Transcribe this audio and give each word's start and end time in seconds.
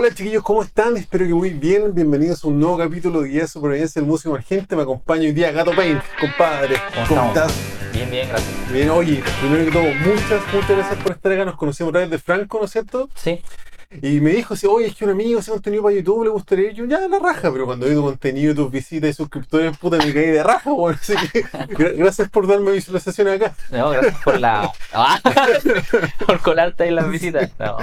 Hola 0.00 0.14
chiquillos, 0.14 0.44
¿cómo 0.44 0.62
están? 0.62 0.96
Espero 0.96 1.26
que 1.26 1.34
muy 1.34 1.50
bien. 1.50 1.92
Bienvenidos 1.92 2.44
a 2.44 2.46
un 2.46 2.60
nuevo 2.60 2.78
capítulo 2.78 3.20
de 3.20 3.30
Guía 3.30 3.40
de 3.40 3.48
Supervivencia 3.48 4.00
del 4.00 4.08
Músico 4.08 4.30
Emergente. 4.30 4.76
Me 4.76 4.82
acompaña 4.82 5.22
hoy 5.22 5.32
día 5.32 5.50
Gato 5.50 5.72
Paint, 5.74 6.00
compadre. 6.20 6.76
¿Cómo 7.08 7.26
estamos? 7.26 7.36
estás? 7.36 7.52
Bien, 7.92 8.08
bien, 8.08 8.28
gracias. 8.28 8.72
Bien, 8.72 8.90
oye, 8.90 9.20
primero 9.40 9.64
que 9.64 9.72
todo, 9.72 9.82
muchas, 9.82 10.54
muchas 10.54 10.70
gracias 10.70 11.02
por 11.02 11.10
estar 11.10 11.32
acá. 11.32 11.44
Nos 11.46 11.56
conocimos 11.56 11.90
a 11.90 11.92
través 11.94 12.10
de 12.10 12.18
Franco, 12.18 12.60
¿no 12.60 12.66
es 12.66 12.70
cierto? 12.70 13.10
Sí, 13.16 13.40
Y 14.02 14.20
me 14.20 14.32
dijo, 14.32 14.54
sí, 14.54 14.66
oye, 14.66 14.86
es 14.88 14.94
que 14.94 15.06
un 15.06 15.12
amigo 15.12 15.38
hace 15.38 15.50
contenido 15.50 15.82
para 15.82 15.94
YouTube, 15.94 16.24
le 16.24 16.30
gustaría 16.30 16.66
ir. 16.70 16.74
Yo, 16.74 16.84
ya, 16.84 17.08
la 17.08 17.18
raja, 17.18 17.50
pero 17.50 17.64
cuando 17.64 17.86
vi 17.86 17.94
tu 17.94 18.02
contenido, 18.02 18.54
tus 18.54 18.70
visitas 18.70 19.08
y 19.08 19.12
suscriptores, 19.14 19.78
puta, 19.78 19.96
me 19.96 20.12
caí 20.12 20.26
de 20.26 20.42
raja, 20.42 20.70
bueno. 20.72 20.98
Así 21.02 21.14
que, 21.32 21.42
gra- 21.44 21.96
gracias 21.96 22.28
por 22.28 22.46
darme 22.46 22.72
visualización 22.72 23.28
acá. 23.28 23.54
no, 23.70 23.88
gracias 23.90 24.22
por 24.22 24.38
la. 24.38 24.70
Ah, 24.92 25.18
por 26.26 26.40
colarte 26.40 26.84
ahí 26.84 26.90
las 26.90 27.08
visitas. 27.10 27.50
No, 27.58 27.76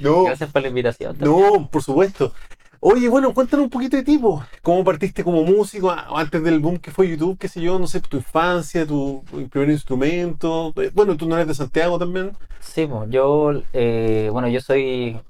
No, 0.00 0.24
gracias 0.24 0.50
por 0.50 0.62
la 0.62 0.68
invitación. 0.68 1.16
también. 1.16 1.40
no, 1.54 1.68
por 1.70 1.82
supuesto. 1.82 2.32
Oye, 2.80 3.08
bueno, 3.08 3.32
cuéntanos 3.32 3.62
un 3.64 3.70
poquito 3.70 3.96
de 3.96 4.02
ti, 4.02 4.18
po. 4.18 4.44
¿Cómo 4.62 4.82
partiste 4.82 5.22
como 5.22 5.44
músico 5.44 5.92
a- 5.92 6.08
antes 6.20 6.42
del 6.42 6.58
boom 6.58 6.78
que 6.78 6.90
fue 6.90 7.08
YouTube? 7.08 7.38
¿Qué 7.38 7.46
sé 7.46 7.60
yo? 7.60 7.78
No 7.78 7.86
sé, 7.86 8.00
tu 8.00 8.16
infancia, 8.16 8.84
tu 8.84 9.22
primer 9.50 9.70
instrumento. 9.70 10.72
Eh, 10.76 10.90
Bueno, 10.92 11.16
tú 11.16 11.28
no 11.28 11.36
eres 11.36 11.46
de 11.46 11.54
Santiago 11.54 12.00
también. 12.00 12.32
Sí, 12.58 12.88
yo, 13.08 13.52
eh, 13.72 14.28
bueno, 14.32 14.48
yo 14.48 14.60
soy 14.60 15.20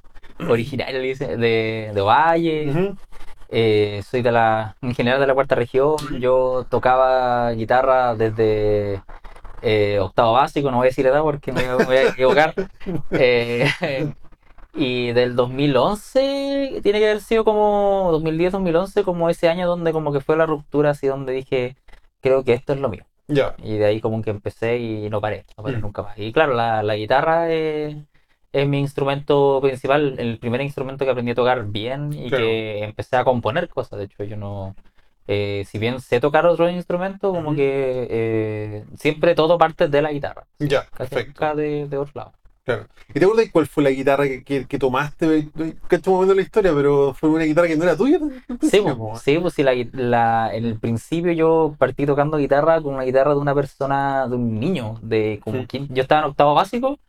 originario 0.48 1.00
le 1.00 1.06
dice, 1.08 1.36
de, 1.36 1.90
de 1.94 2.00
Valle, 2.00 2.94
eh, 3.48 4.02
soy 4.08 4.22
de 4.22 4.32
la, 4.32 4.76
en 4.82 4.94
general 4.94 5.20
de 5.20 5.26
la 5.26 5.34
cuarta 5.34 5.54
región, 5.54 5.96
yo 6.20 6.66
tocaba 6.70 7.52
guitarra 7.52 8.14
desde 8.14 9.02
eh, 9.62 9.98
octavo 10.00 10.32
básico, 10.32 10.70
no 10.70 10.78
voy 10.78 10.86
a 10.86 10.90
decir 10.90 11.06
edad 11.06 11.22
porque 11.22 11.52
me, 11.52 11.62
me 11.66 11.84
voy 11.84 11.96
a 11.96 12.08
equivocar, 12.10 12.54
Eh, 13.10 13.66
y 14.74 15.12
del 15.12 15.36
2011, 15.36 16.80
tiene 16.82 16.98
que 16.98 17.04
haber 17.10 17.20
sido 17.20 17.44
como 17.44 18.08
2010, 18.12 18.52
2011, 18.52 19.02
como 19.04 19.28
ese 19.28 19.48
año 19.48 19.66
donde 19.68 19.92
como 19.92 20.12
que 20.12 20.20
fue 20.20 20.36
la 20.36 20.46
ruptura, 20.46 20.90
así 20.90 21.06
donde 21.06 21.32
dije, 21.34 21.76
creo 22.22 22.42
que 22.42 22.54
esto 22.54 22.72
es 22.72 22.80
lo 22.80 22.88
mío. 22.88 23.04
Ya. 23.28 23.54
Y 23.62 23.76
de 23.76 23.84
ahí 23.84 24.00
como 24.00 24.20
que 24.22 24.30
empecé 24.30 24.78
y 24.78 25.08
no 25.10 25.20
paré, 25.20 25.44
no 25.56 25.62
paré 25.62 25.76
Mm. 25.76 25.80
nunca 25.82 26.02
más. 26.02 26.18
Y 26.18 26.32
claro, 26.32 26.54
la, 26.54 26.82
la 26.82 26.96
guitarra 26.96 27.50
es, 27.52 27.96
es 28.52 28.68
mi 28.68 28.78
instrumento 28.80 29.60
principal, 29.62 30.14
el 30.18 30.38
primer 30.38 30.60
instrumento 30.60 31.04
que 31.04 31.10
aprendí 31.10 31.32
a 31.32 31.34
tocar 31.34 31.64
bien 31.66 32.12
y 32.12 32.28
Claro. 32.28 32.44
que 32.44 32.84
empecé 32.84 33.16
a 33.16 33.24
componer 33.24 33.68
cosas. 33.68 33.98
De 33.98 34.04
hecho, 34.06 34.24
yo 34.24 34.36
no, 34.36 34.74
eh, 35.26 35.64
si 35.68 35.78
bien 35.78 36.00
sé 36.00 36.20
tocar 36.20 36.44
otro 36.46 36.68
instrumento, 36.68 37.30
como 37.32 37.48
Ujú. 37.50 37.56
que 37.56 38.06
eh, 38.10 38.84
siempre 38.96 39.34
todo 39.34 39.56
parte 39.58 39.88
de 39.88 40.02
la 40.02 40.12
guitarra, 40.12 40.44
Ya, 40.58 40.82
casi 40.90 41.10
perfecto. 41.10 41.28
nunca 41.28 41.54
de, 41.54 41.88
de 41.88 41.96
otro 41.96 42.12
lado. 42.14 42.32
Claro. 42.64 42.86
¿Y 43.12 43.18
te 43.18 43.24
acuerdas 43.24 43.46
cuál 43.52 43.66
fue 43.66 43.82
la 43.82 43.90
guitarra 43.90 44.22
que, 44.24 44.44
que, 44.44 44.66
que 44.68 44.78
tomaste? 44.78 45.48
Cacho 45.88 46.10
un 46.12 46.14
momento 46.18 46.34
la 46.36 46.42
historia, 46.42 46.72
pero 46.72 47.12
fue 47.12 47.28
una 47.28 47.42
guitarra 47.42 47.66
que 47.66 47.74
no 47.76 47.82
era 47.82 47.96
tuya. 47.96 48.20
Sí, 48.60 48.80
pues, 48.96 49.20
sí, 49.22 49.36
pues 49.40 49.54
sí, 49.54 49.64
la, 49.64 49.72
la- 49.92 50.54
en 50.54 50.66
el 50.66 50.78
principio 50.78 51.32
yo 51.32 51.74
partí 51.76 52.06
tocando 52.06 52.36
guitarra 52.36 52.80
con 52.80 52.94
una 52.94 53.02
guitarra 53.02 53.34
de 53.34 53.40
una 53.40 53.52
persona, 53.52 54.28
de 54.28 54.36
un 54.36 54.60
niño, 54.60 54.96
de 55.02 55.40
como 55.42 55.58
Sí. 55.62 55.66
quin- 55.66 55.88
yo 55.92 56.02
estaba 56.02 56.20
en 56.20 56.28
octavo 56.28 56.54
básico 56.54 57.00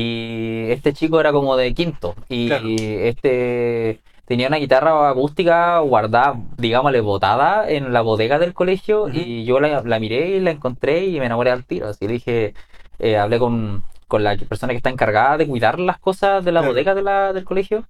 y 0.00 0.70
este 0.70 0.92
chico 0.92 1.20
era 1.20 1.32
como 1.32 1.56
de 1.56 1.72
quinto 1.74 2.14
y 2.28 2.48
Claro. 2.48 2.66
este 2.68 4.00
tenía 4.26 4.48
una 4.48 4.56
guitarra 4.58 5.08
acústica 5.10 5.78
guardada, 5.80 6.34
digámosle, 6.58 7.00
botada 7.00 7.68
en 7.70 7.92
la 7.92 8.00
bodega 8.02 8.38
del 8.38 8.52
colegio 8.54 9.08
y 9.08 9.44
yo 9.44 9.60
la, 9.60 9.82
la 9.82 9.98
miré 10.00 10.36
y 10.36 10.40
la 10.40 10.50
encontré 10.50 11.06
y 11.06 11.18
me 11.20 11.26
enamoré 11.26 11.50
al 11.52 11.64
tiro, 11.64 11.88
así 11.88 12.06
le 12.06 12.14
dije, 12.14 12.54
eh, 12.98 13.16
hablé 13.16 13.38
con, 13.38 13.84
con 14.08 14.24
la 14.24 14.36
persona 14.36 14.72
que 14.72 14.78
está 14.78 14.90
encargada 14.90 15.36
de 15.38 15.46
cuidar 15.46 15.78
las 15.78 15.98
cosas 15.98 16.44
de 16.44 16.52
la 16.52 16.60
Claro. 16.60 16.72
bodega 16.72 16.94
de 16.94 17.02
la, 17.02 17.32
del 17.32 17.44
colegio 17.44 17.84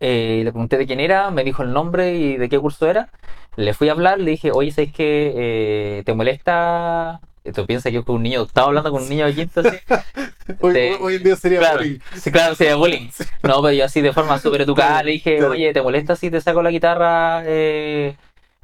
eh, 0.00 0.42
le 0.44 0.52
pregunté 0.52 0.76
de 0.76 0.86
quién 0.86 1.00
era, 1.00 1.30
me 1.30 1.44
dijo 1.44 1.62
el 1.62 1.72
nombre 1.72 2.14
y 2.14 2.36
de 2.36 2.48
qué 2.48 2.58
curso 2.58 2.86
era. 2.88 3.08
Le 3.56 3.72
fui 3.74 3.88
a 3.88 3.92
hablar, 3.92 4.18
le 4.20 4.32
dije, 4.32 4.50
oye, 4.52 4.70
¿sabes 4.72 4.92
qué? 4.92 5.32
Eh, 5.36 6.02
¿te 6.04 6.14
molesta? 6.14 7.20
¿Tú 7.52 7.66
piensas 7.66 7.90
que 7.90 7.92
yo 7.92 8.04
con 8.04 8.16
un 8.16 8.22
niño 8.22 8.42
estaba 8.42 8.68
hablando 8.68 8.90
con 8.90 9.02
un 9.02 9.08
niño 9.08 9.26
de 9.26 9.34
quinto 9.34 9.60
así? 9.60 9.76
Hoy, 10.60 10.72
te- 10.74 10.94
hoy 10.96 11.14
en 11.16 11.22
día 11.22 11.36
sería 11.36 11.58
Claro, 11.58 11.78
bullying. 11.78 11.98
sí, 12.14 12.30
claro, 12.30 12.54
de 12.54 12.74
bullying. 12.74 13.08
No, 13.42 13.62
pero 13.62 13.72
yo 13.72 13.84
así 13.86 14.00
de 14.02 14.12
forma 14.12 14.38
súper 14.38 14.60
educada 14.62 15.02
le 15.02 15.12
dije, 15.12 15.42
oye, 15.44 15.72
¿te 15.72 15.80
molesta 15.82 16.16
si 16.16 16.30
te 16.30 16.40
saco 16.40 16.62
la 16.62 16.70
guitarra 16.70 17.42
eh, 17.46 18.16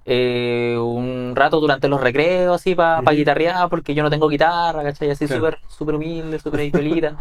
eh, 0.05 0.77
un 0.79 1.33
rato 1.37 1.61
durante 1.61 1.89
los 1.89 2.01
recreos 2.01 2.57
así 2.57 2.75
para 2.75 3.01
Ujú. 3.03 3.11
guitarrear? 3.13 3.69
Porque 3.69 3.95
yo 3.95 4.03
no 4.03 4.11
tengo 4.11 4.29
guitarra, 4.29 4.83
¿cachai? 4.83 5.11
Así 5.11 5.27
súper 5.69 5.95
humilde, 5.95 6.39
súper 6.39 6.61
idiolita. 6.61 7.17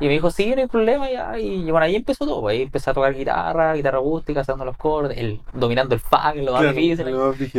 Y 0.00 0.06
me 0.06 0.12
dijo, 0.14 0.30
sí, 0.30 0.52
no 0.54 0.62
hay 0.62 0.66
problema 0.66 1.10
ya. 1.10 1.38
Y 1.38 1.70
bueno, 1.70 1.86
ahí 1.86 1.94
empezó 1.94 2.26
todo. 2.26 2.48
Ahí 2.48 2.62
empecé 2.62 2.90
a 2.90 2.94
tocar 2.94 3.14
guitarra, 3.14 3.74
guitarra 3.74 3.98
acústica, 3.98 4.40
haciendo 4.40 4.64
los 4.64 4.74
acordes, 4.74 5.16
el, 5.16 5.40
dominando 5.52 5.94
el 5.94 6.00
es 6.00 6.44
lo 6.44 6.52
más 6.52 6.62
Claro, 6.62 6.74
difícil. 6.74 7.06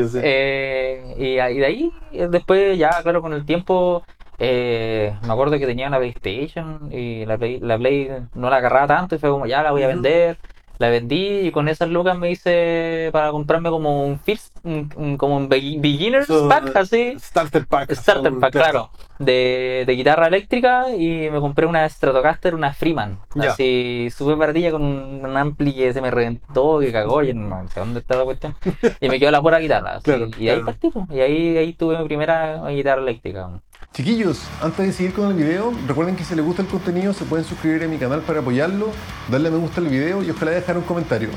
sí. 0.09 0.19
Eh, 0.21 1.15
y, 1.17 1.37
a- 1.39 1.51
y 1.51 1.57
de 1.59 1.65
ahí, 1.65 1.91
eh, 2.11 2.27
después 2.29 2.77
ya, 2.77 3.01
claro, 3.01 3.21
con 3.21 3.33
el 3.33 3.45
tiempo, 3.45 4.03
eh, 4.39 5.13
me 5.23 5.33
acuerdo 5.33 5.57
que 5.57 5.65
tenía 5.65 5.87
una 5.87 5.99
PlayStation 5.99 6.89
y 6.91 7.25
la 7.25 7.37
Play, 7.37 7.59
la 7.61 7.77
Play 7.77 8.09
no 8.33 8.49
la 8.49 8.57
agarraba 8.57 8.87
tanto 8.87 9.15
y 9.15 9.19
fue 9.19 9.29
como, 9.29 9.45
ya 9.45 9.63
la 9.63 9.71
voy 9.71 9.83
a 9.83 9.87
vender. 9.87 10.37
La 10.83 10.89
vendí 10.89 11.47
y 11.47 11.51
con 11.51 11.69
esas 11.69 11.87
lucas 11.87 12.17
me 12.17 12.29
hice 12.29 13.07
para 13.13 13.31
comprarme 13.31 13.69
como 13.69 14.05
un 14.05 14.19
first, 14.19 14.57
un- 14.65 14.91
un- 14.97 15.15
como 15.15 15.37
un 15.37 15.47
begin- 15.47 15.79
beginner's 15.79 16.29
Eso, 16.29 16.49
pack, 16.49 16.75
así. 16.75 17.15
Starter 17.17 17.65
pack. 17.67 17.93
Starter 17.93 18.33
pack, 18.37 18.51
claro, 18.51 18.89
de, 19.17 19.85
de 19.87 19.93
guitarra 19.95 20.27
eléctrica 20.27 20.89
y 20.93 21.29
me 21.31 21.39
compré 21.39 21.65
una 21.67 21.87
Stratocaster, 21.87 22.53
una 22.53 22.73
Freeman, 22.73 23.17
Ya. 23.35 23.51
así 23.51 24.09
súper 24.13 24.35
baratilla 24.35 24.71
con 24.71 24.81
un, 24.83 25.37
ampli 25.37 25.73
que 25.73 25.93
se 25.93 26.01
me 26.01 26.11
reventó, 26.11 26.79
que 26.79 26.91
cagó, 26.91 27.23
y 27.23 27.33
no 27.33 27.65
sé 27.69 27.79
dónde 27.79 28.01
está 28.01 28.17
la 28.17 28.25
cuestión, 28.25 28.53
y 28.99 29.07
me 29.07 29.19
quedó 29.19 29.31
la 29.31 29.41
pura 29.41 29.59
guitarra, 29.59 29.91
así, 29.95 30.03
Claro, 30.03 30.25
y 30.37 30.49
ahí 30.49 30.55
claro. 30.59 30.65
partí, 30.65 30.89
pues, 30.89 31.05
y 31.11 31.19
ahí, 31.21 31.57
ahí 31.57 31.73
tuve 31.73 31.97
mi 31.97 32.03
primera 32.03 32.69
guitarra 32.71 33.01
eléctrica. 33.01 33.49
Chiquillos, 33.93 34.41
antes 34.59 34.87
de 34.87 34.91
seguir 34.91 35.13
con 35.13 35.27
el 35.27 35.35
video, 35.35 35.71
recuerden 35.87 36.15
que 36.15 36.23
si 36.23 36.33
les 36.33 36.43
gusta 36.43 36.63
el 36.63 36.67
contenido 36.67 37.13
se 37.13 37.25
pueden 37.25 37.45
suscribir 37.45 37.83
a 37.83 37.87
mi 37.87 37.99
canal 37.99 38.21
para 38.21 38.39
apoyarlo, 38.39 38.87
darle 39.29 39.49
a 39.49 39.51
me 39.51 39.57
gusta 39.59 39.81
al 39.81 39.87
video 39.87 40.23
y 40.23 40.31
ojalá 40.31 40.49
dejar 40.49 40.79
un 40.79 40.83
comentario. 40.83 41.29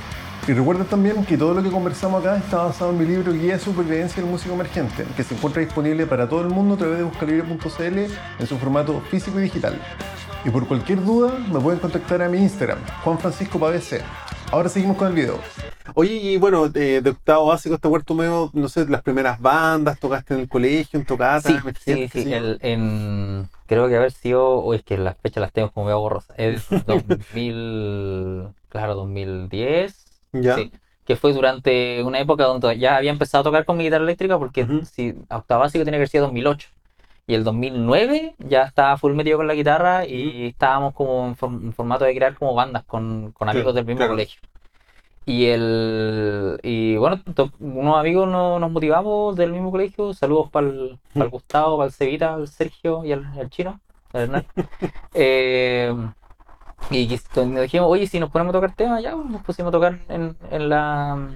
Y 0.48 0.52
recuerden 0.54 0.86
también 0.86 1.22
que 1.26 1.36
todo 1.36 1.52
lo 1.52 1.62
que 1.62 1.70
conversamos 1.70 2.24
acá 2.24 2.38
está 2.38 2.62
basado 2.62 2.92
en 2.92 2.98
mi 2.98 3.04
libro 3.04 3.34
Guía 3.34 3.58
de 3.58 3.58
Supervivencia 3.58 4.22
del 4.22 4.30
Músico 4.30 4.54
Emergente, 4.54 5.04
que 5.14 5.22
se 5.22 5.34
encuentra 5.34 5.60
disponible 5.60 6.06
para 6.06 6.26
todo 6.26 6.40
el 6.40 6.48
mundo 6.48 6.76
a 6.76 6.78
través 6.78 6.96
de 6.96 7.04
buscalibre.cl 7.04 7.98
en 8.38 8.46
su 8.46 8.56
formato 8.56 9.02
físico 9.10 9.38
y 9.38 9.42
digital. 9.42 9.78
Y 10.42 10.48
por 10.48 10.66
cualquier 10.66 11.04
duda 11.04 11.38
me 11.52 11.60
pueden 11.60 11.78
contactar 11.78 12.22
a 12.22 12.28
mi 12.30 12.38
Instagram, 12.38 12.78
Juan 13.04 13.18
Francisco 13.18 13.60
Pavese. 13.60 14.02
Ahora 14.52 14.68
seguimos 14.68 14.96
con 14.96 15.08
el 15.08 15.14
video. 15.14 15.38
Oye, 15.94 16.14
y 16.14 16.36
bueno, 16.36 16.66
eh, 16.74 17.00
de 17.02 17.10
octavo 17.10 17.46
básico 17.46 17.74
hasta 17.74 17.88
cuarto 17.88 18.14
medio, 18.14 18.50
no 18.54 18.68
sé, 18.68 18.86
las 18.88 19.02
primeras 19.02 19.40
bandas, 19.40 19.98
tocaste 19.98 20.34
en 20.34 20.40
el 20.40 20.48
colegio, 20.48 20.98
en 20.98 21.06
tocata, 21.06 21.48
Sí, 21.48 21.58
sí, 21.84 22.08
sí, 22.12 22.32
el- 22.32 22.58
en, 22.62 23.48
creo 23.66 23.88
que 23.88 23.96
haber 23.96 24.12
sido, 24.12 24.46
o 24.58 24.74
es 24.74 24.82
que 24.82 24.98
las 24.98 25.16
fechas 25.18 25.40
las 25.42 25.52
tengo 25.52 25.70
como 25.70 25.86
medio 25.86 26.00
borrosas, 26.00 26.36
es 26.38 26.64
2000, 26.86 28.48
claro, 28.68 28.94
2010, 28.94 30.04
Ya. 30.32 30.54
Sí, 30.56 30.70
que 31.04 31.16
fue 31.16 31.32
durante 31.32 32.02
una 32.02 32.18
época 32.20 32.44
donde 32.44 32.78
ya 32.78 32.96
había 32.96 33.10
empezado 33.12 33.40
a 33.42 33.44
tocar 33.44 33.64
con 33.64 33.76
mi 33.76 33.84
guitarra 33.84 34.04
eléctrica, 34.04 34.38
porque 34.38 34.62
Ujú. 34.64 34.84
si 34.84 35.14
octavo 35.30 35.60
básico 35.62 35.82
tiene 35.84 35.92
que 35.92 35.96
haber 35.98 36.08
sido 36.08 36.24
2008. 36.24 36.68
Y 37.28 37.34
el 37.34 37.42
2009 37.44 38.36
ya 38.38 38.62
estaba 38.62 38.96
full 38.98 39.12
metido 39.14 39.38
con 39.38 39.46
la 39.48 39.54
guitarra 39.54 40.06
y 40.06 40.46
estábamos 40.48 40.94
como 40.94 41.26
en, 41.26 41.36
form- 41.36 41.60
en 41.64 41.72
formato 41.72 42.04
de 42.04 42.14
crear 42.14 42.34
como 42.36 42.54
bandas 42.54 42.84
con, 42.84 43.32
con 43.32 43.48
amigos 43.48 43.74
del 43.74 43.84
mismo 43.84 43.98
claro. 43.98 44.12
colegio. 44.12 44.40
Y 45.28 45.46
el 45.46 46.60
y 46.62 46.96
bueno, 46.96 47.20
unos 47.58 47.96
amigos 47.98 48.28
no- 48.28 48.60
nos 48.60 48.70
motivamos 48.70 49.34
del 49.34 49.52
mismo 49.52 49.72
colegio. 49.72 50.14
Saludos 50.14 50.50
para 50.50 50.68
el. 50.68 50.98
Gustavo, 51.30 51.76
para 51.78 51.88
el 51.88 51.92
Cevita, 51.92 52.34
al 52.34 52.46
Sergio 52.48 53.04
y 53.04 53.10
al, 53.12 53.24
al 53.38 53.50
Chino, 53.50 53.80
al 54.12 54.20
Hernán. 54.22 54.46
Eh, 55.14 55.92
y 56.90 57.06
dijimos, 57.08 57.88
oye, 57.90 58.06
si 58.06 58.20
nos 58.20 58.30
ponemos 58.30 58.54
a 58.54 58.58
tocar 58.58 58.74
temas, 58.76 59.02
ya 59.02 59.12
nos 59.16 59.42
pusimos 59.42 59.70
a 59.70 59.72
tocar 59.72 59.98
en, 60.08 60.36
en 60.50 60.68
la 60.68 61.28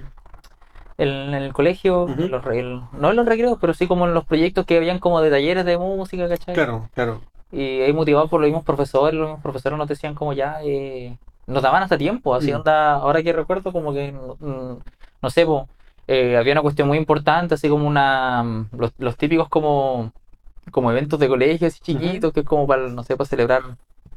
en, 1.03 1.33
el 1.33 1.53
colegio, 1.53 2.07
los 2.29 2.43
re- 2.43 2.59
el- 2.59 2.81
no 2.93 3.09
en 3.09 3.15
los 3.15 3.25
recreos, 3.25 3.57
pero 3.59 3.73
sí 3.73 3.87
como 3.87 4.05
en 4.07 4.13
los 4.13 4.25
proyectos 4.25 4.65
que 4.65 4.77
habían 4.77 4.99
como 4.99 5.21
de 5.21 5.29
talleres 5.29 5.65
de 5.65 5.77
música, 5.77 6.27
¿cachai? 6.29 6.53
Claro, 6.55 6.89
claro. 6.93 7.21
Y 7.51 7.81
ahí 7.81 7.91
motivados 7.93 8.29
por 8.29 8.39
los 8.39 8.47
mismos 8.47 8.63
profesores, 8.63 9.13
los 9.13 9.27
mismos 9.27 9.43
profesores 9.43 9.77
nos 9.77 9.87
decían 9.87 10.15
como 10.15 10.33
ya, 10.33 10.59
eh, 10.63 11.17
nos 11.47 11.61
daban 11.63 11.83
hasta 11.83 11.97
tiempo, 11.97 12.33
así 12.35 12.51
Mm. 12.51 12.55
onda, 12.55 12.93
ahora 12.93 13.21
que 13.23 13.33
recuerdo 13.33 13.71
como 13.73 13.93
que, 13.93 14.11
mm, 14.11 14.77
no 15.21 15.29
sé, 15.29 15.45
po, 15.45 15.67
eh, 16.07 16.37
había 16.37 16.53
una 16.53 16.61
cuestión 16.61 16.87
muy 16.87 16.97
importante, 16.97 17.55
así 17.55 17.67
como 17.69 17.87
una, 17.87 18.41
mm, 18.43 18.69
los, 18.77 18.91
los 18.97 19.17
típicos 19.17 19.49
como, 19.49 20.11
como 20.71 20.91
eventos 20.91 21.19
de 21.19 21.27
colegio 21.27 21.67
así 21.67 21.79
chiquitos, 21.81 22.31
que 22.33 22.41
es 22.41 22.45
como 22.45 22.67
para, 22.67 22.87
no 22.87 23.03
sé, 23.03 23.17
para 23.17 23.27
celebrar 23.27 23.63
el 23.63 23.75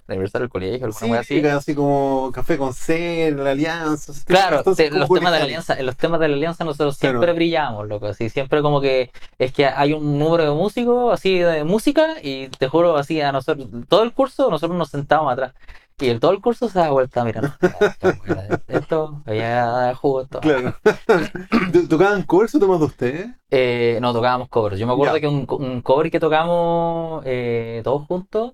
aniversario 0.08 0.44
del 0.44 0.50
colegio, 0.50 0.86
alguna 0.86 1.22
Sí, 1.22 1.38
así. 1.38 1.46
así 1.46 1.74
como 1.74 2.30
Café 2.32 2.58
con 2.58 2.74
C, 2.74 3.32
la 3.36 3.50
Alianza. 3.52 4.12
Claro, 4.26 4.62
te- 4.74 4.90
los 4.90 5.08
temas 5.08 5.32
de 5.32 5.38
la 5.38 5.44
alianza, 5.44 5.74
en 5.78 5.86
los 5.86 5.96
temas 5.96 6.20
de 6.20 6.28
la 6.28 6.34
alianza 6.34 6.64
nosotros 6.64 6.98
Claro. 6.98 7.18
siempre 7.20 7.32
brillamos, 7.34 7.88
loco, 7.88 8.06
así 8.06 8.28
siempre 8.28 8.60
como 8.62 8.80
que 8.80 9.10
es 9.38 9.52
que 9.52 9.66
hay 9.66 9.92
un 9.92 10.18
número 10.18 10.44
de 10.44 10.50
músicos, 10.50 11.12
así 11.14 11.38
de 11.38 11.64
música, 11.64 12.14
y 12.22 12.48
te 12.48 12.68
juro 12.68 12.96
así 12.96 13.20
a 13.20 13.32
nosotros, 13.32 13.68
todo 13.88 14.02
el 14.02 14.12
curso 14.12 14.50
nosotros 14.50 14.76
nos 14.78 14.90
sentábamos 14.90 15.32
atrás. 15.32 15.52
Y 16.00 16.08
en 16.10 16.18
todo 16.18 16.32
el 16.32 16.40
curso 16.40 16.68
se 16.68 16.80
da 16.80 16.90
vuelta 16.90 17.24
mirando. 17.24 17.52
Esto, 18.66 19.22
había 19.26 19.94
jugo 19.94 20.22
esto. 20.22 20.40
Claro. 20.40 20.74
¿Tocaban 21.88 22.24
covers 22.24 22.54
o 22.56 22.58
tomas 22.58 22.80
de 22.80 22.84
ustedes? 22.86 23.26
Eh, 23.48 23.98
no, 24.00 24.12
tocábamos 24.12 24.48
covers. 24.48 24.76
Yo 24.78 24.86
me 24.88 24.92
acuerdo 24.92 25.20
que 25.20 25.28
un, 25.28 25.46
un 25.48 25.82
cover 25.82 26.10
que 26.10 26.18
tocamos 26.18 27.22
eh, 27.26 27.80
todos 27.84 28.06
juntos 28.08 28.50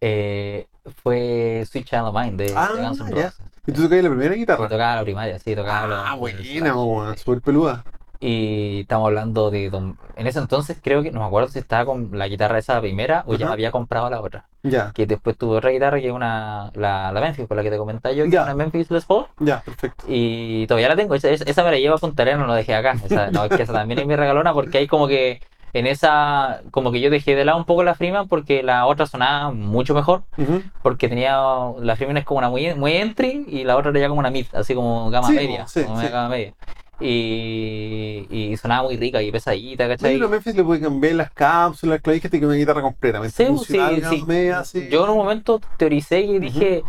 eh, 0.00 0.66
fue 1.02 1.64
Sweet 1.70 1.86
Child 1.86 2.02
of 2.08 2.14
Mine 2.14 2.36
de, 2.36 2.52
Ah, 2.56 2.68
de 2.74 2.82
Guns 2.82 3.00
N'. 3.00 3.10
Roses. 3.10 3.38
¿Y 3.66 3.72
tú 3.72 3.82
tocabas 3.82 4.04
la 4.04 4.10
primera 4.10 4.32
Sí, 4.34 4.40
guitarra? 4.40 4.68
tocaba 4.68 4.96
la 4.96 5.02
primaria, 5.02 5.38
sí, 5.38 5.54
tocaba 5.54 5.86
la- 5.86 6.00
Ah, 6.02 6.10
la- 6.10 6.14
buena, 6.16 6.74
weón, 6.74 7.16
súper 7.18 7.40
peluda. 7.42 7.84
Y 8.22 8.80
estamos 8.80 9.06
hablando 9.06 9.50
de. 9.50 9.70
don- 9.70 9.96
En 10.16 10.26
ese 10.26 10.38
entonces 10.40 10.76
creo 10.82 11.02
que 11.02 11.10
no 11.10 11.20
me 11.20 11.26
acuerdo 11.26 11.48
si 11.48 11.58
estaba 11.58 11.86
con 11.86 12.10
la 12.18 12.28
guitarra 12.28 12.58
esa 12.58 12.78
primera 12.78 13.24
o 13.26 13.34
ya 13.34 13.50
había 13.50 13.70
comprado 13.70 14.10
la 14.10 14.20
otra. 14.20 14.44
Ya, 14.62 14.92
Que 14.92 15.06
después 15.06 15.38
tuve 15.38 15.56
otra 15.56 15.70
guitarra 15.70 15.98
que 16.00 16.08
es 16.08 16.12
una. 16.12 16.70
La, 16.74 17.10
la 17.12 17.20
Memphis, 17.22 17.48
con 17.48 17.56
la 17.56 17.62
que 17.62 17.70
te 17.70 17.78
comentaba 17.78 18.14
yo, 18.14 18.24
que 18.24 18.30
Ya. 18.32 18.40
es 18.40 18.44
una 18.44 18.54
Memphis 18.56 18.90
Les 18.90 19.06
Paul. 19.06 19.24
ya, 19.38 19.62
perfecto. 19.62 20.04
Y 20.06 20.66
todavía 20.66 20.88
la 20.90 20.96
tengo. 20.96 21.14
Esa, 21.14 21.30
esa- 21.30 21.64
me 21.64 21.70
la 21.70 21.78
llevo 21.78 21.94
a 21.94 21.98
Punta 21.98 22.24
no 22.36 22.46
la 22.46 22.54
dejé 22.56 22.74
acá. 22.74 22.94
Esa, 23.02 23.30
no, 23.30 23.44
es 23.44 23.56
que 23.56 23.62
esa 23.62 23.72
también 23.72 24.00
es 24.00 24.06
mi 24.06 24.14
regalona 24.16 24.52
porque 24.52 24.76
hay 24.78 24.86
como 24.86 25.08
que. 25.08 25.40
En 25.72 25.86
esa. 25.86 26.62
Como 26.70 26.90
que 26.92 27.00
yo 27.00 27.10
dejé 27.10 27.34
de 27.36 27.44
lado 27.44 27.58
un 27.58 27.64
poco 27.64 27.82
la 27.84 27.94
Freeman 27.94 28.26
porque 28.28 28.62
la 28.62 28.86
otra 28.86 29.06
sonaba 29.06 29.52
mucho 29.52 29.94
mejor. 29.94 30.22
Ujú. 30.36 30.62
Porque 30.82 31.08
tenía. 31.08 31.38
La 31.80 31.96
Freeman 31.96 32.16
es 32.16 32.24
como 32.24 32.38
una 32.38 32.48
muy, 32.50 32.74
muy 32.74 32.92
entry 32.92 33.44
y 33.48 33.64
la 33.64 33.76
otra 33.76 33.90
era 33.90 34.00
ya 34.00 34.08
como 34.08 34.20
una 34.20 34.30
mid, 34.30 34.46
así 34.52 34.74
como 34.74 35.10
gama 35.10 35.28
Sí, 35.28 35.34
media. 35.34 35.66
sí, 35.68 35.82
como 35.82 35.94
una 35.94 36.06
sí. 36.06 36.12
gama 36.12 36.28
media. 36.28 36.54
Y, 37.02 38.26
y 38.30 38.56
sonaba 38.56 38.82
muy 38.84 38.96
rica 38.96 39.22
y 39.22 39.32
pesadita, 39.32 39.88
¿cachai? 39.88 40.14
pero 40.14 40.26
a 40.26 40.28
Memphis 40.28 40.54
le 40.54 40.64
puede 40.64 40.80
cambiar 40.80 41.14
las 41.14 41.30
cápsulas, 41.30 41.94
las 41.94 42.02
clavijas, 42.02 42.30
que 42.30 42.44
una 42.44 42.54
guitarra 42.56 42.82
completamente 42.82 43.34
Sí, 43.36 43.46
funcional, 43.46 44.02
sí, 44.04 44.18
sí. 44.18 44.24
media. 44.26 44.62
Yo 44.90 45.04
en 45.04 45.10
un 45.10 45.16
momento 45.16 45.60
teoricé 45.78 46.20
y 46.20 46.38
dije, 46.38 46.82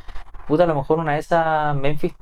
puta, 0.48 0.63
a 0.63 0.68
lo 0.68 0.75
mejor 0.75 1.00
una 1.00 1.13
de 1.13 1.19
esas 1.19 1.75
Memphis, 1.77 2.13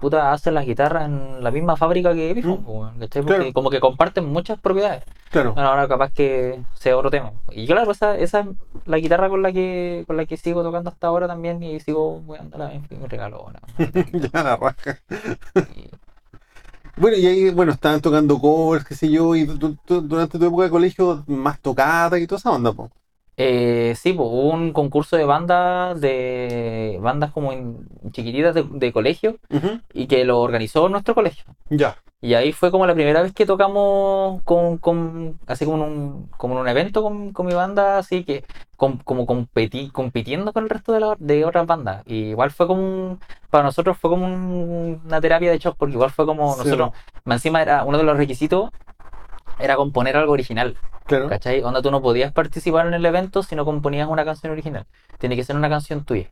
puta, 0.00 0.32
hace 0.32 0.50
las 0.50 0.64
guitarras 0.66 1.04
en 1.06 1.42
la 1.44 1.50
misma 1.50 1.76
fábrica 1.76 2.12
que 2.14 2.30
Epiphone, 2.30 2.62
Mm. 2.66 3.52
como 3.52 3.70
que 3.70 3.80
comparten 3.80 4.24
muchas 4.26 4.58
propiedades. 4.58 5.04
Claro. 5.30 5.52
Bueno, 5.54 5.68
ahora 5.68 5.86
capaz 5.86 6.12
que 6.12 6.60
sea 6.74 6.96
otro 6.96 7.10
tema. 7.10 7.32
Y 7.52 7.66
claro, 7.66 7.90
esa, 7.92 8.16
esa 8.16 8.40
es 8.40 8.46
la 8.86 8.98
guitarra 8.98 9.28
con 9.28 9.42
la 9.42 9.52
que 9.52 10.04
con 10.06 10.16
la 10.16 10.26
que 10.26 10.36
sigo 10.36 10.62
tocando 10.62 10.90
hasta 10.90 11.06
ahora 11.06 11.26
también 11.28 11.62
y 11.62 11.78
sigo 11.80 12.20
jugando 12.26 12.58
la 12.58 12.68
Memphis, 12.68 12.98
me 12.98 13.06
regaló 13.08 13.44
una. 13.46 13.60
ya 14.32 14.42
la 14.42 14.56
raja. 14.56 14.98
Y- 15.76 15.90
Bueno, 16.96 17.16
y 17.16 17.26
ahí, 17.26 17.50
bueno, 17.50 17.72
estaban 17.72 18.00
tocando 18.00 18.38
covers, 18.38 18.84
qué 18.84 18.94
sé 18.94 19.08
yo, 19.10 19.34
y 19.34 19.44
durante 19.44 20.38
tu 20.38 20.46
época 20.46 20.64
de 20.64 20.70
colegio, 20.70 21.22
más 21.28 21.58
tocada 21.60 22.18
y 22.18 22.26
toda 22.26 22.38
esa 22.38 22.50
onda, 22.50 22.72
po. 22.72 22.90
Eh, 23.42 23.94
sí, 23.96 24.12
pues, 24.12 24.28
hubo 24.28 24.50
un 24.50 24.72
concurso 24.72 25.16
de 25.16 25.24
bandas, 25.24 25.98
de 26.00 26.98
bandas 27.00 27.30
como 27.32 27.52
en- 27.52 27.88
chiquititas 28.12 28.54
de, 28.54 28.64
de 28.70 28.92
colegio 28.92 29.36
y 29.94 30.06
que 30.06 30.24
lo 30.24 30.40
organizó 30.40 30.88
nuestro 30.90 31.14
colegio. 31.14 31.44
Ya. 31.70 31.96
Y 32.22 32.34
ahí 32.34 32.52
fue 32.52 32.70
como 32.70 32.86
la 32.86 32.92
primera 32.92 33.22
vez 33.22 33.32
que 33.32 33.46
tocamos 33.46 34.42
con, 34.42 34.76
con- 34.76 35.38
así 35.46 35.64
como 35.64 35.78
en 35.82 35.90
un, 35.90 36.28
como 36.36 36.54
en 36.54 36.60
un 36.60 36.68
evento 36.68 37.02
con, 37.02 37.32
con 37.32 37.46
mi 37.46 37.54
banda, 37.54 37.96
así 37.96 38.24
que 38.24 38.44
com- 38.76 38.98
como 39.02 39.26
competi- 39.26 39.90
compitiendo 39.90 40.52
con 40.52 40.64
el 40.64 40.68
resto 40.68 40.92
de, 40.92 41.00
la- 41.00 41.16
de 41.18 41.46
otras 41.46 41.66
bandas. 41.66 42.02
Y 42.06 42.30
igual 42.32 42.50
fue 42.50 42.66
como 42.66 42.82
un- 42.82 43.20
para 43.48 43.64
nosotros 43.64 43.96
fue 43.96 44.10
como 44.10 44.26
un- 44.26 45.00
una 45.06 45.18
terapia 45.22 45.50
de 45.50 45.58
shock, 45.58 45.76
porque 45.78 45.94
igual 45.94 46.10
fue 46.10 46.26
como 46.26 46.52
Sí, 46.52 46.58
nosotros, 46.64 46.90
encima 47.24 47.62
era 47.62 47.84
uno 47.84 47.96
de 47.96 48.04
los 48.04 48.18
requisitos, 48.18 48.68
era 49.58 49.76
componer 49.76 50.14
algo 50.18 50.32
original. 50.34 50.76
Claro. 51.10 51.28
¿Cachai? 51.28 51.62
Onda 51.62 51.82
tú 51.82 51.90
no 51.90 52.00
podías 52.00 52.32
participar 52.32 52.86
en 52.86 52.94
el 52.94 53.04
evento 53.04 53.42
si 53.42 53.56
no 53.56 53.64
componías 53.64 54.08
una 54.08 54.24
canción 54.24 54.52
original. 54.52 54.86
Tiene 55.18 55.36
que 55.36 55.44
ser 55.44 55.56
una 55.56 55.68
canción 55.68 56.04
tuya. 56.04 56.30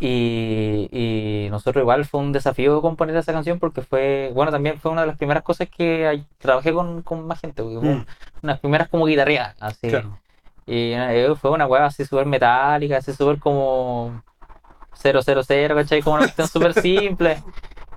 Y, 0.00 0.88
y 0.90 1.48
nosotros 1.50 1.80
igual 1.82 2.04
fue 2.04 2.18
un 2.20 2.32
desafío 2.32 2.82
componer 2.82 3.14
esa 3.16 3.32
canción 3.32 3.60
porque 3.60 3.82
fue, 3.82 4.32
bueno, 4.34 4.50
también 4.50 4.80
fue 4.80 4.90
una 4.90 5.02
de 5.02 5.06
las 5.06 5.16
primeras 5.16 5.44
cosas 5.44 5.68
que 5.70 6.24
trabajé 6.38 6.72
con, 6.72 7.02
con 7.02 7.24
más 7.26 7.40
gente. 7.40 7.62
porque 7.62 7.78
fue 7.78 7.94
Mm, 7.94 8.06
Unas 8.42 8.58
primeras 8.58 8.88
como 8.88 9.06
guitarreadas, 9.06 9.54
así. 9.60 9.88
Claro. 9.88 10.18
Y 10.66 10.92
eh, 10.94 11.32
fue 11.40 11.50
una 11.52 11.66
hueá 11.66 11.86
así 11.86 12.04
súper 12.04 12.26
metálica, 12.26 12.96
así 12.96 13.12
súper 13.12 13.38
como 13.38 14.20
000, 14.94 15.74
¿cachai? 15.74 16.02
Como 16.02 16.16
una 16.16 16.24
cuestión 16.24 16.48
súper 16.48 16.74
simple. 16.82 17.42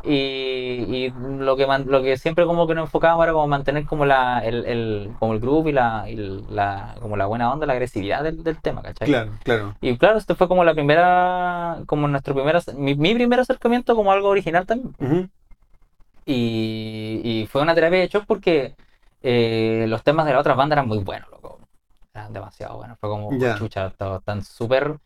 Y, 0.07 0.13
y 0.13 1.09
lo 1.39 1.55
que 1.57 1.65
man- 1.65 1.85
lo 1.87 2.01
que 2.03 2.17
siempre 2.17 2.45
como 2.45 2.67
que 2.67 2.75
nos 2.75 2.85
enfocábamos 2.85 3.23
era 3.23 3.33
como 3.33 3.47
mantener 3.47 3.85
como 3.85 4.05
la 4.05 4.39
el, 4.45 4.65
el- 4.65 5.09
como 5.19 5.33
el 5.33 5.39
groove 5.39 5.69
y 5.69 5.73
la, 5.73 6.05
y 6.09 6.15
la 6.49 6.95
como 7.01 7.17
la 7.17 7.25
buena 7.25 7.51
onda, 7.51 7.65
la 7.65 7.73
agresividad 7.73 8.23
del, 8.23 8.43
del 8.43 8.61
tema, 8.61 8.81
¿cachai? 8.83 9.07
Claro, 9.07 9.31
claro. 9.43 9.75
Y 9.81 9.97
claro, 9.97 10.17
esto 10.17 10.35
fue 10.35 10.47
como 10.47 10.63
la 10.63 10.73
primera, 10.73 11.81
como 11.87 12.07
nuestro 12.07 12.33
primer, 12.35 12.57
mi, 12.75 12.95
mi 12.95 13.13
primer 13.15 13.39
acercamiento 13.39 13.95
como 13.95 14.11
algo 14.11 14.29
original 14.29 14.65
también. 14.65 14.95
Y, 16.25 17.21
y 17.23 17.47
fue 17.47 17.61
una 17.61 17.75
terapia 17.75 17.99
de 17.99 18.07
shock 18.07 18.25
porque 18.25 18.75
eh, 19.21 19.85
los 19.87 20.03
temas 20.03 20.25
de 20.25 20.33
la 20.33 20.39
otra 20.39 20.55
banda 20.55 20.73
eran 20.75 20.87
muy 20.87 20.99
buenos, 20.99 21.29
loco. 21.29 21.59
Eran 22.13 22.33
demasiado 22.33 22.77
buenos. 22.77 22.97
Fue 22.99 23.09
como, 23.09 23.31
Ya. 23.39 23.55
chucha, 23.57 23.87
están 23.87 24.43
súper 24.43 24.97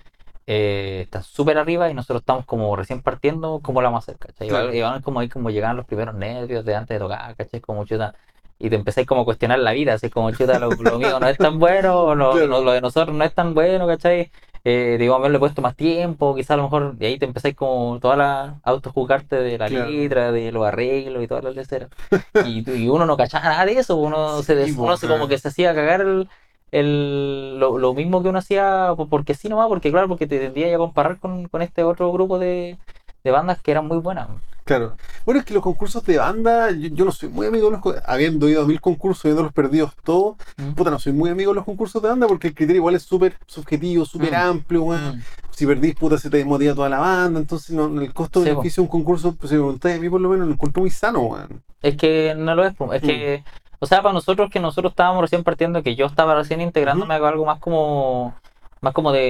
eh, 0.51 1.01
están 1.03 1.21
súper 1.23 1.57
arriba 1.59 1.89
y 1.89 1.93
nosotros 1.93 2.21
estamos 2.21 2.45
como 2.45 2.75
recién 2.75 3.01
partiendo, 3.03 3.59
¿cómo 3.63 3.81
lo 3.81 3.87
vamos 3.89 4.07
a 4.07 4.11
hacer? 4.11 4.17
¿cachai? 4.17 4.47
Claro. 4.49 4.73
igual 4.73 5.01
como 5.03 5.19
ahí 5.19 5.29
como 5.29 5.51
llegaban 5.51 5.77
los 5.77 5.85
primeros 5.85 6.15
nervios 6.15 6.65
de 6.65 6.75
antes 6.75 6.95
de 6.95 6.99
tocar, 6.99 7.35
¿cachai? 7.35 7.61
Como 7.61 7.85
chuta. 7.85 8.15
Y 8.57 8.69
te 8.69 8.75
empezáis 8.75 9.07
como 9.07 9.21
a 9.21 9.25
cuestionar 9.25 9.59
la 9.59 9.71
vida, 9.73 9.93
así 9.93 10.09
como 10.09 10.31
chuta, 10.31 10.59
lo, 10.59 10.75
lo 10.75 10.97
mío 10.97 11.19
no 11.19 11.27
es 11.27 11.37
tan 11.37 11.59
bueno, 11.59 11.99
o 12.01 12.15
lo, 12.15 12.33
Claro. 12.33 12.47
lo- 12.47 12.63
lo 12.63 12.71
de 12.71 12.81
nosotros 12.81 13.15
no 13.15 13.23
es 13.23 13.33
tan 13.33 13.53
bueno, 13.53 13.87
¿cachai? 13.87 14.31
Eh, 14.65 14.97
digo, 14.99 15.15
a 15.15 15.19
ver, 15.19 15.31
le 15.31 15.37
he 15.37 15.39
puesto 15.39 15.61
más 15.61 15.75
tiempo, 15.75 16.35
quizás 16.35 16.51
a 16.51 16.57
lo 16.57 16.63
mejor, 16.63 16.95
y 16.99 17.05
ahí 17.05 17.17
te 17.19 17.25
empezáis 17.25 17.55
como 17.55 17.97
toda 18.01 18.17
la 18.17 18.59
autojugarte 18.63 19.37
de 19.37 19.57
la 19.57 19.69
Claro. 19.69 19.89
letra, 19.89 20.31
de 20.33 20.51
los 20.51 20.65
arreglos 20.65 21.23
y 21.23 21.27
todas 21.27 21.43
las 21.45 21.55
leceras. 21.55 21.89
Y, 22.45 22.69
y 22.69 22.87
uno 22.89 23.05
no 23.05 23.17
cachaba 23.17 23.45
nada 23.49 23.65
de 23.65 23.73
eso, 23.79 23.95
uno 23.97 24.41
se, 24.43 24.65
Sí, 24.65 24.75
uno 24.77 24.97
se 24.97 25.07
como 25.07 25.27
que 25.27 25.37
se 25.37 25.47
hacía 25.49 25.73
cagar 25.75 26.01
el, 26.01 26.29
el- 26.71 27.57
lo, 27.59 27.77
lo 27.77 27.93
mismo 27.93 28.21
que 28.23 28.29
uno 28.29 28.39
hacía 28.39 28.93
po- 28.95 29.07
porque 29.07 29.33
sí 29.33 29.49
nomás, 29.49 29.67
porque 29.67 29.91
claro, 29.91 30.07
porque 30.07 30.27
te 30.27 30.39
tendría 30.39 30.73
a 30.75 30.77
comparar 30.77 31.19
con, 31.19 31.47
con 31.47 31.61
este 31.61 31.83
otro 31.83 32.11
grupo 32.11 32.39
de, 32.39 32.77
de 33.23 33.31
bandas 33.31 33.61
que 33.61 33.71
eran 33.71 33.87
muy 33.87 33.97
buenas. 33.97 34.27
Claro. 34.65 34.95
Bueno, 35.25 35.39
es 35.39 35.45
que 35.47 35.55
los 35.55 35.63
concursos 35.63 36.05
de 36.05 36.19
banda, 36.19 36.69
yo, 36.69 36.89
yo 36.89 37.03
no 37.05 37.11
soy 37.11 37.29
muy 37.29 37.47
amigo 37.47 37.71
de 37.71 37.77
los. 37.77 37.95
Habiendo 38.05 38.47
ido 38.47 38.61
a 38.61 38.65
mil 38.67 38.79
concursos, 38.79 39.25
habiéndolos 39.25 39.51
perdidos 39.51 39.93
todos, 40.03 40.35
Mm. 40.57 40.73
puta, 40.73 40.91
no 40.91 40.99
soy 40.99 41.11
muy 41.11 41.31
amigo 41.31 41.51
de 41.51 41.55
los 41.55 41.65
concursos 41.65 41.99
de 42.03 42.09
banda 42.09 42.27
porque 42.27 42.49
el 42.49 42.53
criterio 42.53 42.77
igual 42.81 42.93
es 42.93 43.01
súper 43.01 43.35
subjetivo, 43.47 44.05
súper 44.05 44.33
Mm. 44.33 44.35
amplio, 44.35 44.83
weón. 44.83 45.17
Mm. 45.17 45.21
Si 45.49 45.65
perdís, 45.65 45.95
puta, 45.95 46.19
se 46.19 46.29
te 46.29 46.37
desmotiva 46.37 46.75
toda 46.75 46.87
la 46.87 46.99
banda. 46.99 47.39
Entonces, 47.39 47.71
no, 47.75 47.87
el 47.99 48.07
Sí, 48.07 48.13
costo-beneficio 48.13 48.81
de 48.83 48.85
un 48.85 48.91
concurso, 48.91 49.35
pues, 49.35 49.49
si 49.49 49.55
me 49.55 49.61
preguntáis 49.61 49.97
a 49.97 50.01
mí, 50.01 50.09
por 50.09 50.21
lo 50.21 50.29
menos, 50.29 50.45
lo 50.47 50.53
encuentro 50.53 50.81
muy 50.81 50.91
sano, 50.91 51.21
weón. 51.21 51.63
Es 51.81 51.97
que 51.97 52.35
no 52.37 52.53
lo 52.53 52.63
es, 52.65 52.75
es 52.93 53.01
que, 53.01 53.43
o 53.79 53.85
sea, 53.85 54.01
para 54.01 54.13
nosotros 54.13 54.49
que 54.49 54.59
nosotros 54.59 54.91
estábamos 54.91 55.21
recién 55.21 55.43
partiendo, 55.43 55.81
que 55.81 55.95
yo 55.95 56.05
estaba 56.05 56.35
recién 56.35 56.61
integrándome 56.61 57.13
a 57.13 57.17
algo 57.17 57.45
más 57.45 57.59
como, 57.59 58.35
más 58.81 58.93
como 58.93 59.11
de, 59.11 59.21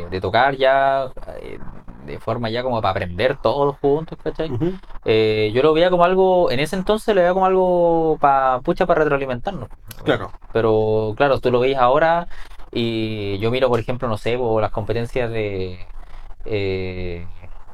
eh, 0.00 0.06
de 0.10 0.20
tocar 0.20 0.56
ya, 0.56 1.10
eh, 1.42 1.58
de 2.06 2.18
forma 2.18 2.48
ya 2.48 2.62
como 2.62 2.80
para 2.80 2.90
aprender 2.90 3.36
todos 3.36 3.76
juntos, 3.78 4.18
¿cachai? 4.22 4.50
Eh, 5.04 5.50
yo 5.54 5.62
lo 5.62 5.74
veía 5.74 5.90
como 5.90 6.04
algo, 6.04 6.50
en 6.50 6.60
ese 6.60 6.76
entonces 6.76 7.14
lo 7.14 7.20
veía 7.20 7.34
como 7.34 7.46
algo 7.46 8.18
para, 8.18 8.60
pucha, 8.60 8.86
para 8.86 9.02
retroalimentarnos. 9.02 9.68
Claro. 10.04 10.32
Pero 10.52 11.14
claro, 11.16 11.38
tú 11.40 11.50
lo 11.50 11.60
veis 11.60 11.76
ahora 11.76 12.28
y 12.72 13.38
yo 13.38 13.50
miro, 13.50 13.68
por 13.68 13.78
ejemplo, 13.78 14.08
no 14.08 14.16
sé, 14.16 14.38
las 14.60 14.70
competencias 14.70 15.30
de... 15.30 15.86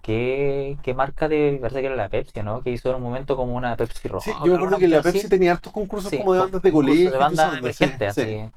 ¿qué, 0.02 0.78
qué 0.82 0.94
marca 0.94 1.28
de... 1.28 1.58
Parece 1.60 1.80
que 1.80 1.86
era 1.86 1.96
la 1.96 2.08
Pepsi, 2.08 2.42
¿no? 2.42 2.62
Que 2.62 2.70
hizo 2.70 2.90
en 2.90 2.96
un 2.96 3.02
momento 3.02 3.36
como 3.36 3.54
una 3.56 3.76
Pepsi 3.76 4.08
roja. 4.08 4.32
Sí, 4.32 4.38
yo 4.42 4.54
acuerdo 4.56 4.78
que 4.78 4.88
la 4.88 5.02
Pepsi 5.02 5.26
así. 5.26 5.28
tenía 5.28 5.52
hartos 5.52 5.72
concursos 5.72 6.10
Sí, 6.10 6.16
como 6.16 6.34
de 6.34 6.40
bandas 6.40 6.62
de 6.62 6.72
colegio. 6.72 7.10
de 7.10 7.18
bandas 7.18 7.56
emergentes, 7.58 8.14
sí. 8.14 8.20
así. 8.22 8.50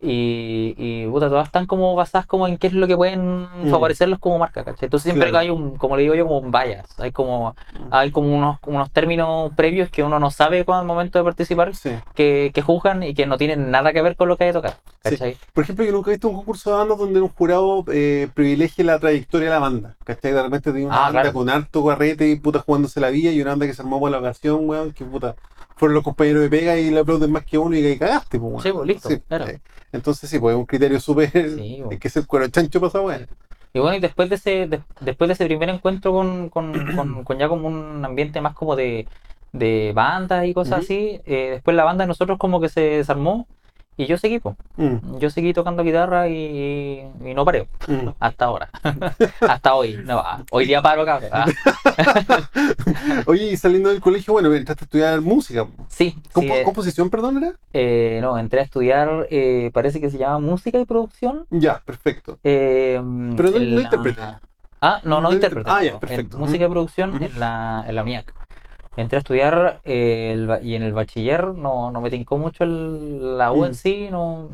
Y, 0.00 0.74
y 0.76 1.06
puta, 1.06 1.28
todas 1.28 1.46
están 1.46 1.66
como 1.66 1.94
basadas 1.94 2.26
como 2.26 2.46
en 2.46 2.58
qué 2.58 2.66
es 2.66 2.72
lo 2.74 2.86
que 2.86 2.96
pueden 2.96 3.46
favorecerlos 3.70 4.18
como 4.18 4.38
marca, 4.38 4.62
¿cachai? 4.64 4.86
Entonces 4.86 5.04
siempre 5.12 5.28
Mm. 5.28 5.30
Claro. 5.30 5.42
hay 5.42 5.50
un, 5.50 5.76
como 5.78 5.96
le 5.96 6.02
digo 6.02 6.14
yo, 6.14 6.24
como 6.26 6.38
un 6.38 6.52
bias, 6.52 6.86
hay 6.98 7.12
como, 7.12 7.54
hay 7.90 8.10
como 8.10 8.36
unos, 8.36 8.58
unos 8.66 8.90
términos 8.90 9.50
previos 9.56 9.88
que 9.90 10.02
uno 10.02 10.18
no 10.20 10.30
sabe 10.30 10.64
cuando 10.64 10.80
al 10.82 10.86
momento 10.86 11.18
de 11.18 11.24
participar 11.24 11.74
Sí. 11.74 11.90
que, 12.14 12.50
que 12.54 12.62
juzgan 12.62 13.02
y 13.02 13.14
que 13.14 13.26
no 13.26 13.38
tienen 13.38 13.70
nada 13.70 13.92
que 13.92 14.02
ver 14.02 14.16
con 14.16 14.28
lo 14.28 14.36
que 14.36 14.44
hay 14.44 14.50
que 14.50 14.54
tocar, 14.54 14.74
Sí. 15.04 15.10
¿cachai? 15.10 15.36
Por 15.54 15.64
ejemplo, 15.64 15.84
yo 15.84 15.92
nunca 15.92 16.10
he 16.10 16.14
visto 16.14 16.28
un 16.28 16.36
concurso 16.36 16.70
de 16.70 16.76
bandas 16.76 16.98
donde 16.98 17.20
un 17.20 17.28
jurado 17.28 17.84
eh, 17.92 18.28
privilegie 18.34 18.84
la 18.84 18.98
trayectoria 18.98 19.48
de 19.48 19.54
la 19.54 19.60
banda. 19.60 19.96
¿Cachai? 20.04 20.32
De 20.32 20.42
repente 20.42 20.70
tiene 20.72 20.86
una 20.86 20.96
Ah, 20.96 21.00
banda 21.04 21.20
claro. 21.22 21.32
con 21.34 21.48
harto 21.50 21.80
guarrete 21.80 22.28
y 22.28 22.36
puta 22.36 22.60
jugándose 22.60 23.00
la 23.00 23.08
vida 23.10 23.30
y 23.30 23.40
una 23.40 23.50
banda 23.52 23.66
que 23.66 23.74
se 23.74 23.82
armó 23.82 23.98
por 23.98 24.10
la 24.10 24.18
ocasión, 24.18 24.68
weón, 24.68 24.92
que 24.92 25.04
puta. 25.04 25.34
Fueron 25.76 25.94
los 25.94 26.04
compañeros 26.04 26.42
de 26.42 26.48
pega 26.50 26.76
y 26.78 26.90
le 26.90 27.00
aplauden 27.00 27.30
más 27.32 27.44
que 27.44 27.58
uno 27.58 27.76
y 27.76 27.82
que 27.82 27.98
cagaste, 27.98 28.38
pues, 28.38 28.50
weón. 28.50 28.62
Sí, 28.62 28.72
pues, 28.72 28.86
listo, 28.86 29.08
Sí, 29.10 29.20
claro. 29.28 29.46
Entonces, 29.92 30.28
sí, 30.30 30.38
pues 30.38 30.54
es 30.54 30.58
un 30.58 30.66
criterio 30.66 31.00
súper. 31.00 31.30
Sí, 31.30 31.80
pues. 31.84 31.92
Hay 31.92 31.98
que 31.98 32.08
ser 32.08 32.26
cuero 32.26 32.48
chancho 32.48 32.84
esa 32.86 33.00
weón. 33.00 33.26
Y 33.74 33.78
bueno, 33.78 33.96
y 33.96 34.00
después 34.00 34.30
de 34.30 34.36
ese, 34.36 34.66
de- 34.66 34.80
después 35.00 35.28
de 35.28 35.34
ese 35.34 35.44
primer 35.44 35.68
encuentro 35.68 36.12
con, 36.12 36.48
con, 36.48 36.72
con- 36.96 37.24
con 37.24 37.38
ya 37.38 37.48
como 37.48 37.68
un 37.68 38.02
ambiente 38.04 38.40
más 38.40 38.54
como 38.54 38.74
de, 38.74 39.06
de 39.52 39.92
bandas 39.94 40.46
y 40.46 40.54
cosas 40.54 40.80
así, 40.80 41.20
eh, 41.26 41.50
después 41.52 41.76
la 41.76 41.84
banda 41.84 42.04
de 42.04 42.08
nosotros 42.08 42.38
como 42.38 42.60
que 42.60 42.68
se 42.70 42.80
desarmó 42.80 43.46
Y 43.98 44.04
yo 44.06 44.18
seguí, 44.18 44.38
pues. 44.40 44.54
Mm, 44.76 45.18
Yo 45.18 45.30
seguí 45.30 45.54
tocando 45.54 45.82
guitarra 45.82 46.28
y, 46.28 47.02
y 47.24 47.34
no 47.34 47.44
paré. 47.46 47.66
mm. 47.88 48.08
Hasta 48.20 48.44
ahora. 48.44 48.68
Hasta 49.40 49.74
hoy. 49.74 49.98
No, 50.04 50.22
hoy 50.50 50.66
día 50.66 50.82
paro, 50.82 51.04
cabrón. 51.06 51.30
Ah, 51.32 51.46
Oye, 53.26 53.52
y 53.52 53.56
saliendo 53.56 53.88
del 53.88 54.00
colegio, 54.00 54.34
bueno, 54.34 54.52
entraste 54.54 54.84
a 54.84 54.86
estudiar 54.86 55.20
música. 55.20 55.66
sí, 55.88 56.14
Compo- 56.32 56.54
eh, 56.54 56.62
¿Composición, 56.62 57.08
perdón, 57.10 57.38
era? 57.42 57.52
eh, 57.72 58.18
no, 58.20 58.36
entré 58.38 58.60
a 58.60 58.64
estudiar, 58.64 59.26
eh, 59.30 59.70
parece 59.72 60.00
que 60.00 60.10
se 60.10 60.18
llama 60.18 60.40
música 60.40 60.78
y 60.78 60.84
producción. 60.84 61.46
Ya, 61.50 61.80
perfecto. 61.84 62.38
eh, 62.44 63.00
Pero 63.36 63.50
no- 63.50 63.80
intérprete. 63.80 64.20
Ah, 64.82 65.00
no, 65.04 65.20
no 65.22 65.28
No 65.28 65.32
intérprete. 65.32 65.70
inter- 65.70 65.72
ah, 65.80 65.82
ya, 65.84 65.92
en 65.92 65.98
perfecto. 66.00 66.38
música 66.38 66.62
y 66.62 66.66
Ujú. 66.66 66.72
producción 66.74 67.14
Ujú. 67.14 67.24
en 67.24 67.40
la, 67.40 67.84
en 67.88 67.94
la 67.94 68.02
UNIAC. 68.02 68.34
Entré 68.96 69.16
a 69.16 69.20
estudiar 69.20 69.80
eh, 69.84 70.32
el 70.32 70.58
y 70.66 70.74
en 70.74 70.82
el 70.82 70.92
bachiller 70.94 71.46
no, 71.48 71.90
no 71.90 72.00
me 72.00 72.10
tincó 72.10 72.38
mucho 72.38 72.64
el- 72.64 73.36
la 73.38 73.52
U 73.52 73.64
en 73.64 73.72
Mm. 73.72 73.74
sí, 73.74 74.08
no, 74.10 74.48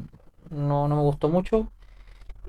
no, 0.51 0.89
no 0.89 0.97
me 0.97 1.03
gustó 1.03 1.29
mucho. 1.29 1.69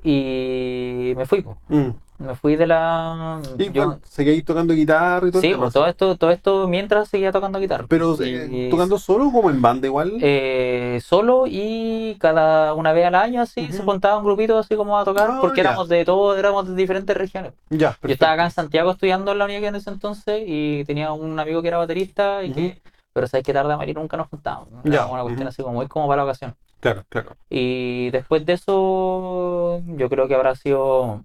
Y 0.04 1.14
me 1.16 1.24
fui, 1.26 1.40
po. 1.42 1.56
Mm. 1.68 1.88
me 2.18 2.34
fui 2.36 2.56
de 2.56 2.66
la... 2.66 3.40
Y 3.58 3.64
yo- 3.72 3.86
bueno, 3.86 4.00
seguías 4.04 4.44
tocando 4.44 4.72
guitarra 4.74 5.26
y 5.28 5.30
todo 5.30 5.42
sí, 5.42 5.54
pues, 5.56 5.72
todo 5.72 5.86
esto, 5.86 6.16
todo 6.16 6.30
esto 6.30 6.68
mientras 6.68 7.08
seguía 7.08 7.32
tocando 7.32 7.58
guitarra. 7.58 7.86
Pero 7.88 8.14
Y- 8.22 8.66
eh, 8.66 8.68
tocando 8.70 8.98
solo 8.98 9.28
o 9.28 9.32
como 9.32 9.50
en 9.50 9.60
banda 9.60 9.86
igual. 9.86 10.12
eh, 10.20 11.00
solo 11.02 11.44
y 11.46 12.16
cada 12.20 12.74
una 12.74 12.92
vez 12.92 13.06
al 13.06 13.14
año 13.16 13.42
así 13.42 13.66
se 13.72 13.82
juntaba 13.82 14.18
un 14.18 14.24
grupito 14.24 14.58
así 14.58 14.76
como 14.76 14.96
a 14.98 15.04
tocar 15.04 15.28
Ah, 15.32 15.38
porque 15.40 15.62
ya. 15.62 15.70
éramos 15.70 15.88
de 15.88 16.04
todos, 16.04 16.38
éramos 16.38 16.68
de 16.68 16.74
diferentes 16.76 17.16
regiones. 17.16 17.52
ya, 17.70 17.96
Yo 18.02 18.10
estaba 18.12 18.32
acá 18.34 18.44
en 18.44 18.50
Santiago 18.50 18.90
estudiando 18.92 19.32
en 19.32 19.38
la 19.38 19.44
universidad 19.46 19.70
en 19.74 19.80
ese 19.80 19.90
entonces 19.90 20.42
y 20.46 20.84
tenía 20.84 21.12
un 21.12 21.38
amigo 21.40 21.62
que 21.62 21.68
era 21.68 21.78
baterista 21.78 22.44
y 22.44 22.52
que, 22.52 22.82
pero 23.12 23.26
sabes 23.26 23.44
que 23.44 23.52
tarde 23.52 23.72
a 23.72 23.76
María 23.76 23.94
nunca 23.94 24.16
nos 24.16 24.28
juntábamos. 24.28 24.68
Era 24.84 24.94
Ya, 24.94 25.06
una 25.06 25.22
cuestión 25.22 25.48
así 25.48 25.62
como 25.62 25.74
muy 25.76 25.88
como 25.88 26.06
para 26.06 26.18
la 26.18 26.24
ocasión. 26.24 26.54
Claro, 26.84 27.02
claro. 27.08 27.36
Y 27.48 28.10
después 28.10 28.44
de 28.44 28.52
eso, 28.52 29.80
yo 29.86 30.10
creo 30.10 30.28
que 30.28 30.34
habrá 30.34 30.54
sido, 30.54 31.24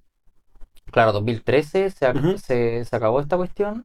claro, 0.90 1.12
2013 1.12 1.90
se, 1.90 2.08
ac- 2.08 2.18
Ujú. 2.18 2.38
se, 2.38 2.86
se 2.86 2.96
acabó 2.96 3.20
esta 3.20 3.36
cuestión. 3.36 3.84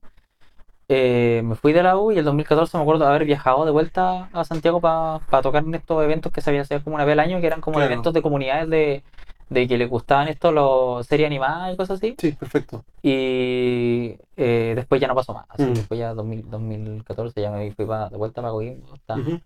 Eh, 0.88 1.42
me 1.44 1.56
fui 1.56 1.72
de 1.72 1.82
la 1.82 1.96
U 1.96 2.12
y 2.12 2.18
el 2.18 2.24
2014 2.24 2.76
me 2.76 2.82
acuerdo 2.82 3.02
de 3.04 3.10
haber 3.10 3.24
viajado 3.24 3.64
de 3.64 3.72
vuelta 3.72 4.28
a 4.32 4.44
Santiago 4.44 4.80
para 4.80 5.18
tocar 5.42 5.64
en 5.64 5.74
estos 5.74 6.00
eventos 6.04 6.30
que 6.30 6.42
se 6.42 6.50
habían 6.50 6.64
hecho 6.64 6.80
como 6.84 6.94
una 6.94 7.04
vez 7.04 7.14
al 7.14 7.20
año, 7.20 7.40
que 7.40 7.48
eran 7.48 7.60
como 7.60 7.78
Claro. 7.78 7.90
eventos 7.90 8.14
de 8.14 8.22
comunidades 8.22 8.70
de, 8.70 9.02
de 9.50 9.66
que 9.66 9.76
les 9.76 9.90
gustaban 9.90 10.28
esto, 10.28 10.52
los 10.52 11.04
series 11.08 11.26
animadas 11.26 11.74
y 11.74 11.76
cosas 11.76 11.96
así. 11.98 12.14
Sí, 12.20 12.30
perfecto. 12.32 12.84
Y 13.02 14.16
eh, 14.36 14.74
después 14.76 15.00
ya 15.00 15.08
no 15.08 15.16
pasó 15.16 15.34
más. 15.34 15.46
Así, 15.48 15.64
Mm. 15.64 15.74
Después 15.74 15.98
ya 15.98 16.14
2000 16.14 16.48
2014 16.48 17.40
ya 17.40 17.50
me 17.50 17.72
fui 17.72 17.84
pa- 17.84 18.10
de 18.10 18.16
vuelta 18.16 18.42
para 18.42 18.52
Coquimbo. 18.52 18.94
estaba- 18.94 19.20
Ujú. 19.20 19.40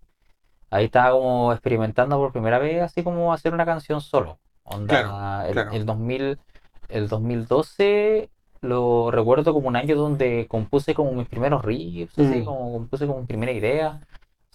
Ahí 0.70 0.86
estaba 0.86 1.12
como 1.12 1.52
experimentando 1.52 2.16
por 2.18 2.32
primera 2.32 2.58
vez, 2.58 2.82
así 2.82 3.02
como 3.02 3.32
hacer 3.32 3.54
una 3.54 3.64
canción 3.64 4.00
solo. 4.00 4.38
Onda, 4.64 5.02
Claro, 5.02 5.46
el, 5.48 5.52
claro. 5.54 5.70
el 5.72 5.86
2000, 5.86 6.38
el 6.88 7.08
2012 7.08 8.30
lo 8.60 9.10
recuerdo 9.10 9.54
como 9.54 9.68
un 9.68 9.76
año 9.76 9.96
donde 9.96 10.46
compuse 10.48 10.92
como 10.94 11.12
mis 11.12 11.28
primeros 11.28 11.64
riffs, 11.64 12.18
así 12.18 12.40
Mm. 12.40 12.44
como 12.44 12.72
compuse 12.72 13.06
como 13.06 13.20
mi 13.20 13.26
primera 13.26 13.52
idea. 13.52 14.00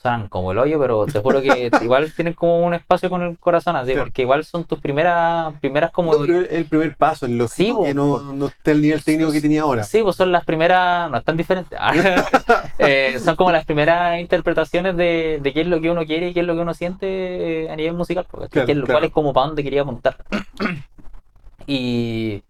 Suenan 0.03 0.27
como 0.27 0.51
el 0.51 0.57
hoyo, 0.59 0.77
pero 0.81 1.05
te 1.05 1.19
juro 1.21 1.41
que 1.41 1.71
igual 1.81 2.11
tienen 2.13 2.33
como 2.33 2.59
un 2.59 2.73
espacio 2.73 3.09
con 3.09 3.21
el 3.21 3.37
corazón, 3.39 3.77
así, 3.77 3.93
Claro. 3.93 4.05
porque 4.07 4.23
igual 4.23 4.43
son 4.43 4.65
tus 4.65 4.77
primeras, 4.79 5.53
primeras 5.61 5.91
como 5.91 6.13
No, 6.13 6.25
el 6.25 6.65
primer 6.65 6.97
paso, 6.97 7.25
en 7.25 7.37
lo 7.37 7.47
Sí, 7.47 7.73
que 7.85 7.93
no, 7.93 8.19
no 8.33 8.47
esté 8.47 8.71
al 8.71 8.81
nivel 8.81 9.01
técnico 9.01 9.31
que 9.31 9.39
tenía 9.39 9.61
ahora. 9.61 9.83
Sí, 9.83 10.03
pues 10.03 10.17
son 10.17 10.31
las 10.33 10.43
primeras, 10.43 11.09
no 11.09 11.17
están 11.17 11.37
diferentes. 11.37 11.79
Eh, 12.79 13.17
son 13.23 13.35
como 13.37 13.51
las 13.51 13.63
primeras 13.65 14.19
interpretaciones 14.19 14.97
de, 14.97 15.39
de 15.41 15.53
qué 15.53 15.61
es 15.61 15.67
lo 15.67 15.79
que 15.79 15.89
uno 15.89 16.05
quiere 16.05 16.29
y 16.29 16.33
qué 16.33 16.41
es 16.41 16.45
lo 16.45 16.53
que 16.55 16.59
uno 16.61 16.73
siente 16.73 17.63
eh, 17.65 17.71
a 17.71 17.75
nivel 17.77 17.93
musical, 17.93 18.25
porque 18.29 18.49
Claro, 18.49 18.65
qué 18.65 18.71
es 18.73 18.77
lo- 18.77 18.85
claro. 18.85 18.97
cuál 18.99 19.05
es 19.07 19.11
como 19.13 19.31
para 19.31 19.47
dónde 19.47 19.63
quería 19.63 19.83
apuntar. 19.83 20.17
Y 21.65 22.43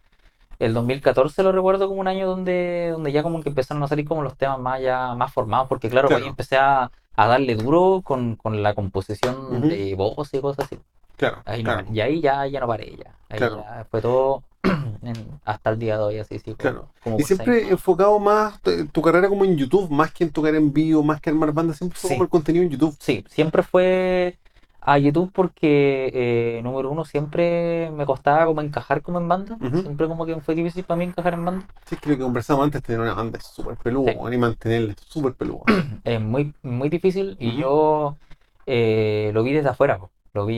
el 0.59 0.73
2014 0.73 1.43
lo 1.43 1.51
recuerdo 1.51 1.87
como 1.87 1.99
un 2.01 2.07
año 2.07 2.27
donde, 2.27 2.89
donde 2.91 3.11
ya 3.11 3.23
como 3.23 3.41
que 3.41 3.49
empezaron 3.49 3.81
a 3.83 3.87
salir 3.87 4.07
como 4.07 4.21
los 4.23 4.37
temas 4.37 4.59
más 4.59 4.81
ya 4.81 5.13
más 5.15 5.31
formados, 5.33 5.67
porque 5.67 5.89
claro, 5.89 6.07
Claro. 6.07 6.23
ahí 6.23 6.29
empecé 6.29 6.57
a, 6.57 6.91
a 7.15 7.27
darle 7.27 7.55
duro 7.55 8.01
con, 8.03 8.35
con 8.35 8.63
la 8.63 8.73
composición 8.73 9.35
Ujú. 9.57 9.67
de 9.67 9.95
voz 9.95 10.33
y 10.33 10.39
cosas 10.41 10.65
así. 10.65 10.79
Claro, 11.15 11.37
Ahí 11.45 11.63
no- 11.63 11.71
claro. 11.73 11.87
y 11.93 11.99
ahí 12.01 12.21
ya, 12.21 12.45
ya 12.47 12.59
no 12.59 12.67
paré 12.67 12.95
ya. 12.97 13.15
Ahí 13.29 13.37
Claro. 13.37 13.57
ya 13.63 13.85
fue 13.89 14.01
todo 14.01 14.43
en- 15.03 15.39
hasta 15.45 15.69
el 15.69 15.79
día 15.79 15.97
de 15.97 16.03
hoy 16.03 16.17
así, 16.19 16.39
sí. 16.39 16.55
Claro. 16.55 16.87
como 17.03 17.19
Y 17.19 17.23
siempre 17.23 17.59
seis- 17.61 17.71
enfocado 17.71 18.17
más 18.19 18.59
tu 18.91 19.01
carrera 19.01 19.29
como 19.29 19.45
en 19.45 19.55
YouTube, 19.57 19.89
más 19.91 20.11
que 20.11 20.23
en 20.23 20.31
tocar 20.31 20.55
en 20.55 20.71
vivo, 20.73 21.03
más 21.03 21.21
que 21.21 21.29
armar 21.29 21.51
bandas, 21.51 21.77
siempre 21.77 21.97
fue 21.99 22.07
Sí. 22.09 22.15
como 22.15 22.23
el 22.23 22.29
contenido 22.29 22.63
en 22.63 22.71
YouTube. 22.71 22.95
Sí, 22.99 23.23
siempre 23.29 23.61
fue 23.63 24.37
a 24.85 24.97
YouTube 24.97 25.31
porque, 25.33 26.11
eh, 26.13 26.61
número 26.63 26.91
uno, 26.91 27.05
siempre 27.05 27.89
me 27.91 28.05
costaba 28.05 28.45
como 28.45 28.61
encajar 28.61 29.01
como 29.01 29.19
en 29.19 29.27
banda. 29.27 29.57
Siempre 29.81 30.07
como 30.07 30.25
que 30.25 30.35
fue 30.41 30.55
difícil 30.55 30.83
para 30.83 30.97
mí 30.97 31.05
encajar 31.05 31.33
en 31.35 31.45
banda. 31.45 31.65
Sí, 31.85 31.95
es 31.95 32.01
que 32.01 32.17
conversamos 32.17 32.63
antes, 32.65 32.83
tener 32.83 33.01
una 33.01 33.13
banda 33.13 33.37
es 33.37 33.45
súper 33.45 33.77
peludo, 33.77 34.07
Sí. 34.11 34.17
y 34.33 34.37
mantenerla 34.37 34.93
súper 35.07 35.33
peludo. 35.33 35.63
Es 36.03 36.19
muy, 36.21 36.53
muy 36.63 36.89
difícil 36.89 37.37
y 37.39 37.55
yo 37.57 38.17
eh, 38.65 39.31
lo 39.33 39.43
vi 39.43 39.53
desde 39.53 39.69
afuera. 39.69 39.97
po. 39.99 40.11
Lo 40.33 40.45
vi 40.45 40.55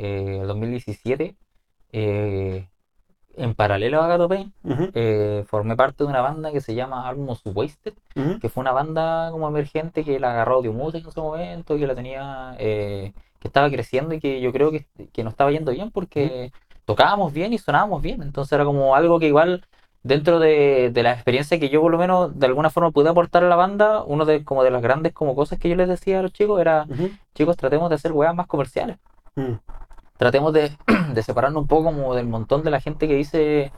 eh, 0.00 0.38
el 0.42 0.46
2017. 0.48 1.34
eh, 1.92 2.68
en 3.36 3.54
paralelo 3.54 4.02
a 4.02 4.08
Gato 4.08 4.28
Pain, 4.28 4.52
eh, 4.94 5.44
formé 5.46 5.76
parte 5.76 6.02
de 6.02 6.10
una 6.10 6.20
banda 6.20 6.50
que 6.50 6.60
se 6.60 6.74
llama 6.74 7.06
Almost 7.08 7.46
Wasted. 7.54 7.94
que 8.40 8.48
fue 8.48 8.62
una 8.62 8.72
banda 8.72 9.28
como 9.30 9.46
emergente 9.46 10.02
que 10.04 10.18
la 10.18 10.32
agarró 10.32 10.56
Audio 10.56 10.72
Music 10.72 11.04
en 11.06 11.12
su 11.12 11.22
momento 11.22 11.76
y 11.76 11.78
que 11.80 11.86
la 11.86 11.94
tenía, 11.94 12.56
eh, 12.58 13.12
que 13.38 13.48
estaba 13.48 13.70
creciendo 13.70 14.14
y 14.14 14.20
que 14.20 14.40
yo 14.40 14.52
creo 14.52 14.70
que, 14.72 14.86
que 15.12 15.24
nos 15.24 15.32
estaba 15.32 15.50
yendo 15.52 15.72
bien 15.72 15.90
porque 15.90 16.52
tocábamos 16.84 17.32
bien 17.32 17.52
y 17.52 17.58
sonábamos 17.58 18.02
bien. 18.02 18.22
Entonces 18.22 18.52
era 18.52 18.64
como 18.64 18.94
algo 18.96 19.18
que 19.18 19.26
igual 19.26 19.66
dentro 20.02 20.38
de, 20.40 20.90
de 20.92 21.02
la 21.02 21.12
experiencia 21.12 21.58
que 21.60 21.68
yo 21.68 21.80
por 21.82 21.90
lo 21.92 21.98
menos 21.98 22.38
de 22.38 22.46
alguna 22.46 22.70
forma 22.70 22.90
pude 22.92 23.08
aportar 23.10 23.44
a 23.44 23.48
la 23.48 23.56
banda, 23.56 24.02
uno 24.04 24.24
de 24.24 24.44
como 24.44 24.64
de 24.64 24.70
las 24.70 24.82
grandes 24.82 25.12
como 25.12 25.34
cosas 25.34 25.58
que 25.58 25.68
yo 25.68 25.76
les 25.76 25.88
decía 25.88 26.20
a 26.20 26.22
los 26.22 26.32
chicos 26.32 26.60
era, 26.60 26.88
chicos, 27.34 27.56
tratemos 27.56 27.88
de 27.90 27.96
hacer 27.96 28.12
weas 28.12 28.34
más 28.34 28.46
comerciales. 28.46 28.98
ujú. 29.36 29.58
Tratemos 30.16 30.52
de, 30.52 30.76
de 31.14 31.22
separarnos 31.22 31.62
un 31.62 31.68
poco 31.68 31.84
como 31.84 32.14
del 32.14 32.26
montón 32.26 32.62
de 32.64 32.70
la 32.70 32.80
gente 32.80 33.06
que 33.08 33.14
dice 33.14 33.72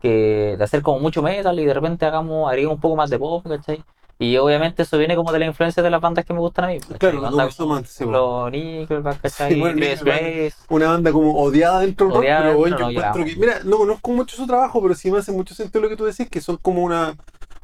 que 0.00 0.56
de 0.58 0.64
hacer 0.64 0.82
como 0.82 1.00
mucho 1.00 1.22
metal 1.22 1.58
y 1.60 1.66
de 1.66 1.74
repente 1.74 2.06
hagamos, 2.06 2.48
agreguemos 2.48 2.76
un 2.76 2.80
poco 2.80 2.96
más 2.96 3.10
de 3.10 3.18
pop, 3.18 3.46
¿cachai? 3.48 3.86
Y 4.18 4.36
obviamente 4.38 4.82
eso 4.82 4.96
viene 4.96 5.14
como 5.14 5.30
de 5.30 5.38
la 5.38 5.46
influencia 5.46 5.82
de 5.82 5.90
las 5.90 6.00
bandas 6.00 6.24
que 6.24 6.32
me 6.32 6.40
gustan 6.40 6.64
a 6.64 6.68
mí. 6.68 6.78
Claro, 6.98 7.16
lo 7.16 7.22
Bandas 7.22 7.38
conversamos 7.38 7.76
antes, 7.78 7.96
como 7.98 8.10
los 8.12 8.52
Nickelback, 8.52 9.20
¿cachai? 9.20 9.52
Sí, 9.52 9.60
bueno. 9.60 9.78
Grace. 9.78 10.54
Una 10.70 10.88
banda 10.88 11.12
como 11.12 11.34
odiada 11.38 11.80
dentro 11.80 12.06
del 12.06 12.14
rock, 12.14 12.24
pero 12.24 12.64
dentro, 12.64 12.64
yo 12.64 12.78
no, 12.78 12.90
encuentro 12.90 13.24
que, 13.26 13.36
mira, 13.36 13.60
no 13.64 13.76
conozco 13.76 14.10
mucho 14.12 14.36
su 14.36 14.46
trabajo, 14.46 14.80
pero 14.80 14.94
sí 14.94 15.10
me 15.10 15.18
hace 15.18 15.32
mucho 15.32 15.54
sentido 15.54 15.82
lo 15.82 15.88
que 15.90 15.96
tú 15.96 16.04
decís, 16.06 16.30
que 16.30 16.40
son 16.40 16.56
como 16.56 16.82
una, 16.82 17.14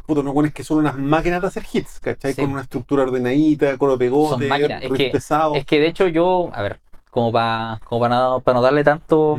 puta, 0.04 0.20
unos 0.20 0.34
buenos 0.34 0.52
que 0.52 0.62
son 0.62 0.78
unas 0.78 0.98
máquinas 0.98 1.40
de 1.40 1.48
hacer 1.48 1.64
hits, 1.72 1.98
¿cachai? 2.00 2.34
Sí. 2.34 2.42
Con 2.42 2.52
una 2.52 2.62
estructura 2.62 3.04
ordenadita, 3.04 3.78
con 3.78 3.96
pegote, 3.96 4.40
Son 4.40 4.48
máquinas, 4.48 4.82
es 4.82 4.92
que- 4.92 5.08
pesado. 5.08 5.54
Es 5.54 5.64
que 5.64 5.80
de 5.80 5.86
hecho 5.86 6.06
yo, 6.08 6.50
a 6.52 6.60
ver, 6.60 6.80
como 7.10 7.32
para 7.32 7.80
como 7.84 8.00
para 8.02 8.14
no, 8.16 8.42
no 8.44 8.62
darle 8.62 8.84
tanto. 8.84 9.38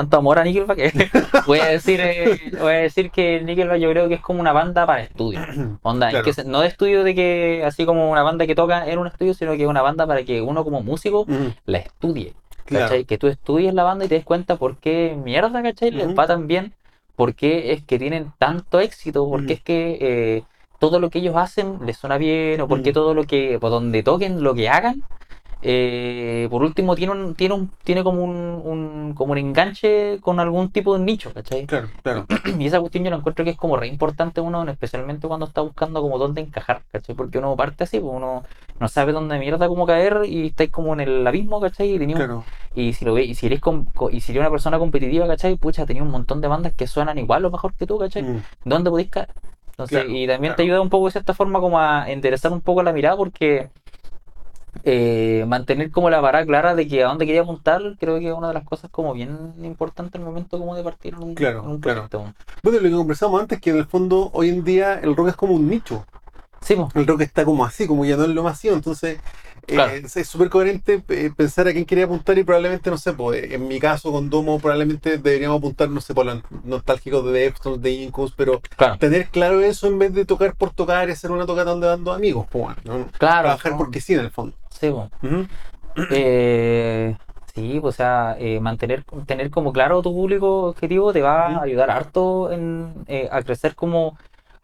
Tanto 0.00 0.16
amor 0.16 0.38
a 0.38 0.44
Nickelback, 0.44 0.78
voy 1.46 1.58
a 1.60 1.66
decir 1.66 2.00
eh, 2.00 2.40
voy 2.60 2.72
a 2.72 2.76
decir 2.78 3.10
que 3.10 3.40
Nickelback 3.42 3.78
yo 3.78 3.90
creo 3.90 4.08
que 4.08 4.14
es 4.14 4.20
como 4.20 4.40
una 4.40 4.52
banda 4.52 4.86
para 4.86 5.02
estudio. 5.02 5.40
Onda, 5.82 6.10
Claro. 6.10 6.18
es 6.28 6.36
que 6.36 6.42
se- 6.42 6.48
no 6.48 6.60
de 6.60 6.68
estudio 6.68 7.04
de 7.04 7.14
que 7.14 7.62
así 7.64 7.84
como 7.84 8.10
una 8.10 8.22
banda 8.22 8.46
que 8.46 8.54
toca 8.54 8.86
en 8.88 8.98
un 8.98 9.06
estudio, 9.06 9.34
sino 9.34 9.52
que 9.56 9.62
es 9.62 9.68
una 9.68 9.82
banda 9.82 10.06
para 10.06 10.22
que 10.24 10.40
uno 10.42 10.64
como 10.64 10.82
músico 10.82 11.26
la 11.66 11.78
estudie. 11.78 12.32
Claro. 12.64 12.94
Que 13.06 13.18
tú 13.18 13.26
estudies 13.26 13.74
la 13.74 13.82
banda 13.82 14.04
y 14.04 14.08
te 14.08 14.14
des 14.14 14.24
cuenta 14.24 14.56
por 14.56 14.76
qué 14.76 15.16
mierda, 15.22 15.60
¿cachai? 15.62 15.90
Les 15.90 16.08
va 16.16 16.26
tan 16.28 16.46
bien, 16.46 16.72
por 17.16 17.34
qué 17.34 17.72
es 17.72 17.82
que 17.82 17.98
tienen 17.98 18.32
tanto 18.38 18.78
éxito, 18.80 19.28
por 19.28 19.44
qué 19.44 19.54
es 19.54 19.60
que 19.60 19.98
eh, 20.00 20.42
todo 20.78 21.00
lo 21.00 21.10
que 21.10 21.18
ellos 21.18 21.34
hacen 21.36 21.78
les 21.84 21.96
suena 21.96 22.16
bien, 22.16 22.60
o 22.60 22.68
por 22.68 22.82
qué 22.82 22.92
todo 22.92 23.12
lo 23.12 23.24
que, 23.24 23.58
por 23.60 23.70
donde 23.70 24.02
toquen, 24.04 24.42
lo 24.44 24.54
que 24.54 24.68
hagan, 24.68 25.02
eh, 25.62 26.48
por 26.50 26.62
último 26.62 26.94
tiene 26.96 27.12
un, 27.12 27.34
tiene 27.34 27.54
un, 27.54 27.70
tiene 27.84 28.02
como 28.02 28.22
un, 28.24 28.30
un- 28.64 29.14
como 29.14 29.32
un 29.32 29.38
enganche 29.38 30.18
con 30.20 30.40
algún 30.40 30.70
tipo 30.70 30.96
de 30.96 31.04
nicho, 31.04 31.32
¿cachai? 31.34 31.66
Claro, 31.66 31.88
claro. 32.02 32.26
Y 32.58 32.66
esa 32.66 32.80
cuestión 32.80 33.04
yo 33.04 33.10
la 33.10 33.16
encuentro 33.16 33.44
que 33.44 33.50
es 33.52 33.56
como 33.56 33.76
re 33.76 33.86
importante 33.88 34.40
uno, 34.40 34.68
especialmente 34.70 35.28
cuando 35.28 35.46
está 35.46 35.60
buscando 35.60 36.00
como 36.00 36.18
dónde 36.18 36.40
encajar, 36.40 36.82
¿cachai? 36.90 37.14
Porque 37.14 37.38
uno 37.38 37.54
parte 37.56 37.84
así, 37.84 38.00
pues 38.00 38.12
uno 38.14 38.42
no 38.78 38.88
sabe 38.88 39.12
dónde 39.12 39.38
mierda 39.38 39.68
cómo 39.68 39.86
caer 39.86 40.22
y 40.26 40.46
estáis 40.48 40.70
como 40.70 40.94
en 40.94 41.00
el 41.00 41.26
abismo, 41.26 41.60
¿cachai? 41.60 41.94
Y, 41.94 41.98
tenía 41.98 42.16
un- 42.16 42.22
claro. 42.22 42.44
y 42.74 42.92
si 42.94 43.04
lo 43.04 43.12
ve, 43.14 43.24
y 43.24 43.34
si 43.34 43.46
eres 43.46 43.60
com- 43.60 43.84
co- 43.94 44.10
y 44.10 44.20
si 44.20 44.32
eres 44.32 44.40
una 44.40 44.50
persona 44.50 44.78
competitiva, 44.78 45.26
¿cachai? 45.26 45.56
Pucha, 45.56 45.84
tenía 45.84 46.02
un 46.02 46.10
montón 46.10 46.40
de 46.40 46.48
bandas 46.48 46.72
que 46.74 46.86
suenan 46.86 47.18
igual 47.18 47.44
o 47.44 47.50
mejor 47.50 47.74
que 47.74 47.86
tú, 47.86 47.98
¿cachai? 47.98 48.22
Mm, 48.22 48.38
¿Dónde 48.64 48.90
podéis 48.90 49.10
caer? 49.10 49.28
Entonces, 49.72 49.98
Claro, 50.04 50.10
y 50.16 50.26
también 50.26 50.52
te 50.52 50.56
claro. 50.56 50.62
ayuda 50.66 50.80
un 50.82 50.90
poco 50.90 51.06
de 51.06 51.12
cierta 51.12 51.32
forma 51.34 51.58
como 51.60 51.78
a 51.78 52.10
enderezar 52.10 52.52
un 52.52 52.60
poco 52.60 52.82
la 52.82 52.92
mirada 52.92 53.16
porque 53.16 53.70
eh, 54.84 55.44
mantener 55.46 55.90
como 55.90 56.10
la 56.10 56.20
vara 56.20 56.44
clara 56.46 56.74
de 56.74 56.88
que 56.88 57.02
a 57.04 57.08
dónde 57.08 57.26
quería 57.26 57.42
apuntar, 57.42 57.82
creo 57.98 58.18
que 58.18 58.28
es 58.28 58.34
una 58.34 58.48
de 58.48 58.54
las 58.54 58.64
cosas 58.64 58.90
como 58.90 59.12
bien 59.12 59.54
importantes 59.62 60.18
al 60.18 60.26
momento 60.26 60.58
como 60.58 60.74
de 60.74 60.82
partir 60.82 61.14
en 61.14 61.22
un, 61.22 61.34
Claro, 61.34 61.62
en 61.64 61.70
un 61.70 61.80
claro. 61.80 62.08
Bueno, 62.62 62.78
lo 62.78 62.80
que 62.80 62.90
conversamos 62.90 63.40
antes, 63.40 63.60
que 63.60 63.70
en 63.70 63.78
el 63.78 63.86
fondo 63.86 64.30
hoy 64.32 64.48
en 64.48 64.64
día 64.64 64.94
el 64.94 65.16
rock 65.16 65.28
es 65.28 65.36
como 65.36 65.54
un 65.54 65.68
nicho. 65.68 66.04
Sí, 66.62 66.76
El 66.94 67.06
rock 67.06 67.22
está 67.22 67.44
como 67.44 67.64
así, 67.64 67.86
como 67.86 68.04
ya 68.04 68.16
no 68.16 68.24
es 68.24 68.30
lo 68.30 68.42
masivo. 68.42 68.74
Entonces, 68.74 69.18
Claro. 69.66 69.92
Eh, 69.92 70.02
es 70.14 70.28
súper 70.28 70.48
coherente 70.48 71.02
eh, 71.08 71.30
pensar 71.36 71.68
a 71.68 71.72
quién 71.72 71.84
quería 71.84 72.04
apuntar 72.04 72.36
y 72.38 72.44
probablemente, 72.44 72.90
no 72.90 72.98
sé, 72.98 73.12
pues, 73.12 73.50
en 73.52 73.68
mi 73.68 73.78
caso 73.78 74.12
con 74.12 74.30
Domo 74.30 74.58
probablemente 74.58 75.18
deberíamos 75.18 75.58
apuntar, 75.58 75.88
no 75.88 76.00
sé, 76.00 76.14
por 76.14 76.26
los 76.26 76.42
nostálgicos 76.64 77.24
de 77.26 77.32
Deftones, 77.32 77.82
de 77.82 77.90
Incus, 77.90 78.32
pero 78.36 78.60
Claro, 78.76 78.98
tener 78.98 79.28
claro 79.28 79.60
eso 79.60 79.86
en 79.86 79.98
vez 79.98 80.14
de 80.14 80.24
tocar 80.24 80.54
por 80.54 80.70
tocar 80.70 81.08
y 81.08 81.12
hacer 81.12 81.30
una 81.30 81.46
tocata 81.46 81.70
donde 81.70 81.86
dando 81.86 82.12
amigos, 82.12 82.46
pues, 82.50 82.64
bueno, 82.64 82.80
¿no? 82.84 83.06
claro. 83.18 83.42
Trabajar 83.42 83.72
¿no? 83.72 83.78
porque 83.78 84.00
sí, 84.00 84.14
en 84.14 84.20
el 84.20 84.30
fondo. 84.30 84.56
Sí. 84.78 84.88
Ujú. 84.88 85.10
Eh, 86.12 87.16
sí, 87.52 87.78
pues, 87.80 87.94
o 87.94 87.96
sea, 87.96 88.36
eh, 88.38 88.60
mantener, 88.60 89.04
tener 89.26 89.50
como 89.50 89.72
claro 89.72 90.02
tu 90.02 90.12
público 90.12 90.68
objetivo 90.68 91.12
te 91.12 91.20
va 91.20 91.48
a 91.48 91.62
ayudar 91.62 91.90
harto 91.90 92.52
en, 92.52 92.94
a 93.30 93.42
crecer 93.42 93.74
como, 93.74 94.16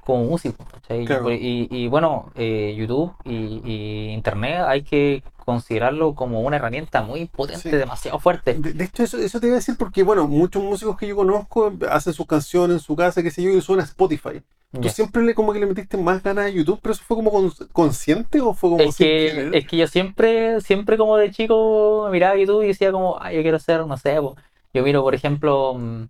como 0.07 0.25
músico, 0.25 0.65
¿cachai? 0.73 1.05
Claro. 1.05 1.31
Y, 1.33 1.69
y, 1.71 1.89
bueno, 1.89 2.33
eh, 2.37 2.75
YouTube 2.79 3.13
y, 3.25 3.61
y 3.65 4.09
Internet 4.13 4.63
hay 4.67 4.83
que 4.83 5.23
considerarlo 5.45 6.15
como 6.15 6.41
una 6.41 6.57
herramienta 6.57 7.03
muy 7.03 7.27
potente, 7.27 7.71
Sí. 7.71 7.77
demasiado 7.77 8.19
fuerte. 8.19 8.55
De, 8.55 8.73
de 8.73 8.85
hecho, 8.85 9.03
eso, 9.03 9.19
eso 9.19 9.41
te 9.41 9.47
iba 9.49 9.57
a 9.57 9.59
decir 9.59 9.77
porque, 9.79 10.03
bueno, 10.03 10.27
muchos 10.27 10.63
músicos 10.63 10.97
que 10.97 11.07
yo 11.07 11.17
conozco 11.17 11.73
hacen 11.91 12.13
sus 12.13 12.27
canciones 12.27 12.77
en 12.77 12.81
su 12.81 12.97
casa, 12.97 13.23
qué 13.23 13.31
sé 13.31 13.43
yo, 13.43 13.51
y 13.51 13.61
suena 13.61 13.83
a 13.83 13.87
Spotify. 13.87 14.43
¿Tú 14.73 14.89
siempre 14.91 15.23
le, 15.23 15.35
como 15.35 15.53
que 15.55 15.59
le 15.61 15.67
metiste 15.67 15.97
más 15.97 16.23
ganas 16.23 16.47
a 16.47 16.49
YouTube, 16.51 16.79
pero 16.83 16.93
eso 16.93 17.03
fue 17.07 17.17
como 17.17 17.33
cons- 17.33 17.67
consciente 17.73 18.41
o 18.43 18.53
fue 18.53 18.71
como 18.71 18.83
Es 18.83 18.97
que, 18.97 19.05
querer? 19.33 19.57
es 19.57 19.67
que 19.67 19.77
yo 19.79 19.87
siempre, 19.87 20.61
siempre 20.61 20.99
como 20.99 21.17
de 21.17 21.31
chico 21.31 22.09
miraba 22.13 22.37
YouTube 22.37 22.63
y 22.63 22.69
decía 22.69 22.93
como, 22.93 23.17
ay, 23.21 23.37
yo 23.37 23.43
quiero 23.43 23.59
ser, 23.59 23.87
no 23.87 23.97
sé, 23.97 24.21
po. 24.21 24.37
yo 24.75 24.83
miro, 24.83 25.03
por 25.03 25.15
ejemplo, 25.15 25.75
mm, 25.75 26.05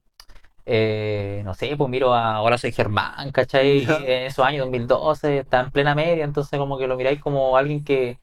eh, 0.66 1.42
no 1.44 1.54
sé, 1.54 1.76
pues 1.76 1.90
miro 1.90 2.14
a 2.14 2.35
Ahora 2.37 2.58
soy 2.58 2.73
Germán, 2.73 3.32
¿cachai? 3.32 3.85
En 3.99 4.25
esos 4.26 4.44
años 4.44 4.62
2012, 4.64 5.38
está 5.38 5.61
en 5.61 5.70
plena 5.73 5.94
media, 5.94 6.25
entonces 6.25 6.58
como 6.58 6.78
que 6.78 6.87
lo 6.88 6.96
miráis 6.96 7.20
como 7.20 7.56
alguien 7.56 7.85
que, 7.85 8.20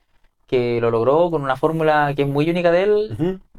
que 0.47 0.81
lo 0.81 0.91
logró 0.91 1.31
con 1.31 1.43
una 1.43 1.55
fórmula 1.57 2.13
que 2.15 2.23
es 2.23 2.27
muy 2.27 2.49
única 2.49 2.71
de 2.71 2.83
él, 2.83 3.17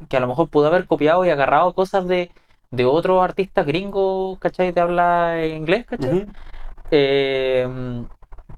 que 0.09 0.17
a 0.17 0.19
lo 0.19 0.27
mejor 0.27 0.49
pudo 0.49 0.67
haber 0.67 0.87
copiado 0.87 1.25
y 1.25 1.29
agarrado 1.29 1.73
cosas 1.75 2.07
de, 2.07 2.31
de 2.71 2.85
otros 2.85 3.23
artistas 3.23 3.65
gringos, 3.65 4.39
¿cachai? 4.39 4.71
De 4.71 4.81
habla 4.81 5.45
inglés, 5.47 5.85
¿cachai? 5.85 6.25
Eh, 6.91 7.67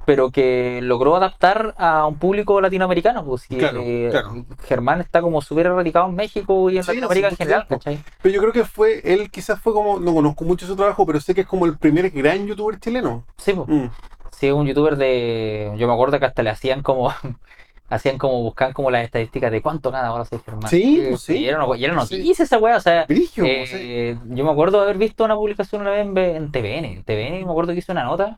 pero 0.08 0.32
que 0.32 0.80
logró 0.82 1.18
adaptar 1.18 1.76
a 1.78 2.06
un 2.08 2.16
público 2.16 2.62
latinoamericano. 2.62 3.26
Pues, 3.26 3.46
y, 3.52 3.58
Claro, 3.58 3.82
eh, 3.84 4.08
claro. 4.10 4.46
Germán 4.64 5.02
está 5.02 5.22
como 5.22 5.42
súper 5.42 5.68
radicado 5.70 6.08
en 6.08 6.16
México 6.16 6.70
y 6.70 6.78
en 6.78 6.84
Sí, 6.84 6.88
Latinoamérica 6.92 7.28
en 7.28 7.36
general, 7.36 7.68
¿cachai? 7.68 8.00
Pero 8.22 8.34
yo 8.34 8.40
creo 8.40 8.54
que 8.54 8.64
fue, 8.64 9.02
él 9.04 9.30
quizás 9.30 9.60
fue 9.60 9.74
como, 9.74 10.00
no 10.00 10.14
conozco 10.14 10.46
mucho 10.46 10.66
su 10.66 10.78
trabajo, 10.78 11.06
pero 11.06 11.20
sé 11.20 11.36
que 11.36 11.42
es 11.42 11.48
como 11.48 11.66
el 11.66 11.78
primer 11.78 12.10
gran 12.12 12.48
youtuber 12.48 12.80
chileno. 12.80 13.26
Sí, 13.36 13.52
pues, 13.52 13.68
Mm. 13.68 13.90
sí, 14.32 14.50
un 14.50 14.66
youtuber 14.66 14.96
de. 14.96 15.74
Yo 15.78 15.88
me 15.88 15.94
acuerdo 15.94 16.18
que 16.20 16.26
hasta 16.26 16.42
le 16.42 16.52
hacían 16.52 16.82
como. 16.84 17.12
Hacían 17.90 18.18
como, 18.18 18.42
buscaban 18.44 18.74
como 18.74 18.92
las 18.92 19.06
estadísticas 19.06 19.50
de 19.50 19.62
cuánto 19.62 19.92
gana 19.92 20.10
ahora 20.10 20.26
soy 20.26 20.40
Germán. 20.46 20.70
Sí, 20.70 21.00
Eh, 21.02 21.08
pues 21.12 21.22
sí. 21.22 21.38
Y 21.38 21.48
era, 21.48 21.64
una- 21.66 21.78
y 21.78 21.86
era 21.86 21.94
Sí. 22.06 22.18
noticia 22.18 22.44
esa 22.44 22.58
weá, 22.58 22.76
o 22.76 22.80
sea. 22.82 23.06
Brigio, 23.08 23.46
eh, 23.46 23.66
sí. 23.66 24.20
Yo 24.36 24.44
me 24.44 24.52
acuerdo 24.52 24.80
de 24.80 24.84
haber 24.84 24.98
visto 24.98 25.24
una 25.24 25.36
publicación 25.36 25.84
una 25.84 25.92
vez 25.92 26.06
en, 26.06 26.18
en 26.18 26.52
TVN. 26.52 26.86
En 26.86 27.04
TVN 27.06 27.46
me 27.46 27.50
acuerdo 27.52 27.72
que 27.72 27.80
hizo 27.80 27.94
una 27.94 28.04
nota. 28.04 28.38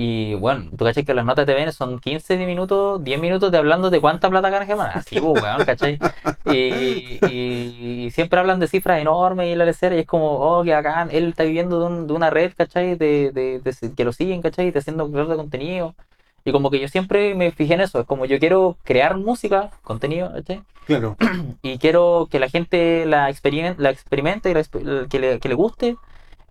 Y 0.00 0.34
bueno, 0.34 0.70
tú 0.78 0.84
cachai 0.84 1.04
que 1.04 1.12
las 1.12 1.24
notas 1.24 1.44
de 1.44 1.54
TVN 1.54 1.72
son 1.72 1.98
15 1.98 2.36
minutos, 2.46 3.02
10 3.02 3.20
minutos 3.20 3.50
de 3.50 3.58
hablando 3.58 3.90
de 3.90 4.00
cuánta 4.00 4.30
plata 4.30 4.48
gana 4.48 4.64
Germán. 4.64 4.92
Así, 4.94 5.18
pues, 5.20 5.42
weón, 5.42 5.64
¿cachai? 5.64 5.98
Y, 6.46 7.18
y- 7.26 8.04
y 8.06 8.10
siempre 8.12 8.38
hablan 8.38 8.60
de 8.60 8.68
cifras 8.68 9.00
enormes 9.00 9.48
y 9.52 9.56
la 9.56 9.64
lecera 9.64 9.96
y 9.96 10.00
es 10.00 10.06
como, 10.06 10.34
oh, 10.38 10.62
que 10.62 10.70
bacán, 10.72 11.08
él 11.10 11.30
está 11.30 11.42
viviendo 11.42 11.80
de, 11.80 11.86
un- 11.86 12.06
de 12.06 12.12
una 12.12 12.30
red, 12.30 12.52
¿cachai? 12.56 12.94
De, 12.94 13.32
de- 13.32 13.58
de- 13.58 13.94
que 13.96 14.04
lo 14.04 14.12
siguen, 14.12 14.40
¿cachai? 14.40 14.70
De 14.70 14.78
haciendo 14.78 15.08
creador 15.10 15.30
de 15.30 15.36
contenido. 15.36 15.96
Y 16.44 16.52
como 16.52 16.70
que 16.70 16.78
yo 16.78 16.86
siempre 16.86 17.34
me 17.34 17.50
fijé 17.50 17.74
en 17.74 17.80
eso, 17.80 17.98
es 17.98 18.06
como 18.06 18.24
yo 18.24 18.38
quiero 18.38 18.76
crear 18.84 19.16
música, 19.16 19.70
contenido, 19.82 20.32
¿cachai? 20.32 20.62
Claro. 20.86 21.16
y 21.62 21.76
quiero 21.78 22.28
que 22.30 22.38
la 22.38 22.48
gente 22.48 23.04
la, 23.04 23.28
experien- 23.30 23.74
la 23.78 23.90
experimente, 23.90 24.48
y 24.50 24.54
la 24.54 24.62
que, 25.08 25.18
le, 25.18 25.40
que 25.40 25.48
le 25.48 25.54
guste, 25.56 25.96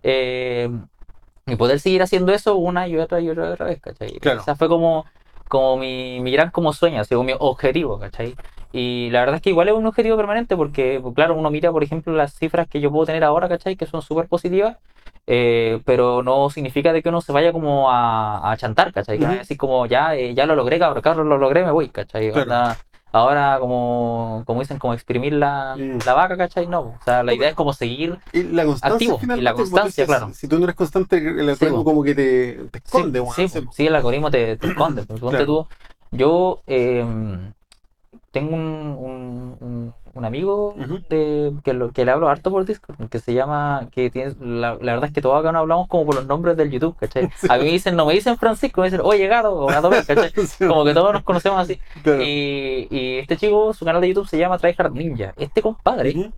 eh, 0.02 0.68
y 1.50 1.56
poder 1.56 1.80
seguir 1.80 2.02
haciendo 2.02 2.32
eso 2.32 2.56
una 2.56 2.88
y 2.88 2.96
otra 2.96 3.20
y 3.20 3.28
otra, 3.30 3.48
y 3.48 3.52
otra 3.52 3.66
vez, 3.66 3.80
¿cachai? 3.80 4.12
Claro. 4.20 4.40
Esa 4.40 4.56
fue 4.56 4.68
como, 4.68 5.06
como 5.48 5.76
mi, 5.78 6.20
mi 6.20 6.32
gran 6.32 6.50
como 6.50 6.72
sueño, 6.72 7.00
así 7.00 7.14
como 7.14 7.24
mi 7.24 7.34
objetivo, 7.38 7.98
¿cachai? 7.98 8.34
Y 8.72 9.08
la 9.10 9.20
verdad 9.20 9.36
es 9.36 9.42
que 9.42 9.50
igual 9.50 9.68
es 9.68 9.74
un 9.74 9.86
objetivo 9.86 10.16
permanente 10.16 10.56
porque, 10.56 10.98
pues, 11.02 11.14
claro, 11.14 11.34
uno 11.34 11.50
mira, 11.50 11.72
por 11.72 11.82
ejemplo, 11.82 12.12
las 12.12 12.34
cifras 12.34 12.68
que 12.68 12.80
yo 12.80 12.90
puedo 12.90 13.06
tener 13.06 13.24
ahora, 13.24 13.48
¿cachai? 13.48 13.76
Que 13.76 13.86
son 13.86 14.02
súper 14.02 14.28
positivas, 14.28 14.76
eh, 15.26 15.80
pero 15.84 16.22
no 16.22 16.50
significa 16.50 16.92
de 16.92 17.02
que 17.02 17.08
uno 17.08 17.20
se 17.20 17.32
vaya 17.32 17.52
como 17.52 17.90
a, 17.90 18.50
a 18.50 18.56
chantar, 18.56 18.92
¿cachai? 18.92 19.18
Ujú. 19.18 19.26
vaya 19.26 19.40
así 19.40 19.56
como, 19.56 19.86
ya, 19.86 20.14
eh, 20.16 20.34
ya 20.34 20.46
lo 20.46 20.54
logré, 20.54 20.78
cabrón, 20.78 21.02
cabrón, 21.02 21.28
lo 21.28 21.38
logré, 21.38 21.64
me 21.64 21.70
voy, 21.70 21.88
¿cachai? 21.88 22.30
Claro. 22.30 22.42
Onda, 22.42 22.76
ahora, 23.12 23.58
como, 23.60 24.42
como 24.46 24.60
dicen, 24.60 24.78
como 24.78 24.94
exprimir 24.94 25.32
la, 25.32 25.76
Mm. 25.76 25.98
la 26.04 26.14
vaca, 26.14 26.36
¿cachai? 26.36 26.66
No, 26.66 26.80
o 26.80 27.00
sea, 27.04 27.22
la 27.22 27.34
idea 27.34 27.48
es 27.50 27.54
como 27.54 27.72
seguir 27.72 28.18
Y 28.32 28.42
la 28.44 28.64
constancia 28.64 29.12
Activo, 29.12 29.20
y 29.36 29.40
la 29.40 29.52
tú 29.52 29.56
constancia, 29.58 30.06
claro. 30.06 30.32
Si 30.34 30.48
tú 30.48 30.58
no 30.58 30.64
eres 30.64 30.76
constante, 30.76 31.16
el 31.18 31.48
algoritmo 31.48 31.78
po. 31.78 31.84
como 31.84 32.02
que 32.02 32.14
te, 32.14 32.52
te 32.70 32.78
esconde, 32.78 33.22
sí, 33.34 33.48
Sí, 33.48 33.68
sí, 33.72 33.86
el 33.86 33.94
algoritmo 33.94 34.30
te, 34.30 34.56
te 34.56 34.66
esconde. 34.68 35.02
pues, 35.04 35.20
Claro. 35.20 35.46
tú, 35.46 35.66
yo 36.12 36.60
eh, 36.66 37.04
tengo 38.30 38.54
un, 38.56 38.62
un, 38.98 39.56
un- 39.60 39.94
un 40.18 40.24
amigo 40.24 40.74
de, 41.08 41.52
que, 41.64 41.72
lo, 41.72 41.90
que 41.92 42.04
le 42.04 42.10
hablo 42.10 42.28
harto 42.28 42.50
por 42.50 42.64
Discord, 42.64 43.08
que 43.08 43.18
se 43.20 43.32
llama, 43.34 43.88
que 43.92 44.10
tiene, 44.10 44.34
la, 44.40 44.74
la 44.80 44.92
verdad 44.92 45.04
es 45.06 45.12
que 45.12 45.22
todos 45.22 45.38
acá 45.40 45.52
no 45.52 45.60
hablamos 45.60 45.88
como 45.88 46.04
por 46.06 46.16
los 46.16 46.26
nombres 46.26 46.56
del 46.56 46.70
YouTube, 46.70 46.96
¿cachai? 46.98 47.30
Sí. 47.38 47.46
A 47.50 47.56
mí 47.56 47.64
me 47.64 47.70
dicen, 47.70 47.96
no 47.96 48.04
me 48.06 48.14
dicen 48.14 48.36
Francisco, 48.36 48.80
me 48.80 48.88
dicen, 48.88 49.00
oye 49.04 49.26
gato, 49.28 49.54
o 49.54 49.66
gato, 49.66 49.88
Pez", 49.90 50.06
¿cachai? 50.08 50.30
Sí, 50.46 50.66
Como 50.66 50.84
que 50.84 50.92
todos 50.94 51.12
nos 51.12 51.22
conocemos 51.22 51.60
así. 51.60 51.80
claro. 52.02 52.22
Y, 52.22 52.88
y 52.90 53.18
este 53.18 53.36
chico, 53.36 53.72
su 53.72 53.84
canal 53.84 54.00
de 54.02 54.08
YouTube 54.08 54.28
se 54.28 54.38
llama 54.38 54.58
Tryhard 54.58 54.92
Ninja. 54.92 55.32
Este 55.36 55.62
compadre 55.62 56.30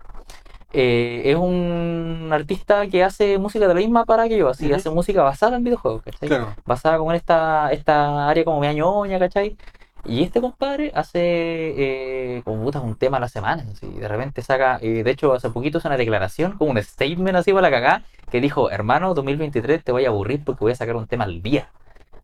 eh, 0.72 1.22
es 1.24 1.36
un 1.36 2.28
artista 2.32 2.86
que 2.86 3.02
hace 3.02 3.38
música 3.38 3.66
de 3.66 3.74
la 3.74 3.80
misma 3.80 4.04
para 4.04 4.28
que 4.28 4.36
yo, 4.38 4.48
así, 4.48 4.66
Ujú. 4.66 4.74
hace 4.76 4.90
música 4.90 5.22
basada 5.22 5.56
en 5.56 5.64
videojuegos, 5.64 6.02
¿cachai? 6.02 6.28
Claro. 6.28 6.54
basada 6.64 6.98
como 6.98 7.10
en 7.10 7.16
esta, 7.16 7.72
esta 7.72 8.28
área 8.28 8.44
como 8.44 8.60
media 8.60 8.74
ñoña, 8.74 9.18
¿cachai? 9.18 9.56
Y 10.04 10.22
este 10.22 10.40
compadre 10.40 10.92
hace 10.94 11.18
eh, 11.20 12.42
como 12.44 12.62
puta 12.64 12.80
un 12.80 12.94
tema 12.96 13.18
a 13.18 13.20
la 13.20 13.28
semana, 13.28 13.64
así, 13.70 13.86
de 13.86 14.08
repente 14.08 14.42
saca, 14.42 14.78
eh, 14.80 15.02
de 15.02 15.10
hecho 15.10 15.32
hace 15.34 15.50
poquito 15.50 15.78
hizo 15.78 15.88
una 15.88 15.96
declaración, 15.96 16.52
como 16.56 16.70
un 16.70 16.82
statement 16.82 17.36
así 17.36 17.52
para 17.52 17.62
la 17.62 17.70
cagá, 17.70 18.02
que 18.30 18.40
dijo, 18.40 18.70
hermano, 18.70 19.12
2023 19.14 19.84
te 19.84 19.92
voy 19.92 20.06
a 20.06 20.08
aburrir 20.08 20.42
porque 20.44 20.64
voy 20.64 20.72
a 20.72 20.76
sacar 20.76 20.96
un 20.96 21.06
tema 21.06 21.24
al 21.24 21.42
día. 21.42 21.68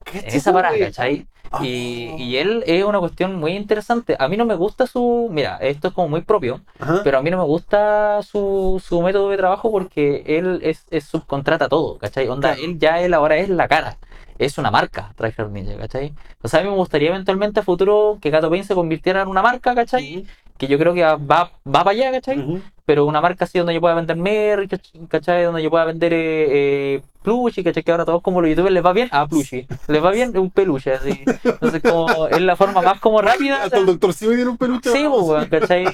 ¿Qué 0.05 0.21
En 0.21 0.27
esa 0.29 0.53
parada, 0.53 0.79
¿cachai? 0.79 1.27
Ah. 1.51 1.65
Y, 1.65 2.15
y 2.17 2.37
él 2.37 2.63
es 2.67 2.85
una 2.85 2.99
cuestión 3.01 3.35
muy 3.37 3.53
interesante. 3.53 4.17
A 4.19 4.29
mí 4.29 4.37
no 4.37 4.45
me 4.47 4.55
gusta 4.55 4.87
su, 4.87 5.29
mira, 5.33 5.57
esto 5.59 5.89
es 5.89 5.95
como 5.95 6.09
muy 6.09 6.23
propio, 6.23 6.61
Ajá. 6.79 7.01
pero 7.05 7.19
a 7.19 7.23
mí 7.23 7.31
no 7.31 7.37
me 7.39 7.45
gusta 7.45 8.21
su, 8.23 8.81
su 8.85 9.03
método 9.03 9.31
de 9.31 9.37
trabajo 9.37 9.71
porque 9.71 10.23
él 10.27 10.61
es, 10.63 10.87
es 10.91 11.05
subcontrata 11.05 11.69
todo, 11.69 11.99
¿cachai? 11.99 12.29
Onda, 12.29 12.55
Claro. 12.55 12.65
él 12.71 12.79
ya 12.79 13.01
él 13.01 13.15
ahora 13.15 13.37
es 13.37 13.49
la 13.49 13.67
cara, 13.69 13.97
es 14.39 14.59
una 14.59 14.71
marca, 14.71 15.13
Tryhard 15.17 15.51
Ninja, 15.51 15.77
¿cachai? 15.77 16.13
O 16.43 16.49
sea, 16.49 16.61
a 16.61 16.63
mí 16.63 16.69
me 16.69 16.77
gustaría 16.77 17.09
eventualmente 17.11 17.61
a 17.61 17.63
futuro 17.63 18.19
que 18.21 18.31
Gato 18.31 18.51
Pain 18.51 18.65
se 18.65 18.75
convirtiera 18.75 19.23
en 19.23 19.29
una 19.29 19.43
marca, 19.43 19.75
¿cachai? 19.75 20.27
Que 20.59 20.67
yo 20.69 20.79
creo 20.79 20.95
que 20.95 21.03
va, 21.03 21.17
va 21.17 21.51
para 21.65 21.91
allá, 21.91 22.11
¿cachai? 22.13 22.63
Pero 22.87 23.05
una 23.05 23.21
marca 23.21 23.45
así 23.45 23.59
donde 23.59 23.75
yo 23.75 23.81
pueda 23.81 23.95
vender 23.95 24.17
merch, 24.17 24.71
¿cach- 24.71 25.09
¿cachai? 25.09 25.45
Donde 25.45 25.63
yo 25.63 25.71
pueda 25.71 25.85
vender 25.85 26.13
eh, 26.15 26.47
eh, 26.97 27.03
plushie, 27.23 27.63
¿cachai? 27.65 27.83
Que 27.83 27.91
ahora 27.91 28.05
todos 28.05 28.23
como 28.23 28.41
los 28.41 28.49
youtubers 28.49 28.73
les 28.73 28.85
va 28.85 28.93
bien, 28.93 29.09
ah, 29.13 29.27
plushie. 29.27 29.67
Les 29.89 30.03
va 30.03 30.11
bien 30.13 30.37
un 30.39 30.51
peluche, 30.51 30.93
así. 30.95 31.23
Entonces, 31.45 31.83
como 31.83 32.29
es 32.29 32.41
la 32.41 32.57
forma 32.57 32.81
más 32.81 33.01
como 33.01 33.21
rápida. 33.21 33.65
Hasta 33.65 33.79
el 33.79 33.87
doctor 33.87 34.13
Simi 34.15 34.35
tiene 34.37 34.51
un 34.51 34.57
peluche. 34.57 34.91
Sí, 34.91 35.05
pues, 35.11 35.49
¿cachai? 35.49 35.85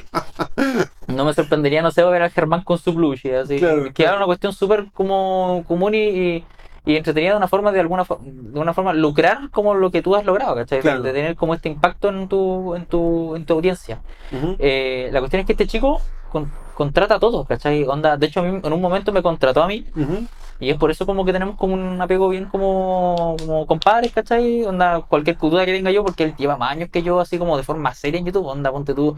No 1.09 1.25
me 1.25 1.35
sorprendería, 1.35 1.83
no 1.83 1.91
sé, 1.91 2.03
ver 2.05 2.23
a 2.23 2.31
Germán 2.31 2.63
con 2.63 2.79
su 2.79 2.95
plushie, 2.95 3.37
así. 3.37 3.59
Claro, 3.59 3.85
que 3.85 3.93
claro. 3.93 4.11
era 4.11 4.17
una 4.19 4.27
cuestión 4.27 4.53
súper 4.53 4.87
como 4.93 5.65
común 5.67 5.95
y, 5.95 5.99
y, 6.09 6.45
y 6.85 6.97
entretenida 6.97 7.33
de 7.33 7.37
una 7.37 7.49
forma, 7.49 7.71
de 7.73 7.81
alguna 7.81 8.05
de 8.21 8.59
una 8.61 8.75
forma, 8.75 8.93
lucrar 8.93 9.51
como 9.51 9.75
lo 9.75 9.91
que 9.91 10.03
tú 10.03 10.17
has 10.17 10.25
logrado, 10.25 10.55
¿cachai? 10.57 10.79
De- 10.79 10.83
Claro. 10.83 11.03
De 11.03 11.13
tener 11.13 11.37
como 11.37 11.55
este 11.55 11.69
impacto 11.69 12.09
en 12.09 12.27
tu, 12.29 12.75
en 12.75 12.87
tu, 12.87 13.37
en 13.37 13.45
tu 13.47 13.55
audiencia. 13.55 14.01
Ujú. 14.33 14.57
Eh, 14.59 15.09
la 15.13 15.21
cuestión 15.21 15.41
es 15.41 15.47
que 15.47 15.53
este 15.53 15.67
chico 15.67 16.01
con- 16.31 16.51
contrata 16.75 17.17
a 17.17 17.21
todos, 17.21 17.47
¿cachai? 17.47 17.85
Onda, 17.85 18.17
de 18.17 18.27
hecho, 18.27 18.41
a 18.41 18.43
mí 18.43 18.61
en 18.65 18.73
un 18.73 18.81
momento 18.81 19.13
me 19.13 19.23
contrató 19.23 19.63
a 19.63 19.69
mí 19.69 19.87
Ujú. 19.95 20.27
y 20.59 20.71
es 20.71 20.77
por 20.77 20.91
eso 20.91 21.07
como 21.07 21.25
que 21.25 21.33
tenemos 21.33 21.57
como 21.57 21.75
un 21.75 22.01
apego 22.01 22.29
bien 22.31 22.47
como, 22.47 23.37
como 23.39 23.67
compadres, 23.67 24.11
¿cachai? 24.13 24.65
Onda, 24.65 25.03
cualquier 25.03 25.39
duda 25.39 25.65
que 25.65 25.73
tenga 25.73 25.91
yo, 25.93 26.03
porque 26.05 26.25
él 26.25 26.35
lleva 26.37 26.57
más 26.57 26.73
años 26.73 26.89
que 26.91 27.03
yo, 27.03 27.21
así 27.21 27.39
como 27.39 27.57
de 27.57 27.63
forma 27.63 27.95
seria 27.95 28.19
en 28.19 28.27
YouTube. 28.27 28.47
Onda, 28.47 28.73
ponte 28.73 28.95
tú. 28.95 29.17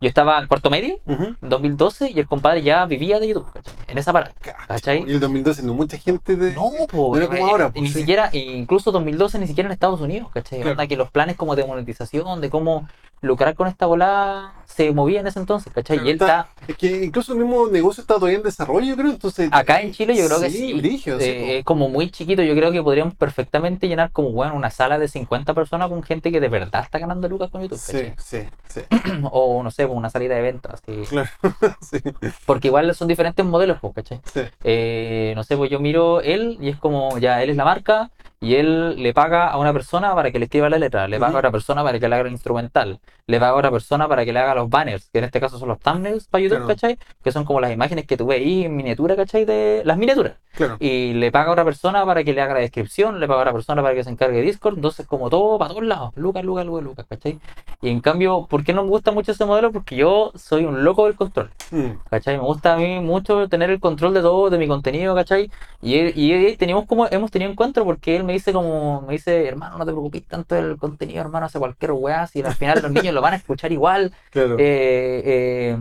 Yo 0.00 0.08
estaba 0.08 0.38
en 0.38 0.46
cuarto 0.46 0.68
medio, 0.68 0.98
en 1.06 1.36
2012, 1.40 2.10
y 2.10 2.20
el 2.20 2.26
compadre 2.26 2.62
ya 2.62 2.84
vivía 2.84 3.18
de 3.18 3.28
YouTube, 3.28 3.50
¿cachai? 3.52 3.74
en 3.88 3.98
esa 3.98 4.12
parada. 4.12 4.34
¿Cachai? 4.68 5.04
Y 5.06 5.12
el 5.12 5.20
2012 5.20 5.62
no 5.62 5.74
mucha 5.74 5.96
gente 5.96 6.36
de... 6.36 6.52
No, 6.52 6.70
po, 6.90 7.16
no 7.16 7.28
como 7.28 7.46
ahora, 7.46 7.70
ni 7.74 7.80
pues, 7.80 7.92
sí. 7.92 8.00
siquiera, 8.00 8.28
incluso 8.32 8.92
2012 8.92 9.38
ni 9.38 9.46
siquiera 9.46 9.68
en 9.68 9.72
Estados 9.72 10.00
Unidos, 10.00 10.28
¿cachai? 10.32 10.58
Claro. 10.58 10.72
Onda 10.72 10.86
que 10.86 10.96
los 10.96 11.10
planes 11.10 11.36
como 11.36 11.56
de 11.56 11.64
monetización, 11.64 12.40
de 12.40 12.50
cómo 12.50 12.86
lucrar 13.22 13.54
con 13.54 13.66
esta 13.66 13.86
volada, 13.86 14.52
se 14.66 14.92
movían 14.92 15.22
en 15.22 15.28
ese 15.28 15.38
entonces, 15.38 15.72
¿cachai? 15.72 15.96
Claro, 15.96 16.08
y 16.08 16.10
él 16.10 16.20
está, 16.20 16.48
Es 16.68 16.76
que 16.76 17.04
incluso 17.04 17.32
el 17.32 17.38
mismo 17.38 17.66
negocio 17.68 18.02
está 18.02 18.14
todavía 18.14 18.36
en 18.36 18.42
desarrollo, 18.44 18.86
yo 18.86 18.96
creo, 18.96 19.10
entonces... 19.10 19.48
acá 19.52 19.80
en 19.80 19.92
Chile 19.92 20.14
yo 20.14 20.26
creo 20.26 20.40
que 20.40 20.50
sí, 20.50 20.78
sí, 20.98 21.10
eh, 21.20 21.58
es 21.58 21.64
como 21.64 21.88
muy 21.88 22.10
chiquito, 22.10 22.42
yo 22.42 22.54
creo 22.54 22.72
que 22.72 22.82
podríamos 22.82 23.14
perfectamente 23.14 23.88
llenar 23.88 24.10
como, 24.12 24.32
bueno, 24.32 24.54
una 24.54 24.70
sala 24.70 24.98
de 24.98 25.08
50 25.08 25.54
personas 25.54 25.88
con 25.88 26.02
gente 26.02 26.30
que 26.30 26.40
de 26.40 26.48
verdad 26.48 26.82
está 26.82 26.98
ganando 26.98 27.28
lucas 27.28 27.50
con 27.50 27.62
YouTube, 27.62 27.78
sí, 27.78 27.92
¿cachai? 27.92 28.14
sí, 28.18 28.38
sí, 28.68 28.80
O, 29.30 29.62
no 29.62 29.70
sé, 29.70 29.85
una 29.94 30.10
salida 30.10 30.34
de 30.34 30.40
eventos, 30.40 30.72
así. 30.74 31.08
claro, 31.08 31.30
sí, 31.80 31.98
Porque 32.44 32.68
igual 32.68 32.94
son 32.94 33.08
diferentes 33.08 33.44
modelos, 33.44 33.78
pues, 33.80 33.94
¿cachai? 33.94 34.20
sí, 34.24 34.40
Eh, 34.62 35.32
no 35.36 35.42
sé, 35.44 35.56
pues 35.56 35.70
yo 35.70 35.80
miro 35.80 36.20
él 36.20 36.58
y 36.60 36.68
es 36.68 36.78
como, 36.78 37.18
ya, 37.18 37.42
él 37.42 37.50
es 37.50 37.56
la 37.56 37.64
marca 37.64 38.10
y 38.40 38.54
él 38.56 39.02
le 39.02 39.14
paga 39.14 39.48
a 39.48 39.58
una 39.58 39.72
persona 39.72 40.14
para 40.14 40.30
que 40.30 40.38
le 40.38 40.44
escriba 40.44 40.68
la 40.68 40.78
letra, 40.78 41.08
le 41.08 41.18
paga 41.18 41.28
Ujú. 41.30 41.36
a 41.36 41.40
otra 41.40 41.50
persona 41.50 41.82
para 41.82 41.98
que 41.98 42.08
le 42.08 42.14
haga 42.14 42.26
el 42.26 42.32
instrumental, 42.32 43.00
le 43.26 43.40
paga 43.40 43.52
a 43.52 43.56
otra 43.56 43.70
persona 43.70 44.06
para 44.08 44.24
que 44.24 44.32
le 44.32 44.38
haga 44.40 44.54
los 44.54 44.68
banners, 44.68 45.08
que 45.10 45.18
en 45.18 45.24
este 45.24 45.40
caso 45.40 45.58
son 45.58 45.68
los 45.68 45.78
thumbnails 45.80 46.28
para 46.28 46.42
YouTube, 46.42 46.56
Claro. 46.58 46.68
¿cachai? 46.68 46.98
Que 47.24 47.32
son 47.32 47.44
como 47.44 47.60
las 47.60 47.72
imágenes 47.72 48.06
que 48.06 48.16
tú 48.16 48.26
ves 48.26 48.40
ahí 48.40 48.64
en 48.66 48.76
miniatura, 48.76 49.16
¿cachai? 49.16 49.44
De 49.44 49.82
las 49.84 49.96
miniaturas. 49.96 50.34
claro. 50.54 50.76
Y 50.80 51.12
le 51.14 51.30
paga 51.32 51.48
a 51.48 51.52
otra 51.52 51.64
persona 51.64 52.04
para 52.06 52.24
que 52.24 52.32
le 52.32 52.40
haga 52.40 52.54
la 52.54 52.60
descripción, 52.60 53.20
le 53.20 53.26
paga 53.26 53.40
a 53.40 53.42
otra 53.42 53.52
persona 53.54 53.82
para 53.82 53.94
que 53.94 54.04
se 54.04 54.10
encargue 54.10 54.36
de 54.38 54.42
Discord, 54.42 54.76
entonces 54.76 55.06
como 55.06 55.28
todo 55.30 55.58
para 55.58 55.70
todos 55.70 55.84
lados, 55.84 56.12
Lucas, 56.16 56.44
Lucas, 56.44 56.64
Lucas, 56.66 56.84
Lucas, 56.84 57.06
¿cachai? 57.08 57.40
Y 57.82 57.88
en 57.90 58.00
cambio, 58.00 58.46
¿por 58.48 58.64
qué 58.64 58.72
no 58.72 58.82
me 58.84 58.88
gusta 58.90 59.12
mucho 59.12 59.32
ese 59.32 59.44
modelo? 59.44 59.70
Porque 59.72 59.96
yo 59.96 60.32
soy 60.34 60.64
un 60.64 60.82
loco 60.84 61.04
del 61.06 61.14
control. 61.14 61.50
Mm, 61.70 61.90
¿Cachai? 62.10 62.36
Me 62.36 62.42
gusta 62.42 62.74
a 62.74 62.76
mí 62.76 63.00
mucho 63.00 63.48
tener 63.48 63.70
el 63.70 63.80
control 63.80 64.14
de 64.14 64.20
todo, 64.22 64.48
de 64.50 64.58
mi 64.58 64.66
contenido, 64.68 65.14
¿cachai? 65.14 65.50
Y, 65.82 65.94
y 66.18 66.32
él- 66.32 66.56
teníamos 66.58 66.86
como, 66.86 67.06
hemos 67.08 67.30
tenido 67.30 67.50
encuentro 67.50 67.84
porque 67.84 68.16
él 68.16 68.24
me 68.26 68.34
dice 68.34 68.52
como, 68.52 69.00
me 69.02 69.14
dice, 69.14 69.46
hermano, 69.48 69.78
no 69.78 69.86
te 69.86 69.92
preocupes 69.92 70.24
tanto 70.26 70.54
del 70.54 70.76
contenido, 70.76 71.20
hermano, 71.22 71.46
hace 71.46 71.58
cualquier 71.58 71.92
weá, 71.92 72.26
si 72.26 72.42
al 72.42 72.54
final 72.54 72.80
los 72.82 72.90
niños 72.92 73.14
lo 73.14 73.22
van 73.22 73.32
a 73.32 73.36
escuchar 73.36 73.72
igual, 73.72 74.12
claro. 74.30 74.56
eh, 74.58 75.22
eh, 75.24 75.78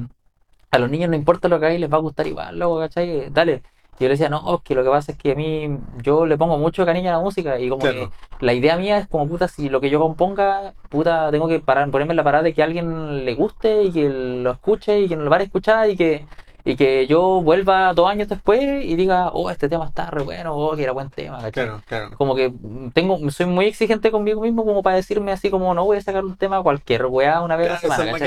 a 0.71 0.79
los 0.79 0.89
niños 0.89 1.09
no 1.09 1.15
importa 1.17 1.47
lo 1.49 1.59
que 1.59 1.65
hay, 1.65 1.77
les 1.77 1.91
va 1.91 1.97
a 1.97 2.01
gustar 2.01 2.27
igual, 2.27 2.57
loco, 2.59 2.79
¿cachai? 2.79 3.29
Dale. 3.31 3.61
Y 3.97 4.03
yo 4.03 4.07
le 4.09 4.15
decía, 4.15 4.27
no, 4.27 4.55
es 4.55 4.61
que 4.61 4.75
lo 4.75 4.83
que 4.83 4.89
pasa 4.89 5.13
es 5.13 5.17
que 5.17 5.31
a 5.31 5.35
mí, 5.35 5.77
yo 6.03 6.25
le 6.25 6.37
pongo 6.37 6.57
mucho 6.57 6.85
cariño 6.85 7.09
a 7.09 7.13
la 7.13 7.19
música 7.19 7.57
y 7.57 7.69
como 7.69 7.79
Claro. 7.81 8.11
que 8.39 8.45
la 8.45 8.53
idea 8.53 8.75
mía 8.75 8.97
es 8.97 9.07
como, 9.07 9.25
puta, 9.25 9.47
si 9.47 9.69
lo 9.69 9.79
que 9.79 9.89
yo 9.89 9.99
componga, 10.01 10.73
puta, 10.89 11.31
tengo 11.31 11.47
que 11.47 11.61
parar, 11.61 11.89
ponerme 11.91 12.11
en 12.11 12.17
la 12.17 12.23
parada 12.25 12.43
de 12.43 12.53
que 12.53 12.61
a 12.61 12.65
alguien 12.65 13.23
le 13.23 13.33
guste 13.35 13.83
y 13.83 13.91
que 13.93 14.09
lo 14.09 14.51
escuche 14.51 14.99
y 14.99 15.07
que 15.07 15.15
no 15.15 15.23
lo 15.23 15.29
van 15.29 15.39
a 15.41 15.43
escuchar 15.45 15.89
y 15.89 15.95
que, 15.95 16.25
y 16.67 16.75
que 16.75 17.05
yo 17.07 17.41
vuelva 17.41 17.93
dos 17.93 18.09
años 18.09 18.27
después 18.27 18.59
y 18.83 18.95
diga, 18.95 19.29
oh, 19.29 19.51
este 19.51 19.69
tema 19.69 19.85
está 19.85 20.09
re 20.09 20.23
bueno, 20.23 20.55
oh, 20.57 20.75
que 20.75 20.81
era 20.83 20.91
buen 20.93 21.09
tema, 21.11 21.37
¿cachai? 21.37 21.51
Claro, 21.65 21.81
claro. 21.87 22.09
Como 22.17 22.35
que 22.35 22.49
mm, 22.49 22.89
tengo, 22.89 23.17
soy 23.29 23.45
muy 23.45 23.67
exigente 23.67 24.09
conmigo 24.11 24.41
mismo 24.41 24.65
como 24.65 24.81
para 24.81 24.95
decirme 24.95 25.31
así 25.31 25.49
como, 25.51 25.73
no 25.75 25.85
voy 25.85 25.97
a 25.97 26.01
sacar 26.01 26.25
un 26.25 26.35
tema 26.37 26.61
cualquier 26.63 27.05
weá 27.05 27.41
una 27.41 27.55
vez 27.55 27.69
a 27.69 27.73
la 27.73 27.79
Claro, 27.79 27.95
semana, 28.03 28.17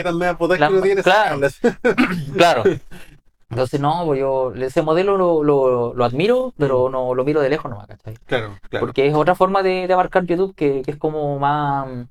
claro. 0.56 1.40
Claro. 2.36 2.62
Entonces, 3.50 3.80
no, 3.80 4.02
pues 4.04 4.20
yo 4.20 4.52
ese 4.54 4.82
modelo 4.82 5.16
lo, 5.16 5.42
lo, 5.42 5.94
lo 5.94 6.04
admiro, 6.04 6.52
pero 6.58 6.90
no 6.90 7.14
lo 7.14 7.24
miro 7.24 7.40
de 7.40 7.48
lejos 7.48 7.70
nomás, 7.70 7.86
¿cachai? 7.86 8.14
Claro, 8.26 8.50
Mm. 8.50 8.68
claro. 8.68 8.86
Porque 8.86 9.06
es 9.06 9.14
otra 9.14 9.34
forma 9.34 9.62
de, 9.62 9.86
de 9.86 9.92
abarcar 9.94 10.24
YouTube 10.26 10.54
que, 10.54 10.82
que 10.82 10.90
es 10.90 10.96
como 10.98 11.38
más 11.38 11.88
mm, 11.88 12.02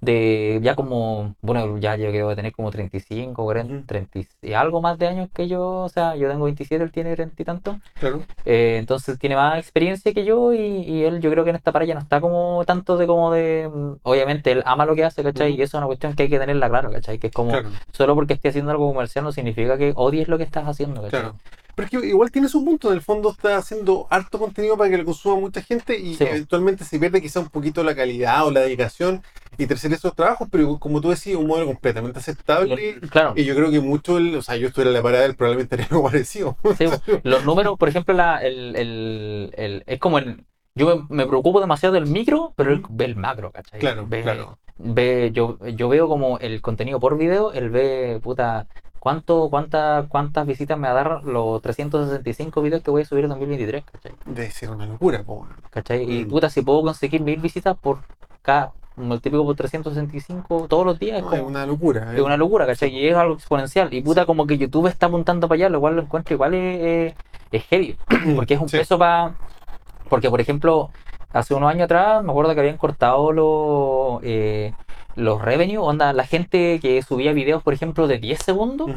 de 0.00 0.60
ya 0.62 0.76
como, 0.76 1.34
bueno, 1.42 1.76
ya 1.78 1.96
yo 1.96 2.08
creo 2.10 2.28
que 2.28 2.36
tener 2.36 2.52
como 2.52 2.70
35, 2.70 3.42
40, 3.44 3.74
Ujú. 3.74 3.84
30 3.86 4.20
y 4.42 4.52
algo 4.52 4.80
más 4.80 4.96
de 4.98 5.08
años 5.08 5.28
que 5.34 5.48
yo, 5.48 5.66
o 5.68 5.88
sea, 5.88 6.14
yo 6.14 6.28
tengo 6.28 6.44
27, 6.44 6.84
él 6.84 6.92
tiene 6.92 7.16
30 7.16 7.42
y 7.42 7.44
tanto, 7.44 7.78
Claro. 7.98 8.22
eh, 8.44 8.76
entonces 8.78 9.18
tiene 9.18 9.34
más 9.34 9.58
experiencia 9.58 10.12
que 10.14 10.24
yo 10.24 10.52
y, 10.54 10.58
y 10.58 11.02
él 11.02 11.20
yo 11.20 11.30
creo 11.30 11.42
que 11.42 11.50
en 11.50 11.56
esta 11.56 11.72
paralla 11.72 11.94
no 11.94 12.00
está 12.00 12.20
como 12.20 12.64
tanto 12.64 12.96
de 12.96 13.06
como 13.08 13.32
de, 13.32 13.68
mm, 13.72 13.96
obviamente 14.04 14.52
él 14.52 14.62
ama 14.66 14.86
lo 14.86 14.94
que 14.94 15.04
hace, 15.04 15.22
¿cachai? 15.24 15.52
Y 15.54 15.62
eso 15.62 15.76
es 15.76 15.80
una 15.80 15.86
cuestión 15.86 16.14
que 16.14 16.24
hay 16.24 16.28
que 16.28 16.38
tenerla 16.38 16.68
claro, 16.68 16.92
¿cachai? 16.92 17.18
Que 17.18 17.26
es 17.26 17.32
como, 17.32 17.50
Claro. 17.50 17.70
solo 17.92 18.14
porque 18.14 18.34
esté 18.34 18.50
haciendo 18.50 18.70
algo 18.70 18.92
comercial 18.92 19.24
no 19.24 19.32
significa 19.32 19.76
que 19.76 19.92
odies 19.96 20.28
lo 20.28 20.38
que 20.38 20.44
estás 20.44 20.64
haciendo, 20.68 21.02
¿cachai? 21.02 21.20
Claro. 21.20 21.34
Pero 21.74 21.86
es 21.86 21.90
que 22.02 22.06
igual 22.08 22.30
tiene 22.32 22.48
su 22.48 22.64
punto, 22.64 22.88
en 22.88 22.94
el 22.94 23.02
fondo 23.02 23.30
está 23.30 23.56
haciendo 23.56 24.06
harto 24.10 24.38
contenido 24.40 24.76
para 24.76 24.90
que 24.90 24.98
lo 24.98 25.04
consuma 25.04 25.38
mucha 25.40 25.62
gente 25.62 25.96
y 25.98 26.14
Sí. 26.16 26.24
eventualmente 26.24 26.84
se 26.84 26.98
pierde 26.98 27.20
quizá 27.20 27.38
un 27.40 27.48
poquito 27.50 27.84
la 27.84 27.94
calidad 27.94 28.46
o 28.46 28.50
la 28.50 28.60
dedicación 28.60 29.22
y 29.58 29.66
tercer 29.66 29.92
esos 29.92 30.14
trabajos, 30.14 30.48
pero 30.50 30.78
como 30.78 31.00
tú 31.00 31.10
decías, 31.10 31.36
un 31.36 31.46
modelo 31.48 31.66
completamente 31.66 32.18
aceptable 32.20 32.98
Claro. 33.10 33.34
y 33.36 33.44
yo 33.44 33.54
creo 33.54 33.70
que 33.70 33.80
mucho, 33.80 34.16
el- 34.18 34.36
o 34.36 34.42
sea, 34.42 34.56
yo 34.56 34.68
estuviera 34.68 34.90
en 34.90 34.94
la 34.96 35.02
parada, 35.02 35.24
él 35.24 35.34
probablemente 35.36 35.74
haría 35.74 35.86
algo 35.90 36.02
parecido. 36.10 36.56
Sí, 36.78 36.86
bo. 36.86 36.92
los 37.24 37.44
números, 37.44 37.76
por 37.78 37.88
ejemplo, 37.88 38.14
la, 38.14 38.38
el, 38.38 38.76
el, 38.76 39.52
el- 39.56 39.82
es 39.86 39.98
como 39.98 40.18
el. 40.18 40.44
Yo 40.74 40.96
me, 41.08 41.16
me 41.16 41.26
preocupo 41.26 41.60
demasiado 41.60 41.94
del 41.94 42.06
micro, 42.06 42.52
pero 42.56 42.72
él 42.72 42.82
ve 42.88 43.04
el 43.06 43.16
macro, 43.16 43.50
¿cachai? 43.50 43.80
Claro, 43.80 44.06
Ve- 44.08 44.22
claro. 44.22 44.58
Ve, 44.78 45.30
yo, 45.32 45.58
yo 45.74 45.88
veo 45.88 46.06
como 46.06 46.38
el 46.38 46.62
contenido 46.62 47.00
por 47.00 47.18
video, 47.18 47.52
él 47.52 47.68
ve, 47.70 48.20
puta, 48.22 48.68
cuánto, 49.00 49.48
cuánta, 49.50 50.06
cuántas 50.08 50.46
visitas 50.46 50.78
me 50.78 50.86
va 50.86 50.92
a 51.00 51.02
dar 51.02 51.24
los 51.24 51.60
365 51.62 52.62
videos 52.62 52.82
que 52.84 52.92
voy 52.92 53.02
a 53.02 53.04
subir 53.04 53.24
en 53.24 53.30
2023, 53.30 53.84
¿cachai? 53.90 54.12
Debe 54.24 54.50
ser 54.52 54.70
una 54.70 54.86
locura, 54.86 55.24
po. 55.24 55.48
¿Cachai? 55.70 56.04
Y 56.08 56.24
Mm. 56.24 56.28
puta, 56.28 56.48
si 56.48 56.62
puedo 56.62 56.82
conseguir 56.82 57.22
mil 57.22 57.40
visitas 57.40 57.76
por 57.76 57.98
cada, 58.42 58.72
multiplico 58.98 59.44
por 59.44 59.54
365 59.56 60.66
todos 60.68 60.84
los 60.86 60.98
días, 60.98 61.22
es 61.32 61.40
una 61.40 61.64
locura. 61.66 62.12
es 62.14 62.20
una 62.20 62.36
locura, 62.36 62.66
¿cachai? 62.66 62.94
Y 62.94 63.08
es 63.08 63.16
algo 63.16 63.34
exponencial. 63.34 63.92
Y 63.92 64.02
puta, 64.02 64.26
como 64.26 64.46
que 64.46 64.58
YouTube 64.58 64.86
está 64.86 65.06
apuntando 65.06 65.48
para 65.48 65.56
allá, 65.56 65.68
lo 65.68 65.80
cual 65.80 65.96
lo 65.96 66.02
encuentro 66.02 66.34
igual 66.34 66.54
es, 66.54 66.80
es- 67.12 67.14
es 67.52 67.64
heavy. 67.64 67.96
Porque 68.36 68.54
es 68.54 68.60
un 68.60 68.68
Sí. 68.68 68.76
peso 68.78 68.98
para. 68.98 69.34
Porque, 70.08 70.28
por 70.30 70.40
ejemplo, 70.40 70.90
hace 71.32 71.54
unos 71.54 71.70
años 71.70 71.84
atrás 71.84 72.22
me 72.24 72.30
acuerdo 72.30 72.54
que 72.54 72.60
habían 72.60 72.76
cortado 72.78 73.32
los, 73.32 74.20
eh, 74.22 74.72
los 75.16 75.40
revenue. 75.42 75.78
Onda, 75.78 76.12
la 76.12 76.24
gente 76.26 76.78
que 76.80 77.02
subía 77.02 77.32
videos, 77.32 77.62
por 77.62 77.74
ejemplo, 77.74 78.06
de 78.06 78.18
10 78.18 78.38
segundos. 78.42 78.90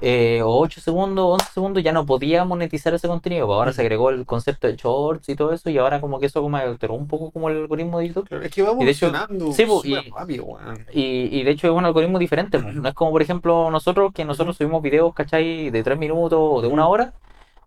Eh, 0.00 0.40
o 0.42 0.58
8 0.58 0.80
segundos, 0.80 1.24
11 1.40 1.52
segundos, 1.52 1.82
ya 1.82 1.92
no 1.92 2.06
podía 2.06 2.44
monetizar 2.44 2.94
ese 2.94 3.08
contenido. 3.08 3.46
pues 3.46 3.56
ahora 3.56 3.70
Ujú. 3.70 3.76
se 3.76 3.82
agregó 3.82 4.10
el 4.10 4.26
concepto 4.26 4.66
de 4.66 4.76
shorts 4.76 5.28
y 5.28 5.36
todo 5.36 5.52
eso. 5.52 5.70
Y 5.70 5.78
ahora, 5.78 6.00
como 6.00 6.18
que 6.20 6.26
eso 6.26 6.40
como 6.42 6.56
alteró 6.56 6.94
un 6.94 7.06
poco 7.08 7.30
como 7.30 7.48
el 7.48 7.56
algoritmo 7.58 7.98
de 7.98 8.08
YouTube. 8.08 8.28
Claro, 8.28 8.44
es 8.44 8.52
que 8.52 8.62
va 8.62 8.72
Y 8.80 8.84
de 8.84 8.90
hecho- 8.90 9.06
evolucionando 9.06 9.52
sí, 9.52 9.66
súper 9.66 10.06
y- 10.06 10.10
rápido. 10.10 10.46
Y, 10.92 11.38
y 11.38 11.42
de 11.42 11.50
hecho 11.50 11.66
es 11.68 11.72
un 11.74 11.84
algoritmo 11.84 12.18
diferente. 12.18 12.58
pues. 12.58 12.74
No 12.84 12.88
es 12.88 12.94
como, 12.94 13.10
por 13.12 13.22
ejemplo, 13.22 13.70
nosotros, 13.70 14.12
que 14.12 14.24
nosotros 14.24 14.56
subimos 14.56 14.82
videos, 14.82 15.14
¿cachai? 15.14 15.70
De 15.70 15.82
3 15.82 15.98
minutos 15.98 16.38
o 16.40 16.60
de 16.60 16.68
una 16.68 16.86
hora. 16.88 17.12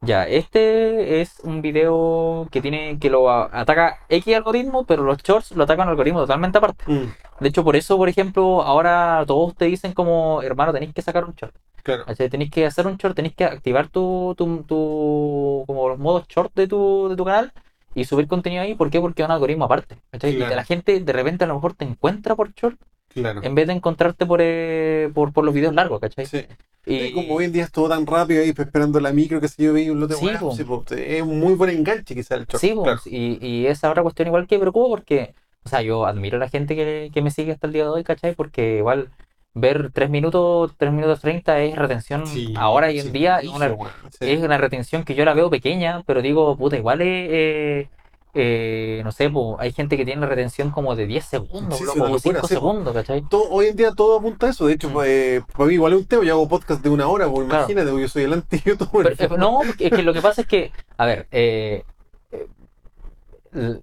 Ya, 0.02 0.26
este 0.28 1.22
es 1.22 1.40
un 1.44 1.62
video 1.62 2.48
que 2.52 2.62
tiene 2.62 3.00
que 3.00 3.10
lo 3.10 3.30
ataca 3.32 3.98
X 4.10 4.36
algoritmo, 4.36 4.86
pero 4.86 5.04
los 5.04 5.18
shorts 5.18 5.52
lo 5.54 5.64
atacan 5.64 5.88
un 5.88 5.92
algoritmo 5.92 6.20
totalmente 6.20 6.58
aparte. 6.60 6.84
Mm, 6.88 7.08
De 7.40 7.50
hecho, 7.50 7.64
por 7.64 7.76
eso, 7.76 7.98
por 7.98 8.08
ejemplo, 8.08 8.62
ahora 8.62 9.24
todos 9.26 9.56
te 9.56 9.66
dicen 9.66 9.94
como, 9.94 10.42
hermano, 10.44 10.72
tenéis 10.74 10.94
que 10.94 11.02
sacar 11.02 11.26
un 11.26 11.34
short. 11.34 11.56
Claro. 11.84 12.04
Tenéis 12.16 12.52
que 12.52 12.66
hacer 12.66 12.86
un 12.86 12.98
short, 12.98 13.16
tenéis 13.16 13.34
que 13.36 13.46
activar 13.46 13.88
tu, 13.88 14.36
tu, 14.38 14.64
tu- 14.64 15.64
como 15.66 15.90
los 15.90 15.98
modos 15.98 16.28
short 16.28 16.54
de 16.54 16.68
tu, 16.68 17.08
de 17.10 17.16
tu 17.16 17.26
canal 17.26 17.52
y 17.96 18.04
subir 18.06 18.28
contenido 18.28 18.62
ahí. 18.62 18.76
¿Por 18.76 18.90
qué? 18.92 19.00
Porque 19.02 19.22
es 19.24 19.26
un 19.28 19.32
algoritmo 19.32 19.66
aparte. 19.66 19.98
¿cachai? 20.12 20.34
Y 20.34 20.38
Claro. 20.38 20.56
la 20.56 20.64
gente 20.66 21.00
de 21.00 21.14
repente 21.14 21.44
a 21.46 21.48
lo 21.48 21.56
mejor 21.56 21.74
te 21.74 21.86
encuentra 21.86 22.36
por 22.36 22.54
short 22.54 22.78
Claro. 23.14 23.42
en 23.42 23.56
vez 23.56 23.66
de 23.68 23.74
encontrarte 23.74 24.26
por, 24.28 24.40
eh, 24.44 25.10
por, 25.14 25.32
por 25.34 25.44
los 25.46 25.54
videos 25.54 25.74
largos, 25.74 26.00
¿cachai? 26.00 26.26
Sí. 26.28 26.46
Y, 26.88 26.95
Y 26.95 27.12
como 27.12 27.36
hoy 27.36 27.45
en 27.45 27.52
día 27.52 27.63
es 27.63 27.71
todo 27.71 27.89
tan 27.89 28.06
rápido 28.06 28.41
ahí, 28.41 28.54
pues, 28.54 28.67
esperando 28.67 29.00
la 29.00 29.12
micro, 29.12 29.41
que 29.41 29.47
se 29.47 29.63
yo, 29.63 29.73
veía 29.73 29.91
un 29.91 30.00
lote 30.00 30.15
Sí, 30.15 30.30
po. 30.39 30.52
sí, 30.52 30.63
es 30.97 31.21
un 31.21 31.39
muy 31.39 31.54
buen 31.56 31.69
enganche 31.71 32.15
quizá 32.15 32.36
el 32.36 32.45
short. 32.45 32.62
Sí, 32.62 32.73
claro. 32.73 33.00
y, 33.06 33.45
y 33.45 33.67
esa 33.67 33.89
otra 33.89 34.04
cuestión 34.04 34.28
igual 34.28 34.47
que 34.47 34.56
me 34.56 34.62
preocupa 34.62 34.88
porque, 34.89 35.36
o 35.63 35.69
sea, 35.69 35.82
yo 35.82 36.06
admiro 36.06 36.38
a 36.38 36.39
la 36.39 36.50
gente 36.50 36.76
que, 36.76 37.10
que 37.13 37.21
me 37.21 37.32
sigue 37.32 37.52
hasta 37.52 37.67
el 37.67 37.73
día 37.73 37.84
de 37.84 37.89
hoy, 37.89 38.04
¿cachai? 38.04 38.36
Porque 38.36 38.78
igual 38.78 39.10
ver 39.54 39.91
3 39.91 40.10
minutos, 40.10 40.73
3 40.78 40.93
minutos 40.93 41.19
30 41.19 41.60
es 41.62 41.76
retención 41.76 42.26
Sí, 42.28 42.54
ahora 42.56 42.91
y 42.91 43.00
sí, 43.02 43.08
en 43.08 43.13
día, 43.13 43.39
es 43.39 43.50
una, 43.50 43.69
sí. 43.69 44.17
es 44.21 44.41
una 44.41 44.58
retención 44.58 45.04
que 45.04 45.15
yo 45.15 45.26
la 45.26 45.34
veo 45.34 45.50
pequeña, 45.50 46.04
pero 46.06 46.21
digo, 46.21 46.56
puta, 46.58 46.78
igual 46.78 47.02
es, 47.02 47.08
eh, 47.32 47.89
eh, 48.34 49.02
no 49.04 49.12
sé, 49.12 49.32
hay 49.60 49.72
gente 49.72 49.98
que 49.98 50.06
tiene 50.06 50.26
retención 50.28 50.70
como 50.72 50.96
de 50.96 51.08
10 51.08 51.26
segundos, 51.26 51.78
Sí, 51.80 51.84
loco, 51.86 51.94
sí, 51.94 52.00
una 52.00 52.10
o 52.10 52.13
locura, 52.13 52.20
5 52.36 52.48
sí, 52.48 52.54
po. 52.56 52.60
segundos, 52.60 52.94
¿cachai? 52.94 53.22
Todo- 53.24 53.50
hoy 53.50 53.68
en 53.68 53.76
día 53.76 53.92
todo 53.94 54.20
apunta 54.20 54.46
a 54.48 54.50
eso. 54.52 54.68
De 54.68 54.74
hecho, 54.74 54.90
Mm. 54.90 54.94
pues, 54.94 55.44
para 55.56 55.68
mí 55.68 55.74
igual 55.74 55.94
es 55.94 56.00
un 56.00 56.06
tema. 56.06 56.24
Yo 56.24 56.34
hago 56.34 56.48
podcast 56.48 56.84
de 56.84 56.90
una 56.90 57.08
hora, 57.08 57.28
pues 57.30 57.48
Claro. 57.48 57.63
imagínate, 57.72 58.00
yo 58.02 58.08
soy 58.08 58.24
el 58.24 58.34
anti-youtuber. 58.34 59.16
Eh, 59.18 59.30
no, 59.38 59.63
es 59.63 59.76
que 59.76 60.04
lo 60.04 60.13
que 60.13 60.22
pasa 60.22 60.42
es 60.42 60.48
que, 60.48 60.72
a 60.98 61.06
ver, 61.06 61.28
eh, 61.32 61.84
eh, 62.32 62.48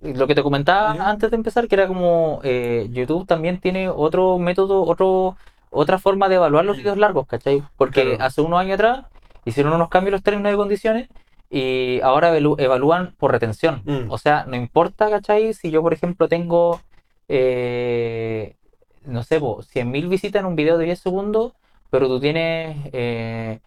lo 0.02 0.26
que 0.26 0.34
te 0.34 0.42
comentaba 0.42 0.90
antes 0.92 1.30
de 1.30 1.36
empezar, 1.36 1.66
que 1.66 1.74
era 1.74 1.88
como 1.88 2.40
YouTube 2.42 3.26
también 3.26 3.60
tiene 3.60 3.88
otro 3.88 4.38
método, 4.38 4.82
otro, 4.84 5.36
otra 5.70 5.98
forma 5.98 6.28
de 6.28 6.36
evaluar 6.36 6.64
los 6.64 6.76
videos 6.76 6.96
largos, 6.98 7.26
¿cachai? 7.26 7.62
Porque 7.76 8.02
Claro. 8.02 8.24
hace 8.24 8.40
unos 8.42 8.60
años 8.60 8.74
atrás 8.74 9.06
hicieron 9.44 9.72
unos 9.72 9.88
cambios 9.88 10.12
los 10.12 10.22
términos 10.22 10.52
y 10.52 10.56
condiciones 10.56 11.08
y 11.56 12.00
ahora 12.02 12.36
evalúan 12.36 13.14
por 13.16 13.30
retención. 13.30 13.82
Mm. 13.84 14.10
O 14.10 14.18
sea, 14.18 14.44
no 14.46 14.56
importa, 14.56 15.08
¿cachai? 15.08 15.54
Si 15.54 15.70
yo, 15.70 15.82
por 15.82 15.92
ejemplo, 15.92 16.26
tengo, 16.28 16.80
eh, 17.28 18.56
no 19.04 19.22
sé, 19.22 19.38
po, 19.38 19.62
100.000 19.62 20.08
visitas 20.08 20.40
en 20.40 20.46
un 20.46 20.56
video 20.56 20.78
de 20.78 20.86
10 20.86 20.98
segundos, 20.98 21.52
pero 21.90 22.08
tú 22.08 22.18
tienes 22.18 22.76
eh, 22.92 23.60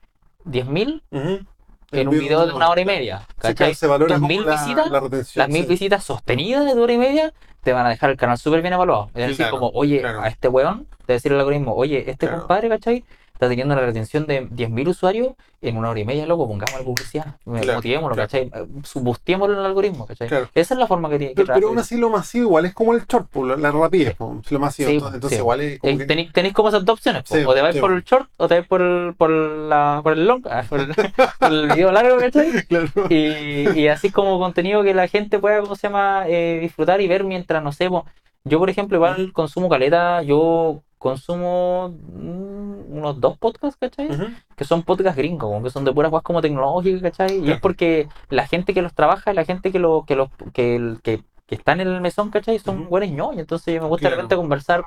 10.000, 0.45 1.01
Ujú. 1.11 1.29
en 1.29 1.45
En 1.91 2.07
un 2.09 2.19
video 2.19 2.45
de 2.45 2.53
una 2.53 2.69
hora 2.69 2.81
y 2.81 2.85
media. 2.85 3.19
Sí, 3.19 3.35
¿cachai? 3.39 3.73
claro, 3.75 4.07
se 4.09 4.19
mil 4.19 4.45
la, 4.45 4.51
visitas, 4.51 4.91
la 4.91 4.99
retención. 4.99 5.47
las 5.49 5.57
sí. 5.57 5.65
visitas 5.67 6.03
sostenidas 6.03 6.65
de 6.65 6.73
hora 6.81 6.91
y 6.93 6.97
media 6.97 7.33
te 7.63 7.71
van 7.71 7.85
a 7.85 7.89
dejar 7.89 8.09
el 8.09 8.17
canal 8.17 8.37
súper 8.37 8.61
bien 8.61 8.73
evaluado. 8.73 9.07
Es 9.13 9.27
decir, 9.27 9.37
Claro, 9.37 9.51
como, 9.59 9.71
oye, 9.73 10.01
claro. 10.01 10.21
a 10.21 10.27
este 10.27 10.49
weón, 10.49 10.87
te 11.05 11.13
decir 11.13 11.31
el 11.31 11.39
algoritmo, 11.39 11.73
oye, 11.73 12.09
este 12.09 12.27
compadre, 12.29 12.67
¿cachai? 12.67 13.05
Está 13.37 13.47
teniendo 13.49 13.75
una 13.75 13.83
retención 13.85 14.25
de 14.25 14.49
10.000 14.49 14.87
usuarios 14.87 15.33
en 15.61 15.77
una 15.77 15.91
hora 15.91 15.99
y 15.99 16.05
media, 16.05 16.25
loco, 16.25 16.47
pongamos 16.47 16.81
publicidad. 16.81 17.35
Claro, 17.45 17.73
Motivémoslo, 17.75 18.15
claro. 18.15 18.27
¿cachai? 18.27 18.51
Bustiémoslo 18.95 19.53
en 19.53 19.59
el 19.59 19.65
algoritmo, 19.67 20.07
¿cachai? 20.07 20.27
Claro. 20.27 20.49
Esa 20.55 20.73
es 20.73 20.79
la 20.79 20.87
forma 20.87 21.07
que 21.09 21.19
tiene 21.19 21.33
que 21.35 21.43
Pero, 21.43 21.53
pero 21.53 21.67
aún 21.67 21.77
así 21.77 21.97
lo 21.97 22.09
masivo 22.09 22.45
igual 22.45 22.65
es 22.65 22.73
como 22.73 22.95
el 22.95 23.05
short, 23.05 23.27
la, 23.35 23.55
la 23.57 23.71
rapidez, 23.71 24.15
po, 24.15 24.41
lo 24.49 24.59
masivo. 24.59 24.89
Sí, 24.89 24.95
entonces, 24.95 25.29
sí. 25.29 25.35
igual 25.35 25.61
es 25.61 25.79
como 25.79 25.97
que- 25.99 26.05
Tenéis, 26.05 26.33
tenéis 26.33 26.53
como 26.55 26.69
esas 26.69 26.83
dos 26.83 26.93
opciones. 26.93 27.23
Sí, 27.27 27.43
o 27.45 27.53
te 27.53 27.61
vais 27.61 27.75
sí. 27.75 27.79
por 27.81 27.91
el 27.93 28.03
short 28.03 28.27
o 28.37 28.47
te 28.47 28.55
vais 28.55 28.67
por 28.67 28.81
el, 28.81 29.13
por 29.15 29.29
la, 29.29 29.99
por 30.03 30.13
el 30.13 30.25
long, 30.25 30.43
ah, 30.49 30.63
por 30.67 30.79
el, 30.79 30.87
por 31.39 31.51
el 31.53 31.67
video 31.69 31.91
largo, 31.91 32.17
¿cachai? 32.17 32.51
Claro. 32.67 32.87
Y, 33.09 33.79
y 33.79 33.87
así 33.87 34.09
como 34.09 34.39
contenido 34.39 34.81
que 34.81 34.95
la 34.95 35.07
gente 35.07 35.37
pueda, 35.37 35.61
¿cómo 35.61 35.75
se 35.75 35.87
llama?, 35.89 36.23
Eh, 36.27 36.57
disfrutar 36.61 37.01
y 37.01 37.07
ver 37.07 37.23
mientras, 37.23 37.63
no 37.63 37.71
sé, 37.71 37.87
po. 37.89 38.05
yo 38.43 38.57
por 38.59 38.69
ejemplo 38.69 38.97
igual 38.97 39.31
consumo 39.33 39.69
caleta, 39.69 40.21
yo 40.23 40.81
consumo 40.97 41.89
mm, 42.13 42.97
unos 42.97 43.19
dos 43.21 43.37
podcasts, 43.37 43.77
¿cachai? 43.79 44.15
Que 44.55 44.65
son 44.65 44.83
podcasts 44.83 45.17
gringos, 45.17 45.49
como 45.49 45.63
que 45.63 45.69
son 45.69 45.85
de 45.85 45.93
puras 45.93 46.09
cosas 46.11 46.23
como 46.23 46.41
tecnológicas, 46.41 47.01
¿cachai? 47.01 47.39
Y 47.39 47.51
es 47.51 47.59
porque 47.59 48.09
la 48.29 48.47
gente 48.47 48.73
que 48.73 48.81
los 48.81 48.93
trabaja, 48.93 49.33
la 49.33 49.45
gente 49.45 49.71
que, 49.71 49.79
lo, 49.79 50.03
que, 50.05 50.15
los, 50.15 50.29
que, 50.53 50.97
que, 51.03 51.23
que 51.45 51.55
están 51.55 51.79
en 51.81 51.87
el 51.89 52.01
mesón, 52.01 52.29
¿cachai? 52.31 52.59
Son 52.59 52.81
Ujú. 52.81 52.89
buenos 52.89 53.09
ñoños, 53.11 53.39
entonces 53.41 53.79
me 53.81 53.87
gusta 53.87 54.09
de 54.09 54.15
repente 54.15 54.35
conversar 54.35 54.83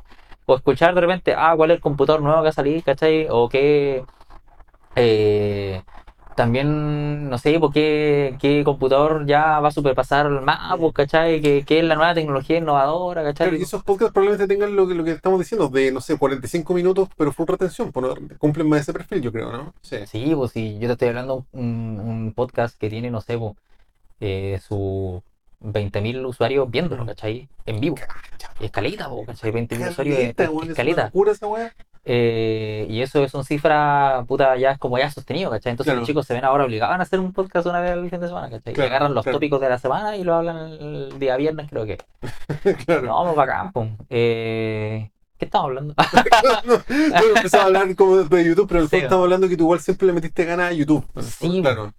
o 0.47 0.57
escuchar 0.57 0.95
de 0.95 1.01
repente, 1.01 1.35
ah, 1.37 1.55
cuál 1.57 1.71
es 1.71 1.77
el 1.77 1.81
computador 1.83 2.23
nuevo 2.23 2.39
que 2.41 2.45
va 2.45 2.49
a 2.51 2.53
salir, 2.53 2.83
¿cachai? 2.83 3.27
O 3.31 3.49
qué... 3.49 4.05
eh, 4.97 5.83
también, 6.41 7.29
no 7.29 7.37
sé, 7.37 7.61
por 7.61 7.71
qué, 7.71 8.35
qué 8.41 8.63
computador 8.65 9.27
ya 9.27 9.61
va 9.61 9.69
a 9.69 9.71
superpasar 9.71 10.25
el 10.25 10.41
MacBook, 10.41 10.95
¿cachai? 10.97 11.43
¿Qué, 11.43 11.65
qué 11.67 11.81
es 11.81 11.85
la 11.85 11.97
nueva 11.97 12.15
tecnología 12.15 12.57
innovadora, 12.57 13.23
¿cachai? 13.23 13.49
Claro, 13.49 13.61
y 13.61 13.63
esos 13.65 13.83
podcasts 13.85 14.15
probablemente 14.15 14.47
tengan 14.53 14.75
lo 14.75 14.89
que, 14.89 14.95
lo 14.95 15.05
que 15.05 15.11
estamos 15.13 15.39
diciendo, 15.39 15.69
de, 15.69 15.93
no 15.93 16.01
sé, 16.01 16.17
45 16.17 16.73
minutos, 16.73 17.09
pero 17.17 17.31
full 17.31 17.47
retención, 17.47 17.93
pues, 17.93 18.07
cumplen 18.39 18.69
más 18.71 18.81
ese 18.81 18.95
perfil, 18.95 19.21
yo 19.21 19.31
creo, 19.33 19.53
¿no? 19.53 19.75
Sí. 19.83 19.99
Sí, 20.07 20.33
pues 20.35 20.53
si 20.53 20.79
yo 20.79 20.87
te 20.89 20.93
estoy 20.95 21.09
hablando 21.09 21.45
un, 21.53 22.01
un 22.03 22.33
podcast 22.35 22.79
que 22.79 22.89
tiene, 22.89 23.11
no 23.11 23.21
sé, 23.21 23.37
pues, 23.37 23.53
eh, 24.21 24.59
su 24.67 25.23
20.000 25.61 26.25
usuarios 26.25 26.71
viéndolo, 26.71 27.05
¿cachai? 27.05 27.49
En 27.67 27.81
vivo. 27.81 27.97
Pues, 27.97 28.09
¿cachai? 29.27 29.53
20.000 29.53 29.89
usuarios 29.91 30.19
es, 30.19 30.25
es- 30.25 30.49
es 30.65 30.69
escaleta. 30.71 31.01
una 31.03 31.05
locura 31.09 31.33
esa. 31.33 31.75
Eh, 32.05 32.87
y 32.89 33.03
eso 33.03 33.23
es 33.23 33.35
una 33.35 33.45
cifra, 33.45 34.25
puta, 34.27 34.57
ya 34.57 34.73
es 34.73 34.79
como 34.79 34.99
ya 34.99 35.11
sostenido, 35.11 35.51
¿cachai? 35.51 35.73
Entonces 35.73 35.91
Claro. 35.91 36.01
los 36.01 36.07
chicos 36.09 36.27
se 36.27 36.35
ven 36.35 36.45
ahora 36.45 36.65
obligados 36.65 36.99
a 36.99 37.03
hacer 37.03 37.21
un 37.21 37.33
podcast 37.33 37.67
una 37.67 37.81
vez 37.81 37.93
al 37.93 38.09
fin 38.09 38.21
de 38.21 38.27
semana, 38.29 38.49
¿cachai? 38.51 38.75
Y 38.77 38.81
agarran 38.81 39.15
los 39.15 39.23
claro. 39.23 39.37
tópicos 39.37 39.61
de 39.61 39.69
la 39.69 39.79
semana 39.79 40.17
y 40.17 40.25
lo 40.25 40.35
hablan 40.35 40.57
el 40.73 41.19
día 41.19 41.37
viernes, 41.37 41.69
creo 41.69 41.85
que. 41.85 41.99
claro. 42.87 43.03
No, 43.03 43.23
pues 43.25 43.37
bacán, 43.37 43.73
pum. 43.73 43.97
Eh, 44.09 45.11
¿Qué 45.39 45.45
estamos 45.47 45.67
hablando? 45.69 45.95
Bueno, 46.89 47.37
empezaba 47.37 47.63
a 47.65 47.67
hablar 47.67 47.95
como 47.97 48.17
de 48.19 48.45
YouTube, 48.45 48.69
pero 48.69 48.81
en 48.81 48.89
Sí. 48.89 48.97
estamos 48.97 49.25
hablando 49.25 49.49
que 49.49 49.57
tú 49.57 49.65
igual 49.65 49.81
siempre 49.81 50.07
le 50.07 50.13
metiste 50.13 50.45
ganas 50.45 50.71
a 50.71 50.73
YouTube. 50.73 51.05
Sí, 51.23 51.61
claro. 51.63 51.93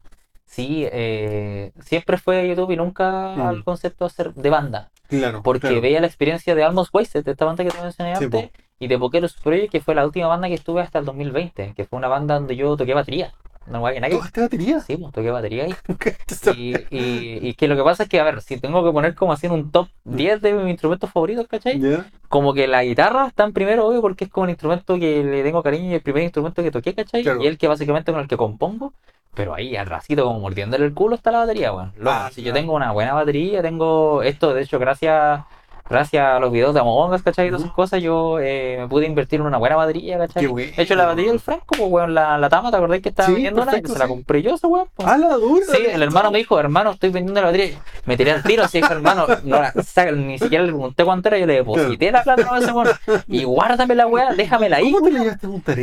Sí, 0.45 0.85
eh, 0.91 1.71
siempre 1.83 2.17
fue 2.17 2.47
YouTube 2.47 2.71
y 2.71 2.75
nunca 2.75 3.33
Mm. 3.37 3.41
al 3.41 3.63
concepto 3.63 4.03
de 4.05 4.07
hacer 4.07 4.33
de 4.33 4.49
banda. 4.49 4.91
Claro. 5.07 5.41
Porque 5.43 5.79
veía 5.79 6.01
la 6.01 6.07
experiencia 6.07 6.55
de 6.55 6.63
Almost 6.63 6.93
Wasted, 6.93 7.27
esta 7.27 7.45
banda 7.45 7.63
que 7.63 7.69
te 7.71 7.81
mencioné 7.81 8.15
Sí, 8.17 8.25
antes, 8.25 8.49
y 8.81 8.87
de 8.87 8.97
Pokeros 8.97 9.33
Project, 9.35 9.71
que 9.71 9.79
fue 9.79 9.93
la 9.93 10.03
última 10.03 10.25
banda 10.25 10.47
que 10.47 10.55
estuve 10.55 10.81
hasta 10.81 10.97
el 10.97 11.05
2020, 11.05 11.73
que 11.75 11.85
fue 11.85 11.97
una 11.97 12.07
banda 12.07 12.33
donde 12.33 12.55
yo 12.55 12.75
toqué 12.75 12.95
batería. 12.95 13.31
No 13.67 13.85
que 13.85 14.01
¿Tocaste 14.01 14.41
batería? 14.41 14.79
Sí, 14.79 14.97
pues, 14.97 15.13
toqué 15.13 15.29
batería 15.29 15.65
ahí. 15.65 15.75
Y, 16.57 16.75
y, 16.89 17.49
y 17.49 17.53
que 17.53 17.67
lo 17.67 17.75
que 17.75 17.83
pasa 17.83 18.03
es 18.03 18.09
que, 18.09 18.19
a 18.19 18.23
ver, 18.23 18.41
si 18.41 18.59
tengo 18.59 18.83
que 18.83 18.91
poner 18.91 19.13
como 19.13 19.33
así 19.33 19.45
en 19.45 19.51
un 19.53 19.71
top 19.71 19.87
10 20.05 20.41
de 20.41 20.53
mis 20.53 20.71
instrumentos 20.71 21.11
favoritos, 21.11 21.47
¿cachai? 21.47 21.79
Como 22.27 22.55
que 22.55 22.67
la 22.67 22.83
guitarra 22.83 23.27
está 23.27 23.43
en 23.43 23.53
primero, 23.53 23.85
obvio, 23.87 24.01
porque 24.01 24.23
es 24.23 24.31
como 24.31 24.45
un 24.45 24.49
instrumento 24.49 24.97
que 24.97 25.23
le 25.23 25.43
tengo 25.43 25.61
cariño 25.61 25.91
y 25.91 25.93
el 25.93 26.01
primer 26.01 26.23
instrumento 26.23 26.63
que 26.63 26.71
toqué, 26.71 26.95
¿cachai? 26.95 27.21
Claro. 27.21 27.43
Y 27.43 27.45
el 27.45 27.59
que 27.59 27.67
básicamente 27.67 28.11
con 28.11 28.21
el 28.21 28.27
que 28.27 28.35
compongo. 28.35 28.93
Pero 29.35 29.53
ahí, 29.53 29.75
al 29.75 29.85
racito, 29.85 30.25
como 30.25 30.39
mordiéndole 30.39 30.85
el 30.85 30.95
culo, 30.95 31.13
está 31.15 31.29
la 31.31 31.37
batería, 31.37 31.71
weón. 31.71 31.93
Loco, 31.97 32.09
Ah, 32.09 32.29
si 32.33 32.41
yo 32.41 32.51
tengo 32.51 32.73
una 32.73 32.91
buena 32.91 33.13
batería, 33.13 33.61
tengo 33.61 34.23
esto, 34.23 34.55
de 34.55 34.63
hecho, 34.63 34.79
gracias 34.79 35.43
gracias 35.91 36.25
a 36.25 36.39
los 36.39 36.51
videos 36.51 36.73
de 36.73 36.79
Among 36.79 37.13
Us, 37.13 37.21
¿cachai? 37.21 37.47
Y 37.47 37.49
todas 37.49 37.63
esas 37.63 37.75
cosas, 37.75 38.01
yo 38.01 38.39
eh, 38.39 38.77
me 38.79 38.87
pude 38.87 39.05
invertir 39.05 39.39
en 39.41 39.45
una 39.45 39.57
buena 39.57 39.75
batería, 39.75 40.17
¿cachai? 40.17 40.47
Qué. 40.47 40.71
De 40.75 40.81
hecho, 40.83 40.95
la 40.95 41.05
batería 41.05 41.31
del 41.31 41.39
Franco, 41.39 41.65
pues, 41.67 41.81
weón, 41.81 42.13
la, 42.13 42.37
la 42.37 42.49
Tama, 42.49 42.71
¿te 42.71 42.77
acordás 42.77 43.01
que 43.01 43.09
estaba 43.09 43.27
Sí, 43.27 43.33
vendiendo 43.33 43.61
una? 43.61 43.71
Se 43.73 43.99
la 43.99 44.07
compré 44.07 44.41
yo, 44.41 44.55
esa 44.55 44.67
weón. 44.67 44.87
pues. 44.95 45.07
Ah, 45.07 45.17
la 45.17 45.35
dura. 45.35 45.65
Sí, 45.71 45.83
el 45.91 46.01
hermano 46.01 46.31
me 46.31 46.39
dijo, 46.39 46.59
hermano, 46.59 46.91
estoy 46.91 47.09
vendiendo 47.11 47.41
la 47.41 47.47
batería. 47.47 47.77
Me 48.05 48.17
tiré 48.17 48.31
al 48.31 48.43
tiro, 48.43 48.63
así 48.63 48.79
dijo, 48.79 48.91
hermano, 48.93 49.27
no 49.43 49.61
la 49.61 49.71
saca, 49.83 50.11
ni 50.11 50.39
siquiera 50.39 50.63
le 50.63 50.71
pregunté 50.71 51.03
cuánto 51.05 51.27
era, 51.27 51.37
yo 51.37 51.45
le 51.45 51.53
deposité 51.55 52.11
la 52.11 52.23
plata 52.23 52.47
a 52.51 52.57
ese 52.59 52.71
weón. 52.71 52.87
Y 53.27 53.43
guárdame 53.43 53.93
la 53.95 54.07
weá, 54.07 54.33
déjamela 54.33 54.77
ahí. 54.77 54.91
¿Cómo 54.91 55.05
te 55.07 55.11
llevaste 55.13 55.45
a 55.45 55.49
Punta? 55.49 55.75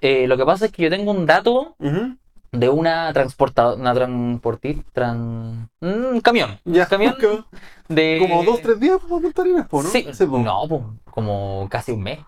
Eh, 0.00 0.26
lo 0.26 0.36
que 0.36 0.44
pasa 0.44 0.66
es 0.66 0.72
que 0.72 0.82
yo 0.82 0.90
tengo 0.90 1.12
un 1.12 1.26
dato. 1.26 1.76
De 2.52 2.68
una 2.68 3.12
transportadora, 3.14 3.80
una 3.80 3.94
transporti, 3.94 4.82
tran... 4.92 5.70
un 5.80 6.20
camión. 6.20 6.60
Ya, 6.64 6.86
camión 6.86 7.16
como- 7.20 7.46
de... 7.88 8.18
Como 8.20 8.44
dos, 8.44 8.60
tres 8.60 8.78
días 8.78 8.98
Punta 9.00 9.40
Arenas, 9.42 9.66
po, 9.68 9.82
¿no? 9.82 9.88
Sí, 9.88 10.06
po. 10.26 10.38
no, 10.38 10.68
pues, 10.68 10.82
como 11.10 11.66
casi 11.70 11.92
un 11.92 12.02
mes. 12.02 12.20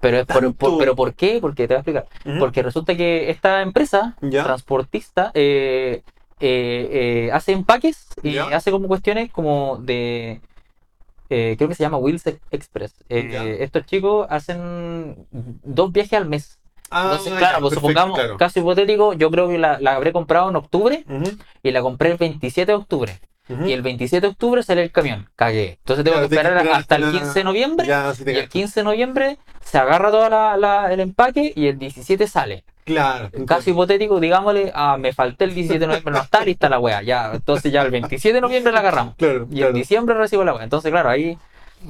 Pero, 0.00 0.24
por, 0.26 0.78
pero 0.78 0.94
¿por 0.94 1.14
qué? 1.14 1.38
Porque 1.40 1.66
te 1.66 1.74
voy 1.74 1.76
a 1.76 1.80
explicar. 1.80 2.38
Porque 2.38 2.62
resulta 2.62 2.96
que 2.96 3.30
esta 3.30 3.62
empresa 3.62 4.16
Ya. 4.20 4.44
transportista 4.44 5.30
eh, 5.34 6.02
eh, 6.40 6.88
eh, 6.92 7.30
hace 7.32 7.52
empaques 7.52 8.06
y 8.22 8.32
Ya. 8.32 8.44
hace 8.48 8.70
como 8.70 8.86
cuestiones 8.86 9.30
como 9.32 9.76
de 9.78 10.40
eh, 11.30 11.54
creo 11.58 11.68
que 11.68 11.74
se 11.74 11.82
llama 11.82 11.98
Wheels 11.98 12.24
Express 12.52 12.94
estos 13.08 13.84
chicos 13.86 14.26
hacen 14.30 15.26
dos 15.32 15.92
viajes 15.92 16.12
al 16.14 16.26
mes 16.26 16.58
Ah, 16.90 17.10
entonces 17.10 17.32
ya, 17.32 17.38
claro 17.38 17.60
pues 17.60 17.74
perfecto, 17.74 17.88
supongamos 17.88 18.18
claro. 18.18 18.36
caso 18.36 18.60
hipotético 18.60 19.12
yo 19.12 19.30
creo 19.30 19.48
que 19.48 19.58
la, 19.58 19.78
la 19.80 19.94
habré 19.96 20.12
comprado 20.12 20.48
en 20.50 20.56
octubre 20.56 21.04
y 21.62 21.70
la 21.70 21.82
compré 21.82 22.12
el 22.12 22.16
27 22.16 22.72
de 22.72 22.76
octubre 22.76 23.20
y 23.66 23.72
el 23.72 23.80
27 23.82 24.26
de 24.26 24.30
octubre 24.30 24.62
sale 24.62 24.82
el 24.82 24.90
camión 24.92 25.28
cagué 25.36 25.78
entonces 25.80 26.04
tengo 26.04 26.16
Claro, 26.16 26.28
que 26.28 26.34
esperar 26.36 26.58
hasta 26.68 26.96
el 26.96 27.04
hasta 27.04 27.18
15 27.18 27.38
de 27.38 27.44
noviembre 27.44 27.86
Ya, 27.86 28.14
sí 28.14 28.24
te 28.24 28.32
y 28.32 28.36
el 28.36 28.40
cacho. 28.42 28.52
15 28.52 28.80
de 28.80 28.84
noviembre 28.84 29.38
se 29.64 29.78
agarra 29.78 30.10
todo 30.10 30.86
el 30.90 31.00
empaque 31.00 31.52
y 31.54 31.66
el 31.66 31.78
17 31.78 32.26
sale 32.26 32.64
Claro. 32.84 33.28
Caso 33.46 33.68
hipotético, 33.68 34.18
digámosle, 34.18 34.72
ah, 34.74 34.96
me 34.98 35.12
falté 35.12 35.44
el 35.44 35.54
17 35.54 35.78
de 35.78 35.86
noviembre, 35.88 36.10
no 36.14 36.20
está 36.22 36.42
lista 36.42 36.70
la 36.70 36.78
wea, 36.78 37.02
ya, 37.02 37.32
entonces 37.34 37.70
ya 37.70 37.82
el 37.82 37.90
27 37.90 38.32
de 38.36 38.40
noviembre 38.40 38.72
la 38.72 38.80
agarramos. 38.80 39.14
Claro, 39.18 39.46
Y 39.50 39.62
en 39.62 39.74
diciembre 39.74 40.14
recibo 40.16 40.42
la 40.42 40.54
wea. 40.54 40.64
Entonces, 40.64 40.90
claro, 40.90 41.10
ahí, 41.10 41.36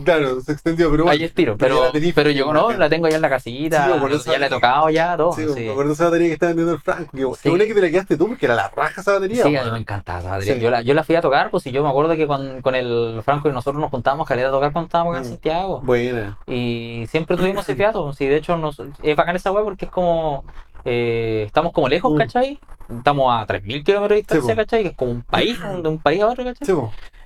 claro, 0.05 0.40
se 0.40 0.53
extendió, 0.53 0.90
pero 0.90 1.05
bueno. 1.05 1.18
ahí 1.18 1.24
estiro. 1.24 1.57
pero 1.57 2.31
yo 2.31 2.53
no, 2.53 2.72
la 2.72 2.88
tengo 2.88 3.09
ya 3.09 3.16
en 3.16 3.22
la 3.22 3.29
casita, 3.29 3.87
Sí, 4.18 4.31
ya 4.31 4.38
la 4.38 4.46
he 4.46 4.51
tocado 4.51 4.90
ya, 4.90 5.16
todo. 5.16 5.33
Sí, 5.33 5.46
Sí, 5.55 5.61
me 5.64 5.70
acuerdo 5.70 5.92
esa 5.92 6.05
batería 6.07 6.27
que 6.29 6.33
estaba 6.35 6.51
vendiendo 6.51 6.72
el 6.74 6.81
Franco. 6.81 7.11
Que, 7.12 7.24
Sí. 7.42 7.48
Buena 7.48 7.64
que 7.64 7.74
te 7.74 7.81
la 7.81 7.90
quedaste 7.90 8.16
tú, 8.16 8.29
porque 8.29 8.46
era 8.46 8.55
la 8.55 8.68
raja 8.68 9.01
esa 9.01 9.12
batería. 9.12 9.42
Sí, 9.44 9.57
a 9.57 9.64
mí 9.64 9.70
me 9.70 9.79
encantaba 9.79 10.18
esa 10.20 10.31
batería. 10.31 10.57
Yo, 10.57 10.70
la, 10.70 10.83
yo 10.83 10.94
la 10.94 11.05
fui 11.05 11.16
a 11.16 11.20
tocar, 11.20 11.51
pues 11.51 11.62
si 11.62 11.70
yo 11.72 11.83
me 11.83 11.88
acuerdo 11.88 12.14
que 12.16 12.27
con, 12.27 12.61
con 12.62 12.74
el 12.74 13.20
Franco 13.24 13.48
y 13.48 13.53
nosotros 13.53 13.81
nos 13.81 13.90
juntábamos 13.90 14.27
caleta 14.27 14.48
a 14.48 14.53
tocar 14.53 14.72
cuando 14.72 14.87
estábamos 14.87 15.12
acá 15.14 15.22
en 15.22 15.27
Mm. 15.29 15.33
Santiago. 15.35 15.81
Buena. 15.83 16.38
Y 16.46 17.05
siempre 17.09 17.37
tuvimos 17.37 17.64
ese 17.64 17.77
fiato. 17.77 18.12
Sí, 18.12 18.27
de 18.27 18.37
hecho, 18.37 18.57
nos, 18.57 18.81
es 19.03 19.16
bacán 19.16 19.37
esa 19.37 19.53
wea 19.53 19.64
porque 19.64 19.85
es 19.87 19.90
como. 19.90 20.44
eh, 20.85 21.42
estamos 21.46 21.72
como 21.72 21.88
lejos, 21.88 22.12
Mm. 22.12 22.18
¿cachai? 22.18 22.59
Estamos 22.88 23.27
a 23.35 23.46
3.000 23.46 23.85
kilómetros 23.85 24.09
de 24.09 24.14
distancia. 24.16 24.57
¿cachai? 24.57 24.83
Que 24.83 24.88
es 24.90 24.96
como 24.96 25.11
un 25.11 25.22
país, 25.22 25.59
de 25.61 25.88
un 25.88 25.98
país 25.98 26.22
a 26.22 26.29
otro, 26.29 26.44
¿cachai? 26.44 26.66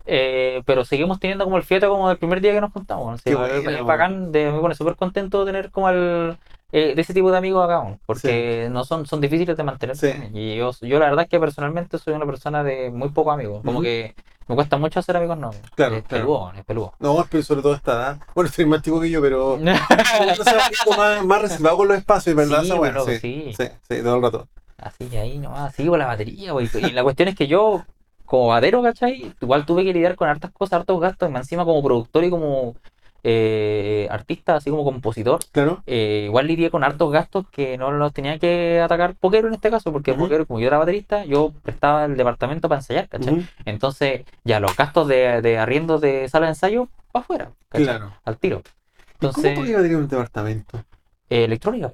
Sí. 0.05 0.13
Eh, 0.15 0.63
pero 0.67 0.85
seguimos 0.85 1.19
teniendo 1.21 1.45
como 1.45 1.57
el 1.57 1.63
fiato 1.63 1.89
como 1.91 2.09
del 2.09 2.19
primer 2.19 2.41
día 2.41 2.53
que 2.53 2.61
nos 2.61 2.73
juntamos. 2.73 3.11
¿no? 3.13 3.17
Sí, 3.19 3.25
Qué 3.25 3.31
es- 3.33 3.63
bueno, 3.65 3.79
es 3.79 3.85
bacán, 3.85 4.33
de, 4.33 4.51
pone 4.61 4.75
súper 4.75 4.97
contento 4.97 5.45
de 5.45 5.53
tener 5.53 5.71
como 5.71 5.89
el, 5.91 6.37
eh, 6.73 6.95
de 6.95 7.01
ese 7.03 7.15
tipo 7.15 7.31
de 7.31 7.39
amigos 7.39 7.65
acá, 7.65 7.83
¿no? 7.85 7.99
porque 8.07 8.69
no 8.71 8.85
son, 8.85 9.07
son 9.07 9.21
difíciles 9.21 9.57
de 9.57 9.63
mantener. 9.63 9.97
Sí. 9.97 10.11
Y 10.33 10.57
yo, 10.57 10.73
yo 10.81 10.99
la 10.99 11.07
verdad 11.07 11.25
es 11.25 11.31
que 11.31 11.39
personalmente 11.41 11.99
soy 11.99 12.15
una 12.15 12.27
persona 12.27 12.65
de 12.65 12.91
muy 12.91 13.11
pocos 13.11 13.35
amigos, 13.35 13.61
como 13.65 13.79
Ujú. 13.79 13.83
que 13.83 14.15
me 14.49 14.57
cuesta 14.57 14.77
mucho 14.77 14.99
hacer 14.99 15.17
amigos 15.17 15.39
nuevos. 15.39 15.57
Claro, 15.77 15.97
es 15.97 16.03
claro. 16.05 16.25
peludo, 16.25 16.53
es 16.57 16.65
peludo. 16.65 16.93
No, 16.99 17.25
pero 17.31 17.43
sobre 17.45 17.63
todo 17.63 17.75
esta 17.75 17.93
edad. 17.93 18.19
Bueno, 18.35 18.49
estoy 18.51 18.67
más 18.67 18.83
chico 18.83 19.01
que 19.01 19.09
yo, 19.09 19.23
pero. 19.23 19.55
Uno 19.55 19.75
se 19.77 20.57
va 20.57 20.97
más, 20.97 21.25
más 21.25 21.43
reservado 21.43 21.77
con 21.77 21.89
los 21.89 21.97
espacios, 21.99 22.35
¿verdad? 22.35 22.63
Sí, 22.63 22.69
loco, 22.69 23.05
sí, 23.07 23.19
sí. 23.19 23.55
sí, 23.57 23.65
sí, 23.89 24.03
todo 24.03 24.17
el 24.17 24.23
rato. 24.23 24.49
Así 24.79 25.17
ahí 25.17 25.39
nomás, 25.39 25.75
sigo 25.77 25.97
la 25.97 26.07
batería, 26.07 26.51
güey. 26.53 26.69
Y 26.75 26.91
la 26.91 27.05
cuestión 27.05 27.29
es 27.29 27.37
que 27.37 27.47
yo, 27.47 27.85
como 28.33 28.47
batero, 28.49 28.83
¿cachai? 28.83 29.31
Igual 29.43 29.67
tuve 29.67 29.85
que 29.85 29.93
lidiar 29.93 30.17
con 30.17 30.27
hartas 30.27 30.51
cosas, 30.53 30.81
hartos 30.81 30.99
gastos, 30.99 31.31
y 31.31 31.37
encima 31.37 31.67
como 31.67 31.83
productor 31.83 32.25
y 32.25 32.31
como 32.31 32.75
eh, 33.23 34.09
artista, 34.11 34.57
así 34.57 34.71
como 34.71 34.85
compositor. 34.85 35.41
Claro. 35.53 35.83
eh, 35.87 36.23
igual 36.29 36.47
lidié 36.47 36.71
con 36.71 36.83
hartos 36.83 37.13
gastos 37.13 37.45
que 37.51 37.77
no 37.77 37.91
los 37.93 38.11
tenía 38.15 38.39
que 38.39 38.81
atacar 38.81 39.17
Poquero 39.17 39.49
en 39.49 39.55
este 39.55 39.69
caso, 39.69 39.93
porque 39.93 40.13
Ujú. 40.13 40.23
Poquero, 40.23 40.47
como 40.47 40.61
yo 40.61 40.67
era 40.69 40.79
baterista, 40.79 41.27
yo 41.27 41.53
prestaba 41.63 42.07
el 42.07 42.17
departamento 42.17 42.71
para 42.71 42.79
ensayar, 42.79 43.07
¿cachai? 43.11 43.47
Entonces, 43.67 44.23
ya 44.45 44.61
los 44.61 44.75
gastos 44.79 45.09
de, 45.09 45.43
de 45.43 45.59
arriendo 45.59 45.99
de 45.99 46.27
sala 46.31 46.47
de 46.47 46.53
ensayo, 46.53 46.89
para 47.13 47.25
afuera, 47.25 47.51
¿cachai? 47.69 47.85
Claro. 47.85 48.13
Al 48.25 48.39
tiro. 48.39 48.63
¿Y 48.65 49.27
Entonces, 49.27 49.43
¿Cómo 49.53 49.67
podía 49.67 49.83
tener 49.83 49.97
un 49.99 50.09
departamento? 50.09 50.79
eh, 51.29 51.45
electrónica. 51.45 51.93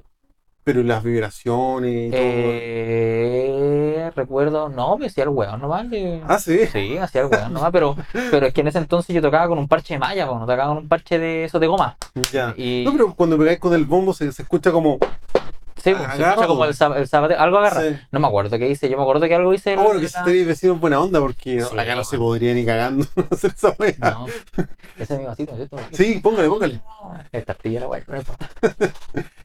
Pero 0.63 0.83
las 0.83 1.03
vibraciones 1.03 2.09
y 2.09 2.11
todo. 2.11 2.19
Eh, 2.21 4.11
recuerdo. 4.15 4.69
No, 4.69 4.97
me 4.97 5.07
hacía 5.07 5.23
el 5.23 5.29
weón 5.29 5.61
nomás. 5.61 5.85
Ah, 6.27 6.37
sí. 6.39 6.65
Sí, 6.71 6.97
hacía 6.97 7.21
el 7.21 7.27
weón 7.27 7.53
nomás, 7.53 7.71
pero, 7.71 7.95
pero 8.29 8.45
es 8.47 8.53
que 8.53 8.61
en 8.61 8.67
ese 8.67 8.77
entonces 8.77 9.15
yo 9.15 9.21
tocaba 9.21 9.47
con 9.47 9.57
un 9.57 9.67
parche 9.67 9.95
de 9.95 9.99
malla, 9.99 10.25
no 10.25 10.41
tocaba 10.41 10.67
con 10.67 10.77
un 10.77 10.87
parche 10.87 11.17
de 11.17 11.45
esos 11.45 11.59
de 11.61 11.67
goma. 11.67 11.97
Ya. 12.31 12.53
Y- 12.57 12.83
No, 12.85 12.91
pero 12.91 13.13
cuando 13.15 13.37
pegáis 13.37 13.59
con 13.59 13.73
el 13.73 13.85
bombo 13.85 14.13
se, 14.13 14.31
se 14.31 14.41
escucha 14.43 14.71
como. 14.71 14.97
Sí, 15.81 15.93
pues, 15.95 16.11
se 16.17 16.21
escucha 16.23 16.45
como 16.47 16.65
el, 16.65 16.75
el 16.97 17.07
zapateo, 17.07 17.39
algo 17.39 17.57
agarra. 17.59 17.81
Sí. 17.81 17.95
No 18.11 18.19
me 18.19 18.27
acuerdo 18.27 18.57
qué 18.59 18.69
hice, 18.69 18.89
yo 18.89 18.97
me 18.97 19.03
acuerdo 19.03 19.25
que 19.29 19.35
algo 19.35 19.53
hice. 19.53 19.75
Ah, 19.75 19.81
bueno, 19.81 20.01
que 20.01 20.09
si 20.09 20.23
tenéis 20.25 20.45
vecinos 20.45 20.77
buena 20.79 20.99
onda, 20.99 21.21
porque 21.21 21.61
Sí, 21.61 21.77
acá 21.79 21.95
no 21.95 22.03
se 22.03 22.17
podría 22.17 22.53
ni 22.53 22.65
cagando 22.65 23.05
hacer 23.31 23.53
esa 23.55 23.73
wea. 23.79 23.93
No, 23.97 24.25
ese 24.97 25.13
es 25.13 25.19
mi 25.19 25.25
vasito, 25.25 25.55
¿cierto? 25.55 25.77
Sí, 25.93 26.19
póngale, 26.21 26.49
póngale. 26.49 26.81
Esta 27.31 27.53
artilla 27.53 27.79
la 27.79 27.87
weá, 27.87 28.03
no 28.07 28.17
importa. 28.17 28.49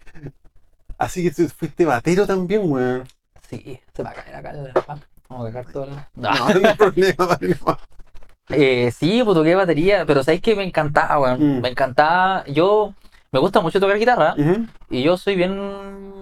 Así 0.99 1.23
que 1.23 1.31
tú 1.31 1.49
fuiste 1.49 1.85
batero 1.85 2.27
también, 2.27 2.63
weón. 2.71 3.05
Sí, 3.49 3.81
se 3.95 4.03
va 4.03 4.11
a 4.11 4.15
caer 4.15 4.37
acá 4.37 4.51
el 4.53 4.73
Vamos 5.29 5.49
a 5.49 5.53
cagar 5.53 5.73
toda 5.73 5.87
la. 5.87 6.09
No, 6.15 6.31
no 6.61 6.69
hay 6.69 6.75
problema, 6.75 7.27
batero. 7.27 7.57
Eh, 8.51 8.91
sí, 8.93 9.23
pues 9.25 9.35
toqué 9.35 9.55
batería, 9.55 10.05
pero 10.07 10.23
sabes 10.23 10.41
que 10.41 10.55
me 10.55 10.65
encantaba, 10.65 11.19
weón. 11.19 11.59
Mm. 11.59 11.61
Me 11.63 11.69
encantaba. 11.71 12.45
Yo 12.47 12.95
me 13.33 13.41
gusta 13.41 13.61
mucho 13.61 13.81
tocar 13.81 13.99
guitarra 13.99 14.35
y 14.91 15.03
yo 15.03 15.17
soy 15.17 15.35
bien 15.35 16.13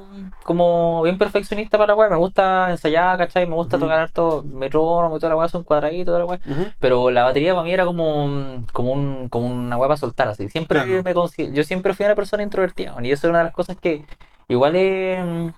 como 0.44 1.02
bien 1.02 1.18
perfeccionista 1.18 1.76
para 1.78 1.88
la 1.92 1.94
weá. 1.96 2.08
Me 2.08 2.16
gusta 2.16 2.70
ensayar, 2.70 3.18
¿cachai? 3.18 3.46
Me 3.46 3.54
gusta 3.54 3.78
tocar 3.78 3.98
harto 4.00 4.42
metrónomo 4.44 5.16
y 5.16 5.20
toda 5.20 5.30
la 5.30 5.36
weá, 5.36 5.48
son 5.48 5.62
cuadraditos, 5.62 6.06
toda 6.06 6.18
la 6.20 6.24
weá. 6.24 6.40
Pero 6.80 7.10
la 7.10 7.24
batería 7.24 7.52
para 7.54 7.64
mí 7.64 7.72
era 7.72 7.84
como, 7.84 8.64
como, 8.72 8.92
un, 8.92 9.28
como 9.28 9.46
una 9.46 9.76
weá 9.76 9.88
para 9.88 9.98
soltar, 9.98 10.28
así. 10.28 10.48
Siempre 10.48 10.82
Claro. 10.82 11.02
me 11.02 11.14
consi- 11.14 11.52
yo 11.52 11.64
siempre 11.64 11.94
fui 11.94 12.06
una 12.06 12.14
persona 12.14 12.42
introvertida, 12.42 12.94
y 13.02 13.10
eso 13.10 13.26
es 13.26 13.30
una 13.30 13.38
de 13.38 13.44
las 13.44 13.52
cosas 13.54 13.76
que 13.76 14.04
igual 14.48 14.76
es. 14.76 15.52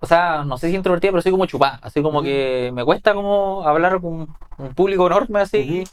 O 0.00 0.06
sea, 0.06 0.44
no 0.44 0.58
sé 0.58 0.68
si 0.68 0.76
introvertida, 0.76 1.12
pero 1.12 1.22
soy 1.22 1.32
como 1.32 1.46
chupá. 1.46 1.78
Así 1.82 2.02
como 2.02 2.22
que 2.22 2.70
me 2.74 2.84
cuesta 2.84 3.14
como 3.14 3.66
hablar 3.66 4.00
con 4.00 4.34
un 4.58 4.74
público 4.74 5.06
enorme 5.06 5.40
así. 5.40 5.84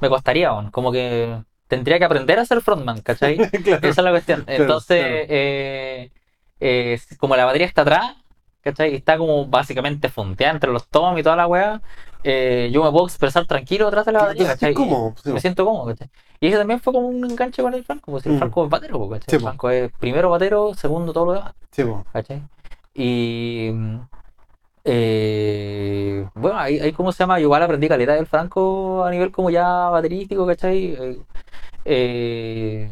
Me 0.00 0.08
costaría, 0.08 0.50
como 0.72 0.92
que 0.92 1.42
tendría 1.68 1.98
que 1.98 2.04
aprender 2.06 2.38
a 2.38 2.44
ser 2.46 2.62
frontman, 2.62 3.00
¿cachai? 3.02 3.36
claro. 3.64 3.86
Esa 3.88 4.00
es 4.00 4.04
la 4.04 4.10
cuestión. 4.10 4.44
Entonces, 4.46 4.98
claro. 5.04 5.26
eh, 5.28 6.10
eh, 6.60 7.00
como 7.18 7.36
la 7.36 7.44
batería 7.44 7.66
está 7.66 7.82
atrás, 7.82 8.16
¿cachai? 8.62 8.92
Y 8.92 8.96
está 8.96 9.18
como 9.18 9.46
básicamente 9.46 10.08
fonteada 10.08 10.52
entre 10.54 10.72
los 10.72 10.88
toms 10.88 11.20
y 11.20 11.22
toda 11.22 11.36
la 11.36 11.46
weá, 11.46 11.82
eh, 12.22 12.70
yo 12.72 12.82
me 12.82 12.90
puedo 12.90 13.06
expresar 13.06 13.46
tranquilo 13.46 13.88
atrás 13.88 14.06
de 14.06 14.12
la 14.12 14.20
batería, 14.20 14.48
¿cachai? 14.48 14.70
¿qué 14.70 14.74
cómo? 14.74 15.14
Sí. 15.22 15.30
Me 15.32 15.40
siento 15.40 15.64
cómodo, 15.64 15.86
¿cachai? 15.86 16.10
Y 16.40 16.46
eso 16.48 16.58
también 16.58 16.80
fue 16.80 16.92
como 16.92 17.08
un 17.08 17.22
enganche 17.24 17.62
con 17.62 17.74
el 17.74 17.84
Franco, 17.84 18.10
pues 18.12 18.24
el 18.26 18.32
Mm. 18.32 18.38
Franco 18.38 18.64
es 18.64 18.70
batero, 18.70 18.98
pues, 18.98 19.20
¿cachai? 19.20 19.30
Sí, 19.32 19.36
el 19.36 19.40
po. 19.42 19.46
Franco 19.48 19.70
es 19.70 19.92
primero 19.92 20.30
batero, 20.30 20.74
segundo 20.74 21.12
todo 21.12 21.26
lo 21.26 21.32
demás, 21.34 21.54
Sí, 21.70 21.84
po. 21.84 22.04
¿cachai? 22.12 22.42
Y 22.94 23.70
eh, 24.84 26.26
bueno, 26.34 26.58
ahí, 26.58 26.78
ahí 26.80 26.92
cómo 26.92 27.12
se 27.12 27.22
llama, 27.22 27.38
igual 27.40 27.62
aprendí 27.62 27.88
calidad 27.88 28.14
del 28.14 28.26
Franco 28.26 29.04
a 29.04 29.10
nivel 29.10 29.30
como 29.30 29.50
ya 29.50 29.66
baterístico, 29.90 30.46
¿cachai? 30.46 30.94
Eh, 30.98 31.18
eh, 31.84 32.90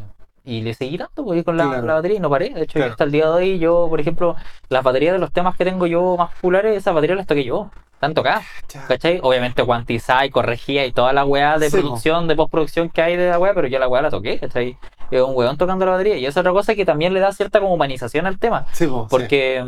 y 0.57 0.61
le 0.61 0.73
seguí 0.73 0.97
dando 0.97 1.23
pues, 1.23 1.43
con 1.43 1.57
la, 1.57 1.65
Claro. 1.65 1.85
la 1.87 1.93
batería 1.95 2.17
y 2.17 2.19
no 2.19 2.29
paré. 2.29 2.49
De 2.49 2.63
hecho, 2.63 2.73
Claro. 2.79 2.91
hasta 2.91 3.03
el 3.03 3.11
día 3.11 3.25
de 3.25 3.31
hoy, 3.31 3.59
yo, 3.59 3.87
por 3.89 3.99
ejemplo, 3.99 4.35
las 4.69 4.83
baterías 4.83 5.13
de 5.13 5.19
los 5.19 5.31
temas 5.31 5.55
que 5.57 5.65
tengo 5.65 5.85
yo 5.87 6.15
más 6.17 6.33
populares, 6.35 6.75
esas 6.77 6.93
baterías 6.93 7.17
las 7.17 7.27
toqué 7.27 7.43
yo. 7.43 7.69
Están 7.93 8.13
tocadas, 8.13 8.45
Ya. 8.73 8.87
¿cachai? 8.87 9.19
Obviamente 9.21 9.61
cuantizada 9.65 10.25
y 10.25 10.29
corregía 10.29 10.85
y 10.85 10.93
toda 10.93 11.11
la 11.11 11.25
weá 11.25 11.57
de 11.57 11.69
Sí, 11.69 11.77
producción, 11.77 12.27
de 12.29 12.35
postproducción 12.37 12.89
que 12.89 13.01
hay 13.01 13.17
de 13.17 13.29
la 13.29 13.37
weá, 13.39 13.53
pero 13.53 13.67
yo 13.67 13.77
la 13.77 13.89
weá 13.89 14.01
la 14.01 14.09
toqué, 14.09 14.39
¿cachai? 14.39 14.77
Es 15.11 15.21
un 15.21 15.35
weón 15.35 15.57
tocando 15.57 15.85
la 15.85 15.91
batería. 15.91 16.15
Y 16.17 16.21
esa 16.25 16.39
es 16.39 16.43
otra 16.43 16.53
cosa 16.53 16.75
que 16.75 16.85
también 16.85 17.13
le 17.13 17.19
da 17.19 17.33
cierta 17.33 17.59
como 17.59 17.73
humanización 17.73 18.25
al 18.25 18.39
tema. 18.39 18.65
Sí, 18.71 18.87
po, 18.87 19.01
sí. 19.01 19.07
Porque 19.09 19.65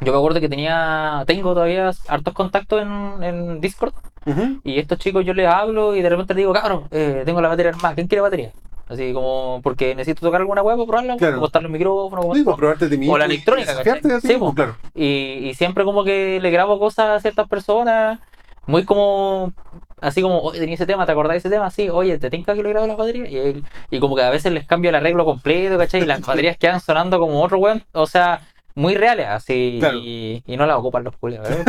yo 0.00 0.12
me 0.12 0.18
acuerdo 0.18 0.38
que 0.40 0.48
tenía, 0.48 1.24
tengo 1.26 1.52
todavía 1.54 1.90
hartos 2.08 2.32
contactos 2.32 2.80
en, 2.82 3.22
en 3.24 3.60
Discord. 3.60 3.92
Ujú. 4.24 4.60
Y 4.62 4.78
estos 4.78 4.98
chicos 5.00 5.24
yo 5.24 5.34
les 5.34 5.48
hablo 5.48 5.96
y 5.96 6.02
de 6.02 6.08
repente 6.10 6.34
les 6.34 6.42
digo, 6.42 6.52
cabrón, 6.52 6.84
eh, 6.92 7.22
tengo 7.26 7.40
la 7.40 7.48
batería 7.48 7.70
armada, 7.72 7.96
¿quién 7.96 8.06
quiere 8.06 8.22
batería? 8.22 8.52
Así 8.92 9.12
como, 9.12 9.60
porque 9.62 9.94
necesito 9.94 10.20
tocar 10.26 10.40
alguna 10.40 10.62
hueá 10.62 10.76
para 10.76 10.86
probarla, 10.86 11.16
Claro. 11.16 11.40
como 11.40 11.60
los 11.62 11.70
micrófonos, 11.70 12.22
como 12.24 12.34
Sí, 12.34 12.42
para 12.44 12.56
probarte 12.56 12.88
ti 12.88 12.96
mismo 12.98 13.14
O 13.14 13.18
la 13.18 13.24
y 13.26 13.30
electrónica, 13.30 13.74
Sí, 14.20 14.28
mismo, 14.28 14.46
po. 14.50 14.54
claro. 14.54 14.76
y, 14.94 15.04
y 15.48 15.54
siempre 15.54 15.84
como 15.84 16.04
que 16.04 16.40
le 16.40 16.50
grabo 16.50 16.78
cosas 16.78 17.06
a 17.06 17.20
ciertas 17.20 17.48
personas, 17.48 18.18
muy 18.66 18.84
como, 18.84 19.52
así 20.00 20.22
como, 20.22 20.38
oye, 20.40 20.60
tenía 20.60 20.74
ese 20.76 20.86
tema, 20.86 21.04
¿te 21.06 21.12
acordás 21.12 21.32
de 21.32 21.38
ese 21.38 21.50
tema? 21.50 21.70
Sí, 21.70 21.88
oye, 21.88 22.18
¿te 22.18 22.30
tinca 22.30 22.54
que 22.54 22.62
le 22.62 22.68
grabo 22.68 22.86
las 22.86 22.96
baterías? 22.96 23.28
Y, 23.30 23.64
y 23.96 24.00
como 24.00 24.14
que 24.14 24.22
a 24.22 24.30
veces 24.30 24.52
les 24.52 24.66
cambio 24.66 24.90
el 24.90 24.94
arreglo 24.94 25.24
completo, 25.24 25.78
¿cachai? 25.78 26.02
Y 26.02 26.06
las 26.06 26.20
baterías 26.26 26.56
quedan 26.56 26.80
sonando 26.80 27.18
como 27.18 27.42
otro 27.42 27.58
weón, 27.58 27.82
o 27.92 28.06
sea, 28.06 28.40
muy 28.74 28.94
reales, 28.94 29.26
así, 29.28 29.76
Claro. 29.80 29.98
y, 29.98 30.42
y 30.46 30.56
no 30.56 30.66
las 30.66 30.76
ocupan 30.76 31.04
los 31.04 31.16
culiados, 31.16 31.50
¿eh? 31.50 31.64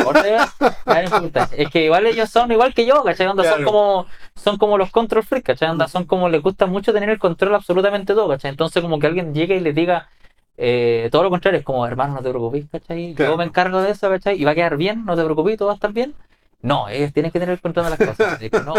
Es 1.57 1.69
que 1.69 1.85
igual 1.85 2.05
ellos 2.07 2.29
son 2.29 2.51
igual 2.51 2.73
que 2.73 2.85
yo, 2.85 3.03
¿cachai? 3.03 3.27
Onda, 3.27 3.43
son 3.43 3.63
como 3.63 4.05
son 4.35 4.57
como 4.57 4.77
los 4.77 4.91
control 4.91 5.23
freaks, 5.23 5.45
¿cachai? 5.47 5.69
Onda, 5.69 5.87
son 5.87 6.05
como 6.05 6.29
les 6.29 6.41
gusta 6.41 6.65
mucho 6.65 6.93
tener 6.93 7.09
el 7.09 7.19
control 7.19 7.55
absolutamente 7.55 8.13
todo, 8.13 8.27
¿cachai? 8.29 8.51
Entonces 8.51 8.81
como 8.81 8.99
que 8.99 9.07
alguien 9.07 9.33
llegue 9.33 9.55
y 9.55 9.59
les 9.59 9.75
diga 9.75 10.09
eh, 10.57 11.09
todo 11.11 11.23
lo 11.23 11.29
contrario, 11.29 11.59
es 11.59 11.65
como, 11.65 11.85
hermano, 11.87 12.15
no 12.15 12.21
te 12.21 12.29
preocupes, 12.29 12.65
¿cachai? 12.71 13.13
Claro. 13.15 13.31
Yo 13.33 13.37
me 13.37 13.43
encargo 13.43 13.81
de 13.81 13.91
eso, 13.91 14.09
¿cachai? 14.09 14.39
Y 14.39 14.45
va 14.45 14.51
a 14.51 14.55
quedar 14.55 14.77
bien, 14.77 15.03
no 15.05 15.15
te 15.15 15.23
preocupes, 15.23 15.57
todo 15.57 15.67
va 15.67 15.73
a 15.73 15.75
estar 15.75 15.91
bien. 15.91 16.13
No, 16.61 16.85
tienes 17.13 17.33
que 17.33 17.39
tener 17.39 17.49
el 17.49 17.59
control 17.59 17.85
de 17.85 17.89
las 17.97 17.99
cosas. 17.99 18.41
Es 18.41 18.49
que 18.49 18.59
no, 18.61 18.73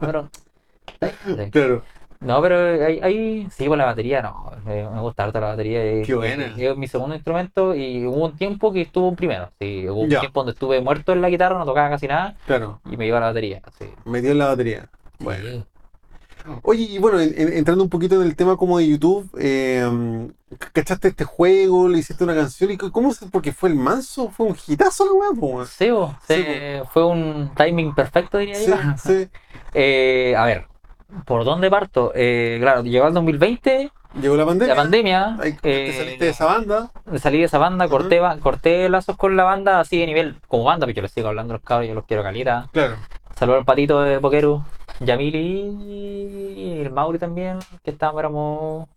pero... 0.00 0.30
sí. 1.00 1.50
Claro. 1.50 1.82
No, 2.20 2.42
pero 2.42 2.84
hay, 2.84 2.98
hay 3.00 3.48
sí, 3.50 3.66
pues 3.68 3.78
la 3.78 3.84
batería, 3.84 4.20
no, 4.22 4.50
me, 4.64 4.88
me 4.88 5.00
gusta 5.00 5.24
harto 5.24 5.40
la 5.40 5.48
batería. 5.48 6.02
Qué 6.04 6.14
buena. 6.14 6.52
Es 6.56 6.76
mi 6.76 6.88
segundo 6.88 7.14
instrumento 7.14 7.74
y 7.76 8.04
hubo 8.06 8.24
un 8.26 8.36
tiempo 8.36 8.72
que 8.72 8.80
estuvo 8.82 9.14
primero, 9.14 9.50
sí, 9.60 9.88
hubo 9.88 10.00
un 10.00 10.10
Ya. 10.10 10.20
tiempo 10.20 10.40
donde 10.40 10.52
estuve 10.52 10.80
muerto 10.80 11.12
en 11.12 11.22
la 11.22 11.30
guitarra, 11.30 11.56
no 11.58 11.64
tocaba 11.64 11.90
casi 11.90 12.08
nada 12.08 12.34
Claro. 12.46 12.80
y 12.90 12.96
me 12.96 13.06
iba 13.06 13.18
a 13.18 13.20
la 13.20 13.26
batería, 13.28 13.62
sí. 13.78 13.86
Metió 14.04 14.32
en 14.32 14.38
la 14.38 14.46
batería. 14.48 14.88
Bueno. 15.20 15.48
Sí. 15.48 15.64
Oye, 16.62 16.82
y 16.84 16.98
bueno, 16.98 17.20
en- 17.20 17.34
en- 17.38 17.52
entrando 17.52 17.84
un 17.84 17.90
poquito 17.90 18.14
en 18.16 18.22
el 18.26 18.34
tema 18.34 18.56
como 18.56 18.78
de 18.78 18.88
YouTube, 18.88 19.28
eh, 19.38 19.86
¿cachaste 20.72 21.08
este 21.08 21.24
juego? 21.24 21.88
¿Le 21.88 21.98
hiciste 21.98 22.24
una 22.24 22.34
canción? 22.34 22.70
¿Y 22.70 22.76
cómo 22.78 23.12
se, 23.12 23.26
porque 23.26 23.52
fue 23.52 23.68
el 23.68 23.74
manso? 23.74 24.30
¿Fue 24.30 24.46
un 24.46 24.56
hitazo 24.66 25.04
la 25.04 25.12
weá? 25.30 25.66
Sí, 25.66 25.90
Sí, 26.26 26.44
fue 26.92 27.04
un 27.06 27.50
timing 27.54 27.94
perfecto, 27.94 28.38
diría 28.38 28.54
Sí, 28.54 28.66
yo. 28.70 28.76
sí. 28.96 29.28
Eh, 29.74 30.34
a 30.38 30.46
ver, 30.46 30.66
¿por 31.24 31.44
dónde 31.44 31.70
parto? 31.70 32.12
Eh, 32.14 32.58
claro, 32.60 32.82
llegó 32.82 33.06
el 33.08 33.14
2020, 33.14 33.90
Llegó 34.22 34.36
la 34.36 34.46
pandemia. 34.46 34.74
la 34.74 34.80
pandemia. 34.82 35.36
Ahí 35.40 35.52
te 35.54 35.90
eh, 35.90 35.92
saliste 35.92 36.24
de 36.24 36.30
esa 36.30 36.44
banda. 36.46 36.90
salí 37.18 37.38
de 37.38 37.44
esa 37.44 37.58
banda, 37.58 37.84
Ujú. 37.86 37.96
corté, 37.96 38.20
ba- 38.20 38.38
corté 38.38 38.88
lazos 38.88 39.16
con 39.16 39.36
la 39.36 39.44
banda 39.44 39.80
así 39.80 39.98
de 39.98 40.06
nivel 40.06 40.36
como 40.48 40.64
banda, 40.64 40.86
porque 40.86 40.96
yo 40.96 41.02
les 41.02 41.12
sigo 41.12 41.28
hablando 41.28 41.52
a 41.54 41.56
los 41.58 41.64
cabros, 41.64 41.88
yo 41.88 41.94
los 41.94 42.04
quiero 42.04 42.22
calita. 42.22 42.68
Claro. 42.72 42.96
Saludos 43.36 43.60
al 43.60 43.64
patito 43.66 44.00
de 44.02 44.18
Pokeru, 44.18 44.64
Yamili 45.00 46.54
y 46.56 46.80
el 46.80 46.90
Mauri 46.90 47.18
también, 47.18 47.58
que 47.84 47.90
estábamos, 47.92 48.18
éramos. 48.20 48.88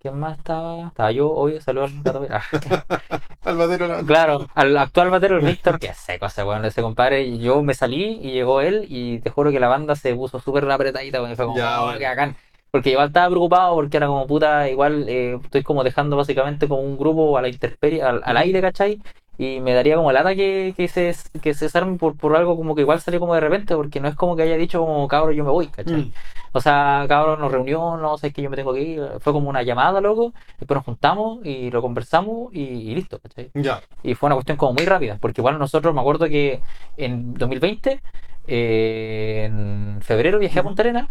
¿Quién 0.00 0.18
más 0.18 0.38
estaba? 0.38 0.88
Estaba 0.88 1.12
yo, 1.12 1.30
obvio, 1.30 1.60
saludos 1.60 1.90
al 1.92 2.02
gato. 2.02 2.26
Ah. 2.30 2.42
Al 3.44 3.56
batero 3.56 3.86
la 3.86 4.02
Claro, 4.02 4.46
al 4.54 4.76
actual 4.76 5.10
batero, 5.10 5.38
el 5.38 5.44
Víctor, 5.44 5.78
que 5.78 5.92
seco 5.94 6.26
ese 6.26 6.42
weón, 6.44 6.64
ese 6.64 6.82
compadre. 6.82 7.22
y 7.22 7.38
Yo 7.38 7.62
me 7.62 7.74
salí 7.74 8.18
y 8.22 8.32
llegó 8.32 8.60
él, 8.60 8.86
y 8.88 9.18
te 9.20 9.30
juro 9.30 9.50
que 9.50 9.60
la 9.60 9.68
banda 9.68 9.96
se 9.96 10.14
puso 10.14 10.40
súper 10.40 10.70
apretadita, 10.70 11.22
weón, 11.22 11.36
fue 11.36 11.44
como, 11.46 11.56
Ya, 11.58 11.80
"Oh, 11.80 11.84
bueno. 11.84 11.98
qué 11.98 12.04
bacán". 12.06 12.36
Porque 12.70 12.90
igual 12.90 13.08
estaba 13.08 13.28
preocupado, 13.28 13.74
porque 13.74 13.96
era 13.96 14.06
como 14.06 14.26
puta, 14.26 14.68
igual 14.70 15.06
eh, 15.08 15.38
estoy 15.42 15.62
como 15.62 15.82
dejando 15.84 16.16
básicamente 16.16 16.68
como 16.68 16.82
un 16.82 16.96
grupo 16.96 17.36
a 17.36 17.42
la 17.42 17.48
intemperie, 17.48 18.02
al, 18.02 18.20
al 18.24 18.36
aire, 18.36 18.60
¿cachai? 18.60 19.00
Y 19.38 19.60
me 19.60 19.72
daría 19.74 19.96
como 19.96 20.12
lata 20.12 20.34
que, 20.34 20.74
que 20.76 20.86
se, 20.86 21.14
que 21.42 21.54
se 21.54 21.64
desarme 21.64 21.96
por, 21.98 22.16
por 22.16 22.36
algo 22.36 22.56
como 22.56 22.74
que 22.74 22.82
igual 22.82 23.00
salió 23.00 23.20
como 23.20 23.34
de 23.34 23.40
repente, 23.40 23.74
porque 23.74 23.98
no 24.00 24.08
es 24.08 24.14
como 24.14 24.36
que 24.36 24.42
haya 24.42 24.56
dicho 24.56 24.80
como 24.80 25.08
cabro 25.08 25.32
yo 25.32 25.44
me 25.44 25.50
voy, 25.50 25.66
¿cachai? 25.68 26.02
Mm. 26.02 26.12
O 26.52 26.60
sea, 26.60 27.04
cabrón, 27.08 27.40
nos 27.40 27.52
reunió, 27.52 27.96
no 27.96 28.18
sé, 28.18 28.28
es 28.28 28.34
que 28.34 28.42
yo 28.42 28.50
me 28.50 28.56
tengo 28.56 28.74
que 28.74 28.82
ir. 28.82 29.02
Fue 29.20 29.32
como 29.32 29.48
una 29.48 29.62
llamada, 29.62 30.00
loco. 30.00 30.32
Después 30.58 30.76
nos 30.76 30.84
juntamos 30.84 31.44
y 31.44 31.70
lo 31.70 31.80
conversamos 31.80 32.52
y, 32.52 32.60
y 32.62 32.94
listo, 32.94 33.18
¿cachai? 33.20 33.50
Ya. 33.54 33.80
Y 34.02 34.14
fue 34.14 34.26
una 34.26 34.34
cuestión 34.36 34.56
como 34.56 34.72
muy 34.74 34.84
rápida, 34.84 35.18
porque 35.20 35.40
igual 35.40 35.58
nosotros, 35.58 35.94
me 35.94 36.00
acuerdo 36.00 36.26
que 36.26 36.60
en 36.96 37.34
2020, 37.34 38.00
eh, 38.48 39.44
en 39.44 40.00
febrero 40.02 40.38
viajé 40.38 40.58
a 40.58 40.62
Punta 40.64 40.82
Arenas 40.82 41.08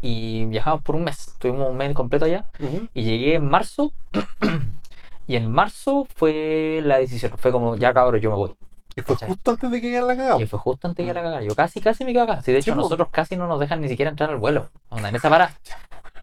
y 0.00 0.44
viajamos 0.46 0.82
por 0.82 0.94
un 0.94 1.04
mes. 1.04 1.28
Estuvimos 1.28 1.68
un 1.68 1.76
mes 1.76 1.92
completo 1.94 2.24
allá 2.26 2.46
y 2.94 3.02
llegué 3.02 3.34
en 3.34 3.48
marzo. 3.48 3.92
y 5.26 5.36
en 5.36 5.50
marzo 5.50 6.06
fue 6.14 6.80
la 6.84 6.98
decisión. 6.98 7.32
Fue 7.36 7.50
como, 7.50 7.76
ya 7.76 7.92
cabrón, 7.92 8.20
yo 8.20 8.30
me 8.30 8.36
voy. 8.36 8.56
Y 8.96 9.02
fue 9.02 9.14
¿Cachai? 9.14 9.28
justo 9.28 9.50
antes 9.50 9.70
de 9.70 9.80
que 9.80 9.88
llegara 9.88 10.06
la 10.06 10.16
cagada. 10.16 10.40
Y 10.42 10.46
fue 10.46 10.58
justo 10.58 10.88
antes 10.88 11.04
de 11.04 11.10
ir 11.12 11.16
a 11.18 11.20
la 11.20 11.28
cagada. 11.28 11.42
Yo 11.42 11.54
casi, 11.54 11.80
casi 11.80 12.04
me 12.04 12.12
quedo 12.14 12.22
acá. 12.24 12.40
Sí, 12.42 12.50
de 12.50 12.58
hecho, 12.58 12.74
nosotros 12.74 13.08
casi 13.10 13.36
no 13.36 13.46
nos 13.46 13.60
dejan 13.60 13.80
ni 13.82 13.88
siquiera 13.88 14.10
entrar 14.10 14.30
al 14.30 14.36
vuelo. 14.38 14.70
Onda, 14.88 15.10
en 15.10 15.16
esa 15.16 15.28
parada. 15.28 15.52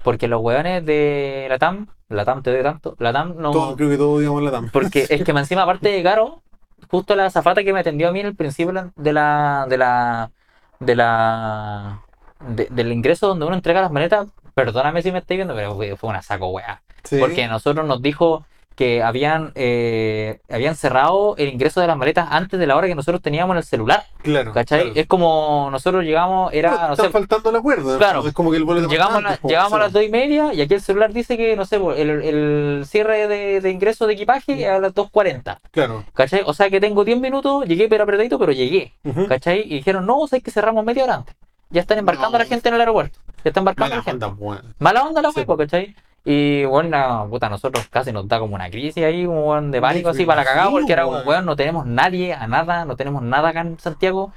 Porque 0.04 0.28
los 0.28 0.42
hueones 0.42 0.84
de 0.86 1.46
la 1.50 1.60
TAM, 1.60 1.88
la 2.10 2.26
TAM 2.26 2.42
te 2.44 2.52
doy 2.52 2.64
tanto, 2.64 2.96
la 3.00 3.14
TAM 3.14 3.36
no. 3.38 3.52
Todo, 3.52 3.76
creo 3.76 3.90
que 3.90 3.98
todos 3.98 4.20
digamos 4.20 4.42
la 4.44 4.52
TAM. 4.52 4.70
Porque 4.72 5.06
es 5.10 5.24
que 5.24 5.32
encima, 5.32 5.62
aparte 5.64 5.90
de 5.90 6.04
caro, 6.04 6.42
justo 6.90 7.16
la 7.16 7.28
azafata 7.28 7.64
que 7.64 7.72
me 7.74 7.80
atendió 7.80 8.10
a 8.10 8.12
mí 8.12 8.20
en 8.20 8.26
el 8.26 8.36
principio 8.36 8.92
de 8.96 9.14
la. 9.14 9.66
de 9.70 9.78
la. 9.78 10.32
de 10.80 10.96
la. 10.96 12.02
de- 12.40 12.68
del 12.72 12.92
ingreso 12.92 13.28
donde 13.28 13.46
uno 13.46 13.56
entrega 13.56 13.82
las 13.82 13.92
maletas, 13.92 14.28
perdóname 14.56 15.02
si 15.04 15.12
me 15.12 15.20
estáis 15.20 15.38
viendo, 15.38 15.56
pero 15.56 15.76
fue, 15.76 16.10
una 16.10 16.22
saco 16.22 16.48
hueá. 16.50 16.82
Sí. 17.04 17.18
Porque 17.20 17.44
a 17.44 17.48
nosotros 17.48 17.86
nos 17.88 18.02
dijo, 18.02 18.46
que 18.76 19.04
habían, 19.04 19.52
eh, 19.56 20.40
habían 20.50 20.76
cerrado 20.76 21.36
el 21.38 21.50
ingreso 21.50 21.80
de 21.82 21.88
las 21.88 21.98
maletas 21.98 22.28
antes 22.32 22.60
de 22.60 22.66
la 22.68 22.76
hora 22.76 22.88
que 22.88 22.96
nosotros 22.96 23.22
teníamos 23.22 23.54
en 23.54 23.58
el 23.60 23.64
celular. 23.64 24.04
Claro. 24.22 24.52
¿Cachai? 24.54 24.82
claro. 24.86 25.00
Es 25.00 25.08
como 25.08 25.70
nosotros 25.72 26.04
llegamos, 26.04 26.52
era, 26.54 26.72
No, 26.72 26.88
no 26.88 26.94
está 26.94 27.04
sé, 27.06 27.10
faltando 27.10 27.50
el 27.50 27.56
acuerdo. 27.58 27.98
Claro. 27.98 28.28
Es 28.28 28.34
como 28.34 28.52
que 28.52 28.58
el 28.58 28.64
boleto 28.64 28.88
llegamos, 28.90 29.16
a, 29.18 29.22
la- 29.22 29.28
antes, 29.30 29.42
po, 29.42 29.48
llegamos 29.50 29.74
a 29.74 29.76
sí. 29.76 29.82
las 29.82 29.94
dos 29.94 30.04
y 30.04 30.10
media 30.10 30.54
y 30.54 30.62
aquí 30.62 30.74
el 30.74 30.82
celular 30.82 31.14
dice 31.14 31.38
que, 31.38 31.56
no 31.56 31.66
sé, 31.66 31.80
po, 31.80 31.94
el, 31.94 32.10
el 32.10 32.84
cierre 32.88 33.28
de, 33.28 33.62
de 33.62 33.70
ingreso 33.72 34.08
de 34.08 34.14
equipaje 34.14 34.62
es 34.64 34.68
a 34.68 34.80
las 34.80 34.94
2.40. 34.94 35.60
Claro. 35.72 36.04
¿Cachai? 36.14 36.42
O 36.46 36.54
sea 36.54 36.70
que 36.70 36.80
tengo 36.80 37.04
10 37.04 37.20
minutos, 37.20 37.66
llegué 37.66 37.88
pero 37.88 38.04
apretadito, 38.04 38.40
pero 38.40 38.52
llegué. 38.52 38.94
Ujú. 39.04 39.28
¿Cachai? 39.28 39.62
Y 39.62 39.76
dijeron, 39.76 40.06
no, 40.06 40.20
o 40.20 40.28
sea, 40.28 40.40
que 40.40 40.52
cerramos 40.52 40.84
media 40.86 41.04
hora 41.04 41.16
antes. 41.16 41.36
Ya 41.70 41.82
están 41.82 41.98
embarcando 41.98 42.32
No. 42.32 42.36
a 42.36 42.40
la 42.40 42.46
gente 42.46 42.70
en 42.70 42.76
el 42.76 42.82
aeropuerto. 42.82 43.20
Ya 43.44 43.50
están 43.50 43.62
embarcando 43.62 43.90
Mala 43.90 43.96
a 43.96 43.98
la 43.98 44.04
gente. 44.04 44.26
onda. 44.26 44.64
Mala 44.80 45.04
onda 45.04 45.22
la 45.22 45.32
Sí. 45.32 45.40
hueco, 45.40 45.58
¿cachai? 45.58 45.96
Y 46.26 46.64
bueno, 46.66 47.28
puta, 47.30 47.50
nosotros 47.50 47.88
casi 47.90 48.14
nos 48.14 48.28
da 48.28 48.40
como 48.40 48.56
una 48.56 48.70
crisis 48.70 49.04
ahí, 49.04 49.26
como 49.26 49.50
weón, 49.50 49.72
de 49.72 49.82
pánico 49.82 50.10
así 50.10 50.26
para 50.26 50.42
la 50.42 50.48
cagada, 50.50 50.72
porque 50.72 50.94
era 50.94 51.04
como, 51.04 51.20
weón. 51.20 51.46
no 51.46 51.56
tenemos 51.56 51.86
nadie 51.86 52.34
a 52.34 52.48
nada, 52.48 52.86
no 52.86 52.96
tenemos 52.96 53.22
nada 53.22 53.50
acá 53.50 53.62
en 53.62 53.78
Santiago. 53.80 54.32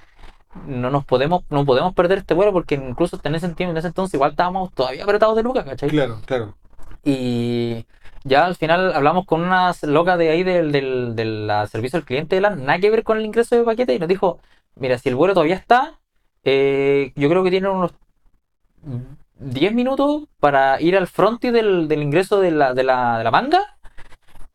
No 0.66 0.90
nos 0.90 1.04
podemos, 1.04 1.44
no 1.50 1.64
podemos 1.66 1.94
perder 1.94 2.18
este 2.18 2.34
vuelo 2.34 2.52
porque 2.52 2.76
incluso 2.76 3.20
en 3.22 3.34
ese, 3.34 3.54
en 3.58 3.76
ese 3.76 3.88
entonces 3.88 4.14
igual 4.14 4.30
estábamos 4.30 4.72
todavía 4.72 5.04
apretados 5.04 5.36
de 5.36 5.42
lucas, 5.42 5.64
¿cachai? 5.64 5.90
Claro, 5.90 6.18
claro. 6.24 6.54
Y 7.04 7.84
ya 8.24 8.46
al 8.46 8.56
final 8.56 8.92
hablamos 8.94 9.26
con 9.26 9.42
unas 9.42 9.82
locas 9.82 10.18
de 10.18 10.30
ahí 10.30 10.42
del, 10.42 10.72
del, 10.72 11.14
del 11.14 11.46
la 11.46 11.66
servicio 11.66 11.98
al 11.98 12.04
cliente 12.04 12.34
de 12.36 12.40
LAN, 12.40 12.64
nada 12.64 12.78
que 12.80 12.90
ver 12.90 13.04
con 13.04 13.18
el 13.18 13.26
ingreso 13.26 13.54
de 13.54 13.62
paquete, 13.62 13.94
y 13.94 13.98
nos 13.98 14.08
dijo, 14.08 14.40
mira, 14.74 14.98
si 14.98 15.08
el 15.08 15.14
vuelo 15.14 15.34
todavía 15.34 15.56
está, 15.56 16.00
eh, 16.42 17.12
yo 17.14 17.28
creo 17.28 17.44
que 17.44 17.50
tienen 17.50 17.70
unos 17.70 17.92
10 19.38 19.74
minutos 19.74 20.24
para 20.40 20.80
ir 20.80 20.96
al 20.96 21.06
frontis 21.06 21.52
del, 21.52 21.88
del 21.88 22.02
ingreso 22.02 22.40
de 22.40 22.50
la, 22.50 22.74
de, 22.74 22.84
la, 22.84 23.18
de 23.18 23.24
la 23.24 23.30
manga 23.30 23.75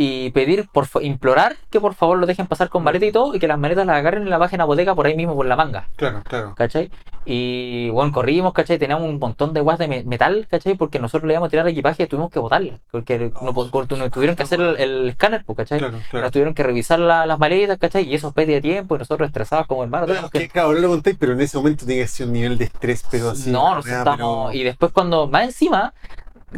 y 0.02 0.30
pedir, 0.32 0.68
por 0.72 0.88
implorar 1.02 1.56
que 1.70 1.80
por 1.80 1.93
favor 1.93 2.18
lo 2.18 2.26
dejen 2.26 2.47
pasar 2.47 2.70
con 2.70 2.84
maleta 2.84 3.06
y 3.06 3.12
todo 3.12 3.34
y 3.36 3.39
que 3.39 3.47
las 3.47 3.58
maletas 3.58 3.86
las 3.86 3.95
agarren 3.97 4.26
y 4.28 4.30
las 4.30 4.39
bajen 4.39 4.60
a 4.62 4.66
bodega 4.66 4.93
por 4.95 5.06
ahí 5.06 5.16
mismo 5.16 5.36
por 5.36 5.45
la 5.45 5.56
manga. 5.56 5.88
Claro, 5.95 6.22
claro. 6.24 6.54
¿cachai? 6.56 6.89
Y 7.26 7.89
bueno, 7.91 8.12
corrimos, 8.12 8.52
¿cachai? 8.54 8.78
Teníamos 8.78 9.08
un 9.08 9.20
montón 9.20 9.54
de 9.54 9.62
guas 9.62 9.78
de 9.80 9.88
me- 9.88 10.04
metal, 10.04 10.47
¿cachai? 10.49 10.76
Porque 10.76 10.99
nosotros 10.99 11.28
le 11.28 11.34
íbamos 11.34 11.47
a 11.47 11.49
tirar 11.52 11.68
equipaje 11.68 12.04
y 12.04 12.08
tuvimos 12.08 12.32
que 12.32 12.39
botarle. 12.39 12.80
Porque 12.91 13.32
no, 13.41 13.54
po- 13.54 13.70
porque 13.70 13.95
nos 13.95 14.12
tuvieron 14.12 14.36
que 14.36 14.43
hacer 14.43 14.60
el, 14.60 14.78
el 14.78 15.10
escáner, 15.10 15.43
pues, 15.45 15.56
¿cachai? 15.58 15.80
Claro, 15.80 15.99
claro. 16.10 16.26
Nos 16.26 16.32
tuvieron 16.32 16.54
que 16.54 16.64
revisar 16.64 16.99
la- 16.99 17.26
las 17.26 17.38
maletas, 17.39 17.78
¿cachai? 17.78 18.04
Y 18.10 18.16
eso 18.16 18.34
de 18.36 18.62
tiempo 18.62 18.95
y 18.95 18.97
nosotros 18.99 19.28
estresados 19.28 19.68
como 19.68 19.84
hermanos. 19.84 20.08
Teníamos 20.08 20.32
que, 20.32 20.49
ahora 20.60 20.80
lo 20.80 20.88
contáis, 20.89 21.16
pero 21.20 21.34
en 21.34 21.41
ese 21.41 21.58
momento 21.58 21.86
tiene 21.86 22.02
que 22.02 22.08
ser 22.08 22.26
un 22.28 22.34
nivel 22.34 22.58
de 22.58 22.66
estrés, 22.66 23.04
pero 23.12 23.30
así. 23.32 23.52
no, 23.52 23.76
nosotros 23.76 23.86
estábamos... 23.97 24.47
pero- 24.47 24.60
Y 24.60 24.64
después 24.64 24.91
cuando, 24.91 25.28
más 25.28 25.43
encima, 25.43 25.93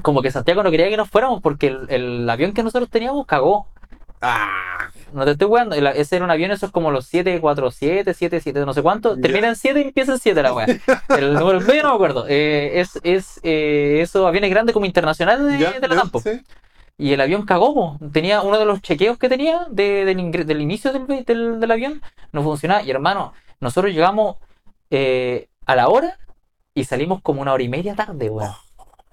como 0.02 0.22
que 0.22 0.32
Santiago 0.32 0.64
no 0.64 0.72
quería 0.72 0.90
que 0.90 0.98
nos 0.98 1.10
fuéramos 1.10 1.42
porque 1.42 1.68
el, 1.68 1.86
el 1.90 2.30
avión 2.30 2.54
que 2.54 2.64
nosotros 2.64 2.90
teníamos 2.90 3.26
cagó. 3.26 3.68
Ah, 4.22 4.88
No 5.12 5.26
te 5.26 5.32
estoy 5.32 5.48
jugando. 5.48 5.76
Ese 5.76 6.16
era 6.16 6.24
un 6.26 6.32
avión, 6.32 6.52
eso 6.52 6.66
es 6.66 6.72
como 6.72 6.92
los 6.92 7.06
747, 7.08 8.14
77, 8.14 8.66
no 8.66 8.74
sé 8.74 8.82
cuánto. 8.82 9.20
Termina 9.20 9.50
en 9.50 9.56
7 9.56 9.80
y 9.82 9.84
empieza 9.84 10.14
en 10.14 10.20
7 10.20 10.42
la 10.42 10.54
wea. 10.54 10.66
El 11.18 11.34
número 11.34 11.60
en 11.60 11.68
medio 11.68 11.84
no 11.84 11.90
me 11.90 11.96
acuerdo. 11.96 12.26
Eh, 12.30 12.80
es 12.80 13.00
es 13.04 13.40
eh, 13.44 14.00
esos 14.02 14.26
aviones 14.26 14.50
grandes 14.50 14.74
como 14.74 14.86
internacionales 14.86 15.46
de, 15.46 15.58
la 15.88 16.10
sí. 16.24 16.42
Y 16.98 17.12
el 17.12 17.22
avión 17.22 17.44
cagó, 17.46 17.74
po. 17.74 17.98
tenía 18.12 18.42
uno 18.44 18.58
de 18.60 18.66
los 18.66 18.82
chequeos 18.82 19.18
que 19.18 19.28
tenía 19.28 19.66
de- 19.70 20.06
del, 20.06 20.46
del 20.48 20.62
inicio 20.62 20.94
del, 20.94 21.26
del- 21.26 21.60
del 21.60 21.72
avión, 21.72 22.02
no 22.32 22.44
funcionaba. 22.44 22.84
Y 22.84 22.92
hermano, 22.92 23.34
nosotros 23.60 23.92
llegamos 23.94 24.38
eh, 24.90 25.50
a 25.66 25.76
la 25.76 25.90
hora 25.90 26.18
y 26.74 26.86
salimos 26.86 27.22
como 27.22 27.42
una 27.42 27.52
hora 27.52 27.64
y 27.64 27.68
media 27.70 27.94
tarde, 27.96 28.30
weón. 28.30 28.52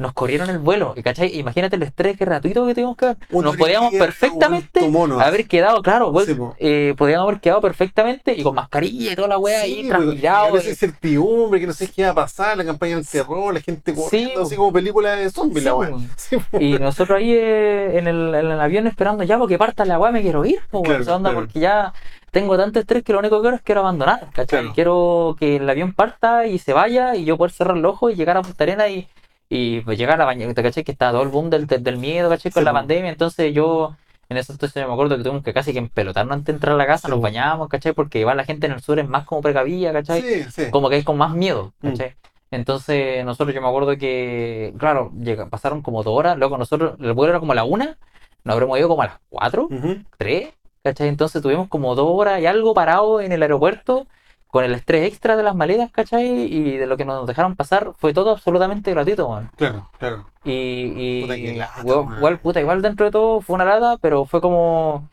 Nos 0.00 0.14
corrieron 0.14 0.48
el 0.48 0.58
vuelo, 0.58 0.94
y 0.96 1.02
¿cachai? 1.02 1.38
Imagínate 1.38 1.76
el 1.76 1.82
estrés 1.82 2.16
gratuito 2.18 2.66
que 2.66 2.74
tuvimos 2.74 2.96
que 2.96 3.04
ver. 3.06 3.16
Una 3.30 3.48
Nos 3.48 3.56
podíamos 3.58 3.92
perfectamente 3.92 4.80
haber 5.22 5.46
quedado, 5.46 5.82
claro, 5.82 6.10
pues, 6.10 6.24
Sí, 6.26 6.34
po. 6.34 6.54
eh, 6.58 6.94
podíamos 6.96 7.28
haber 7.28 7.40
quedado 7.40 7.60
perfectamente 7.60 8.32
y 8.34 8.42
con 8.42 8.54
mascarilla 8.54 9.12
y 9.12 9.14
toda 9.14 9.28
la 9.28 9.36
wea 9.38 9.60
ahí, 9.60 9.82
Sí, 9.82 9.88
transpirado. 9.88 10.56
esa 10.56 10.70
incertidumbre, 10.70 11.60
que 11.60 11.66
no 11.66 11.74
sé 11.74 11.90
qué 11.90 12.04
va 12.04 12.10
a 12.10 12.14
pasar, 12.14 12.56
la 12.56 12.64
campaña 12.64 12.96
del 12.96 13.06
terror, 13.06 13.52
la 13.52 13.60
gente 13.60 13.94
corriendo, 13.94 14.34
po. 14.36 14.40
así 14.46 14.56
como 14.56 14.72
película 14.72 15.16
de 15.16 15.28
zombies, 15.30 15.64
Sí, 15.64 15.68
la. 15.68 15.98
Sí, 16.16 16.36
po. 16.50 16.58
Y 16.60 16.78
nosotros 16.78 17.18
ahí 17.18 17.32
eh, 17.34 17.98
en, 17.98 18.08
el, 18.08 18.34
en 18.34 18.46
el 18.52 18.60
avión 18.60 18.86
esperando 18.86 19.22
ya 19.22 19.36
porque 19.38 19.58
parta 19.58 19.84
la 19.84 19.98
weá, 19.98 20.10
me 20.12 20.22
quiero 20.22 20.44
ir, 20.46 20.60
po, 20.70 20.78
weón, 20.78 20.84
Claro, 20.86 21.02
esa 21.02 21.16
onda, 21.16 21.30
claro. 21.30 21.44
porque 21.44 21.60
ya 21.60 21.92
tengo 22.30 22.56
tanto 22.56 22.80
estrés 22.80 23.02
que 23.02 23.12
lo 23.12 23.18
único 23.18 23.36
que 23.36 23.42
quiero 23.42 23.56
es 23.56 23.62
quiero 23.62 23.80
abandonar, 23.82 24.20
¿cachai? 24.32 24.60
Claro. 24.60 24.72
Quiero 24.74 25.36
que 25.38 25.56
el 25.56 25.68
avión 25.68 25.92
parta 25.92 26.46
y 26.46 26.58
se 26.58 26.72
vaya 26.72 27.14
y 27.16 27.26
yo 27.26 27.36
poder 27.36 27.50
cerrar 27.52 27.76
los 27.76 27.92
ojos 27.92 28.12
y 28.12 28.16
llegar 28.16 28.38
a 28.38 28.42
Punta 28.42 28.64
Arena 28.64 28.88
y, 28.88 29.06
y 29.50 29.80
pues 29.82 29.98
llegar 29.98 30.14
a 30.14 30.18
la 30.18 30.24
bañera, 30.24 30.54
¿cachai? 30.54 30.82
Que 30.84 30.92
está 30.92 31.10
todo 31.10 31.22
el 31.22 31.28
boom 31.28 31.50
del, 31.50 31.66
del 31.66 31.96
miedo, 31.98 32.30
¿cachai? 32.30 32.50
Con 32.52 32.62
Sí, 32.62 32.64
la 32.64 32.72
pandemia, 32.72 33.10
entonces 33.10 33.52
yo 33.52 33.94
en 34.30 34.36
ese 34.36 34.52
entonces 34.52 34.86
me 34.86 34.92
acuerdo 34.92 35.16
que 35.18 35.24
tuvimos 35.24 35.42
que 35.42 35.52
casi 35.52 35.72
que 35.72 35.80
empelotarnos 35.80 36.32
antes 36.34 36.46
de 36.46 36.52
entrar 36.52 36.74
a 36.74 36.78
la 36.78 36.86
casa, 36.86 37.08
Sí, 37.08 37.12
nos 37.12 37.20
bañábamos, 37.20 37.68
¿cachai? 37.68 37.92
Porque 37.92 38.20
igual 38.20 38.36
la 38.38 38.44
gente 38.44 38.66
en 38.66 38.72
el 38.72 38.80
sur 38.80 38.98
es 39.00 39.08
más 39.08 39.24
como 39.26 39.42
precavida, 39.42 39.92
¿cachai? 39.92 40.22
Sí, 40.22 40.44
sí. 40.50 40.70
como 40.70 40.88
que 40.88 40.94
hay 40.96 41.02
con 41.02 41.18
más 41.18 41.34
miedo, 41.34 41.72
Mm. 41.82 41.88
¿cachai? 41.90 42.14
Entonces, 42.52 43.24
nosotros 43.24 43.54
yo 43.54 43.60
me 43.62 43.68
acuerdo 43.68 43.96
que, 43.96 44.72
claro, 44.78 45.12
llega- 45.20 45.48
pasaron 45.48 45.82
como 45.82 46.02
dos 46.02 46.16
horas, 46.16 46.36
luego 46.38 46.56
nosotros, 46.58 46.94
el 47.00 47.12
vuelo 47.12 47.32
era 47.32 47.40
como 47.40 47.52
a 47.52 47.54
la 47.56 47.64
una, 47.64 47.96
nos 48.44 48.54
habremos 48.54 48.78
ido 48.78 48.88
como 48.88 49.02
a 49.02 49.06
las 49.06 49.18
cuatro, 49.28 49.68
tres, 50.16 50.48
¿cachai? 50.82 51.08
Entonces 51.08 51.42
tuvimos 51.42 51.68
como 51.68 51.94
dos 51.94 52.08
horas 52.10 52.40
y 52.40 52.46
algo 52.46 52.72
parado 52.74 53.20
en 53.20 53.32
el 53.32 53.42
aeropuerto 53.42 54.06
con 54.50 54.64
el 54.64 54.74
estrés 54.74 55.06
extra 55.06 55.36
de 55.36 55.42
las 55.42 55.54
maletas, 55.54 55.90
¿cachai? 55.92 56.26
Y 56.26 56.76
de 56.76 56.86
lo 56.86 56.96
que 56.96 57.04
nos 57.04 57.26
dejaron 57.26 57.56
pasar 57.56 57.92
fue 57.98 58.12
todo 58.12 58.30
absolutamente 58.32 58.90
gratuito, 58.90 59.28
weón. 59.28 59.50
Claro, 59.56 59.88
claro. 59.98 60.26
Y, 60.44 60.52
y 60.96 61.22
Puta, 61.22 61.36
lata, 61.36 61.82
weón, 61.84 62.16
igual, 62.16 62.38
puta, 62.40 62.60
igual 62.60 62.82
dentro 62.82 63.06
de 63.06 63.12
todo 63.12 63.40
fue 63.40 63.54
una 63.54 63.64
lata, 63.64 63.96
pero 64.00 64.24
fue 64.24 64.40
como 64.40 65.08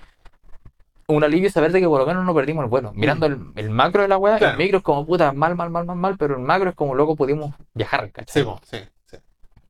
un 1.10 1.24
alivio 1.24 1.50
saber 1.50 1.72
de 1.72 1.80
que 1.80 1.88
por 1.88 2.00
lo 2.02 2.06
menos 2.08 2.26
no 2.26 2.34
perdimos 2.36 2.64
el 2.64 2.70
vuelo. 2.70 2.92
Mirando 2.94 3.28
el, 3.28 3.40
el 3.56 3.70
macro 3.70 4.02
de 4.02 4.08
la 4.10 4.18
weá, 4.18 4.36
Mm. 4.36 4.40
Claro. 4.40 4.52
el 4.54 4.58
micro 4.58 4.78
es 4.80 4.84
como 4.84 5.06
puta, 5.06 5.32
mal, 5.32 5.56
mal, 5.56 5.70
mal, 5.70 5.86
mal, 5.86 5.96
mal, 5.98 6.18
pero 6.18 6.36
el 6.36 6.42
macro 6.42 6.70
es 6.70 6.76
como 6.76 6.96
loco 6.96 7.16
pudimos 7.16 7.54
viajar, 7.74 8.12
¿cachai? 8.12 8.44
Sí, 8.44 8.50
sí, 8.64 8.78
sí. 9.06 9.18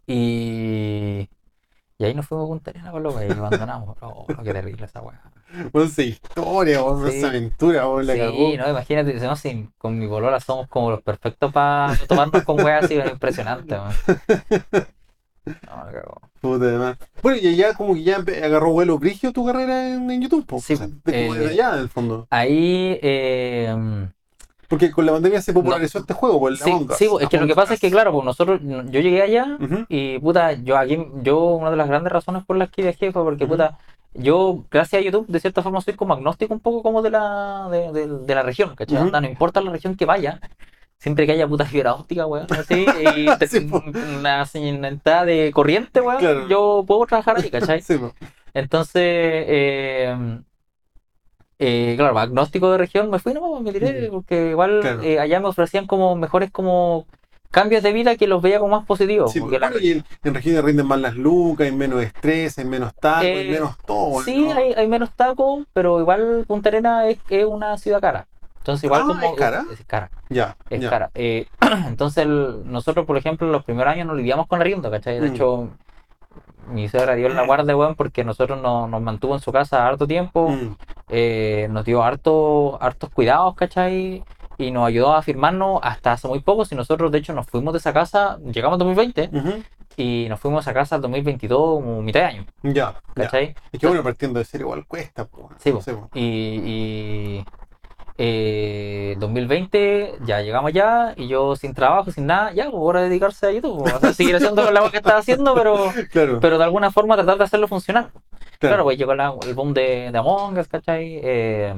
Y, 0.07 1.29
y 1.97 2.05
ahí 2.05 2.13
nos 2.13 2.27
fuimos 2.27 2.45
a 2.45 2.47
Punta 2.49 2.69
Arenas 2.71 2.93
loco 2.95 3.19
y 3.21 3.31
abandonamos. 3.31 3.97
Oh, 4.01 4.25
qué 4.43 4.53
terrible 4.53 4.85
esa 4.85 5.01
weá. 5.01 5.21
Bueno, 5.71 5.87
esa 5.89 6.03
historia, 6.03 6.81
bueno, 6.81 7.07
Sí. 7.09 7.17
esa 7.17 7.27
aventura, 7.29 7.85
bueno, 7.85 8.03
la 8.03 8.13
Sí, 8.13 8.19
cagó. 8.19 8.57
no, 8.57 8.69
imagínate, 8.69 9.13
no, 9.15 9.35
si 9.35 9.69
con 9.77 9.97
mi 9.97 10.07
polola 10.07 10.39
somos 10.39 10.67
como 10.67 10.91
los 10.91 11.01
perfectos 11.01 11.51
para 11.53 11.95
tomarnos 12.07 12.43
con 12.43 12.61
weas 12.61 12.85
así, 12.85 12.97
es 12.97 13.09
impresionante, 13.11 13.73
weón. 13.75 13.93
No, 15.45 15.85
me 15.85 15.91
cagó. 15.93 16.21
Puta 16.41 16.65
de 16.65 16.77
más. 16.77 16.97
Bueno, 17.23 17.37
y 17.41 17.55
ya 17.55 17.73
como 17.73 17.93
que 17.93 18.03
ya 18.03 18.17
agarró 18.17 18.71
vuelo 18.71 18.99
brigio 18.99 19.31
tu 19.31 19.45
carrera 19.45 19.89
en, 19.93 20.11
en 20.11 20.21
YouTube, 20.21 20.45
po. 20.45 20.59
Sí, 20.59 20.73
O 20.73 20.77
sea, 20.77 20.87
eh, 21.07 21.47
allá, 21.49 21.73
en 21.75 21.79
el 21.79 21.89
fondo. 21.89 22.27
Ahí, 22.29 22.99
eh, 23.01 23.73
Porque 24.67 24.91
con 24.91 25.05
la 25.05 25.13
pandemia 25.13 25.41
se 25.41 25.53
popularizó 25.53 25.99
este 25.99 26.13
juego, 26.13 26.39
por 26.39 26.51
el 26.51 26.57
Sí, 26.57 26.69
Among 26.69 26.89
Us. 26.91 26.97
sí, 26.97 27.07
es 27.21 27.29
que 27.29 27.37
lo 27.39 27.47
que 27.47 27.55
pasa 27.55 27.73
es 27.73 27.79
que, 27.79 27.89
claro, 27.89 28.11
pues 28.11 28.25
nosotros, 28.25 28.59
yo 28.61 28.99
llegué 28.99 29.21
allá 29.21 29.57
y, 29.87 30.19
puta, 30.19 30.53
yo 30.53 30.77
aquí, 30.77 30.97
yo, 31.23 31.39
una 31.55 31.71
de 31.71 31.77
las 31.77 31.87
grandes 31.87 32.11
razones 32.11 32.43
por 32.45 32.57
las 32.57 32.69
que 32.69 32.81
viajé 32.81 33.11
fue 33.13 33.23
porque, 33.23 33.47
puta, 33.47 33.77
yo, 34.13 34.65
gracias 34.69 35.01
a 35.01 35.05
YouTube, 35.05 35.27
de 35.27 35.39
cierta 35.39 35.61
forma 35.61 35.79
soy 35.79 35.93
como 35.93 36.13
agnóstico 36.13 36.53
un 36.53 36.59
poco 36.59 36.81
como 36.83 37.01
de 37.01 37.11
la, 37.11 37.69
de, 37.71 37.91
de- 37.93 38.07
de 38.25 38.35
la 38.35 38.41
región, 38.43 38.75
¿cachai? 38.75 38.97
Ujú. 38.97 39.05
Onda, 39.05 39.21
no 39.21 39.27
importa 39.29 39.61
la 39.61 39.71
región 39.71 39.95
que 39.95 40.05
vaya, 40.05 40.41
siempre 40.97 41.25
que 41.25 41.31
haya 41.33 41.47
puta 41.47 41.65
fibra 41.65 41.93
óptica, 41.93 42.25
weón, 42.25 42.47
así, 42.49 42.85
y 43.15 43.25
te- 43.39 43.47
Sí, 43.47 43.69
una 44.19 44.45
señal 44.45 44.99
de 45.25 45.51
corriente, 45.53 46.01
weón, 46.01 46.19
Claro. 46.19 46.47
yo 46.49 46.83
puedo 46.85 47.05
trabajar 47.05 47.37
ahí, 47.37 47.49
¿cachai? 47.49 47.81
Sí. 47.83 47.97
Entonces, 48.53 49.01
eh, 49.03 50.39
eh, 51.59 51.95
claro, 51.97 52.17
agnóstico 52.19 52.71
de 52.71 52.77
región, 52.77 53.09
me 53.09 53.19
fui 53.19 53.33
nomás, 53.33 53.61
me 53.61 53.71
tiré, 53.73 54.09
porque 54.09 54.49
igual 54.51 54.79
Claro. 54.81 55.03
eh, 55.03 55.19
allá 55.19 55.39
me 55.39 55.47
ofrecían 55.47 55.87
como 55.87 56.15
mejores 56.15 56.51
como 56.51 57.05
cambios 57.51 57.81
de 57.83 57.93
vida 57.93 58.15
que 58.15 58.27
los 58.27 58.41
veía 58.41 58.59
como 58.59 58.77
más 58.77 58.85
positivos. 58.85 59.31
Sí, 59.31 59.39
porque 59.39 59.59
la- 59.59 59.69
bueno, 59.69 59.83
y 59.83 59.91
en, 59.91 60.03
en 60.23 60.33
regiones 60.33 60.63
rinden 60.63 60.85
más 60.87 60.99
las 60.99 61.15
lucas, 61.15 61.65
hay 61.65 61.71
menos 61.75 62.03
estrés, 62.03 62.57
hay 62.57 62.65
menos 62.65 62.93
tacos, 62.99 63.25
hay 63.25 63.47
Eh, 63.47 63.51
menos 63.51 63.75
todo. 63.85 64.21
sí, 64.21 64.35
¿no? 64.45 64.53
hay, 64.53 64.73
hay 64.73 64.87
menos 64.87 65.13
tacos, 65.15 65.65
pero 65.73 65.99
igual 65.99 66.45
Punta 66.47 66.69
Arena 66.69 67.07
es, 67.07 67.19
es 67.27 67.45
una 67.45 67.77
ciudad 67.77 68.01
cara. 68.01 68.27
Entonces 68.59 68.83
igual 68.83 69.01
Ah, 69.01 69.05
como... 69.07 69.21
¿es 69.33 69.39
cara? 69.39 69.65
Es 69.71 69.85
cara, 69.85 70.11
Ya, 70.29 70.55
es 70.69 70.81
ya. 70.81 70.89
cara. 70.89 71.11
Eh, 71.15 71.47
entonces 71.87 72.23
el- 72.25 72.61
nosotros, 72.65 73.05
por 73.05 73.17
ejemplo, 73.17 73.47
los 73.47 73.63
primeros 73.63 73.93
años 73.93 74.07
nos 74.07 74.17
lidiamos 74.17 74.47
con 74.47 74.61
arriendo, 74.61 74.91
¿cachai? 74.91 75.19
De 75.19 75.27
Mm. 75.27 75.33
hecho, 75.33 75.69
mi 76.67 76.87
suegra 76.89 77.15
dio 77.15 77.29
la 77.29 77.45
guardia, 77.45 77.75
weón, 77.77 77.95
porque 77.95 78.23
nosotros 78.23 78.61
no- 78.61 78.87
nos 78.87 79.01
mantuvo 79.01 79.33
en 79.35 79.41
su 79.41 79.51
casa 79.51 79.87
harto 79.87 80.05
tiempo. 80.07 80.49
Mm, 80.49 80.75
eh, 81.09 81.67
nos 81.71 81.85
dio 81.85 82.03
harto, 82.03 82.77
hartos 82.81 83.09
cuidados, 83.11 83.55
¿cachai? 83.55 84.23
Y 84.57 84.71
nos 84.71 84.87
ayudó 84.87 85.13
a 85.13 85.21
firmarnos 85.21 85.79
hasta 85.83 86.13
hace 86.13 86.27
muy 86.27 86.39
poco. 86.39 86.65
Si 86.65 86.75
nosotros, 86.75 87.11
de 87.11 87.19
hecho, 87.19 87.33
nos 87.33 87.45
fuimos 87.45 87.73
de 87.73 87.79
esa 87.79 87.93
casa, 87.93 88.37
llegamos 88.51 88.75
en 88.75 88.79
2020 88.79 89.29
ujú. 89.31 89.63
y 89.97 90.25
nos 90.29 90.39
fuimos 90.39 90.65
a 90.67 90.71
esa 90.71 90.73
casa 90.79 90.95
en 90.95 91.01
2022, 91.03 91.59
como 91.83 92.01
mitad 92.01 92.21
de 92.21 92.25
año, 92.25 92.45
Ya, 92.63 92.71
ya. 92.71 93.01
¿cachai? 93.13 93.55
Es 93.71 93.79
que 93.79 93.87
bueno, 93.87 94.01
partiendo 94.03 94.39
de 94.39 94.45
cero 94.45 94.63
igual 94.65 94.85
cuesta, 94.87 95.25
po. 95.25 95.49
Sí, 95.59 95.69
No 95.69 95.75
po. 95.77 95.81
sé, 95.83 95.93
po. 95.93 96.09
Y, 96.15 96.21
y 96.65 97.45
eh, 98.17 99.15
2020 99.19 100.15
ya 100.25 100.41
llegamos 100.41 100.73
ya 100.73 101.13
y 101.15 101.27
yo 101.27 101.55
sin 101.55 101.73
trabajo, 101.73 102.11
sin 102.11 102.25
nada, 102.25 102.51
ya, 102.53 102.65
pues 102.65 102.75
ahora 102.75 103.01
dedicarse 103.03 103.47
a 103.47 103.51
YouTube, 103.51 103.79
pues, 103.83 103.93
o 103.93 103.99
sea, 103.99 104.13
seguir 104.13 104.35
haciendo 104.35 104.69
la 104.71 104.89
que 104.89 104.97
estaba 104.97 105.19
haciendo, 105.19 105.53
pero, 105.53 105.75
Claro. 106.11 106.39
pero 106.41 106.57
de 106.57 106.63
alguna 106.63 106.91
forma 106.91 107.15
tratar 107.15 107.37
de 107.37 107.43
hacerlo 107.43 107.67
funcionar. 107.67 108.09
Claro, 108.59 108.83
pues 108.83 108.97
llegó 108.97 109.13
la- 109.13 109.33
el 109.47 109.53
boom 109.53 109.73
de, 109.73 110.09
de 110.11 110.17
Among 110.17 110.57
Us, 110.57 110.67
¿cachai? 110.67 111.19
Eh, 111.23 111.75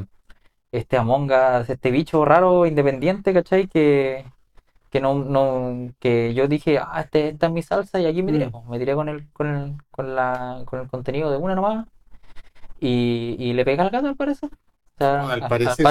este 0.72 0.98
Among 0.98 1.30
Us, 1.32 1.70
este 1.70 1.92
bicho 1.92 2.24
raro 2.26 2.66
independiente, 2.66 3.34
¿cachai? 3.34 3.68
Que, 3.68 4.24
que 4.90 5.02
no, 5.02 5.14
no, 5.16 5.92
que 6.00 6.34
yo 6.34 6.48
dije, 6.48 6.78
ah, 6.80 7.02
este, 7.02 7.30
esta 7.30 7.48
es 7.48 7.52
mi 7.52 7.62
salsa 7.64 8.00
y 8.00 8.06
aquí 8.06 8.24
me 8.24 8.32
tiré, 8.32 8.48
Mm. 8.48 8.52
pues, 8.52 8.66
me 8.68 8.80
tiré 8.80 8.96
con 8.96 9.10
el, 9.10 9.30
con 9.34 9.48
el, 9.48 9.74
con 9.92 10.16
la, 10.16 10.62
con 10.66 10.80
el 10.80 10.88
contenido 10.88 11.30
de 11.32 11.38
una 11.38 11.54
nomás 11.56 11.86
y, 12.80 13.36
y 13.38 13.54
le 13.54 13.66
pegué 13.66 13.82
al 13.82 13.90
gato 13.90 14.08
al 14.08 14.16
parecer. 14.16 14.50
Sea, 15.00 15.22
Al 15.32 15.48
parecer, 15.48 15.76
sí, 15.78 15.84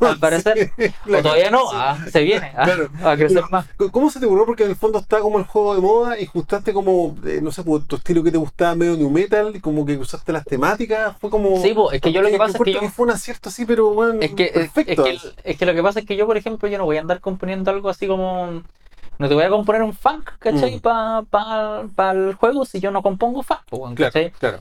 al 0.00 0.18
parecer, 0.18 0.72
Sí, 0.76 1.12
o 1.14 1.22
todavía 1.22 1.50
no, 1.52 1.62
ah, 1.72 1.96
se 2.10 2.22
viene, 2.22 2.52
ah, 2.56 2.64
Claro. 2.64 2.88
a 3.04 3.16
crecer 3.16 3.44
más. 3.48 3.64
¿Cómo 3.92 4.10
se 4.10 4.18
te 4.18 4.26
ocurrió? 4.26 4.44
Porque 4.44 4.64
en 4.64 4.70
el 4.70 4.76
fondo 4.76 4.98
está 4.98 5.20
como 5.20 5.38
el 5.38 5.44
juego 5.44 5.74
de 5.76 5.80
moda 5.80 6.18
y 6.18 6.26
justaste 6.26 6.72
como, 6.72 7.16
eh, 7.24 7.38
no 7.40 7.52
sé, 7.52 7.62
por 7.62 7.84
tu 7.86 7.94
estilo 7.96 8.24
que 8.24 8.32
te 8.32 8.38
gustaba 8.38 8.74
medio 8.74 8.96
new 8.96 9.08
metal 9.08 9.54
y 9.54 9.60
como 9.60 9.86
que 9.86 9.96
usaste 9.96 10.32
las 10.32 10.44
temáticas, 10.44 11.16
fue 11.20 11.30
como... 11.30 11.62
Sí, 11.62 11.72
po, 11.74 11.92
es 11.92 12.00
que 12.00 12.12
yo 12.12 12.22
lo 12.22 12.28
que 12.28 12.38
pasa 12.38 12.58
es 12.58 12.64
que 12.64 12.72
yo- 12.72 12.88
fue 12.90 13.04
un 13.04 13.12
acierto 13.12 13.50
así, 13.50 13.64
pero 13.64 13.94
bueno, 13.94 14.14
Es 14.20 14.32
que, 14.34 14.50
es, 14.52 14.72
que, 14.72 15.18
es 15.44 15.56
que 15.56 15.64
lo 15.66 15.72
que 15.74 15.82
pasa 15.82 16.00
es 16.00 16.06
que 16.06 16.16
yo, 16.16 16.26
por 16.26 16.36
ejemplo, 16.36 16.68
yo 16.68 16.76
no 16.76 16.84
voy 16.86 16.96
a 16.96 17.00
andar 17.02 17.20
componiendo 17.20 17.70
algo 17.70 17.88
así 17.88 18.06
como. 18.08 18.62
No 19.18 19.28
te 19.28 19.34
voy 19.34 19.44
a 19.44 19.48
componer 19.50 19.82
un 19.82 19.92
funk, 19.92 20.30
¿cachai? 20.40 20.76
Mm. 20.76 20.80
Para 21.94 22.12
el 22.12 22.34
juego 22.34 22.64
si 22.64 22.80
yo 22.80 22.90
no 22.90 23.02
compongo 23.02 23.42
funk, 23.42 23.60
po, 23.68 23.76
weón, 23.76 23.94
Claro, 23.94 24.12
¿cachai? 24.12 24.30
claro. 24.32 24.58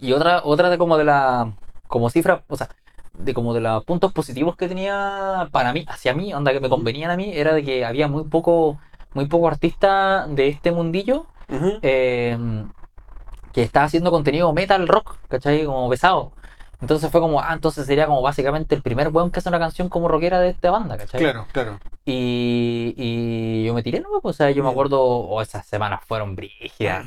Y 0.00 0.12
otra, 0.12 0.40
otra 0.44 0.70
de 0.70 0.78
como 0.78 0.96
de 0.96 1.04
la. 1.04 1.52
Como 1.88 2.08
cifra, 2.08 2.42
o 2.48 2.56
sea, 2.56 2.68
de 3.14 3.34
como 3.34 3.54
de 3.54 3.60
los 3.60 3.84
puntos 3.84 4.12
positivos 4.12 4.56
que 4.56 4.68
tenía 4.68 5.48
para 5.52 5.72
mí, 5.72 5.84
hacia 5.88 6.14
mí, 6.14 6.32
onda 6.32 6.52
que 6.52 6.60
me 6.60 6.68
convenían 6.68 7.10
a 7.10 7.16
mí, 7.16 7.32
era 7.34 7.52
de 7.52 7.62
que 7.62 7.84
había 7.84 8.08
muy 8.08 8.24
poco, 8.24 8.78
muy 9.14 9.26
poco 9.26 9.48
artista 9.48 10.26
de 10.28 10.48
este 10.48 10.72
mundillo 10.72 11.26
eh, 11.82 12.36
que 13.52 13.62
estaba 13.62 13.86
haciendo 13.86 14.10
contenido 14.10 14.52
metal 14.52 14.86
rock, 14.88 15.16
¿cachai? 15.28 15.64
Como 15.64 15.88
pesado. 15.90 16.32
Entonces 16.80 17.10
fue 17.10 17.20
como, 17.20 17.40
ah, 17.40 17.52
entonces 17.52 17.86
sería 17.86 18.06
como 18.06 18.22
básicamente 18.22 18.74
el 18.74 18.82
primer 18.82 19.08
weón 19.08 19.30
que 19.30 19.40
hace 19.40 19.50
una 19.50 19.58
canción 19.58 19.88
como 19.90 20.08
rockera 20.08 20.40
de 20.40 20.50
esta 20.50 20.70
banda, 20.70 20.96
¿cachai? 20.96 21.20
Claro, 21.20 21.46
claro. 21.52 21.78
Y, 22.06 22.94
y 22.96 23.64
yo 23.64 23.74
me 23.74 23.82
tiré, 23.82 24.00
¿no? 24.00 24.08
Pues, 24.22 24.36
o 24.36 24.38
sea, 24.38 24.50
yo 24.50 24.64
me 24.64 24.70
acuerdo, 24.70 25.02
o 25.02 25.42
esas 25.42 25.66
semanas 25.66 26.00
fueron 26.06 26.34
brígidas, 26.34 27.06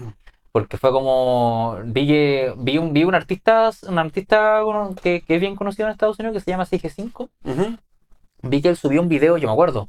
porque 0.54 0.78
fue 0.78 0.91
como, 0.91 1.80
vi 1.84 2.06
que, 2.08 2.54
vi 2.58 2.78
un, 2.78 2.93
vi 2.93 3.04
un 3.04 3.16
artista, 3.16 3.72
un 3.89 3.97
artista 3.97 4.62
que, 5.01 5.22
que 5.22 5.36
es 5.36 5.41
bien 5.41 5.56
conocido 5.56 5.88
en 5.88 5.93
Estados 5.93 6.20
Unidos 6.20 6.36
que 6.36 6.41
se 6.41 6.51
llama 6.51 6.66
CG5, 6.68 7.28
Ujú. 7.43 7.78
vi 8.43 8.62
que 8.62 8.70
él 8.70 8.78
subió 8.78 9.01
un 9.01 9.10
video, 9.10 9.38
yo 9.38 9.47
me 9.47 9.54
acuerdo, 9.54 9.88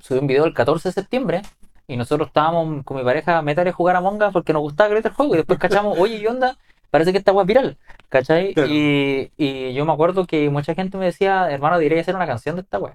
subió 0.00 0.20
un 0.20 0.26
video 0.26 0.46
el 0.46 0.52
14 0.52 0.88
de 0.88 0.92
septiembre 0.92 1.42
y 1.86 1.96
nosotros 1.96 2.26
estábamos 2.26 2.84
con 2.84 2.96
mi 2.96 3.04
pareja 3.04 3.38
a 3.38 3.42
meter 3.42 3.68
a 3.68 3.72
jugar 3.72 3.94
a 3.94 4.00
Monga 4.00 4.32
porque 4.32 4.52
nos 4.52 4.62
gustaba 4.62 4.90
creer 4.90 5.06
el 5.06 5.12
juego 5.12 5.34
y 5.34 5.36
después 5.38 5.60
cachamos, 5.60 5.96
oye, 5.96 6.18
¿qué 6.20 6.26
onda? 6.26 6.58
Parece 6.90 7.12
que 7.12 7.18
esta 7.18 7.30
web 7.30 7.44
es 7.44 7.46
viral, 7.46 7.78
¿cachai? 8.08 8.52
Claro. 8.52 8.68
Y, 8.68 9.30
y 9.36 9.72
yo 9.74 9.84
me 9.84 9.92
acuerdo 9.92 10.26
que 10.26 10.50
mucha 10.50 10.74
gente 10.74 10.98
me 10.98 11.04
decía, 11.04 11.48
hermano, 11.52 11.78
debería 11.78 12.00
hacer 12.02 12.16
una 12.16 12.26
canción 12.26 12.56
de 12.56 12.62
esta 12.62 12.80
web. 12.80 12.94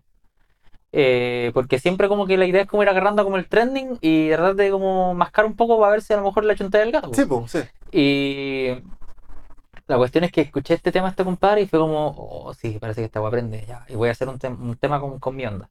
Eh, 0.98 1.52
porque 1.54 1.78
siempre 1.78 2.08
como 2.08 2.26
que 2.26 2.38
la 2.38 2.46
idea 2.46 2.62
es 2.62 2.68
como 2.70 2.82
ir 2.82 2.88
agarrando 2.88 3.24
como 3.26 3.36
el 3.36 3.48
trending 3.50 3.98
y 4.00 4.30
tratar 4.30 4.56
de 4.56 4.72
como 4.72 5.14
mascar 5.14 5.44
un 5.46 5.54
poco 5.58 5.78
para 5.78 5.92
ver 5.92 6.02
si 6.02 6.14
a 6.14 6.18
lo 6.18 6.24
mejor 6.24 6.46
le 6.46 6.56
chunté 6.56 6.78
del 6.78 6.92
gato. 6.94 7.12
Sí, 7.14 7.26
pues, 7.26 7.52
sí. 7.52 7.60
Y 7.92 8.70
la 9.88 9.98
cuestión 9.98 10.24
es 10.24 10.32
que 10.32 10.40
escuché 10.42 10.74
este 10.74 10.92
tema 10.94 11.08
a 11.08 11.10
este 11.10 11.26
compadre 11.26 11.62
y 11.62 11.68
fue 11.68 11.80
como, 11.80 12.16
oh, 12.18 12.54
sí, 12.54 12.78
parece 12.80 13.02
que 13.02 13.06
esta 13.06 13.20
weá 13.20 13.28
aprende 13.28 13.66
ya. 13.68 13.86
Y 13.90 13.96
voy 13.96 14.08
a 14.08 14.14
hacer 14.14 14.30
un, 14.30 14.40
tem- 14.40 14.58
un 14.58 14.76
tema 14.78 15.02
con, 15.02 15.20
con 15.20 15.36
mi 15.36 15.46
onda. 15.46 15.70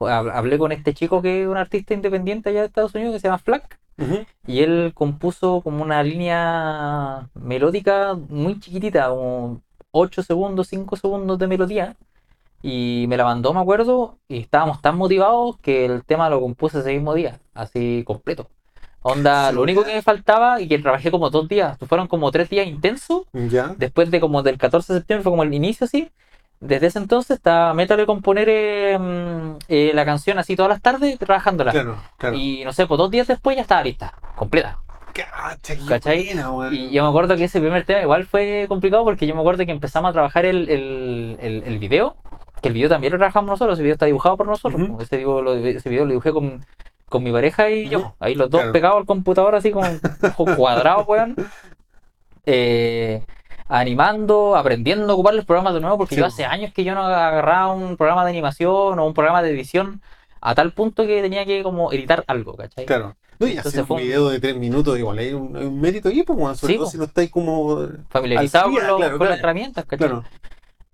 Hab- 0.00 0.32
Hablé 0.34 0.56
con 0.58 0.72
este 0.72 0.94
chico 0.94 1.20
que 1.20 1.42
es 1.42 1.48
un 1.48 1.56
artista 1.58 1.92
independiente 1.92 2.48
allá 2.48 2.60
de 2.60 2.66
Estados 2.68 2.94
Unidos 2.94 3.12
que 3.14 3.20
se 3.20 3.28
llama 3.28 3.38
Flack. 3.38 3.78
Y 4.46 4.60
él 4.62 4.92
compuso 4.94 5.60
como 5.62 5.82
una 5.84 6.02
línea 6.02 7.28
melódica 7.34 8.14
muy 8.14 8.58
chiquitita, 8.58 9.08
como 9.10 9.60
8 9.90 10.22
segundos, 10.22 10.68
5 10.68 10.96
segundos 10.96 11.38
de 11.38 11.46
melodía. 11.46 11.94
Y 12.62 13.06
me 13.08 13.16
la 13.16 13.24
mandó, 13.24 13.52
me 13.52 13.60
acuerdo, 13.60 14.18
y 14.28 14.38
estábamos 14.38 14.80
tan 14.80 14.96
motivados 14.96 15.56
que 15.58 15.84
el 15.84 16.04
tema 16.04 16.30
lo 16.30 16.40
compuse 16.40 16.78
ese 16.78 16.92
mismo 16.92 17.14
día, 17.14 17.40
así 17.54 18.04
completo. 18.06 18.48
Onda, 19.04 19.50
lo 19.50 19.62
único 19.62 19.82
que 19.84 19.94
me 19.94 20.02
faltaba 20.02 20.60
y 20.60 20.68
que 20.68 20.78
trabajé 20.78 21.10
como 21.10 21.28
dos 21.28 21.48
días, 21.48 21.76
fueron 21.88 22.06
como 22.06 22.30
tres 22.30 22.48
días 22.48 22.68
intensos, 22.68 23.22
Ya. 23.32 23.74
después 23.76 24.10
de 24.12 24.20
como 24.20 24.42
del 24.44 24.58
14 24.58 24.92
de 24.92 24.98
septiembre, 25.00 25.24
fue 25.24 25.32
como 25.32 25.42
el 25.42 25.52
inicio 25.52 25.86
así. 25.86 26.10
Desde 26.60 26.86
ese 26.86 27.00
entonces 27.00 27.36
estaba 27.38 27.74
métale 27.74 28.06
componer 28.06 28.48
eh, 28.48 28.96
eh, 29.66 29.90
la 29.92 30.04
canción 30.04 30.38
así 30.38 30.54
todas 30.54 30.68
las 30.70 30.80
tardes, 30.80 31.18
trabajándola. 31.18 31.72
Claro, 31.72 31.96
claro. 32.16 32.36
Y 32.36 32.62
no 32.64 32.72
sé, 32.72 32.86
pues 32.86 32.98
dos 32.98 33.10
días 33.10 33.26
después 33.26 33.56
ya 33.56 33.62
estaba 33.62 33.82
lista, 33.82 34.14
completa. 34.36 34.78
Cacha, 35.12 35.74
qué 35.76 35.84
¿Cachai? 35.86 36.24
buena. 36.52 36.72
Y 36.72 36.90
yo 36.92 37.02
me 37.02 37.08
acuerdo 37.08 37.36
que 37.36 37.44
ese 37.44 37.60
primer 37.60 37.84
tema 37.84 38.00
igual 38.02 38.24
fue 38.24 38.66
complicado 38.68 39.02
porque 39.02 39.26
yo 39.26 39.34
me 39.34 39.40
acuerdo 39.40 39.66
que 39.66 39.72
empezamos 39.72 40.10
a 40.10 40.12
trabajar 40.12 40.44
el, 40.44 40.68
el, 40.70 41.36
el, 41.40 41.62
el 41.66 41.78
video, 41.80 42.14
que 42.62 42.68
el 42.68 42.74
video 42.74 42.88
también 42.88 43.12
lo 43.12 43.18
trabajamos 43.18 43.50
nosotros, 43.50 43.74
ese 43.76 43.82
video 43.82 43.94
está 43.94 44.06
dibujado 44.06 44.36
por 44.38 44.46
nosotros. 44.46 44.80
Ese, 45.00 45.16
video 45.18 45.42
lo, 45.42 45.54
ese 45.54 45.88
video 45.90 46.04
lo 46.04 46.10
dibujé 46.10 46.32
con, 46.32 46.64
con 47.08 47.22
mi 47.22 47.32
pareja 47.32 47.68
y 47.70 47.88
yo, 47.88 48.14
ahí 48.20 48.34
los 48.34 48.48
dos 48.48 48.60
Claro. 48.60 48.72
pegados 48.72 48.96
al 48.98 49.06
computador 49.06 49.54
así 49.54 49.70
con 49.72 49.84
ojos 50.22 50.50
cuadrados, 50.56 51.06
weón. 51.08 51.34
Eh, 52.46 53.22
animando, 53.68 54.56
aprendiendo 54.56 55.10
a 55.10 55.14
ocupar 55.14 55.34
los 55.34 55.44
programas 55.44 55.74
de 55.74 55.80
nuevo, 55.80 55.96
porque 55.98 56.14
Sí, 56.14 56.20
yo 56.20 56.26
hace 56.26 56.44
años 56.44 56.72
que 56.74 56.84
yo 56.84 56.94
no 56.94 57.02
agarraba 57.04 57.72
un 57.72 57.96
programa 57.96 58.24
de 58.24 58.30
animación 58.30 58.98
o 58.98 59.06
un 59.06 59.14
programa 59.14 59.42
de 59.42 59.50
edición 59.50 60.02
a 60.40 60.54
tal 60.54 60.72
punto 60.72 61.06
que 61.06 61.22
tenía 61.22 61.44
que 61.46 61.62
como 61.62 61.92
editar 61.92 62.24
algo, 62.26 62.54
¿cachai? 62.54 62.84
Claro. 62.84 63.16
No, 63.38 63.46
y 63.46 63.52
Entonces 63.52 63.80
hacer 63.80 63.92
un 63.92 63.96
un- 63.98 64.02
video 64.02 64.28
de 64.28 64.40
tres 64.40 64.56
minutos, 64.56 64.98
igual 64.98 65.18
hay 65.18 65.32
un, 65.32 65.56
un 65.56 65.80
mérito 65.80 66.08
ahí, 66.08 66.22
pues, 66.22 66.38
weón, 66.38 66.56
sobre 66.56 66.72
Sí, 66.74 66.76
todo 66.78 66.86
po. 66.86 66.90
si 66.92 66.98
no 66.98 67.04
estáis 67.04 67.30
como. 67.30 67.86
Familiarizado 68.10 68.66
al 68.66 68.70
día, 68.72 68.88
con, 68.88 68.96
claro, 68.98 69.24
las 69.24 69.38
herramientas, 69.38 69.84
¿cachai? 69.84 70.08
Claro. 70.08 70.24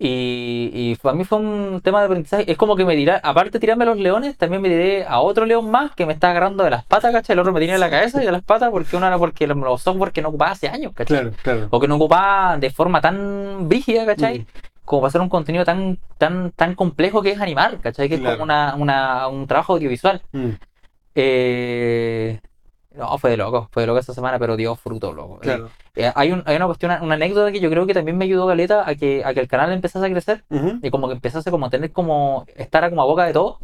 Y, 0.00 0.70
y 0.72 0.94
para 1.02 1.16
mí 1.16 1.24
fue 1.24 1.38
un 1.38 1.80
tema 1.82 1.98
de 2.00 2.06
aprendizaje. 2.06 2.50
Es 2.50 2.56
como 2.56 2.76
que 2.76 2.84
me 2.84 2.94
tiré, 2.94 3.14
aparte 3.22 3.50
de 3.52 3.58
tirarme 3.58 3.82
a 3.82 3.88
los 3.88 3.96
leones, 3.98 4.36
también 4.36 4.62
me 4.62 4.68
tiré 4.68 5.04
a 5.04 5.18
otro 5.20 5.44
león 5.44 5.70
más 5.70 5.92
que 5.94 6.06
me 6.06 6.12
está 6.12 6.30
agarrando 6.30 6.62
de 6.62 6.70
las 6.70 6.84
patas, 6.84 7.12
¿cachai? 7.12 7.34
El 7.34 7.40
otro 7.40 7.52
me 7.52 7.58
tiene 7.58 7.74
en 7.74 7.80
la 7.80 7.90
cabeza 7.90 8.22
y 8.22 8.26
de 8.26 8.30
las 8.32 8.42
patas 8.44 8.70
porque 8.70 8.96
uno 8.96 9.06
era 9.08 9.18
porque 9.18 9.46
los, 9.48 9.82
software 9.82 10.12
que 10.12 10.22
no 10.22 10.28
ocupaba 10.28 10.52
hace 10.52 10.68
años, 10.68 10.92
¿cachai? 10.94 11.18
Claro, 11.20 11.36
claro. 11.42 11.66
O 11.70 11.80
que 11.80 11.88
no 11.88 11.96
ocupaba 11.96 12.56
de 12.58 12.70
forma 12.70 13.00
tan 13.00 13.68
brígida, 13.68 14.06
¿cachai? 14.06 14.40
Mm. 14.40 14.46
Como 14.84 15.02
para 15.02 15.08
hacer 15.08 15.20
un 15.20 15.28
contenido 15.28 15.64
tan, 15.64 15.98
tan, 16.16 16.52
tan 16.52 16.74
complejo 16.76 17.20
que 17.20 17.32
es 17.32 17.40
animar, 17.40 17.78
¿cachai? 17.80 18.08
Que 18.08 18.14
es 18.14 18.20
como 18.20 18.42
una, 18.44 18.76
una- 18.76 19.26
un 19.28 19.46
trabajo 19.48 19.72
audiovisual. 19.74 20.22
Mm, 20.32 20.50
Eh, 21.20 22.38
no, 22.98 23.16
fue 23.18 23.30
de 23.30 23.36
loco, 23.38 23.68
fue 23.72 23.84
de 23.84 23.86
loco 23.86 23.98
esta 24.00 24.12
semana, 24.12 24.38
pero 24.38 24.56
dio 24.56 24.74
fruto, 24.76 25.12
loco. 25.12 25.38
Claro. 25.38 25.70
Eh, 25.94 26.12
hay, 26.14 26.32
un- 26.32 26.42
hay 26.46 26.56
una 26.56 26.66
cuestión, 26.66 26.90
una 27.00 27.14
anécdota 27.14 27.50
que 27.52 27.60
yo 27.60 27.70
creo 27.70 27.86
que 27.86 27.94
también 27.94 28.18
me 28.18 28.24
ayudó 28.26 28.44
Galeta 28.46 28.88
a 28.88 28.94
que, 28.96 29.22
a 29.24 29.32
que 29.32 29.40
el 29.40 29.48
canal 29.48 29.72
empezase 29.72 30.04
a 30.04 30.10
crecer 30.10 30.44
y 30.82 30.90
como 30.90 31.08
que 31.08 31.14
empezase 31.14 31.50
como 31.50 31.66
a 31.66 31.70
tener 31.70 31.92
como, 31.92 32.44
estar 32.56 32.88
como 32.90 33.02
a 33.02 33.06
boca 33.06 33.24
de 33.24 33.32
todo, 33.32 33.58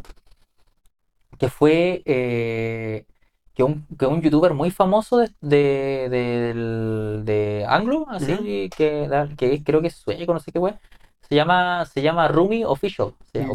que 1.37 1.49
fue 1.49 2.01
eh, 2.05 3.05
que, 3.53 3.63
un, 3.63 3.85
que 3.99 4.05
un 4.05 4.21
youtuber 4.21 4.53
muy 4.53 4.71
famoso 4.71 5.17
de, 5.17 5.29
de, 5.41 6.09
del- 6.09 7.21
de 7.25 7.65
Anglo, 7.67 8.05
así, 8.09 8.31
Ujú. 8.33 8.43
que, 8.75 9.27
que 9.37 9.63
creo 9.63 9.81
que 9.81 9.87
es 9.87 9.95
sueco, 9.95 10.33
no 10.33 10.39
sé 10.39 10.51
qué 10.51 10.59
wea, 10.59 10.79
se 11.27 11.35
llama, 11.35 11.85
se 11.85 12.01
llama 12.01 12.27
Rumi 12.27 12.63
Official, 12.63 13.13
se 13.31 13.39
llama 13.39 13.53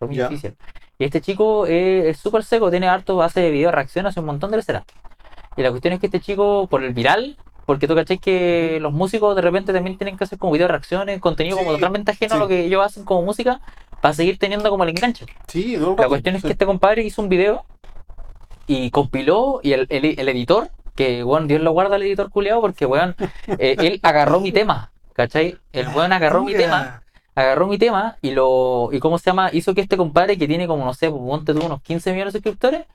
Rumi. 0.00 0.20
Official. 0.20 0.56
Y 0.98 1.04
este 1.04 1.20
chico 1.20 1.66
es 1.66 2.04
es 2.06 2.16
súper 2.18 2.42
seco, 2.44 2.70
tiene 2.70 2.86
harto, 2.88 3.22
hace 3.22 3.50
video 3.50 3.70
reacción, 3.72 4.06
hace 4.06 4.20
un 4.20 4.26
montón 4.26 4.50
de 4.50 4.58
leceras. 4.58 4.84
Y 5.56 5.62
la 5.62 5.70
cuestión 5.70 5.94
es 5.94 6.00
que 6.00 6.06
este 6.06 6.20
chico, 6.20 6.66
por 6.68 6.84
el 6.84 6.92
viral, 6.92 7.36
porque 7.64 7.88
tú 7.88 7.94
cachai 7.94 8.18
que 8.18 8.78
los 8.80 8.92
músicos 8.92 9.34
de 9.34 9.42
repente 9.42 9.72
también 9.72 9.96
tienen 9.98 10.16
que 10.16 10.24
hacer 10.24 10.38
como 10.38 10.52
video 10.52 10.68
reacciones, 10.68 11.20
contenido 11.20 11.56
como 11.56 11.72
totalmente 11.72 12.12
ajeno 12.12 12.34
a 12.34 12.36
sí. 12.36 12.40
lo 12.42 12.48
que 12.48 12.64
ellos 12.66 12.84
hacen 12.84 13.04
como 13.04 13.22
música, 13.22 13.60
para 14.00 14.14
seguir 14.14 14.38
teniendo 14.38 14.68
como 14.70 14.84
el 14.84 14.90
enganche. 14.90 15.26
Sí, 15.48 15.76
no, 15.78 15.96
La 15.98 16.08
cuestión 16.08 16.36
es 16.36 16.42
que 16.42 16.52
este 16.52 16.66
compadre 16.66 17.02
hizo 17.02 17.22
un 17.22 17.28
video 17.28 17.64
y 18.66 18.90
compiló 18.90 19.60
y 19.62 19.72
el, 19.72 19.86
el- 19.90 20.18
el 20.18 20.28
editor, 20.28 20.70
que 20.94 21.22
bueno, 21.22 21.46
Dios 21.46 21.60
lo 21.60 21.72
guarda 21.72 21.96
al 21.96 22.02
editor 22.02 22.30
culeado 22.30 22.60
porque 22.60 22.86
weón, 22.86 23.14
eh, 23.58 23.76
él 23.78 24.00
agarró 24.02 24.40
mi 24.40 24.52
tema, 24.52 24.90
¿cachai? 25.12 25.56
El 25.72 25.88
weón 25.88 26.12
agarró 26.12 26.42
mi 26.44 26.54
tema, 26.54 27.02
agarró 27.34 27.66
mi 27.66 27.78
tema 27.78 28.16
y 28.22 28.30
lo, 28.32 28.90
y 28.92 28.98
cómo 29.00 29.18
se 29.18 29.30
llama, 29.30 29.50
hizo 29.52 29.74
que 29.74 29.80
este 29.80 29.96
compadre 29.96 30.36
que 30.38 30.46
tiene 30.48 30.66
como, 30.66 30.84
no 30.84 30.94
sé, 30.94 31.10
pues, 31.10 31.22
ponte 31.22 31.52
tú 31.54 31.64
unos 31.64 31.82
15 31.82 32.12
millones 32.12 32.32
de 32.32 32.38
suscriptores, 32.38 32.86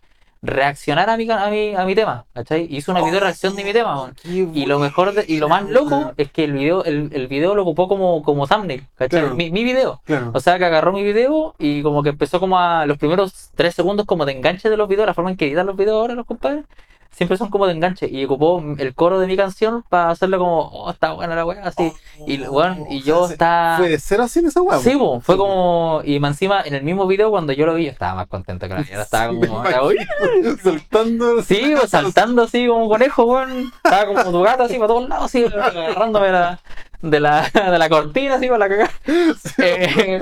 reaccionara 0.43 1.13
a 1.13 1.17
mi, 1.17 1.29
a 1.29 1.49
mi, 1.49 1.75
a 1.75 1.85
mi 1.85 1.93
tema, 1.95 2.25
¿cachai? 2.33 2.67
Hizo 2.69 2.91
una 2.91 3.01
video 3.03 3.19
reacción 3.19 3.55
de 3.55 3.63
mi 3.63 3.73
tema. 3.73 4.11
Y 4.55 4.65
lo 4.65 4.79
mejor 4.79 5.13
de- 5.13 5.25
y 5.27 5.37
lo 5.37 5.47
más 5.47 5.69
loco 5.69 6.13
es 6.17 6.31
que 6.31 6.43
el 6.43 6.53
video, 6.53 6.83
el, 6.83 7.09
el 7.13 7.27
video 7.27 7.53
lo 7.53 7.61
ocupó 7.61 7.87
como, 7.87 8.23
como 8.23 8.47
thumbnail, 8.47 8.85
¿cachai? 8.95 9.21
Claro. 9.21 9.35
Mi, 9.35 9.51
mi 9.51 9.63
video. 9.63 10.01
Claro. 10.05 10.31
O 10.33 10.39
sea 10.39 10.57
que 10.57 10.65
agarró 10.65 10.91
mi 10.93 11.03
video 11.03 11.53
y 11.59 11.83
como 11.83 12.01
que 12.01 12.09
empezó 12.09 12.39
como 12.39 12.57
a 12.59 12.85
los 12.87 12.97
primeros 12.97 13.51
tres 13.55 13.75
segundos 13.75 14.05
como 14.07 14.25
de 14.25 14.31
enganche 14.33 14.69
de 14.69 14.77
los 14.77 14.87
videos, 14.89 15.05
la 15.05 15.13
forma 15.13 15.29
en 15.29 15.37
que 15.37 15.45
editan 15.45 15.67
los 15.67 15.77
videos 15.77 15.97
ahora 16.01 16.15
los 16.15 16.25
compadres, 16.25 16.65
siempre 17.11 17.37
son 17.37 17.49
como 17.49 17.67
de 17.67 17.73
enganche. 17.73 18.07
Y 18.09 18.25
ocupó 18.25 18.63
el 18.77 18.95
coro 18.95 19.19
de 19.19 19.27
mi 19.27 19.37
canción 19.37 19.83
para 19.89 20.09
hacerlo 20.09 20.39
como, 20.39 20.61
oh, 20.69 20.89
está 20.91 21.13
buena 21.13 21.35
la 21.35 21.45
weá, 21.45 21.61
así. 21.65 21.91
y, 22.25 22.41
weón, 22.41 22.85
y 22.89 23.01
yo 23.03 23.29
estaba. 23.29 23.77
Fue 23.77 23.89
de 23.89 23.99
cero 23.99 24.23
así 24.23 24.39
en 24.39 24.47
esa 24.47 24.61
weá. 24.61 24.79
Sí, 24.79 24.95
po, 24.95 25.19
fue 25.21 25.37
como. 25.37 26.01
Y 26.03 26.19
más 26.19 26.31
encima, 26.31 26.61
en 26.63 26.73
el 26.73 26.83
mismo 26.83 27.05
video, 27.07 27.29
cuando 27.29 27.53
yo 27.53 27.65
lo 27.65 27.75
vi, 27.75 27.85
yo 27.85 27.91
estaba 27.91 28.15
más 28.15 28.27
contento 28.27 28.67
que 28.67 28.73
la 28.73 28.81
mierda. 28.81 29.03
Estaba 29.03 29.31
Sí, 29.33 29.39
como. 29.47 29.63
imagino. 29.63 30.57
Saltando. 30.63 31.41
Sí, 31.43 31.73
pues, 31.77 31.89
saltando 31.89 32.43
así 32.43 32.67
como 32.67 32.87
conejo, 32.89 33.23
weón. 33.25 33.71
Estaba 33.83 34.05
como 34.05 34.31
tu 34.31 34.41
gato 34.41 34.63
así 34.63 34.75
para 34.75 34.87
todos 34.87 35.09
lados, 35.09 35.25
así, 35.25 35.45
agarrándome 35.45 36.31
la, 36.31 36.59
de, 37.01 37.19
la, 37.19 37.49
de 37.53 37.77
la 37.77 37.89
cortina, 37.89 38.35
así 38.35 38.47
para 38.47 38.57
la 38.59 38.69
cagada. 38.69 38.91
Eh, 39.57 40.21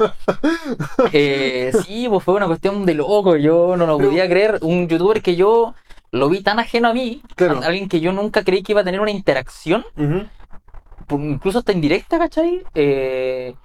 eh, 1.14 1.72
sí, 1.86 2.08
pues 2.10 2.24
fue 2.24 2.34
una 2.36 2.48
cuestión 2.48 2.86
de 2.86 2.94
loco. 2.94 3.36
Yo 3.36 3.76
no 3.78 3.86
lo 3.86 3.98
podía 3.98 4.28
creer. 4.28 4.60
Un 4.62 4.88
youtuber 4.88 5.22
que 5.22 5.36
yo 5.36 5.74
lo 6.12 6.30
vi 6.30 6.42
tan 6.42 6.60
ajeno 6.60 6.88
a 6.90 6.94
mí, 6.94 7.22
Claro. 7.36 7.60
a- 7.62 7.66
alguien 7.68 7.88
que 7.90 8.00
yo 8.00 8.12
nunca 8.12 8.44
creí 8.44 8.64
que 8.64 8.72
iba 8.74 8.82
a 8.82 8.84
tener 8.84 9.00
una 9.02 9.12
interacción, 9.12 9.86
incluso 11.10 11.60
hasta 11.60 11.72
indirecta, 11.72 12.18
¿cachai? 12.18 12.64
Eh, 12.76 13.56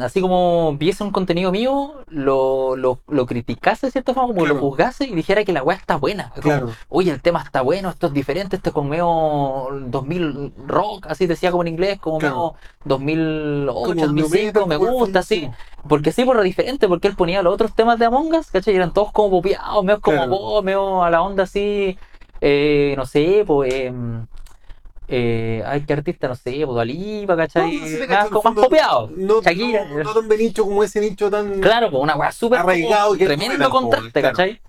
así 0.00 0.20
como 0.20 0.76
viese 0.76 1.04
un 1.04 1.10
contenido 1.12 1.52
mío, 1.52 1.94
lo, 2.08 2.76
lo, 2.76 3.00
lo 3.08 3.26
criticase 3.26 3.86
de 3.86 3.92
cierta 3.92 4.12
forma, 4.14 4.28
como 4.28 4.40
Claro. 4.40 4.54
lo 4.56 4.60
juzgase 4.60 5.04
y 5.04 5.14
dijera 5.14 5.44
que 5.44 5.52
la 5.52 5.62
weá 5.62 5.76
está 5.76 5.96
buena. 5.96 6.30
Como, 6.30 6.42
Claro. 6.42 6.70
Oye, 6.88 7.10
el 7.12 7.22
tema 7.22 7.42
está 7.42 7.60
bueno, 7.62 7.88
esto 7.90 8.08
es 8.08 8.12
diferente, 8.12 8.56
esto 8.56 8.70
es 8.70 8.74
con 8.74 8.88
medio 8.88 9.68
2000 9.86 10.52
rock, 10.66 11.06
así 11.08 11.26
decía 11.26 11.50
como 11.50 11.62
en 11.62 11.68
inglés, 11.68 11.98
como 12.00 12.18
Claro. 12.18 12.34
medio 12.34 12.54
2008, 12.84 13.72
Como 13.84 13.94
2005, 13.94 14.66
me 14.66 14.74
new 14.76 14.80
metal, 14.84 14.94
gusta, 14.94 15.22
sí. 15.22 15.44
así. 15.46 15.50
Porque 15.88 16.12
sí, 16.12 16.24
por 16.24 16.36
lo 16.36 16.42
diferente, 16.42 16.88
porque 16.88 17.08
él 17.08 17.16
ponía 17.16 17.42
los 17.42 17.54
otros 17.54 17.74
temas 17.74 17.98
de 17.98 18.06
Among 18.06 18.34
Us, 18.34 18.50
¿cachai? 18.50 18.74
Y 18.74 18.76
eran 18.76 18.92
todos 18.92 19.12
como 19.12 19.30
popeados, 19.30 19.84
medio 19.84 20.00
como 20.00 20.28
pop, 20.28 20.64
medio 20.64 21.02
a 21.02 21.10
la 21.10 21.22
onda 21.22 21.44
así, 21.44 21.98
eh, 22.40 22.94
no 22.96 23.06
sé, 23.06 23.44
pues, 23.46 23.72
em, 23.74 24.26
eh, 25.14 25.62
ay, 25.66 25.84
qué 25.86 25.92
artista, 25.92 26.26
no 26.26 26.34
sé, 26.34 26.62
pues 26.64 26.74
Dalipa, 26.74 27.36
¿cachai? 27.36 27.76
No, 28.08 28.30
como 28.30 28.54
más 28.54 28.64
popeado. 28.64 29.10
No, 29.14 29.42
Shakira. 29.42 29.84
no, 29.84 30.02
no 30.02 30.14
tan 30.14 30.28
de 30.28 30.38
nicho 30.38 30.64
como 30.64 30.82
ese 30.82 31.00
nicho 31.00 31.30
tan. 31.30 31.60
Claro, 31.60 31.90
pues 31.90 32.02
una 32.02 32.16
weá 32.16 32.32
súper 32.32 32.60
Arraigado 32.60 33.12
que 33.14 33.26
tremendo 33.26 33.54
buena, 33.56 33.68
contraste, 33.70 34.20
claro. 34.20 34.36
¿cachai? 34.36 34.60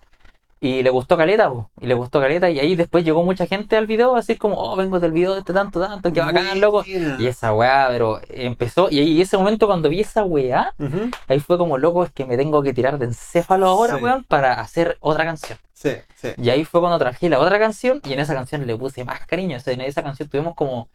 Y 0.60 0.82
le 0.82 0.89
gustó 0.89 1.18
Caleta, 1.18 1.50
po, 1.50 1.70
y 1.82 1.88
le 1.88 1.94
gustó 1.94 2.22
Caleta, 2.22 2.50
y 2.50 2.58
ahí 2.60 2.76
después 2.78 3.04
llegó 3.04 3.22
mucha 3.24 3.46
gente 3.48 3.76
al 3.76 3.86
video, 3.86 4.16
así 4.16 4.38
como, 4.38 4.56
oh, 4.56 4.78
vengo 4.78 4.98
del 5.02 5.12
video 5.12 5.34
de 5.34 5.39
este 5.39 5.52
tanto, 5.52 5.82
tanto, 5.82 6.14
que 6.14 6.22
bacán, 6.22 6.62
loco. 6.62 6.84
Y 6.86 7.28
esa 7.28 7.54
weá, 7.54 7.88
pero 7.89 8.22
empezó, 8.30 8.88
y 8.89 9.00
ahí 9.00 9.22
ese 9.22 9.38
momento 9.38 9.68
cuando 9.68 9.89
vi 9.89 10.00
esa 10.00 10.24
weá, 10.24 10.74
ahí 11.28 11.39
fue 11.41 11.58
como, 11.58 11.78
loco, 11.78 12.06
es 12.06 12.12
que 12.12 12.26
me 12.26 12.38
tengo 12.38 12.64
que 12.64 12.74
tirar 12.74 12.98
de 12.98 13.06
encéfalo 13.08 13.68
ahora, 13.68 13.98
Sí. 13.98 14.04
weón, 14.04 14.24
para 14.24 14.54
hacer 14.62 14.98
otra 15.02 15.26
canción. 15.26 15.58
Sí, 15.84 15.92
sí. 16.16 16.30
Y 16.42 16.50
ahí 16.50 16.64
fue 16.66 16.80
cuando 16.80 16.98
traje 16.98 17.30
la 17.30 17.40
otra 17.40 17.60
canción, 17.60 18.02
y 18.06 18.14
en 18.14 18.20
esa 18.20 18.34
canción 18.34 18.66
le 18.66 18.76
puse 18.78 19.04
más 19.04 19.26
cariño, 19.28 19.58
o 19.58 19.60
sea, 19.60 19.74
en 19.74 19.82
esa 19.82 20.02
canción 20.02 20.30
tuvimos 20.30 20.56
como 20.56 20.88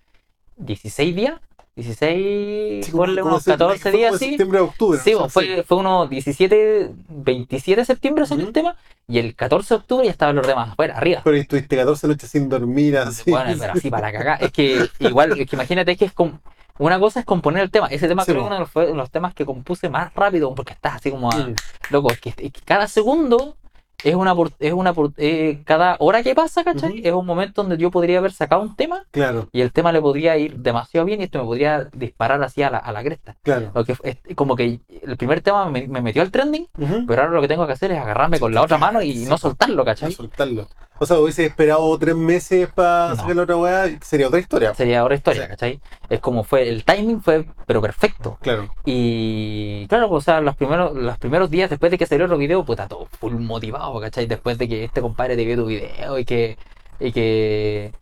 16 0.57 1.15
días, 1.15 1.35
16, 1.77 2.87
Sí, 2.87 2.93
ponle 2.93 3.23
unos 3.23 3.43
se- 3.45 3.53
14 3.53 3.79
fue 3.79 3.93
días 3.93 4.15
así. 4.15 4.29
septiembre 4.31 4.59
a 4.59 4.63
octubre. 4.65 4.99
Sí, 4.99 5.13
¿no? 5.13 5.19
pues, 5.21 5.33
fue, 5.33 5.63
fue 5.63 5.77
unos 5.79 6.11
17, 6.11 6.91
27 7.09 7.81
de 7.83 7.85
septiembre 7.85 8.27
salió 8.27 8.47
el 8.47 8.53
tema 8.53 8.77
y 9.07 9.19
el 9.19 9.35
14 9.37 9.75
de 9.75 9.79
octubre 9.81 10.05
ya 10.07 10.11
estaban 10.11 10.35
los 10.37 10.47
demás 10.47 10.71
afuera, 10.73 10.97
arriba. 10.97 11.21
Pero 11.25 11.37
estuviste 11.37 11.77
14 11.77 12.09
noches 12.09 12.31
sin 12.31 12.49
dormir 12.49 12.99
así. 12.99 13.31
Bueno, 13.31 13.55
pero 13.59 13.73
así 13.75 13.91
para 13.91 14.11
cagar. 14.11 14.43
Es 14.43 14.51
que 14.53 14.89
igual, 14.99 15.39
es 15.41 15.49
que 15.49 15.57
imagínate 15.57 15.97
que 15.97 16.07
es 16.07 16.13
como. 16.13 16.41
Una 16.81 17.01
cosa 17.01 17.19
es 17.21 17.27
componer 17.27 17.65
el 17.65 17.71
tema. 17.73 17.89
Ese 17.89 18.07
tema 18.07 18.25
Sí, 18.25 18.31
creo 18.31 18.43
que 18.43 18.47
uno 18.47 18.55
de 18.55 18.61
los, 18.61 18.71
fue 18.71 18.85
uno 18.85 18.93
de 18.93 18.99
los 18.99 19.11
temas 19.11 19.35
que 19.35 19.45
compuse 19.45 19.89
más 19.89 20.15
rápido 20.15 20.55
porque 20.55 20.73
estás 20.75 20.95
así 20.97 21.11
como 21.11 21.29
a- 21.31 21.49
loco. 21.91 22.11
Es 22.13 22.21
que, 22.21 22.29
es 22.31 22.53
que 22.53 22.61
cada 22.65 22.87
segundo 22.87 23.57
es 24.05 24.15
una 24.15 24.35
es 24.61 24.73
una 24.73 24.95
eh, 25.17 25.61
cada 25.65 25.97
hora 25.99 26.23
que 26.23 26.35
pasa, 26.35 26.63
¿cachai? 26.63 27.01
Es 27.05 27.13
un 27.13 27.27
momento 27.27 27.63
donde 27.63 27.77
yo 27.79 27.91
podría 27.91 28.19
haber 28.19 28.33
sacado 28.33 28.63
un 28.63 28.77
tema 28.77 29.05
Claro, 29.11 29.49
y 29.53 29.61
el 29.61 29.73
tema 29.73 29.91
le 29.93 30.01
podría 30.01 30.37
ir 30.37 30.57
demasiado 30.57 31.05
bien 31.05 31.21
y 31.21 31.25
esto 31.25 31.39
me 31.41 31.45
podría 31.45 31.89
disparar 31.93 32.43
así 32.43 32.63
a 32.63 32.71
la, 32.71 32.79
a 32.79 32.93
la 32.93 33.03
cresta. 33.03 33.37
claro. 33.43 33.73
Es 34.05 34.19
como 34.37 34.55
que 34.55 34.81
el 35.03 35.17
primer 35.17 35.41
tema 35.41 35.69
me, 35.69 35.89
me 35.89 36.01
metió 36.01 36.23
al 36.23 36.31
trending 36.31 36.69
pero 37.07 37.23
ahora 37.23 37.35
lo 37.35 37.41
que 37.41 37.49
tengo 37.49 37.67
que 37.67 37.73
hacer 37.73 37.91
es 37.93 37.99
agarrarme 37.99 38.39
con 38.39 38.55
la 38.55 38.63
otra 38.63 38.79
mano 38.79 39.03
y 39.03 39.13
Sí, 39.15 39.27
no 39.27 39.37
soltarlo, 39.39 39.85
¿cachai? 39.85 40.13
soltarlo. 40.13 40.69
O 41.01 41.07
sea, 41.07 41.19
hubiese 41.21 41.47
esperado 41.47 41.97
tres 41.99 42.17
meses 42.17 42.69
para 42.75 43.11
No. 43.11 43.17
sacar 43.17 43.37
la 43.37 43.43
otra 43.43 43.57
weá, 43.57 43.99
sería 44.03 44.27
otra 44.27 44.41
historia. 44.41 44.75
Sería 44.75 45.05
otra 45.05 45.15
historia, 45.15 45.43
Sí. 45.45 45.49
¿cachai? 45.49 45.81
Es 46.09 46.21
como 46.21 46.43
fue, 46.45 46.69
el 46.69 46.85
timing 46.85 47.21
fue, 47.21 47.45
pero 47.67 47.81
perfecto. 47.81 48.37
Claro. 48.41 48.69
Y 48.85 49.87
claro, 49.89 50.09
pues, 50.09 50.23
o 50.23 50.25
sea, 50.25 50.41
los 50.41 50.57
primeros, 50.57 50.95
los 50.97 51.19
primeros 51.19 51.51
días 51.51 51.71
después 51.71 51.91
de 51.93 51.99
que 51.99 52.07
salió 52.07 52.25
el 52.27 52.37
video, 52.39 52.65
puta, 52.65 52.89
todo 52.89 53.07
full 53.21 53.35
motivado, 53.35 54.01
¿cachai? 54.01 54.27
Después 54.27 54.59
de 54.59 54.69
que 54.69 54.85
este 54.85 55.01
compadre 55.01 55.37
te 55.37 55.45
vio 55.45 55.57
tu 55.57 55.67
video 55.67 56.19
y 56.19 56.25
que, 56.25 56.59
y 57.01 57.13
que 57.13 57.93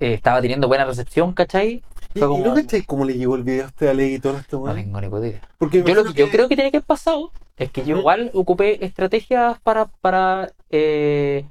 eh, 0.00 0.14
estaba 0.14 0.40
teniendo 0.40 0.66
buena 0.66 0.84
recepción, 0.84 1.32
¿cachai? 1.34 1.82
¿Y, 2.14 2.18
Fue 2.18 2.26
y 2.26 2.30
como- 2.30 2.44
no 2.44 2.54
cachai 2.54 2.82
cómo 2.82 3.04
le 3.04 3.14
llegó 3.14 3.36
el 3.36 3.44
video 3.44 3.64
a 3.64 3.68
este 3.68 3.88
Ale 3.88 4.08
y 4.08 4.18
todo 4.18 4.36
esto, 4.38 4.56
No 4.56 4.62
weón? 4.64 4.76
tengo 4.76 5.00
ni 5.00 5.08
puta 5.08 5.26
idea. 5.28 5.40
Porque 5.58 5.82
Yo 5.84 5.94
lo 5.94 6.04
que 6.04 6.14
yo 6.14 6.28
creo 6.30 6.48
que 6.48 6.56
tiene 6.56 6.70
que 6.72 6.78
haber 6.78 6.86
pasado 6.86 7.30
es 7.56 7.70
que 7.70 7.82
yo 7.84 7.94
Ujú. 7.94 8.00
igual 8.00 8.30
ocupé 8.34 8.84
estrategias 8.84 9.60
para, 9.60 9.86
para, 10.00 10.50
eh, 10.70 11.44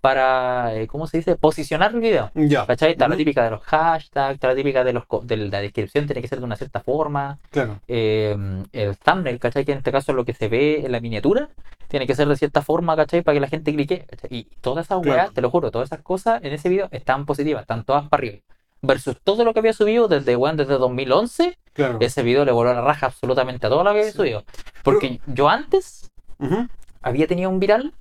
para, 0.00 0.74
eh, 0.74 0.86
¿cómo 0.86 1.06
se 1.06 1.18
dice? 1.18 1.36
Posicionar 1.36 1.92
el 1.94 2.00
video. 2.00 2.30
Ya. 2.34 2.66
¿Cachai? 2.66 2.92
Está 2.92 3.06
la 3.08 3.14
Ujú. 3.14 3.18
típica 3.18 3.44
de 3.44 3.50
los 3.50 3.62
hashtags, 3.62 4.34
está 4.34 4.48
la 4.48 4.54
típica 4.54 4.82
de, 4.84 4.92
los, 4.92 5.04
de 5.22 5.36
la 5.36 5.60
descripción, 5.60 6.06
tiene 6.06 6.22
que 6.22 6.28
ser 6.28 6.38
de 6.38 6.44
una 6.44 6.56
cierta 6.56 6.80
forma. 6.80 7.38
Claro. 7.50 7.78
eh, 7.88 8.36
el 8.72 8.96
thumbnail, 8.96 9.38
¿cachai? 9.38 9.64
Que 9.64 9.72
en 9.72 9.78
este 9.78 9.92
caso 9.92 10.12
es 10.12 10.16
lo 10.16 10.24
que 10.24 10.32
se 10.34 10.48
ve 10.48 10.82
en 10.84 10.92
la 10.92 11.00
miniatura, 11.00 11.48
tiene 11.88 12.06
que 12.06 12.14
ser 12.14 12.28
de 12.28 12.36
cierta 12.36 12.62
forma, 12.62 12.96
¿cachai? 12.96 13.22
Para 13.22 13.34
que 13.34 13.40
la 13.40 13.48
gente 13.48 13.72
clique. 13.72 14.06
¿cachai? 14.08 14.28
Y 14.30 14.44
todas 14.60 14.86
esas 14.86 15.00
Claro. 15.02 15.18
weas, 15.18 15.34
te 15.34 15.40
lo 15.40 15.50
juro, 15.50 15.70
todas 15.70 15.88
esas 15.88 16.00
cosas 16.02 16.42
en 16.42 16.52
ese 16.52 16.68
video 16.68 16.88
están 16.92 17.26
positivas, 17.26 17.62
están 17.62 17.84
todas 17.84 18.08
para 18.08 18.20
arriba. 18.22 18.38
Versus 18.82 19.20
todo 19.22 19.44
lo 19.44 19.52
que 19.52 19.58
había 19.58 19.74
subido 19.74 20.08
desde, 20.08 20.36
weón, 20.36 20.56
desde 20.56 20.78
2011, 20.78 21.58
Claro. 21.74 21.98
ese 22.00 22.22
video 22.22 22.44
le 22.46 22.52
voló 22.52 22.72
la 22.72 22.80
raja 22.80 23.06
absolutamente 23.06 23.66
a 23.66 23.70
todo 23.70 23.84
lo 23.84 23.92
que 23.92 23.98
había 23.98 24.10
Sí. 24.12 24.16
subido. 24.16 24.44
Porque 24.82 25.20
yo 25.26 25.48
antes 25.50 26.10
Ujú. 26.38 26.66
había 27.02 27.26
tenido 27.26 27.50
un 27.50 27.60
viral 27.60 27.92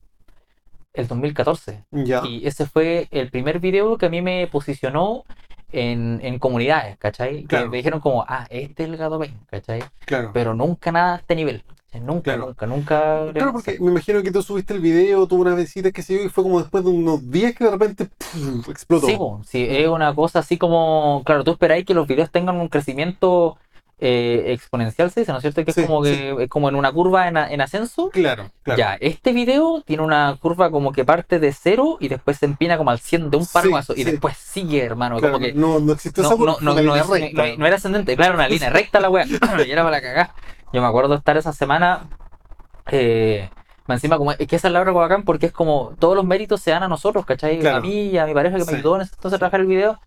el 0.93 1.07
2014. 1.07 1.85
Ya. 1.91 2.21
Y 2.25 2.45
ese 2.47 2.65
fue 2.65 3.07
el 3.11 3.29
primer 3.29 3.59
video 3.59 3.97
que 3.97 4.07
a 4.07 4.09
mí 4.09 4.21
me 4.21 4.47
posicionó 4.47 5.23
en, 5.71 6.19
en 6.23 6.39
comunidades, 6.39 6.97
¿cachai? 6.97 7.43
Claro. 7.43 7.65
Que 7.65 7.69
me 7.71 7.77
dijeron 7.77 7.99
como, 7.99 8.25
ah, 8.27 8.47
este 8.49 8.83
es 8.83 8.89
el 8.89 8.97
Gato 8.97 9.19
Pain, 9.19 9.37
¿cachai? 9.47 9.83
Claro. 10.05 10.31
Pero 10.33 10.53
nunca 10.53 10.91
nada 10.91 11.15
a 11.15 11.17
este 11.17 11.35
nivel. 11.35 11.63
Nunca, 12.01 12.35
Claro. 12.35 12.45
nunca, 12.47 12.67
nunca. 12.67 13.31
Claro, 13.33 13.51
porque 13.51 13.77
me 13.79 13.89
imagino 13.89 14.21
que 14.21 14.31
tú 14.31 14.43
subiste 14.43 14.75
el 14.75 14.79
video, 14.79 15.25
tuvo 15.27 15.41
una 15.41 15.55
visita 15.55 15.91
que 15.91 16.03
se 16.03 16.13
dio 16.13 16.23
y 16.25 16.29
fue 16.29 16.43
como 16.43 16.59
después 16.59 16.83
de 16.83 16.91
unos 16.91 17.31
días 17.31 17.55
que 17.55 17.63
de 17.63 17.71
repente 17.71 18.07
explotó. 18.69 19.07
Sí, 19.07 19.17
sí, 19.47 19.67
es 19.67 19.87
una 19.87 20.13
cosa 20.13 20.39
así 20.39 20.59
como, 20.59 21.23
claro, 21.25 21.43
tú 21.43 21.51
esperáis 21.51 21.85
que 21.85 21.95
los 21.95 22.07
videos 22.07 22.29
tengan 22.31 22.57
un 22.57 22.67
crecimiento 22.67 23.57
eh, 24.01 24.53
exponencial, 24.53 25.11
se 25.11 25.19
dice, 25.21 25.31
¿no 25.33 25.39
es 25.39 25.41
cierto? 25.41 25.63
Que 25.65 25.73
Sí, 25.73 25.81
es 25.81 25.87
como 25.87 26.01
que 26.01 26.35
es 26.43 26.49
como 26.49 26.69
en 26.69 26.75
una 26.75 26.91
curva 26.91 27.27
en, 27.27 27.35
a- 27.37 27.51
en 27.51 27.59
ascenso. 27.61 28.09
Claro, 28.09 28.49
claro. 28.63 28.77
Ya, 28.77 28.97
este 29.01 29.33
video 29.33 29.81
tiene 29.85 30.03
una 30.03 30.37
curva 30.39 30.71
como 30.71 30.91
que 30.93 31.03
parte 31.03 31.37
de 31.39 31.51
cero 31.51 31.97
y 31.99 32.07
después 32.07 32.37
se 32.37 32.45
empina 32.45 32.77
como 32.77 32.91
al 32.91 32.99
100 32.99 33.29
de 33.29 33.37
un 33.37 33.43
Sí, 33.45 33.51
parguazo 33.53 33.93
y 33.95 34.03
después 34.05 34.37
sigue, 34.37 34.83
hermano. 34.83 35.17
Claro, 35.17 35.33
como 35.33 35.45
que 35.45 35.53
no, 35.53 35.79
no 35.79 35.93
existió 35.93 36.23
no, 36.23 36.29
esa 36.29 36.37
no, 36.37 36.73
no, 36.81 36.95
es- 36.95 37.07
recta. 37.09 37.45
era 37.45 37.75
ascendente, 37.75 38.15
claro, 38.15 38.35
una 38.35 38.47
línea 38.47 38.69
recta 38.69 38.99
la 38.99 39.09
wea. 39.09 39.25
y 39.67 39.71
era 39.71 39.83
para 39.83 39.97
la 39.97 40.01
cagá. 40.01 40.33
Yo 40.71 40.81
me 40.81 40.87
acuerdo 40.87 41.15
estar 41.15 41.35
esa 41.37 41.51
semana. 41.51 42.07
Eh, 42.91 43.49
encima, 43.87 44.17
como, 44.17 44.31
es 44.31 44.47
que 44.47 44.55
esa 44.55 44.67
es 44.67 44.73
la 44.73 44.81
hora 44.81 44.91
bacán 44.91 45.23
porque 45.23 45.47
es 45.47 45.51
como 45.51 45.93
todos 45.99 46.15
los 46.15 46.25
méritos 46.25 46.61
se 46.61 46.71
dan 46.71 46.83
a 46.83 46.87
nosotros, 46.87 47.25
¿cachai? 47.25 47.59
Claro. 47.59 47.77
A 47.77 47.81
mí 47.81 48.09
y 48.09 48.17
a 48.17 48.25
mi 48.25 48.33
pareja 48.33 48.57
que 48.57 48.65
me 48.65 48.77
ayudó 48.77 48.95
en 48.95 49.01
ese 49.01 49.13
entonces 49.15 49.35
a 49.35 49.39
trabajar 49.39 49.59
el 49.61 49.67
video. 49.67 49.99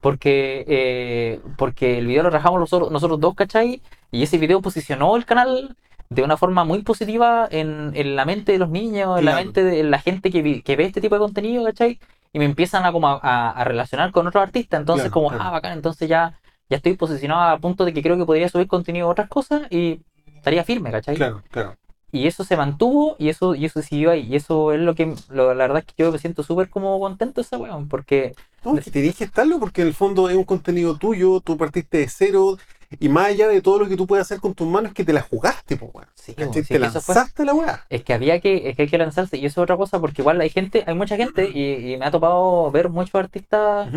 Porque, 0.00 0.64
eh, 0.68 1.40
porque 1.56 1.98
el 1.98 2.06
video 2.06 2.22
lo 2.22 2.30
trabajamos 2.30 2.60
nosotros, 2.60 2.90
nosotros 2.92 3.18
dos, 3.20 3.34
¿cachai? 3.34 3.82
Y 4.12 4.22
ese 4.22 4.38
video 4.38 4.60
posicionó 4.62 5.16
el 5.16 5.24
canal 5.24 5.76
de 6.08 6.22
una 6.22 6.36
forma 6.36 6.64
muy 6.64 6.82
positiva 6.82 7.48
en, 7.50 7.90
en 7.94 8.16
la 8.16 8.24
mente 8.24 8.52
de 8.52 8.58
los 8.58 8.70
niños, 8.70 9.18
en 9.18 9.24
la 9.24 9.34
mente 9.34 9.62
de 9.64 9.82
la 9.82 9.98
gente 9.98 10.30
que, 10.30 10.40
vi- 10.42 10.62
que 10.62 10.76
ve 10.76 10.84
este 10.84 11.00
tipo 11.00 11.16
de 11.16 11.18
contenido, 11.20 11.64
¿cachai? 11.64 11.98
Y 12.32 12.38
me 12.38 12.44
empiezan 12.44 12.84
a, 12.86 12.92
como 12.92 13.08
a, 13.08 13.18
a- 13.22 13.50
a 13.50 13.64
relacionar 13.64 14.12
con 14.12 14.26
otros 14.26 14.42
artistas. 14.42 14.78
Entonces, 14.80 15.04
Claro, 15.10 15.12
como, 15.12 15.28
claro. 15.30 15.44
ah, 15.44 15.50
bacán, 15.50 15.72
entonces 15.72 16.08
ya, 16.08 16.38
ya 16.70 16.76
estoy 16.76 16.96
posicionado 16.96 17.42
a 17.42 17.58
punto 17.58 17.84
de 17.84 17.92
que 17.92 18.02
creo 18.02 18.16
que 18.16 18.24
podría 18.24 18.48
subir 18.48 18.68
contenido 18.68 19.06
de 19.08 19.12
otras 19.12 19.28
cosas 19.28 19.62
y 19.70 20.00
estaría 20.36 20.62
firme, 20.64 20.90
¿cachai? 20.92 21.16
Claro, 21.16 21.42
claro. 21.50 21.74
Y 22.10 22.26
eso 22.26 22.42
se 22.44 22.56
mantuvo 22.56 23.16
y 23.18 23.28
eso, 23.28 23.54
y 23.54 23.66
eso 23.66 23.82
siguió 23.82 24.10
ahí. 24.12 24.26
Y 24.30 24.36
eso 24.36 24.72
es 24.72 24.80
lo 24.80 24.94
que, 24.94 25.14
lo- 25.28 25.52
la 25.54 25.64
verdad 25.66 25.78
es 25.86 25.92
que 25.92 26.02
yo 26.04 26.10
me 26.12 26.18
siento 26.18 26.42
súper 26.42 26.70
como 26.70 26.98
contento 27.00 27.40
esa 27.42 27.58
weón, 27.58 27.88
porque 27.88 28.34
No, 28.64 28.74
que 28.74 28.90
te 28.90 29.00
dije 29.00 29.24
estarlo 29.24 29.58
porque 29.60 29.82
en 29.82 29.88
el 29.88 29.94
fondo 29.94 30.28
es 30.28 30.36
un 30.36 30.44
contenido 30.44 30.96
tuyo, 30.96 31.40
tú 31.40 31.56
partiste 31.56 31.98
de 31.98 32.08
cero 32.08 32.56
y 32.98 33.08
más 33.08 33.26
allá 33.26 33.48
de 33.48 33.60
todo 33.60 33.78
lo 33.80 33.88
que 33.88 33.96
tú 33.96 34.06
puedes 34.06 34.24
hacer 34.26 34.40
con 34.40 34.54
tus 34.54 34.66
manos 34.66 34.90
es 34.90 34.94
que 34.94 35.04
te 35.04 35.12
la 35.12 35.20
jugaste, 35.22 35.76
pues, 35.76 35.90
weón. 35.94 36.08
Sí, 36.14 36.34
sí, 36.36 36.62
te 36.62 36.62
fue- 36.62 36.78
lanzaste 36.78 37.44
la 37.44 37.54
weá. 37.54 37.84
Es 37.90 38.02
que 38.02 38.14
había 38.14 38.40
que, 38.40 38.68
es 38.70 38.76
que 38.76 38.82
hay 38.82 38.88
que 38.88 38.98
lanzarse 38.98 39.36
y 39.36 39.46
eso 39.46 39.60
es 39.60 39.64
otra 39.64 39.76
cosa 39.76 40.00
porque 40.00 40.22
igual 40.22 40.40
hay 40.40 40.50
gente, 40.50 40.84
hay 40.86 40.94
mucha 40.94 41.16
gente 41.16 41.50
y, 41.52 41.92
y 41.92 41.96
me 41.96 42.06
ha 42.06 42.10
topado 42.10 42.70
ver 42.70 42.88
muchos 42.88 43.14
artistas 43.14 43.88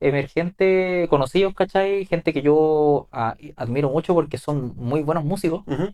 emergentes, 0.00 1.08
conocidos, 1.08 1.54
¿cachai? 1.54 2.04
Gente 2.04 2.32
que 2.32 2.42
yo 2.42 3.08
ah, 3.12 3.36
admiro 3.56 3.90
mucho 3.90 4.14
porque 4.14 4.38
son 4.38 4.74
muy 4.76 5.02
buenos 5.02 5.24
músicos 5.24 5.62
Ujú. 5.66 5.92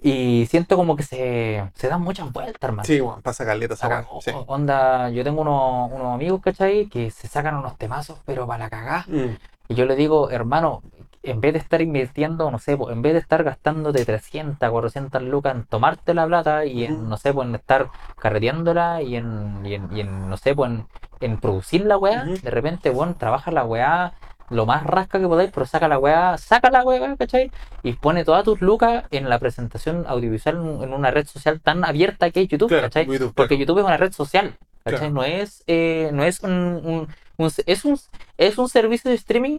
Y 0.00 0.46
siento 0.46 0.76
como 0.76 0.94
que 0.96 1.02
se, 1.02 1.68
se 1.74 1.88
dan 1.88 2.02
muchas 2.02 2.32
vueltas, 2.32 2.62
hermano. 2.62 2.84
Sí, 2.84 3.00
weón, 3.00 3.20
pasa 3.22 3.44
caleta 3.44 3.74
esa. 3.74 4.06
Sí. 4.20 4.30
Onda, 4.46 5.10
yo 5.10 5.24
tengo 5.24 5.42
unos, 5.42 5.90
unos 5.92 6.14
amigos, 6.14 6.40
¿cachai? 6.40 6.86
Que 6.88 7.10
se 7.10 7.26
sacan 7.28 7.56
unos 7.56 7.76
temazos, 7.76 8.20
pero 8.24 8.46
para 8.46 8.64
la 8.64 8.70
cagá. 8.70 9.04
Mm, 9.08 9.36
Y 9.68 9.74
yo 9.74 9.84
le 9.86 9.96
digo, 9.96 10.30
hermano, 10.30 10.82
en 11.24 11.40
vez 11.40 11.52
de 11.52 11.58
estar 11.58 11.82
invirtiendo, 11.82 12.50
no 12.50 12.58
sé, 12.58 12.76
po, 12.76 12.90
en 12.90 13.02
vez 13.02 13.12
de 13.12 13.18
estar 13.18 13.42
gastándote 13.42 14.04
300, 14.04 14.70
400 14.70 15.20
lucas 15.22 15.54
en 15.56 15.64
tomarte 15.64 16.14
la 16.14 16.26
plata 16.26 16.64
y 16.64 16.84
en, 16.84 17.08
no 17.08 17.16
sé, 17.16 17.34
pues 17.34 17.48
en 17.48 17.56
estar 17.56 17.90
carreteándola 18.18 19.02
y 19.02 19.16
en, 19.16 19.60
y 19.66 19.74
en, 19.74 19.88
y 19.96 20.00
en, 20.00 20.28
no 20.30 20.36
sé, 20.36 20.54
pues 20.54 20.70
en, 20.70 20.86
en 21.20 21.38
producir 21.40 21.84
la 21.84 21.98
weá, 21.98 22.24
de 22.24 22.50
repente, 22.50 22.90
bueno, 22.90 23.14
trabaja 23.18 23.50
la 23.50 23.64
weá 23.64 24.14
lo 24.50 24.66
más 24.66 24.84
rasca 24.84 25.18
que 25.20 25.26
podáis, 25.26 25.50
pero 25.52 25.66
saca 25.66 25.88
la 25.88 25.98
weá, 25.98 26.38
saca 26.38 26.70
la 26.70 26.82
weá, 26.84 27.16
¿cachai? 27.16 27.50
Y 27.82 27.92
pone 27.94 28.24
todas 28.24 28.44
tus 28.44 28.60
lucas 28.60 29.04
en 29.10 29.28
la 29.28 29.38
presentación 29.38 30.04
audiovisual 30.08 30.56
en, 30.82 30.92
una 30.94 31.10
red 31.10 31.26
social 31.26 31.60
tan 31.60 31.84
abierta 31.84 32.30
que 32.30 32.42
es 32.42 32.48
YouTube, 32.48 32.68
Claro, 32.68 32.84
¿cachai? 32.84 33.06
YouTube, 33.06 33.32
Porque. 33.34 33.58
YouTube 33.58 33.78
es 33.78 33.84
una 33.84 33.96
red 33.96 34.12
social, 34.12 34.56
¿cachai? 34.84 34.98
Claro. 35.10 35.14
No 35.14 35.24
es, 35.24 35.62
eh, 35.66 36.10
no 36.12 36.24
es 36.24 36.40
un, 36.40 36.50
un- 36.52 37.08
un- 37.36 37.50
es 37.66 37.84
un 37.84 37.98
es 38.36 38.58
un 38.58 38.68
servicio 38.68 39.10
de 39.10 39.16
streaming 39.16 39.58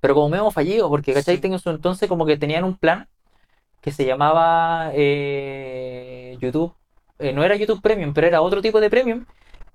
pero 0.00 0.14
como 0.14 0.28
medio 0.30 0.50
fallido, 0.50 0.88
porque 0.88 1.14
¿cachai? 1.14 1.36
Sí. 1.36 1.40
Tengo 1.42 1.56
entonces 1.64 2.08
como 2.08 2.26
que 2.26 2.36
tenían 2.36 2.64
un 2.64 2.76
plan 2.76 3.06
que 3.80 3.92
se 3.92 4.04
llamaba 4.04 4.90
eh, 4.94 6.36
YouTube, 6.40 6.72
eh, 7.18 7.32
no 7.32 7.44
era 7.44 7.56
YouTube 7.56 7.80
Premium, 7.82 8.12
pero 8.14 8.26
era 8.26 8.40
otro 8.40 8.60
tipo 8.62 8.80
de 8.80 8.90
Premium, 8.90 9.26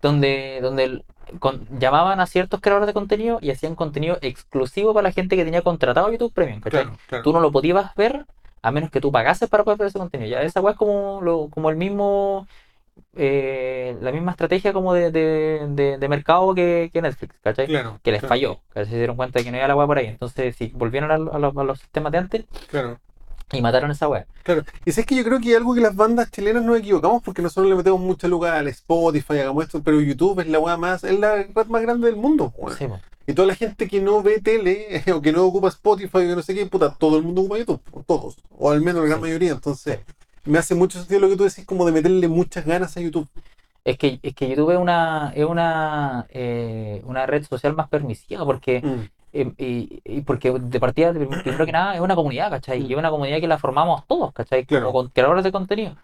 donde, 0.01 0.59
donde 0.61 1.03
con- 1.39 1.67
llamaban 1.79 2.19
a 2.19 2.25
ciertos 2.27 2.61
creadores 2.61 2.87
de 2.87 2.93
contenido 2.93 3.39
y 3.41 3.51
hacían 3.51 3.75
contenido 3.75 4.17
exclusivo 4.21 4.93
para 4.93 5.09
la 5.09 5.11
gente 5.13 5.35
que 5.35 5.45
tenía 5.45 5.61
contratado 5.61 6.11
YouTube 6.11 6.33
Premium, 6.33 6.61
¿cachai? 6.61 6.83
Claro, 6.83 6.97
claro. 7.07 7.23
Tú 7.23 7.33
no 7.33 7.39
lo 7.39 7.51
podías 7.51 7.93
ver 7.95 8.25
a 8.61 8.71
menos 8.71 8.89
que 8.91 9.01
tú 9.01 9.11
pagases 9.11 9.49
para 9.49 9.63
poder 9.63 9.79
ver 9.79 9.87
ese 9.89 9.99
contenido. 9.99 10.29
Ya 10.29 10.41
esa 10.41 10.61
weá 10.61 10.73
es 10.73 10.77
como, 10.77 11.21
lo- 11.21 11.49
como 11.49 11.69
el 11.69 11.75
mismo, 11.77 12.47
eh, 13.15 13.97
la 14.01 14.11
misma 14.11 14.31
estrategia 14.31 14.73
como 14.73 14.93
de, 14.93 15.11
de- 15.11 15.65
de- 15.69 15.97
de 15.97 16.09
mercado 16.09 16.53
que, 16.55 16.89
que 16.93 17.01
Netflix, 17.01 17.35
¿cachai? 17.41 17.67
Claro, 17.67 17.99
que 18.03 18.11
les 18.11 18.21
falló, 18.23 18.61
que 18.73 18.85
se 18.85 18.95
dieron 18.97 19.15
cuenta 19.17 19.39
de 19.39 19.45
que 19.45 19.51
no 19.51 19.57
iba 19.57 19.67
la 19.67 19.75
weá 19.75 19.87
por 19.87 19.97
ahí. 19.97 20.07
Entonces, 20.07 20.55
si 20.55 20.67
volvieron 20.69 21.11
a, 21.11 21.15
a 21.15 21.39
los, 21.39 21.55
a 21.57 21.63
los 21.63 21.79
sistemas 21.79 22.11
de 22.11 22.17
antes 22.19 22.45
Claro, 22.69 22.99
y 23.51 23.61
mataron 23.61 23.91
esa 23.91 24.07
weá. 24.07 24.25
claro. 24.43 24.63
Y 24.85 24.91
sé 24.91 25.05
que 25.05 25.15
yo 25.15 25.23
creo 25.23 25.39
que 25.39 25.49
hay 25.49 25.55
algo 25.55 25.73
que 25.73 25.81
las 25.81 25.95
bandas 25.95 26.29
chilenas 26.31 26.63
nos 26.63 26.77
equivocamos 26.77 27.23
porque 27.23 27.41
nosotros 27.41 27.69
le 27.69 27.75
metemos 27.75 27.99
mucha 28.01 28.27
lugar 28.27 28.53
al 28.55 28.67
Spotify, 28.67 29.39
hagamos 29.39 29.65
esto, 29.65 29.81
pero 29.81 30.01
YouTube 30.01 30.41
es 30.41 30.47
la 30.47 30.59
weá 30.59 30.77
más, 30.77 31.03
es 31.03 31.17
la 31.19 31.35
red 31.35 31.67
más 31.67 31.81
grande 31.81 32.07
del 32.07 32.17
mundo. 32.17 32.53
Sí. 32.77 32.85
Y 33.25 33.33
toda 33.33 33.47
la 33.47 33.55
gente 33.55 33.87
que 33.87 34.01
no 34.01 34.21
ve 34.23 34.39
tele 34.41 35.03
o 35.13 35.21
que 35.21 35.31
no 35.31 35.45
ocupa 35.45 35.67
Spotify 35.69 36.17
o 36.17 36.19
que 36.19 36.35
no 36.35 36.41
sé 36.41 36.53
qué, 36.55 36.65
puta, 36.65 36.93
todo 36.93 37.17
el 37.17 37.23
mundo 37.23 37.41
ocupa 37.41 37.57
YouTube, 37.57 37.81
todos, 38.05 38.37
o 38.57 38.71
al 38.71 38.81
menos 38.81 39.01
la 39.01 39.07
gran 39.07 39.19
Sí. 39.19 39.21
mayoría. 39.21 39.51
Entonces, 39.51 39.99
me 40.45 40.57
hace 40.57 40.75
mucho 40.75 40.99
sentido 40.99 41.19
lo 41.21 41.29
que 41.29 41.35
tú 41.37 41.43
decís, 41.43 41.65
como 41.65 41.85
de 41.85 41.91
meterle 41.91 42.27
muchas 42.27 42.65
ganas 42.65 42.95
a 42.97 43.01
YouTube. 43.01 43.27
Es 43.83 43.97
que, 43.97 44.19
es 44.21 44.35
que 44.35 44.49
YouTube 44.49 44.71
es 44.71 44.77
una, 44.79 45.31
es 45.33 45.45
una, 45.45 46.25
eh, 46.31 47.01
una 47.05 47.25
red 47.25 47.45
social 47.45 47.73
más 47.73 47.87
permisiva 47.87 48.43
porque, 48.45 48.81
Mm, 48.81 49.09
eh, 49.41 49.53
y, 49.57 50.01
y 50.05 50.21
porque 50.21 50.51
de 50.51 50.79
partida, 50.79 51.11
primero 51.13 51.65
que 51.65 51.71
nada, 51.71 51.95
es 51.95 52.01
una 52.01 52.15
comunidad, 52.15 52.49
¿cachai? 52.49 52.79
Mm. 52.79 52.85
Y 52.85 52.93
es 52.93 52.99
una 52.99 53.09
comunidad 53.09 53.39
que 53.39 53.47
la 53.47 53.57
formamos 53.57 54.05
todos, 54.07 54.33
¿cachai? 54.33 54.65
Claro. 54.65 54.91
Como 54.91 55.09
creadores 55.09 55.43
de 55.43 55.51
contenido. 55.51 55.95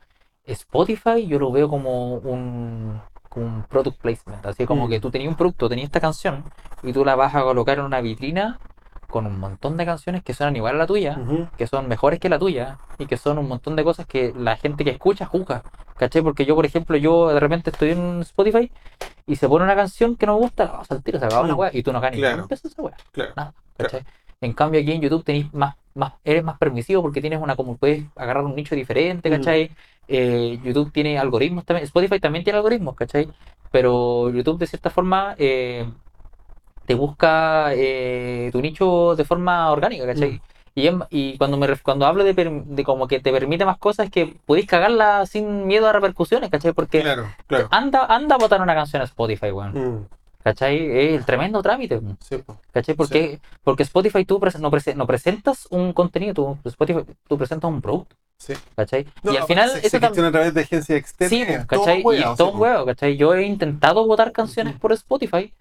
Spotify 0.45 1.25
yo 1.27 1.39
lo 1.39 1.51
veo 1.51 1.69
como 1.69 2.15
un, 2.15 2.99
como 3.29 3.45
un 3.45 3.63
product 3.63 3.97
placement, 4.01 4.45
así 4.45 4.65
como 4.65 4.87
Mm. 4.87 4.89
que 4.89 4.99
tú 4.99 5.09
tenías 5.11 5.29
un 5.29 5.35
producto, 5.37 5.69
tenías 5.69 5.85
esta 5.85 6.01
canción 6.01 6.43
y 6.83 6.91
tú 6.91 7.05
la 7.05 7.15
vas 7.15 7.33
a 7.33 7.43
colocar 7.43 7.79
en 7.79 7.85
una 7.85 8.01
vitrina 8.01 8.59
con 9.13 9.27
un 9.27 9.39
montón 9.39 9.77
de 9.77 9.85
canciones 9.85 10.23
que 10.23 10.33
suenan 10.33 10.55
igual 10.55 10.73
a 10.75 10.79
la 10.79 10.87
tuya. 10.87 11.17
que 11.55 11.67
son 11.67 11.87
mejores 11.87 12.19
que 12.19 12.29
la 12.29 12.39
tuya 12.39 12.77
y 12.97 13.05
que 13.05 13.15
son 13.15 13.37
un 13.37 13.47
montón 13.47 13.75
de 13.75 13.83
cosas 13.83 14.07
que 14.07 14.33
la 14.35 14.57
gente 14.57 14.83
que 14.83 14.89
escucha 14.89 15.27
juzga. 15.27 15.61
¿Cachai? 15.95 16.23
Porque 16.23 16.43
yo, 16.45 16.55
por 16.55 16.65
ejemplo, 16.65 16.97
yo 16.97 17.29
de 17.29 17.39
repente 17.39 17.69
estoy 17.69 17.91
en 17.91 18.21
Spotify 18.21 18.71
y 19.27 19.35
se 19.35 19.47
pone 19.47 19.63
una 19.63 19.75
canción 19.75 20.15
que 20.15 20.25
no 20.25 20.33
me 20.33 20.39
gusta, 20.39 20.65
la 20.65 20.71
vas 20.71 20.91
al 20.91 21.03
tiro, 21.03 21.19
se 21.19 21.25
acaba 21.25 21.47
la 21.47 21.53
Mm, 21.53 21.59
weá 21.59 21.69
y 21.73 21.83
tú 21.83 21.93
no 21.93 22.01
ganas 22.01 22.17
claro. 22.19 22.47
esa 22.49 22.81
weá. 22.81 22.95
Claro. 23.11 23.33
Nada, 23.37 23.53
¿cachai? 23.77 24.01
En 24.41 24.53
cambio 24.53 24.81
aquí 24.81 24.91
en 24.91 25.01
YouTube 25.01 25.23
tenéis 25.23 25.53
más, 25.53 25.75
más, 25.93 26.13
eres 26.23 26.43
más 26.43 26.57
permisivo 26.57 27.01
porque 27.03 27.21
tienes 27.21 27.39
una 27.39 27.55
como 27.55 27.77
puedes 27.77 28.03
agarrar 28.15 28.43
un 28.43 28.55
nicho 28.55 28.73
diferente, 28.75 29.29
Mm. 29.29 29.33
¿cachai? 29.33 29.71
Eh, 30.07 30.59
YouTube 30.63 30.91
tiene 30.91 31.17
algoritmos 31.19 31.63
también, 31.63 31.85
Spotify 31.85 32.19
también 32.19 32.43
tiene 32.43 32.57
algoritmos, 32.57 32.95
¿cachai? 32.95 33.29
Pero 33.71 34.29
YouTube 34.31 34.57
de 34.59 34.67
cierta 34.67 34.89
forma 34.89 35.35
eh, 35.37 35.85
te 36.85 36.95
busca 36.95 37.69
eh, 37.73 38.49
tu 38.51 38.61
nicho 38.61 39.15
de 39.15 39.23
forma 39.25 39.71
orgánica, 39.71 40.05
¿cachai? 40.05 40.31
Mm. 40.31 40.39
Y, 40.75 40.89
y 41.11 41.37
cuando 41.37 41.55
me 41.57 41.67
cuando 41.77 42.07
hablo 42.07 42.23
de, 42.23 42.33
de 42.33 42.83
como 42.83 43.07
que 43.07 43.19
te 43.19 43.31
permite 43.31 43.63
más 43.63 43.77
cosas 43.77 44.07
es 44.07 44.11
que 44.11 44.35
podéis 44.45 44.65
cagarla 44.65 45.25
sin 45.27 45.67
miedo 45.67 45.87
a 45.87 45.93
repercusiones, 45.93 46.49
¿cachai? 46.49 46.73
Porque 46.73 47.01
Claro, 47.01 47.27
claro. 47.45 47.67
anda, 47.69 48.05
anda 48.05 48.35
a 48.35 48.39
botar 48.39 48.59
una 48.61 48.73
canción 48.73 49.01
a 49.01 49.05
Spotify, 49.05 49.51
weón. 49.51 49.73
Mm, 49.99 50.07
¿Cachai? 50.43 50.75
Es 50.77 51.13
el 51.19 51.25
tremendo 51.25 51.61
trámite, 51.61 52.01
sí. 52.19 52.43
¿cachai? 52.71 52.95
Porque, 52.95 53.39
porque 53.63 53.83
Spotify 53.83 54.25
tú 54.25 54.41
no, 54.59 54.69
prese- 54.71 54.93
no 54.95 55.07
presentas 55.07 55.67
un 55.69 55.93
contenido, 55.93 56.33
tú, 56.33 56.57
Spotify, 56.65 56.99
tú 57.29 57.37
presentas 57.37 57.69
un 57.69 57.81
producto, 57.81 58.15
Sí. 58.37 58.53
¿cachai? 58.75 59.05
No, 59.21 59.31
y 59.31 59.37
al 59.37 59.43
final 59.45 59.69
se, 59.69 59.77
eso 59.87 59.99
se 59.99 60.05
a 60.05 60.31
través 60.31 60.53
de 60.53 60.61
agencias 60.61 60.99
externas. 60.99 61.29
Sí, 61.29 61.45
¿cachai? 61.67 62.03
todo 62.03 62.13
y 62.13 62.23
todo 62.35 62.51
un 62.51 62.59
huevo, 62.59 62.85
¿cachai? 62.87 63.15
Yo 63.15 63.33
he 63.35 63.43
intentado 63.45 64.05
votar 64.05 64.33
canciones 64.33 64.77
por 64.77 64.91
Spotify 64.91 65.53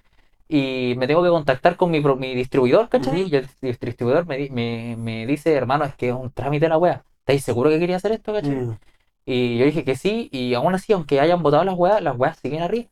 y 0.52 0.94
me 0.96 1.06
tengo 1.06 1.22
que 1.22 1.30
contactar 1.30 1.76
con 1.76 1.90
mi, 1.90 2.00
pro- 2.00 2.16
mi 2.16 2.34
distribuidor, 2.34 2.88
¿cachai? 2.88 3.22
Y 3.22 3.34
el 3.36 3.48
dis- 3.60 3.78
distribuidor 3.80 4.26
me, 4.26 4.48
me, 4.50 4.96
me 4.98 5.26
dice, 5.26 5.52
hermano, 5.54 5.84
es 5.84 5.94
que 5.94 6.08
es 6.10 6.14
un 6.14 6.30
trámite 6.30 6.68
la 6.68 6.78
wea. 6.78 7.04
¿Estáis 7.20 7.42
seguro 7.44 7.70
que 7.70 7.78
quería 7.78 7.96
hacer 7.96 8.12
esto, 8.12 8.32
cachai? 8.32 8.50
Mm. 8.56 8.78
Y 9.24 9.56
yo 9.58 9.64
dije 9.64 9.84
que 9.84 9.96
sí, 9.96 10.28
y 10.32 10.54
aún 10.54 10.74
así, 10.74 10.92
aunque 10.92 11.20
hayan 11.20 11.42
votado 11.42 11.64
las 11.64 11.76
weas, 11.76 12.02
las 12.02 12.16
weas 12.18 12.36
siguen 12.38 12.62
arriba. 12.62 12.88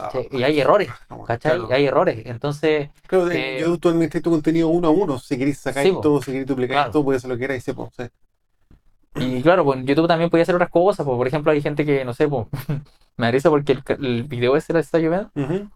Ah. 0.00 0.10
Y 0.30 0.42
hay 0.42 0.58
errores, 0.58 0.88
bueno, 1.10 1.24
¿cachai? 1.24 1.52
claro. 1.58 1.68
Y 1.68 1.72
hay 1.74 1.84
errores. 1.86 2.22
Entonces, 2.24 2.88
Claro, 3.06 3.30
Eh, 3.30 3.58
yo 3.60 3.76
tú 3.78 3.90
administras 3.90 4.22
tu 4.22 4.30
contenido 4.30 4.68
uno 4.68 4.88
a 4.88 4.90
uno. 4.90 5.18
Si 5.18 5.36
queréis 5.36 5.58
sacar 5.58 5.82
Sí, 5.82 5.90
esto, 5.90 6.00
po. 6.02 6.20
si 6.22 6.26
queréis 6.30 6.46
duplicar 6.46 6.74
Claro. 6.76 6.88
esto, 6.88 7.04
puedes 7.04 7.20
hacer 7.20 7.28
lo 7.30 7.36
que 7.36 7.40
queráis. 7.42 7.62
Sí, 7.64 7.72
po, 7.74 7.90
sí. 7.94 8.04
y 9.16 9.42
claro, 9.42 9.64
pues 9.64 9.78
en 9.80 9.86
YouTube 9.86 10.08
también 10.08 10.30
podía 10.30 10.44
hacer 10.44 10.54
otras 10.54 10.70
cosas. 10.70 11.04
Pues, 11.04 11.16
por 11.16 11.26
ejemplo, 11.26 11.52
hay 11.52 11.60
gente 11.60 11.84
que, 11.84 12.04
no 12.04 12.14
sé, 12.14 12.26
pues, 12.28 12.46
me 13.18 13.26
da 13.26 13.30
risa 13.32 13.50
porque 13.50 13.76
el, 14.00 14.24
video 14.24 14.56
ese 14.56 14.72
de 14.72 14.80
está 14.80 14.98
lloviendo 14.98 15.30
Ujú. 15.34 15.68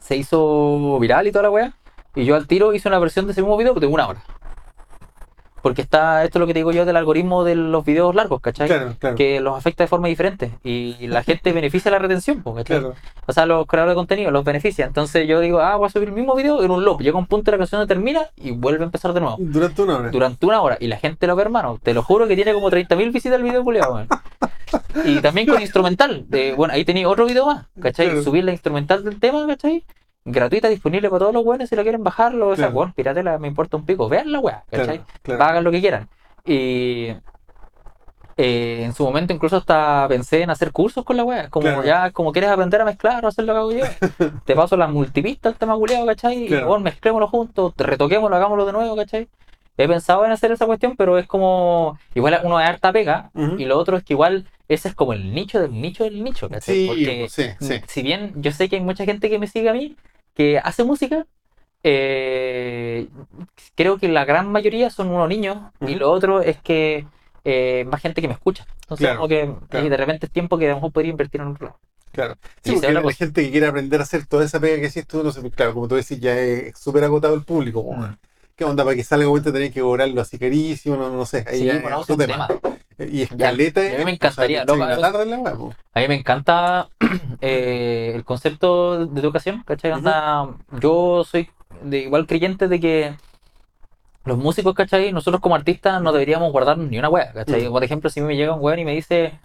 Se 0.00 0.16
hizo 0.16 0.98
viral 0.98 1.26
y 1.26 1.32
toda 1.32 1.44
la 1.44 1.50
wea. 1.50 1.72
Y 2.14 2.24
yo 2.24 2.34
al 2.34 2.46
tiro 2.46 2.74
hice 2.74 2.88
una 2.88 2.98
versión 2.98 3.26
de 3.26 3.32
ese 3.32 3.42
mismo 3.42 3.56
video 3.56 3.74
de 3.74 3.86
una 3.86 4.08
hora. 4.08 4.22
Porque 5.62 5.82
está, 5.82 6.24
esto 6.24 6.38
es 6.38 6.40
lo 6.40 6.46
que 6.46 6.54
te 6.54 6.60
digo 6.60 6.72
yo 6.72 6.84
del 6.84 6.96
algoritmo 6.96 7.44
de 7.44 7.54
los 7.54 7.84
videos 7.84 8.14
largos, 8.14 8.40
¿cachai? 8.40 8.68
Claro, 8.68 8.94
claro. 8.98 9.16
Que 9.16 9.40
los 9.40 9.56
afecta 9.56 9.84
de 9.84 9.88
forma 9.88 10.08
diferente. 10.08 10.52
Y 10.64 11.06
la 11.06 11.22
gente 11.24 11.52
beneficia 11.52 11.90
la 11.90 11.98
retención, 11.98 12.42
¿cachai? 12.42 12.64
Claro. 12.64 12.94
O 13.26 13.32
sea, 13.32 13.46
los 13.46 13.66
creadores 13.66 13.92
de 13.92 13.96
contenido 13.96 14.30
los 14.30 14.44
beneficia. 14.44 14.86
Entonces 14.86 15.28
yo 15.28 15.40
digo, 15.40 15.60
ah, 15.60 15.76
voy 15.76 15.86
a 15.86 15.90
subir 15.90 16.08
el 16.08 16.14
mismo 16.14 16.34
video 16.34 16.62
en 16.62 16.70
un 16.70 16.84
loop. 16.84 17.00
Llega 17.00 17.18
un 17.18 17.26
punto 17.26 17.50
de 17.50 17.56
la 17.56 17.58
canción 17.58 17.86
termina 17.86 18.26
y 18.36 18.52
vuelve 18.52 18.82
a 18.82 18.84
empezar 18.84 19.12
de 19.12 19.20
nuevo. 19.20 19.36
Durante 19.38 19.82
una 19.82 19.98
hora. 19.98 20.10
Durante 20.10 20.46
una 20.46 20.60
hora. 20.62 20.76
Y 20.80 20.86
la 20.86 20.96
gente 20.96 21.26
lo 21.26 21.36
ve, 21.36 21.42
hermano. 21.42 21.78
Te 21.82 21.94
lo 21.94 22.02
juro 22.02 22.28
que 22.28 22.36
tiene 22.36 22.52
como 22.52 22.70
30.000 22.70 23.12
visitas 23.12 23.38
el 23.38 23.42
video, 23.42 23.64
culiao, 23.64 23.94
weón. 23.94 24.08
Y 25.04 25.20
también 25.20 25.46
con 25.46 25.60
instrumental. 25.60 26.24
De, 26.28 26.54
bueno, 26.54 26.74
ahí 26.74 26.84
tenía 26.84 27.08
otro 27.08 27.26
video 27.26 27.46
más, 27.46 27.66
¿cachai? 27.80 28.22
Subir 28.22 28.44
la 28.44 28.52
instrumental 28.52 29.04
del 29.04 29.18
tema, 29.18 29.46
¿cachai? 29.46 29.84
Gratuita, 30.24 30.68
disponible 30.68 31.08
para 31.08 31.20
todos 31.20 31.34
los 31.34 31.44
buenos 31.44 31.68
si 31.68 31.76
la 31.76 31.82
quieren 31.82 32.04
bajarlo. 32.04 32.48
O 32.48 32.56
sea, 32.56 32.66
Claro. 32.66 32.74
bueno, 32.74 32.92
piratela, 32.94 33.38
me 33.38 33.48
importa 33.48 33.76
un 33.76 33.86
pico. 33.86 34.08
Vean 34.08 34.30
la 34.32 34.40
weá, 34.40 34.64
¿cachai? 34.70 34.98
Claro, 34.98 35.06
claro. 35.22 35.44
Hagan 35.44 35.64
lo 35.64 35.70
que 35.70 35.80
quieran. 35.80 36.08
Y 36.44 37.14
eh, 38.36 38.82
en 38.84 38.92
su 38.94 39.04
momento 39.04 39.32
incluso 39.34 39.56
hasta 39.56 40.06
pensé 40.08 40.42
en 40.42 40.50
hacer 40.50 40.72
cursos 40.72 41.04
con 41.04 41.16
la 41.16 41.24
weá. 41.24 41.48
Como 41.50 41.66
Claro. 41.66 41.84
ya, 41.84 42.10
como 42.10 42.32
quieres 42.32 42.50
aprender 42.50 42.80
a 42.80 42.84
mezclar 42.84 43.24
o 43.24 43.28
hacer 43.28 43.44
lo 43.44 43.52
que 43.52 43.58
hago 43.58 43.72
yo. 43.72 43.84
te 44.44 44.54
paso 44.54 44.76
las 44.76 44.90
multipistas, 44.90 45.52
el 45.52 45.58
tema 45.58 45.74
culiado, 45.76 46.06
¿cachai? 46.06 46.46
Claro. 46.46 46.64
Y 46.64 46.68
bueno, 46.68 46.84
mezclémoslo 46.84 47.26
juntos, 47.28 47.74
retoquémoslo, 47.76 48.36
hagámoslo 48.36 48.66
de 48.66 48.72
nuevo, 48.72 48.96
¿cachai? 48.96 49.28
He 49.82 49.88
pensado 49.88 50.24
en 50.24 50.30
hacer 50.32 50.52
esa 50.52 50.66
cuestión, 50.66 50.96
pero 50.96 51.18
es 51.18 51.26
como. 51.26 51.98
Igual 52.14 52.40
uno 52.44 52.58
de 52.58 52.64
harta 52.64 52.92
pega, 52.92 53.30
y 53.58 53.64
lo 53.64 53.78
otro 53.78 53.96
es 53.96 54.04
que 54.04 54.12
igual 54.12 54.46
ese 54.68 54.88
es 54.88 54.94
como 54.94 55.12
el 55.12 55.34
nicho 55.34 55.60
del 55.60 55.72
nicho 55.80 56.04
del 56.04 56.22
nicho, 56.22 56.48
¿cachai? 56.48 56.74
Sí, 56.74 56.86
Porque 56.86 57.26
sí, 57.28 57.44
sí. 57.60 57.80
si 57.88 58.02
bien 58.02 58.32
yo 58.36 58.52
sé 58.52 58.68
que 58.68 58.76
hay 58.76 58.82
mucha 58.82 59.04
gente 59.04 59.28
que 59.28 59.38
me 59.38 59.46
sigue 59.46 59.68
a 59.68 59.72
mí 59.72 59.96
que 60.34 60.58
hace 60.58 60.84
música, 60.84 61.26
eh, 61.82 63.08
creo 63.74 63.98
que 63.98 64.08
la 64.08 64.24
gran 64.24 64.50
mayoría 64.52 64.90
son 64.90 65.08
unos 65.08 65.28
niños 65.28 65.58
y 65.80 65.94
lo 65.94 66.10
otro 66.10 66.40
es 66.40 66.60
que 66.60 67.06
eh, 67.44 67.84
más 67.90 68.00
gente 68.00 68.20
que 68.20 68.28
me 68.28 68.34
escucha. 68.34 68.66
Entonces, 68.82 69.06
Claro, 69.06 69.20
como 69.20 69.28
que 69.28 69.54
claro. 69.68 69.88
de 69.88 69.96
repente 69.96 70.26
es 70.26 70.32
tiempo 70.32 70.58
que 70.58 70.66
a 70.66 70.70
lo 70.70 70.74
mejor 70.76 70.92
podría 70.92 71.10
invertir 71.10 71.40
en 71.40 71.48
otro 71.48 71.66
lado. 71.66 71.78
Claro. 72.12 72.34
Sí, 72.62 72.72
porque 72.72 72.86
es 72.88 72.92
la, 72.92 73.12
gente 73.12 73.42
que 73.42 73.50
quiere 73.50 73.66
aprender 73.66 74.00
a 74.00 74.02
hacer 74.02 74.26
toda 74.26 74.44
esa 74.44 74.60
pega 74.60 74.80
que 74.80 74.86
hiciste 74.86 75.16
no 75.16 75.30
sé, 75.30 75.48
claro, 75.50 75.74
como 75.74 75.88
tú 75.88 75.94
decís, 75.94 76.18
ya 76.20 76.38
es 76.38 76.78
súper 76.78 77.04
agotado 77.04 77.34
el 77.34 77.44
público. 77.44 77.84
¿Qué 78.60 78.66
onda? 78.66 78.84
Para 78.84 78.94
que 78.94 79.02
salga 79.02 79.26
vuelta 79.26 79.50
tenés 79.50 79.72
que 79.72 79.80
cobrarlo 79.80 80.20
así 80.20 80.38
carísimo, 80.38 80.94
no, 80.94 81.08
no 81.08 81.24
sé. 81.24 81.46
Ahí 81.48 81.62
Sí, 81.62 81.80
otro 81.96 82.14
tema. 82.14 82.46
Y 82.98 83.22
escaleta. 83.22 83.82
Ya, 83.82 83.94
a 83.94 83.98
mí 84.00 84.04
me 84.04 84.10
encantaría, 84.10 84.66
loco, 84.66 84.84
en 84.84 85.00
la. 85.30 85.56
A 85.94 86.00
mí 86.00 86.08
me 86.08 86.16
encanta 86.16 86.90
eh, 87.40 88.12
el 88.14 88.22
concepto 88.22 89.06
de 89.06 89.18
educación, 89.18 89.62
¿cachai? 89.64 89.92
Onda, 89.92 90.46
Yo 90.78 91.24
soy 91.24 91.48
de 91.82 92.00
igual 92.00 92.26
creyente 92.26 92.68
de 92.68 92.80
que 92.80 93.14
los 94.26 94.36
músicos, 94.36 94.74
¿cachai? 94.74 95.10
Nosotros 95.10 95.40
como 95.40 95.54
artistas 95.54 96.02
no 96.02 96.12
deberíamos 96.12 96.52
guardar 96.52 96.76
ni 96.76 96.98
una 96.98 97.08
wea, 97.08 97.32
¿cachai? 97.32 97.66
Mm. 97.66 97.72
Por 97.72 97.82
ejemplo, 97.82 98.10
si 98.10 98.20
me 98.20 98.36
llega 98.36 98.52
un 98.52 98.62
weón 98.62 98.78
y 98.78 98.84
me 98.84 98.92
dice, 98.92 99.40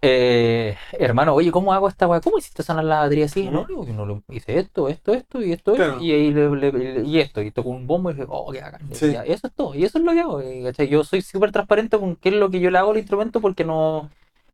eh, 0.00 0.76
hermano, 0.92 1.34
oye, 1.34 1.50
¿cómo 1.50 1.72
hago 1.72 1.88
esta 1.88 2.06
wea? 2.06 2.20
¿Cómo 2.20 2.38
hiciste 2.38 2.62
sonar 2.62 2.84
la 2.84 3.00
batería 3.00 3.24
así? 3.24 3.48
No, 3.50 3.66
yo 3.68 3.84
no 3.92 4.06
lo 4.06 4.22
hice 4.30 4.58
esto, 4.58 4.88
esto, 4.88 5.12
esto 5.14 5.42
y 5.42 5.52
esto, 5.52 5.74
Claro. 5.74 5.98
y, 6.00 6.30
le- 6.30 6.50
le- 6.50 7.02
y 7.04 7.18
esto, 7.18 7.42
y 7.42 7.50
toco 7.50 7.70
un 7.70 7.86
bombo 7.86 8.10
y 8.10 8.14
dije, 8.14 8.26
oh, 8.28 8.52
qué 8.52 8.60
bacán. 8.60 8.82
Sí. 8.92 9.14
Eso 9.26 9.46
es 9.48 9.52
todo, 9.54 9.74
y 9.74 9.84
eso 9.84 9.98
es 9.98 10.04
lo 10.04 10.12
que 10.12 10.20
hago, 10.20 10.40
eh, 10.40 10.62
¿cachai? 10.64 10.88
Yo 10.88 11.02
soy 11.04 11.22
súper 11.22 11.50
transparente 11.52 11.98
con 11.98 12.16
qué 12.16 12.28
es 12.28 12.34
lo 12.36 12.48
que 12.50 12.60
yo 12.60 12.70
le 12.70 12.78
hago 12.78 12.92
al 12.92 12.98
instrumento 12.98 13.40
porque 13.40 13.64
no, 13.64 14.08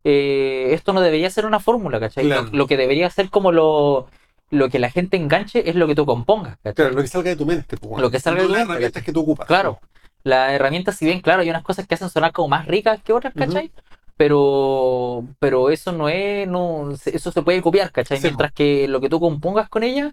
eh, 0.04 0.68
esto 0.72 0.92
no 0.92 1.00
debería 1.00 1.28
ser 1.30 1.46
una 1.46 1.60
fórmula, 1.60 2.00
¿cachai? 2.00 2.24
Claro. 2.24 2.44
Lo, 2.44 2.50
lo 2.58 2.66
que 2.66 2.76
debería 2.76 3.10
ser 3.10 3.28
como 3.30 3.52
lo, 3.52 4.06
lo 4.50 4.68
que 4.70 4.78
la 4.78 4.90
gente 4.90 5.16
enganche 5.16 5.68
es 5.68 5.74
lo 5.76 5.86
que 5.86 5.94
tú 5.94 6.06
compongas, 6.06 6.56
¿cachai? 6.62 6.74
Claro, 6.74 6.94
lo 6.94 7.02
que 7.02 7.08
salga 7.08 7.30
de 7.30 7.36
tu 7.36 7.44
mente. 7.46 7.76
pues, 7.76 8.00
Lo 8.00 8.10
que 8.10 8.18
salga 8.20 8.40
de 8.42 8.48
no 8.48 8.48
tu 8.48 8.52
las 8.54 8.60
mente, 8.62 8.72
herramientas 8.72 9.02
que 9.04 9.12
tú 9.12 9.20
ocupas. 9.20 9.46
Claro, 9.46 9.78
las 10.22 10.52
herramientas, 10.52 10.96
si 10.96 11.04
bien, 11.04 11.20
claro, 11.20 11.42
hay 11.42 11.50
unas 11.50 11.62
cosas 11.62 11.86
que 11.86 11.94
hacen 11.94 12.08
sonar 12.08 12.32
como 12.32 12.48
más 12.48 12.66
ricas 12.66 13.02
que 13.02 13.12
otras. 13.12 13.34
¿cachai? 13.34 13.70
Pero, 14.16 15.24
pero 15.40 15.70
eso 15.70 15.92
no 15.92 16.08
es, 16.08 16.46
no, 16.48 16.90
eso 16.92 17.32
se 17.32 17.42
puede 17.42 17.60
copiar, 17.62 17.90
¿cachai? 17.92 18.18
Sí, 18.18 18.24
Mientras 18.28 18.52
que 18.52 18.86
lo 18.88 19.00
que 19.00 19.08
tú 19.08 19.18
compongas 19.18 19.68
con 19.68 19.82
ella 19.82 20.12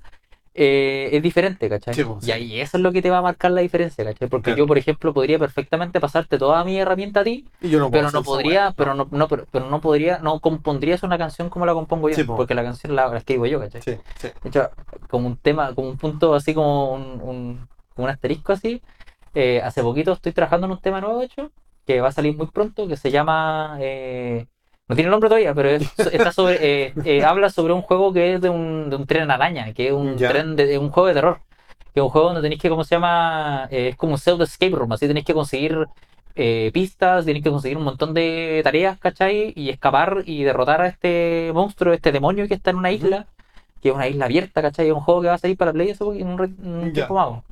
eh, 0.54 1.10
es 1.14 1.22
diferente, 1.24 1.70
¿cachai? 1.70 1.94
Sí, 1.94 2.04
sí. 2.20 2.28
Y 2.30 2.32
ahí 2.32 2.60
eso 2.62 2.78
es 2.78 2.84
lo 2.84 2.92
que 2.92 3.02
te 3.02 3.10
va 3.12 3.20
a 3.20 3.22
marcar 3.22 3.52
la 3.52 3.62
diferencia, 3.62 4.04
¿cachai? 4.04 4.28
Porque 4.28 4.46
Claro. 4.46 4.58
yo, 4.58 4.68
por 4.68 4.78
ejemplo, 4.80 5.14
podría 5.14 5.40
perfectamente 5.40 6.00
pasarte 6.00 6.38
toda 6.40 6.64
mi 6.64 6.78
herramienta 6.80 7.22
a 7.22 7.24
ti, 7.24 7.46
Y 7.62 7.70
yo 7.70 7.80
no 7.80 7.92
pero 7.92 8.10
no 8.12 8.24
podría, 8.24 8.74
pero 8.76 8.96
no, 8.96 9.08
no, 9.12 9.28
pero, 9.28 9.46
pero 9.52 9.70
no 9.70 9.80
podría, 9.82 10.18
no 10.20 10.40
compondrías 10.40 11.04
una 11.04 11.18
canción 11.18 11.50
como 11.50 11.66
la 11.68 11.74
compongo 11.74 12.10
yo, 12.10 12.16
Sí, 12.16 12.24
po. 12.24 12.36
porque 12.36 12.56
la 12.56 12.64
canción 12.64 12.96
la, 12.96 13.08
la 13.08 13.18
escribo 13.20 13.46
yo, 13.46 13.60
¿cachai? 13.60 13.82
Sí, 13.84 13.96
sí. 14.18 14.30
De 14.44 14.50
hecho, 14.50 14.70
como 15.10 15.28
un 15.28 15.38
tema, 15.38 15.74
como 15.76 15.90
un 15.90 15.98
punto 15.98 16.34
así 16.34 16.54
como 16.54 16.94
un, 16.94 17.02
un, 17.22 17.68
como 17.96 18.06
un 18.06 18.10
asterisco 18.12 18.52
así. 18.54 18.82
eh, 19.36 19.62
hace 19.64 19.82
poquito 19.84 20.12
estoy 20.14 20.34
trabajando 20.34 20.66
en 20.66 20.72
un 20.74 20.82
tema 20.82 21.00
nuevo, 21.02 21.20
de 21.20 21.26
hecho, 21.28 21.52
que 21.86 22.02
va 22.02 22.10
a 22.10 22.12
salir 22.12 22.36
muy 22.36 22.48
pronto, 22.48 22.88
que 22.88 22.98
se 22.98 23.12
llama. 23.12 23.78
eh, 23.82 24.46
no 24.88 24.96
tiene 24.96 25.10
nombre 25.12 25.30
todavía, 25.30 25.54
pero 25.54 25.70
es- 25.70 26.00
está 26.12 26.32
sobre, 26.34 26.58
eh, 26.88 26.94
eh, 27.06 27.24
habla 27.26 27.50
sobre 27.50 27.74
un 27.74 27.82
juego 27.82 28.12
que 28.14 28.36
es 28.36 28.42
de 28.42 28.50
un, 28.50 28.90
de 28.90 28.96
un 28.98 29.06
tren 29.08 29.32
araña, 29.32 29.74
que 29.74 29.88
es 29.88 29.94
un 29.94 30.18
tren 30.34 30.56
de, 30.56 30.78
un 30.78 30.90
juego 30.92 31.08
de 31.08 31.14
terror. 31.16 31.40
Que 31.94 32.00
es 32.00 32.04
un 32.04 32.10
juego 32.10 32.28
donde 32.28 32.42
tenéis 32.42 32.62
que, 32.62 32.70
¿cómo 32.70 32.84
se 32.86 32.96
llama? 32.96 33.68
Eh, 33.72 33.90
es 33.90 33.96
como 33.98 34.14
un 34.14 34.18
pseudo 34.18 34.44
escape 34.46 34.76
room, 34.76 34.92
así 34.94 35.08
tenéis 35.08 35.26
que 35.26 35.34
conseguir 35.34 35.88
eh, 36.36 36.72
pistas, 36.74 37.26
tenéis 37.26 37.44
que 37.44 37.50
conseguir 37.52 37.78
un 37.78 37.84
montón 37.84 38.14
de 38.14 38.62
tareas, 38.64 38.98
¿cachai? 39.00 39.52
Y 39.56 39.70
escapar 39.70 40.24
y 40.26 40.44
derrotar 40.44 40.82
a 40.82 40.88
este 40.88 41.52
monstruo, 41.54 41.94
este 41.94 42.12
demonio 42.14 42.48
que 42.48 42.54
está 42.54 42.70
en 42.72 42.78
una 42.78 42.92
isla, 42.92 43.28
que 43.82 43.90
es 43.90 43.96
una 43.96 44.08
isla 44.08 44.26
abierta, 44.26 44.62
¿cachai? 44.62 44.88
Es 44.88 44.94
un 44.94 45.02
juego 45.02 45.22
que 45.22 45.28
va 45.28 45.34
a 45.34 45.38
salir 45.38 45.58
para 45.58 45.74
Play 45.74 45.92
hace 45.92 46.04
un, 46.06 46.40
un 46.64 46.86
Ya. 46.88 46.94
tiempo 46.94 47.16
más. 47.16 47.44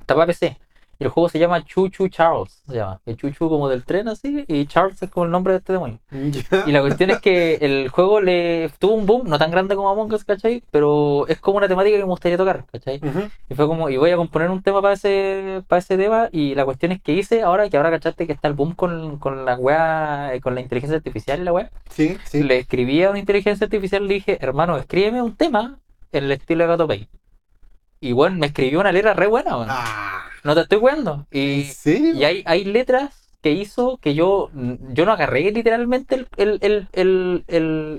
Está 0.00 0.14
para 0.14 0.26
PC. 0.26 0.58
Y 1.02 1.04
el 1.04 1.10
juego 1.10 1.28
se 1.28 1.40
llama 1.40 1.64
Chuchu 1.64 2.06
Charles, 2.06 2.62
se 2.64 2.76
llama. 2.76 3.00
El 3.04 3.16
Chuchu 3.16 3.48
como 3.48 3.68
del 3.68 3.84
tren 3.84 4.06
así, 4.06 4.44
y 4.46 4.66
Charles 4.66 5.02
es 5.02 5.10
como 5.10 5.26
el 5.26 5.32
nombre 5.32 5.52
de 5.52 5.58
este 5.58 5.72
demonio. 5.72 5.98
Ya. 6.32 6.64
Y 6.66 6.72
la 6.72 6.80
cuestión 6.80 7.10
es 7.10 7.20
que 7.20 7.56
el 7.56 7.88
juego 7.88 8.20
le 8.20 8.70
tuvo 8.78 8.94
un 8.94 9.04
boom, 9.04 9.28
no 9.28 9.38
tan 9.38 9.50
grande 9.50 9.74
como 9.74 9.90
Among 9.90 10.12
Us, 10.12 10.24
¿cachai? 10.24 10.62
Pero 10.70 11.26
es 11.26 11.40
como 11.40 11.58
una 11.58 11.66
temática 11.66 11.96
que 11.96 12.04
me 12.04 12.08
gustaría 12.08 12.38
tocar, 12.38 12.64
¿cachai? 12.70 13.00
Ujú. 13.02 13.28
Y 13.48 13.54
fue 13.54 13.66
como, 13.66 13.90
y 13.90 13.96
voy 13.96 14.10
a 14.10 14.16
componer 14.16 14.48
un 14.50 14.62
tema 14.62 14.80
para 14.80 14.94
ese, 14.94 15.62
para 15.66 15.80
ese 15.80 15.96
tema, 15.96 16.28
y 16.30 16.54
la 16.54 16.64
cuestión 16.64 16.92
es 16.92 17.02
que 17.02 17.12
hice 17.12 17.42
ahora, 17.42 17.68
que 17.68 17.76
ahora 17.76 17.90
cachaste 17.90 18.26
que 18.26 18.32
está 18.32 18.46
el 18.46 18.54
boom 18.54 18.74
con, 18.74 19.18
con 19.18 19.44
la 19.44 19.56
weá, 19.56 20.34
eh, 20.34 20.40
con 20.40 20.54
la 20.54 20.60
inteligencia 20.60 20.96
artificial 20.96 21.40
y 21.40 21.44
la 21.44 21.52
weá. 21.52 21.70
Sí, 21.90 22.16
sí. 22.24 22.44
Le 22.44 22.58
escribí 22.58 23.02
a 23.02 23.10
una 23.10 23.18
inteligencia 23.18 23.64
artificial 23.64 24.06
le 24.06 24.14
dije, 24.14 24.38
hermano, 24.40 24.76
escríbeme 24.76 25.20
un 25.20 25.34
tema 25.34 25.78
en 26.12 26.24
el 26.24 26.32
estilo 26.32 26.64
de 26.64 26.68
Gato 26.68 26.86
Pay. 26.86 27.08
Y 28.02 28.12
bueno, 28.12 28.36
me 28.36 28.46
escribió 28.48 28.80
una 28.80 28.90
letra 28.90 29.14
re 29.14 29.28
buena, 29.28 29.56
weón. 29.56 29.68
Ah, 29.70 30.24
No 30.42 30.54
te 30.56 30.62
estoy 30.62 30.78
weando. 30.78 31.24
¿En 31.30 31.40
Y, 31.40 31.72
y 32.18 32.24
hay, 32.24 32.42
hay 32.46 32.64
letras 32.64 33.14
que 33.42 33.52
hizo 33.52 33.98
que 33.98 34.14
yo, 34.14 34.50
yo 34.92 35.06
no 35.06 35.12
agarré 35.12 35.50
literalmente 35.52 36.16
el, 36.16 36.26
el, 36.60 36.88
el, 36.92 37.44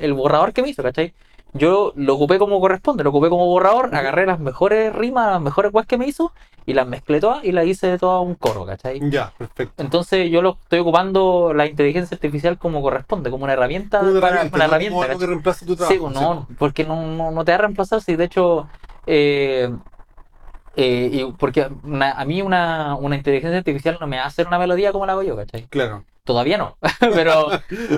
el, 0.01 0.13
borrador 0.13 0.51
que 0.51 0.61
me 0.61 0.67
hizo, 0.69 0.83
¿cachai? 0.83 1.13
Yo 1.53 1.93
lo 1.95 2.15
ocupé 2.15 2.39
como 2.39 2.59
corresponde, 2.59 3.03
lo 3.03 3.11
ocupé 3.11 3.29
como 3.29 3.45
borrador, 3.45 3.95
agarré 3.95 4.25
las 4.25 4.39
mejores 4.39 4.93
rimas, 4.93 5.31
las 5.31 5.41
mejores 5.41 5.73
weas 5.73 5.87
que 5.87 5.97
me 5.97 6.07
hizo 6.07 6.33
y 6.65 6.73
las 6.73 6.87
mezclé 6.87 7.19
todas 7.21 7.43
y 7.45 7.51
las 7.53 7.65
hice 7.65 7.87
de 7.87 7.97
todo 7.99 8.21
un 8.21 8.35
coro, 8.35 8.65
¿cachai? 8.65 8.99
Ya, 9.09 9.31
perfecto. 9.37 9.81
Entonces 9.81 10.29
yo 10.31 10.41
lo 10.41 10.57
estoy 10.63 10.79
ocupando 10.79 11.53
la 11.53 11.65
inteligencia 11.65 12.15
artificial 12.15 12.57
como 12.57 12.81
corresponde, 12.81 13.29
como 13.29 13.43
una 13.45 13.53
herramienta 13.53 14.01
Una 14.01 14.19
para 14.19 14.33
herramienta, 14.41 14.55
una 14.57 14.65
no 14.67 14.69
herramienta, 14.73 14.99
¿cachai? 15.01 15.17
que 15.19 15.25
reemplace 15.27 15.65
tu 15.65 15.73
Sí, 15.73 15.77
trabajo. 15.77 16.01
pues, 16.01 16.13
no, 16.15 16.47
porque 16.57 16.83
no, 16.83 17.05
no, 17.05 17.31
no 17.31 17.45
te 17.45 17.51
va 17.51 17.55
a 17.57 17.61
reemplazar 17.61 18.01
si 18.01 18.15
de 18.15 18.23
hecho 18.25 18.67
eh, 19.05 19.69
eh, 20.75 21.09
y 21.11 21.25
porque 21.33 21.67
una- 21.83 22.11
a 22.13 22.25
mí 22.25 22.41
una, 22.41 22.95
una 22.95 23.15
inteligencia 23.15 23.57
artificial 23.59 23.97
no 23.99 24.07
me 24.07 24.19
hacer 24.19 24.47
una 24.47 24.59
melodía 24.59 24.91
como 24.91 25.05
la 25.05 25.13
hago 25.13 25.23
yo, 25.23 25.35
¿cachai? 25.35 25.67
Claro. 25.67 26.03
Todavía 26.23 26.57
no, 26.57 26.77
pero, 26.99 27.47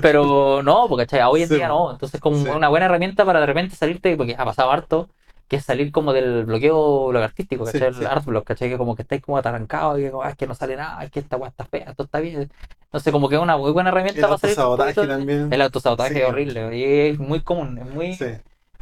pero 0.02 0.62
no, 0.62 0.86
porque 0.88 1.06
¿cachai? 1.06 1.22
hoy 1.28 1.42
en 1.42 1.48
Sí, 1.48 1.54
día 1.56 1.68
no, 1.68 1.92
entonces 1.92 2.20
como 2.20 2.36
sí. 2.36 2.48
una 2.48 2.68
buena 2.68 2.86
herramienta 2.86 3.24
para 3.24 3.40
de 3.40 3.46
repente 3.46 3.76
salirte, 3.76 4.16
porque 4.16 4.34
ha 4.36 4.44
pasado 4.44 4.70
harto, 4.72 5.08
que 5.48 5.56
es 5.56 5.64
salir 5.64 5.92
como 5.92 6.12
del 6.12 6.44
bloqueo 6.44 7.12
lo 7.12 7.22
artístico, 7.22 7.64
¿cachai? 7.64 7.92
sí. 7.94 8.00
El 8.00 8.06
art 8.08 8.24
block, 8.24 8.44
¿cachai? 8.44 8.68
Que 8.68 8.76
como 8.78 8.96
que 8.96 9.02
estáis 9.02 9.22
como 9.22 9.38
atarancados, 9.38 9.98
y 10.00 10.02
que, 10.02 10.12
"Ah, 10.22 10.30
es 10.30 10.36
que 10.36 10.46
no 10.48 10.54
sale 10.56 10.74
nada, 10.76 11.04
es 11.04 11.10
que 11.12 11.20
esta 11.20 11.36
weá 11.36 11.50
está 11.50 11.64
fea, 11.64 11.90
esto 11.90 12.02
está 12.02 12.18
bien. 12.18 12.50
Entonces 12.86 13.12
como 13.12 13.28
que 13.28 13.36
es 13.36 13.40
una 13.40 13.56
muy 13.56 13.70
buena 13.70 13.90
herramienta 13.90 14.18
El 14.22 14.26
para 14.26 14.38
salir. 14.38 14.56
un 14.56 14.62
autosabotaje 14.64 15.06
también. 15.06 15.52
El 15.52 15.62
autosabotaje 15.62 16.22
es 16.22 16.28
horrible, 16.28 16.76
y 16.76 16.84
es 17.10 17.18
muy 17.20 17.40
común, 17.42 17.78
es 17.78 17.86
muy... 17.94 18.14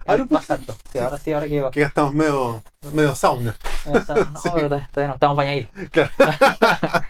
Ahora, 0.07 0.26
más 0.30 0.50
alto. 0.50 0.74
Sí, 0.92 0.98
ahora 0.98 1.18
sí, 1.18 1.32
ahora 1.32 1.46
que 1.48 1.61
va. 1.61 1.70
Que 1.70 1.80
ya 1.80 1.86
estamos 1.86 2.12
medio, 2.14 2.62
medio 2.92 3.14
sauna. 3.14 3.57
No, 3.86 4.00
todavía 4.02 4.88
no 5.09 5.14
estamos 5.14 5.36
bañados. 5.36 5.66
Claro. 5.90 6.11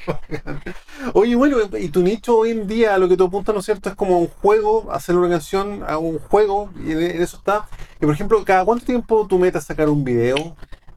Oye, 1.13 1.37
bueno, 1.37 1.59
y 1.79 1.89
tu 1.89 2.03
nicho 2.03 2.37
hoy 2.39 2.51
en 2.51 2.67
día, 2.67 2.99
lo 2.99 3.09
que 3.09 3.17
tú 3.17 3.25
apuntas, 3.25 3.55
¿no 3.55 3.61
es 3.61 3.65
cierto? 3.67 3.89
Es 3.89 3.95
como 3.95 4.19
un 4.19 4.29
juego, 4.29 4.91
hacer 4.93 5.17
una 5.17 5.29
canción 5.29 5.85
a 5.87 5.99
un 5.99 6.19
juego, 6.19 6.71
y 6.85 6.93
en 6.93 7.23
eso 7.23 7.37
está. 7.37 7.67
Y 8.01 8.07
por 8.07 8.15
ejemplo, 8.15 8.43
¿cada 8.45 8.65
cuánto 8.65 8.85
tiempo 8.87 9.27
tu 9.27 9.39
meta 9.39 9.59
es 9.59 9.65
sacar 9.65 9.89
un 9.89 10.03
video? 10.05 10.57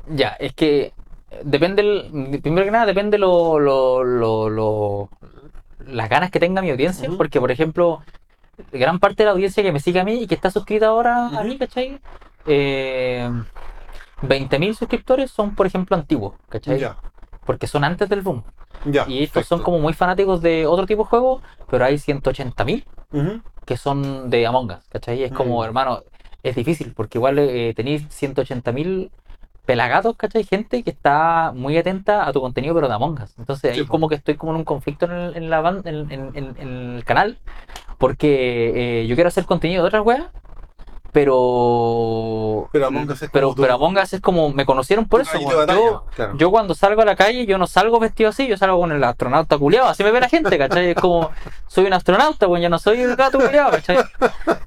Ya, 0.10 0.30
es 0.40 0.54
que 0.54 0.94
eh, 1.32 1.42
depende, 1.44 1.82
el- 1.82 2.40
primero 2.42 2.66
que 2.66 2.72
nada, 2.72 2.86
depende 2.86 3.18
lo, 3.18 3.60
lo, 3.60 4.04
lo, 4.04 4.50
lo- 4.50 5.10
las 5.86 6.10
ganas 6.10 6.32
que 6.32 6.40
tenga 6.40 6.62
mi 6.62 6.72
audiencia, 6.72 7.10
porque 7.18 7.40
por 7.40 7.52
ejemplo, 7.52 8.02
gran 8.72 9.00
parte 9.00 9.24
de 9.24 9.26
la 9.26 9.32
audiencia 9.32 9.62
que 9.64 9.72
me 9.72 9.80
sigue 9.80 10.00
a 10.00 10.04
mí 10.04 10.22
y 10.24 10.28
que 10.28 10.36
está 10.36 10.50
suscrita 10.52 10.88
ahora 10.88 11.28
a 11.28 11.44
mí, 11.44 11.58
¿cachai? 11.58 12.00
Eh, 12.46 13.30
20.000 14.22 14.74
suscriptores 14.76 15.30
son, 15.32 15.54
por 15.56 15.68
ejemplo, 15.68 15.96
antiguos, 15.96 16.34
¿cachai? 16.50 16.80
Ya, 16.80 16.98
Porque 17.46 17.68
son 17.68 17.84
antes 17.84 18.10
del 18.10 18.22
boom. 18.22 18.44
ya. 18.86 19.06
Y 19.08 19.24
estos 19.24 19.46
son 19.46 19.62
como 19.62 19.80
muy 19.80 19.94
fanáticos 19.94 20.42
de 20.42 20.66
otro 20.66 20.86
tipo 20.86 21.04
de 21.04 21.10
juegos, 21.10 21.42
pero 21.70 21.86
hay 21.86 21.98
180.000 21.98 22.86
Ujú. 23.12 23.42
que 23.66 23.78
son 23.78 24.30
de 24.30 24.46
Among 24.48 24.72
Us, 24.72 24.88
¿cachai? 24.90 25.24
Es 25.24 25.32
como, 25.32 25.62
Mm. 25.62 25.66
hermano, 25.66 26.04
es 26.44 26.56
difícil, 26.56 26.94
porque 26.96 27.18
igual 27.18 27.38
eh, 27.40 27.74
tenéis 27.76 28.04
180.000 28.10 29.12
pelagatos, 29.68 30.16
¿cachai? 30.18 30.44
Gente 30.46 30.82
que 30.82 30.90
está 30.90 31.52
muy 31.54 31.78
atenta 31.78 32.28
a 32.28 32.32
tu 32.34 32.42
contenido, 32.42 32.74
pero 32.74 32.88
de 32.88 32.96
Among 32.96 33.22
Us. 33.22 33.38
Entonces 33.38 33.72
ahí 33.74 33.80
Sí, 33.82 33.86
como 33.86 34.10
que 34.10 34.16
estoy 34.16 34.36
como 34.36 34.54
en 34.54 34.58
un 34.60 34.64
conflicto 34.64 35.06
en 35.06 35.12
el, 35.12 35.36
en 35.38 35.50
la 35.52 35.62
ban- 35.62 35.82
en, 35.86 36.12
en- 36.12 36.32
en- 36.36 36.56
en 36.58 36.96
el 36.96 37.04
canal, 37.06 37.38
porque 38.00 39.02
eh, 39.04 39.08
yo 39.08 39.16
quiero 39.16 39.28
hacer 39.28 39.46
contenido 39.46 39.84
de 39.84 39.88
otras 39.90 40.06
weas, 40.06 40.24
pero... 41.12 42.70
Pero 42.72 42.88
Among 42.88 43.10
Us 43.10 43.22
es 43.24 43.30
pero, 43.32 43.50
como 43.50 43.62
pero 43.62 43.74
Among 43.76 43.98
Us 43.98 44.14
es 44.14 44.22
como, 44.22 44.50
me 44.52 44.66
conocieron 44.66 45.06
por 45.06 45.22
eso, 45.22 45.40
batalla, 45.42 45.80
yo, 45.80 46.04
claro. 46.16 46.38
yo 46.38 46.52
cuando 46.52 46.76
salgo 46.76 47.02
a 47.02 47.06
la 47.06 47.16
calle, 47.16 47.46
yo 47.46 47.58
no 47.58 47.68
salgo 47.68 48.00
vestido 48.00 48.30
así, 48.30 48.48
yo 48.48 48.58
salgo 48.58 48.80
con 48.80 48.92
el 48.92 49.04
astronauta 49.04 49.58
culiado, 49.58 49.88
así 49.88 50.04
me 50.04 50.12
ve 50.12 50.20
la 50.20 50.30
gente, 50.30 50.58
¿cachai? 50.58 50.90
Es 50.92 50.96
como, 50.96 51.32
soy 51.68 51.86
un 51.86 51.94
astronauta, 51.94 52.46
bueno, 52.48 52.64
yo 52.64 52.70
no 52.70 52.80
soy 52.80 53.02
el 53.02 53.16
gato 53.16 53.40
culiado, 53.40 53.72
¿cachai? 53.72 53.98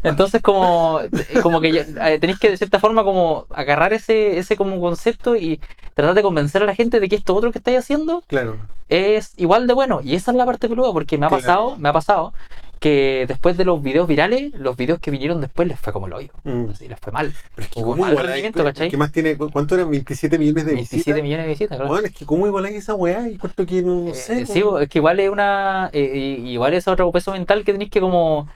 Entonces 0.03 0.43
como, 0.43 1.01
como 1.43 1.61
que 1.61 1.68
eh, 1.80 2.18
tenéis 2.20 2.38
que 2.38 2.51
de 2.51 2.57
cierta 2.57 2.78
forma 2.78 3.05
como 3.05 3.47
agarrar 3.51 3.93
ese, 3.93 4.38
ese 4.38 4.57
como 4.57 4.80
concepto 4.80 5.36
y 5.36 5.61
tratar 5.95 6.14
de 6.14 6.22
convencer 6.22 6.62
a 6.62 6.66
la 6.66 6.74
gente 6.74 7.01
de 7.01 7.09
que 7.09 7.16
esto 7.16 7.34
otro 7.34 7.53
que 7.53 7.59
estáis 7.59 7.78
haciendo 7.78 8.22
Claro. 8.26 8.57
es 8.88 9.34
igual 9.36 9.66
de 9.66 9.74
bueno. 9.74 10.01
Y 10.03 10.14
esa 10.14 10.30
es 10.30 10.36
la 10.36 10.47
parte 10.47 10.68
peluda, 10.68 10.93
porque 10.93 11.18
me 11.18 11.26
ha 11.26 11.28
Claro. 11.28 11.43
pasado, 11.43 11.76
me 11.78 11.88
ha 11.88 11.93
pasado 11.93 12.32
que 12.81 13.26
después 13.28 13.57
de 13.57 13.64
los 13.64 13.81
videos 13.83 14.09
virales, 14.09 14.53
los 14.55 14.76
videos 14.76 14.99
que 14.99 15.11
vinieron 15.11 15.41
después 15.41 15.68
les 15.68 15.78
fue 15.78 15.93
como 15.93 16.07
el 16.09 16.14
hoyo. 16.14 16.31
Mm. 16.45 16.70
Así 16.70 16.89
les 16.89 16.99
fue 16.99 17.12
mal. 17.12 17.33
Pero 17.55 17.64
es 17.66 17.72
que 17.72 17.81
¿cómo 17.83 17.95
mal 17.97 18.16
rendimiento, 18.16 18.64
¿cachai? 18.64 18.89
¿Qué 18.91 18.97
más 18.97 19.12
tiene? 19.12 19.37
¿Cu- 19.37 19.51
¿Cuánto 19.53 19.74
eran? 19.74 19.91
27 19.91 20.39
millones 20.39 20.64
de 20.64 20.72
27 20.74 20.97
visitas. 20.97 21.22
millones 21.22 21.45
de 21.47 21.51
visitas, 21.51 21.76
claro. 21.76 21.89
Bueno, 21.93 22.07
es 22.09 22.14
que 22.14 22.24
¿cómo 22.26 22.47
igual 22.47 22.64
hay 22.64 22.74
esa 22.76 22.95
weá? 22.95 23.28
Y 23.28 23.37
cuánto 23.37 23.64
que 23.66 23.83
no, 23.83 24.07
no 24.07 24.14
sé. 24.14 24.41
Eh, 24.43 24.47
sí, 24.47 24.62
es 24.81 24.89
que 24.89 24.99
igual 24.99 25.20
es 25.20 25.31
una. 25.31 25.91
eh, 25.93 26.41
igual 26.45 26.74
es 26.74 26.89
otro 26.89 27.12
peso 27.12 27.33
mental 27.33 27.64
que 27.64 27.72
tenéis 27.72 27.91
que 27.91 28.01
como. 28.01 28.49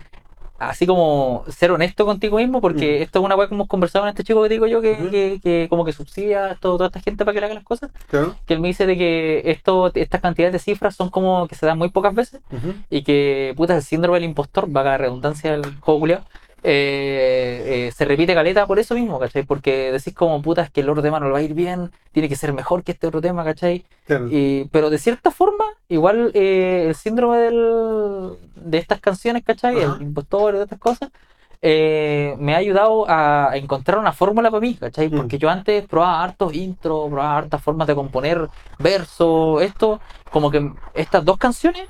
Así 0.58 0.86
como 0.86 1.44
ser 1.48 1.72
honesto 1.72 2.06
contigo 2.06 2.36
mismo, 2.38 2.60
porque 2.60 3.00
Mm. 3.00 3.02
esto 3.02 3.18
es 3.18 3.24
una 3.24 3.34
weá 3.34 3.48
que 3.48 3.54
hemos 3.54 3.66
conversado 3.66 4.04
en 4.04 4.10
este 4.10 4.22
chico 4.22 4.40
que 4.42 4.48
digo 4.48 4.66
yo, 4.68 4.80
que, 4.80 4.96
que, 5.10 5.40
que 5.42 5.66
como 5.68 5.84
que 5.84 5.92
subsidia 5.92 6.52
a 6.52 6.54
todo- 6.54 6.76
toda 6.76 6.86
esta 6.86 7.00
gente 7.00 7.24
para 7.24 7.34
que 7.34 7.40
le 7.40 7.46
haga 7.46 7.54
las 7.56 7.64
cosas. 7.64 7.90
Claro. 8.08 8.36
Que 8.46 8.54
él 8.54 8.60
me 8.60 8.68
dice 8.68 8.86
de 8.86 8.96
que 8.96 9.42
esto, 9.46 9.90
estas 9.94 10.20
cantidades 10.20 10.52
de 10.52 10.58
cifras 10.60 10.94
son 10.94 11.10
como 11.10 11.48
que 11.48 11.56
se 11.56 11.66
dan 11.66 11.76
muy 11.76 11.88
pocas 11.90 12.14
veces 12.14 12.40
y 12.88 13.02
que 13.02 13.52
puta 13.56 13.74
el 13.74 13.82
síndrome 13.82 14.16
del 14.20 14.28
impostor, 14.28 14.74
va 14.74 14.94
a 14.94 14.96
redundancia 14.96 15.54
el 15.54 15.64
juego 15.80 16.00
culiao, 16.00 16.20
eh, 16.66 17.88
eh, 17.88 17.92
se 17.94 18.06
repite 18.06 18.32
caleta 18.32 18.66
por 18.66 18.78
eso 18.78 18.94
mismo, 18.94 19.18
¿cachai? 19.18 19.42
Porque 19.42 19.92
decís 19.92 20.14
como 20.14 20.40
puta 20.40 20.62
es 20.62 20.70
que 20.70 20.80
el 20.80 20.88
otro 20.88 21.02
tema 21.02 21.20
no 21.20 21.26
le 21.26 21.32
va 21.32 21.38
a 21.38 21.42
ir 21.42 21.52
bien, 21.52 21.90
tiene 22.10 22.26
que 22.26 22.36
ser 22.36 22.54
mejor 22.54 22.82
que 22.82 22.92
este 22.92 23.06
otro 23.06 23.20
tema, 23.20 23.44
¿cachai? 23.44 23.84
Claro. 24.06 24.28
Y, 24.30 24.64
pero 24.72 24.88
de 24.88 24.96
cierta 24.96 25.30
forma, 25.30 25.64
igual 25.90 26.30
eh, 26.32 26.86
el 26.88 26.94
síndrome 26.94 27.36
del, 27.36 28.38
de 28.56 28.78
estas 28.78 28.98
canciones, 29.00 29.44
¿cachai? 29.44 29.76
El 29.76 30.00
impostor 30.00 30.56
de 30.56 30.62
estas 30.62 30.78
cosas, 30.78 31.10
eh, 31.60 32.34
me 32.38 32.54
ha 32.54 32.58
ayudado 32.58 33.04
a 33.08 33.52
encontrar 33.56 33.98
una 33.98 34.12
fórmula 34.12 34.50
para 34.50 34.60
mí, 34.62 34.74
¿cachai? 34.74 35.08
Mm. 35.08 35.16
Porque 35.16 35.38
yo 35.38 35.50
antes 35.50 35.86
probaba 35.86 36.24
hartos 36.24 36.54
intros, 36.54 37.10
probaba 37.10 37.36
hartas 37.36 37.62
formas 37.62 37.86
de 37.86 37.94
componer 37.94 38.48
versos, 38.78 39.60
esto, 39.60 40.00
como 40.30 40.50
que 40.50 40.72
estas 40.94 41.24
dos 41.26 41.36
canciones 41.36 41.88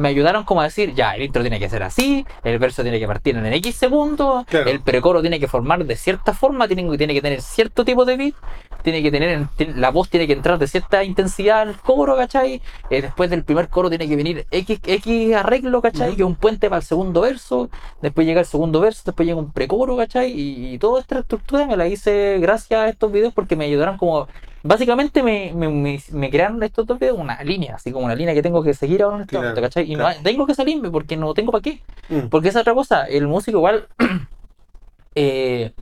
me 0.00 0.08
ayudaron 0.08 0.44
como 0.44 0.60
a 0.60 0.64
decir, 0.64 0.94
ya, 0.94 1.14
el 1.14 1.22
intro 1.22 1.42
tiene 1.42 1.58
que 1.60 1.68
ser 1.68 1.82
así, 1.82 2.26
el 2.42 2.58
verso 2.58 2.82
tiene 2.82 2.98
que 2.98 3.06
partir 3.06 3.36
en 3.36 3.46
X 3.46 3.76
segundos, 3.76 4.44
Claro. 4.46 4.68
el 4.70 4.80
precoro 4.80 5.20
tiene 5.20 5.38
que 5.38 5.46
formar 5.46 5.84
de 5.84 5.96
cierta 5.96 6.32
forma, 6.34 6.66
tiene, 6.66 6.96
tiene 6.96 7.14
que 7.14 7.22
tener 7.22 7.40
cierto 7.42 7.84
tipo 7.84 8.04
de 8.04 8.16
beat, 8.16 8.34
tiene 8.82 9.02
que 9.02 9.10
tener, 9.10 9.46
la 9.76 9.90
voz 9.90 10.08
tiene 10.08 10.26
que 10.26 10.32
entrar 10.32 10.58
de 10.58 10.66
cierta 10.66 11.04
intensidad 11.04 11.60
al 11.60 11.76
coro, 11.80 12.16
¿cachai? 12.16 12.62
Eh, 12.88 13.02
después 13.02 13.30
del 13.30 13.44
primer 13.44 13.68
coro 13.68 13.88
tiene 13.88 14.08
que 14.08 14.16
venir 14.16 14.46
X, 14.50 14.80
X 14.84 15.34
arreglo, 15.34 15.82
¿cachai? 15.82 16.16
Que 16.16 16.22
es 16.22 16.26
un 16.26 16.34
puente 16.36 16.68
para 16.68 16.80
el 16.80 16.84
segundo 16.86 17.20
verso, 17.20 17.68
después 18.02 18.26
llega 18.26 18.40
el 18.40 18.46
segundo 18.46 18.80
verso, 18.80 19.02
después 19.04 19.26
llega 19.26 19.38
un 19.38 19.52
precoro, 19.52 19.96
¿cachai? 19.96 20.30
Y, 20.32 20.74
y 20.74 20.78
toda 20.78 21.00
esta 21.00 21.18
estructura 21.18 21.66
me 21.66 21.76
la 21.76 21.86
hice 21.86 22.38
gracias 22.40 22.80
a 22.80 22.88
estos 22.88 23.12
videos 23.12 23.32
porque 23.34 23.56
me 23.56 23.66
ayudaron 23.66 23.96
como... 23.98 24.28
Básicamente 24.62 25.22
me, 25.22 25.52
me, 25.54 25.68
me, 25.68 25.98
me 26.12 26.30
crearon 26.30 26.62
estos 26.62 26.86
dos 26.86 26.98
videos 26.98 27.18
una 27.18 27.42
línea, 27.44 27.76
así 27.76 27.92
como 27.92 28.04
una 28.06 28.14
línea 28.14 28.34
que 28.34 28.42
tengo 28.42 28.62
que 28.62 28.74
seguir 28.74 29.02
ahora 29.02 29.16
en 29.16 29.22
este 29.22 29.32
Claro, 29.32 29.44
momento, 29.46 29.62
¿cachai? 29.62 29.90
Y 29.90 29.96
no 29.96 30.04
claro. 30.04 30.22
tengo 30.22 30.46
que 30.46 30.54
salirme 30.54 30.90
porque 30.90 31.16
no 31.16 31.32
tengo 31.34 31.52
para 31.52 31.62
qué. 31.62 31.84
Mm. 32.08 32.28
Porque 32.28 32.48
esa 32.48 32.60
otra 32.60 32.74
cosa, 32.74 33.04
el 33.06 33.26
músico 33.26 33.58
igual, 33.58 33.88
eh, 35.14 35.74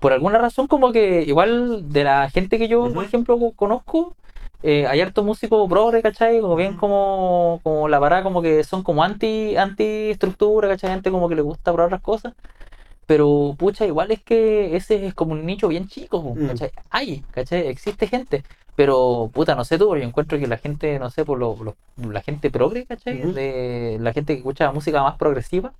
por 0.00 0.12
alguna 0.12 0.38
razón 0.38 0.68
como 0.68 0.92
que 0.92 1.22
igual 1.24 1.90
de 1.90 2.04
la 2.04 2.30
gente 2.30 2.58
que 2.58 2.68
yo, 2.68 2.92
por 2.94 3.04
ejemplo, 3.04 3.38
co- 3.38 3.54
conozco, 3.54 4.16
eh, 4.62 4.86
hay 4.86 5.00
hartos 5.02 5.24
músicos 5.24 5.68
progre, 5.70 6.02
¿cachai? 6.02 6.40
Como 6.40 6.56
bien 6.56 6.74
como, 6.76 7.60
como 7.64 7.88
la 7.88 8.00
parada 8.00 8.22
como 8.22 8.42
que 8.42 8.64
son 8.64 8.82
como 8.84 9.04
anti, 9.04 9.56
anti 9.56 9.84
estructura, 10.10 10.68
¿cachai? 10.68 10.90
Gente 10.92 11.10
como 11.10 11.28
que 11.28 11.36
le 11.36 11.42
gusta 11.42 11.72
probar 11.72 11.92
las 11.92 12.02
cosas. 12.02 12.34
Pero, 13.06 13.54
pucha, 13.58 13.86
igual 13.86 14.10
es 14.10 14.22
que 14.22 14.76
ese 14.76 15.06
es 15.06 15.14
como 15.14 15.32
un 15.32 15.44
nicho 15.44 15.68
bien 15.68 15.88
chico, 15.88 16.22
Mm. 16.22 16.46
¿cachai? 16.48 16.70
Hay, 16.90 17.22
¿cachai? 17.32 17.66
Existe 17.68 18.06
gente. 18.06 18.42
Pero, 18.76 19.30
puta, 19.32 19.54
no 19.54 19.64
sé 19.64 19.78
tú, 19.78 19.94
yo 19.96 20.02
encuentro 20.02 20.38
que 20.38 20.46
la 20.48 20.56
gente, 20.58 20.98
no 20.98 21.08
sé, 21.10 21.24
por 21.24 21.38
lo, 21.38 21.56
lo- 21.62 21.76
la 22.10 22.22
gente 22.22 22.50
progre, 22.50 22.86
¿cachai? 22.86 23.18
De 23.32 23.98
la 24.00 24.12
gente 24.12 24.32
que 24.32 24.38
escucha 24.38 24.72
música 24.72 25.00
más 25.02 25.16
progresiva, 25.16 25.72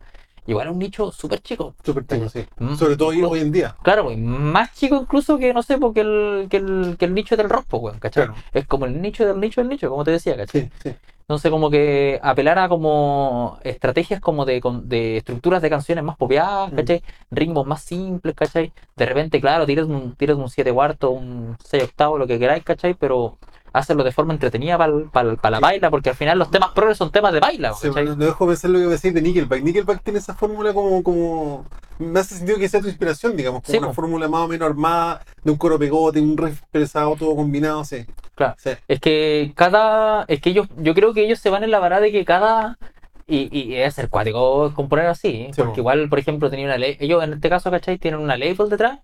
igual 0.46 0.68
es 0.68 0.72
un 0.74 0.78
nicho 0.78 1.10
súper 1.10 1.40
chico. 1.40 1.74
Súper 1.82 2.06
chico, 2.06 2.28
sí. 2.28 2.44
Mm. 2.58 2.74
Sobre 2.76 2.96
todo 2.96 3.08
hoy, 3.08 3.22
hoy 3.22 3.40
en 3.40 3.50
día. 3.50 3.74
Claro, 3.82 4.04
pues, 4.04 4.18
más 4.18 4.72
chico 4.74 4.96
incluso 4.96 5.38
que, 5.38 5.52
no 5.52 5.62
sé, 5.64 5.78
porque 5.78 6.02
el, 6.02 6.46
que 6.48 6.58
el, 6.58 6.96
que 6.96 7.06
el 7.06 7.14
nicho 7.14 7.36
del 7.36 7.48
rock, 7.50 7.64
pues, 7.68 7.96
¿cachai? 7.98 8.26
Claro. 8.26 8.40
Es 8.52 8.66
como 8.66 8.84
el 8.86 9.00
nicho 9.02 9.26
del 9.26 9.40
nicho 9.40 9.60
del 9.60 9.70
nicho, 9.70 9.90
como 9.90 10.04
te 10.04 10.12
decía, 10.12 10.36
¿cachai? 10.36 10.62
Sí, 10.62 10.70
sí. 10.90 10.94
Entonces, 11.24 11.50
como 11.50 11.70
que 11.70 12.20
apelar 12.22 12.58
a 12.58 12.68
como 12.68 13.58
estrategias 13.64 14.20
como 14.20 14.44
de, 14.44 14.60
con- 14.60 14.88
de 14.88 15.16
estructuras 15.18 15.62
de 15.62 15.70
canciones 15.70 16.04
más 16.04 16.16
popeadas, 16.16 16.70
Mm. 16.72 16.76
¿cachai? 16.76 17.02
Ritmos 17.30 17.66
más 17.66 17.82
simples, 17.82 18.34
¿cachai? 18.34 18.72
De 18.96 19.06
repente, 19.06 19.40
claro, 19.40 19.64
tiras 19.66 19.86
un, 19.86 20.14
tiras 20.16 20.36
un 20.36 20.48
7 20.50 20.72
cuartos, 20.72 21.10
un 21.12 21.56
6 21.64 21.84
octavos, 21.84 22.18
lo 22.18 22.26
que 22.26 22.38
queráis, 22.38 22.62
¿cachai? 22.64 22.94
Pero 22.94 23.38
hacerlo 23.74 24.04
de 24.04 24.12
forma 24.12 24.32
entretenida 24.32 24.78
para 24.78 25.24
la 25.50 25.56
Sí. 25.58 25.62
baila, 25.62 25.90
porque 25.90 26.10
al 26.10 26.16
final 26.16 26.38
los 26.38 26.50
temas 26.50 26.70
progres 26.70 26.96
son 26.96 27.10
temas 27.10 27.32
de 27.32 27.40
baila, 27.40 27.74
Sí, 27.74 27.88
no, 27.94 28.14
dejo 28.16 28.46
pensar 28.46 28.70
lo 28.70 28.78
que 28.78 28.86
decir 28.86 29.12
de 29.12 29.20
Nickelback. 29.20 29.62
Nickelback 29.62 30.02
tiene 30.02 30.20
esa 30.20 30.32
fórmula 30.34 30.72
como, 30.72 31.02
como. 31.02 31.66
Me 31.98 32.18
hace 32.20 32.36
sentido 32.36 32.58
que 32.58 32.68
sea 32.68 32.80
tu 32.80 32.88
inspiración, 32.88 33.36
digamos. 33.36 33.62
Como 33.62 33.70
Sí, 33.72 33.78
una 33.78 33.88
po. 33.88 33.94
fórmula 33.94 34.28
más 34.28 34.40
o 34.42 34.48
menos 34.48 34.68
armada, 34.68 35.20
de 35.42 35.50
un 35.50 35.56
coro 35.58 35.78
pegote, 35.78 36.20
un 36.20 36.36
riff 36.36 36.62
pesado, 36.70 37.14
todo 37.16 37.36
combinado, 37.36 37.84
sí. 37.84 38.04
Claro. 38.34 38.54
Sí. 38.58 38.70
Es 38.88 39.00
que 39.00 39.52
cada. 39.54 40.24
Es 40.28 40.40
que 40.40 40.50
ellos. 40.50 40.66
Yo 40.76 40.94
creo 40.94 41.12
que 41.12 41.24
ellos 41.24 41.38
se 41.38 41.50
van 41.50 41.62
en 41.64 41.70
la 41.70 41.80
parada 41.80 42.02
de 42.02 42.10
que 42.12 42.24
cada. 42.24 42.78
Y, 43.26 43.48
y 43.58 43.74
es 43.76 43.94
ser 43.94 44.08
cuático 44.08 44.72
componer 44.74 45.06
así. 45.06 45.28
¿eh? 45.28 45.50
Porque 45.56 45.72
po. 45.74 45.80
igual, 45.80 46.08
por 46.08 46.18
ejemplo, 46.18 46.50
tenía 46.50 46.66
una 46.66 46.78
ley. 46.78 46.96
Ellos 47.00 47.22
en 47.24 47.32
este 47.34 47.48
caso, 47.48 47.70
¿cachai? 47.70 47.98
Tienen 47.98 48.20
una 48.20 48.36
label 48.36 48.68
detrás. 48.68 48.98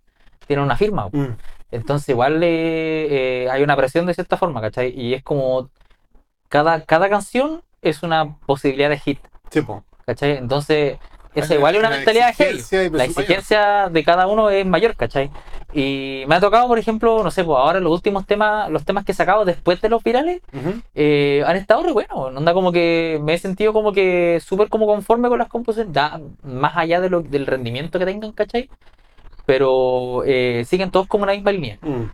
Tienen 0.46 0.64
una 0.64 0.76
firma. 0.76 1.08
Mm. 1.12 1.36
Entonces, 1.70 2.08
igual 2.08 2.42
eh, 2.42 3.44
eh, 3.44 3.50
hay 3.50 3.62
una 3.62 3.76
presión 3.76 4.06
de 4.06 4.14
cierta 4.14 4.36
forma, 4.36 4.60
¿cachai? 4.60 4.92
Y 4.98 5.14
es 5.14 5.22
como. 5.22 5.70
Cada, 6.48 6.84
cada 6.84 7.08
canción 7.08 7.62
es 7.80 8.02
una 8.02 8.36
posibilidad 8.46 8.90
de 8.90 8.98
hit, 8.98 9.20
Sí, 9.50 9.60
po. 9.62 9.84
¿cachai? 10.04 10.36
Entonces. 10.36 10.98
Esa 11.32 11.54
igual 11.54 11.76
es 11.76 11.80
una 11.80 11.90
mentalidad 11.90 12.30
exigencia 12.30 12.84
y 12.84 12.90
La 12.90 13.04
exigencia 13.04 13.88
de 13.88 14.02
cada 14.02 14.26
uno 14.26 14.50
es 14.50 14.66
mayor, 14.66 14.96
¿cachai? 14.96 15.30
Y 15.72 16.24
me 16.26 16.34
ha 16.34 16.40
tocado, 16.40 16.66
por 16.66 16.78
ejemplo, 16.78 17.22
no 17.22 17.30
sé, 17.30 17.44
pues 17.44 17.56
ahora 17.56 17.78
los 17.78 17.92
últimos 17.92 18.26
temas, 18.26 18.68
los 18.68 18.84
temas 18.84 19.04
que 19.04 19.12
he 19.12 19.14
sacado 19.14 19.44
después 19.44 19.80
de 19.80 19.88
los 19.88 20.02
virales, 20.02 20.42
eh, 20.94 21.44
han 21.46 21.56
estado 21.56 21.84
re 21.84 21.92
buenos. 21.92 22.16
Onda 22.16 22.52
como 22.52 22.72
que 22.72 23.20
me 23.22 23.34
he 23.34 23.38
sentido 23.38 23.72
como 23.72 23.92
que 23.92 24.40
súper 24.44 24.68
como 24.68 24.86
conforme 24.86 25.28
con 25.28 25.38
las 25.38 25.46
composiciones, 25.48 25.94
ya 25.94 26.20
más 26.42 26.76
allá 26.76 27.00
de 27.00 27.10
lo, 27.10 27.22
del 27.22 27.46
rendimiento 27.46 28.00
que 28.00 28.06
tengan, 28.06 28.32
¿cachai? 28.32 28.68
Pero 29.50 30.22
eh, 30.26 30.64
siguen 30.64 30.92
todos 30.92 31.08
como 31.08 31.24
una 31.24 31.32
misma 31.32 31.50
línea. 31.50 31.76
Mm. 31.82 32.04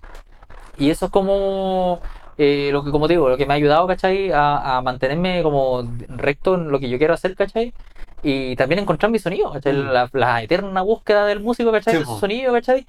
Y 0.79 0.89
eso 0.89 1.05
es 1.05 1.13
como 1.13 2.01
eh, 2.39 2.71
lo 2.73 2.83
que, 2.83 2.91
como 2.91 3.07
te 3.07 3.13
digo, 3.13 3.29
lo 3.29 3.37
que 3.37 3.45
me 3.45 3.53
ha 3.53 3.57
ayudado, 3.57 3.87
¿cachai? 3.87 4.33
A, 4.33 4.79
a 4.79 4.81
mantenerme 4.81 5.43
como 5.43 5.87
recto 6.09 6.55
en 6.55 6.71
lo 6.71 6.81
que 6.81 6.89
yo 6.89 6.97
quiero 6.97 7.13
hacer, 7.13 7.37
¿cachai? 7.37 7.75
Y 8.23 8.57
también 8.57 8.79
encontrar 8.79 9.13
mi 9.13 9.19
sonido, 9.19 9.53
¿cachai? 9.53 9.75
Mm. 9.75 9.89
La, 9.91 10.09
la 10.15 10.43
eterna 10.43 10.81
búsqueda 10.81 11.27
del 11.27 11.41
músico, 11.41 11.71
¿cachai? 11.73 11.99
Sí, 11.99 12.05
su 12.05 12.19
sonido, 12.19 12.55
¿cachai? 12.55 12.87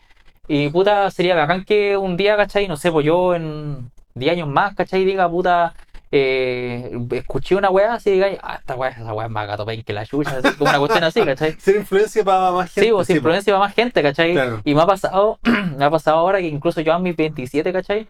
Y 0.48 0.70
puta, 0.70 1.12
sería 1.12 1.36
bacán 1.36 1.66
que 1.66 1.98
un 1.98 2.16
día, 2.16 2.38
¿cachai? 2.38 2.70
No 2.70 2.78
sé, 2.78 2.90
pues 2.90 3.06
yo 3.06 3.36
en 3.36 3.92
10 4.16 4.32
años 4.32 4.48
más, 4.48 4.76
¿cachai? 4.76 5.04
Diga, 5.04 5.30
puta, 5.30 5.74
eh, 6.12 6.98
escuché 7.12 7.56
una 7.56 7.70
weá 7.70 7.94
así 7.96 8.12
diga, 8.12 8.28
ah, 8.42 8.56
esta 8.56 8.76
weá, 8.76 8.92
esa 8.92 9.14
weá 9.14 9.28
es 9.28 9.32
más 9.32 9.48
gato 9.48 9.66
que 9.66 9.94
la 9.94 10.06
chucha, 10.06 10.38
así, 10.38 10.56
como 10.58 10.70
una 10.70 10.80
cuestión 10.80 11.04
así, 11.04 11.22
¿cachai? 11.22 11.54
Ser 11.60 11.76
influencia 11.76 12.24
para 12.24 12.52
más 12.52 12.72
gente. 12.72 12.88
Sí, 12.88 12.94
pues 12.94 13.08
sí, 13.08 13.14
po. 13.14 13.18
influencia 13.18 13.54
para 13.54 13.66
más 13.66 13.76
gente, 13.76 14.02
¿cachai? 14.02 14.34
Claro. 14.34 14.62
Y 14.64 14.76
me 14.76 14.82
ha 14.82 14.86
pasado, 14.86 15.40
me 15.78 15.86
ha 15.86 15.90
pasado 15.90 16.18
ahora 16.18 16.40
que 16.40 16.48
incluso 16.48 16.82
yo 16.82 16.94
a 16.94 17.00
mis 17.00 17.16
27, 17.16 17.74
¿cachai? 17.74 18.08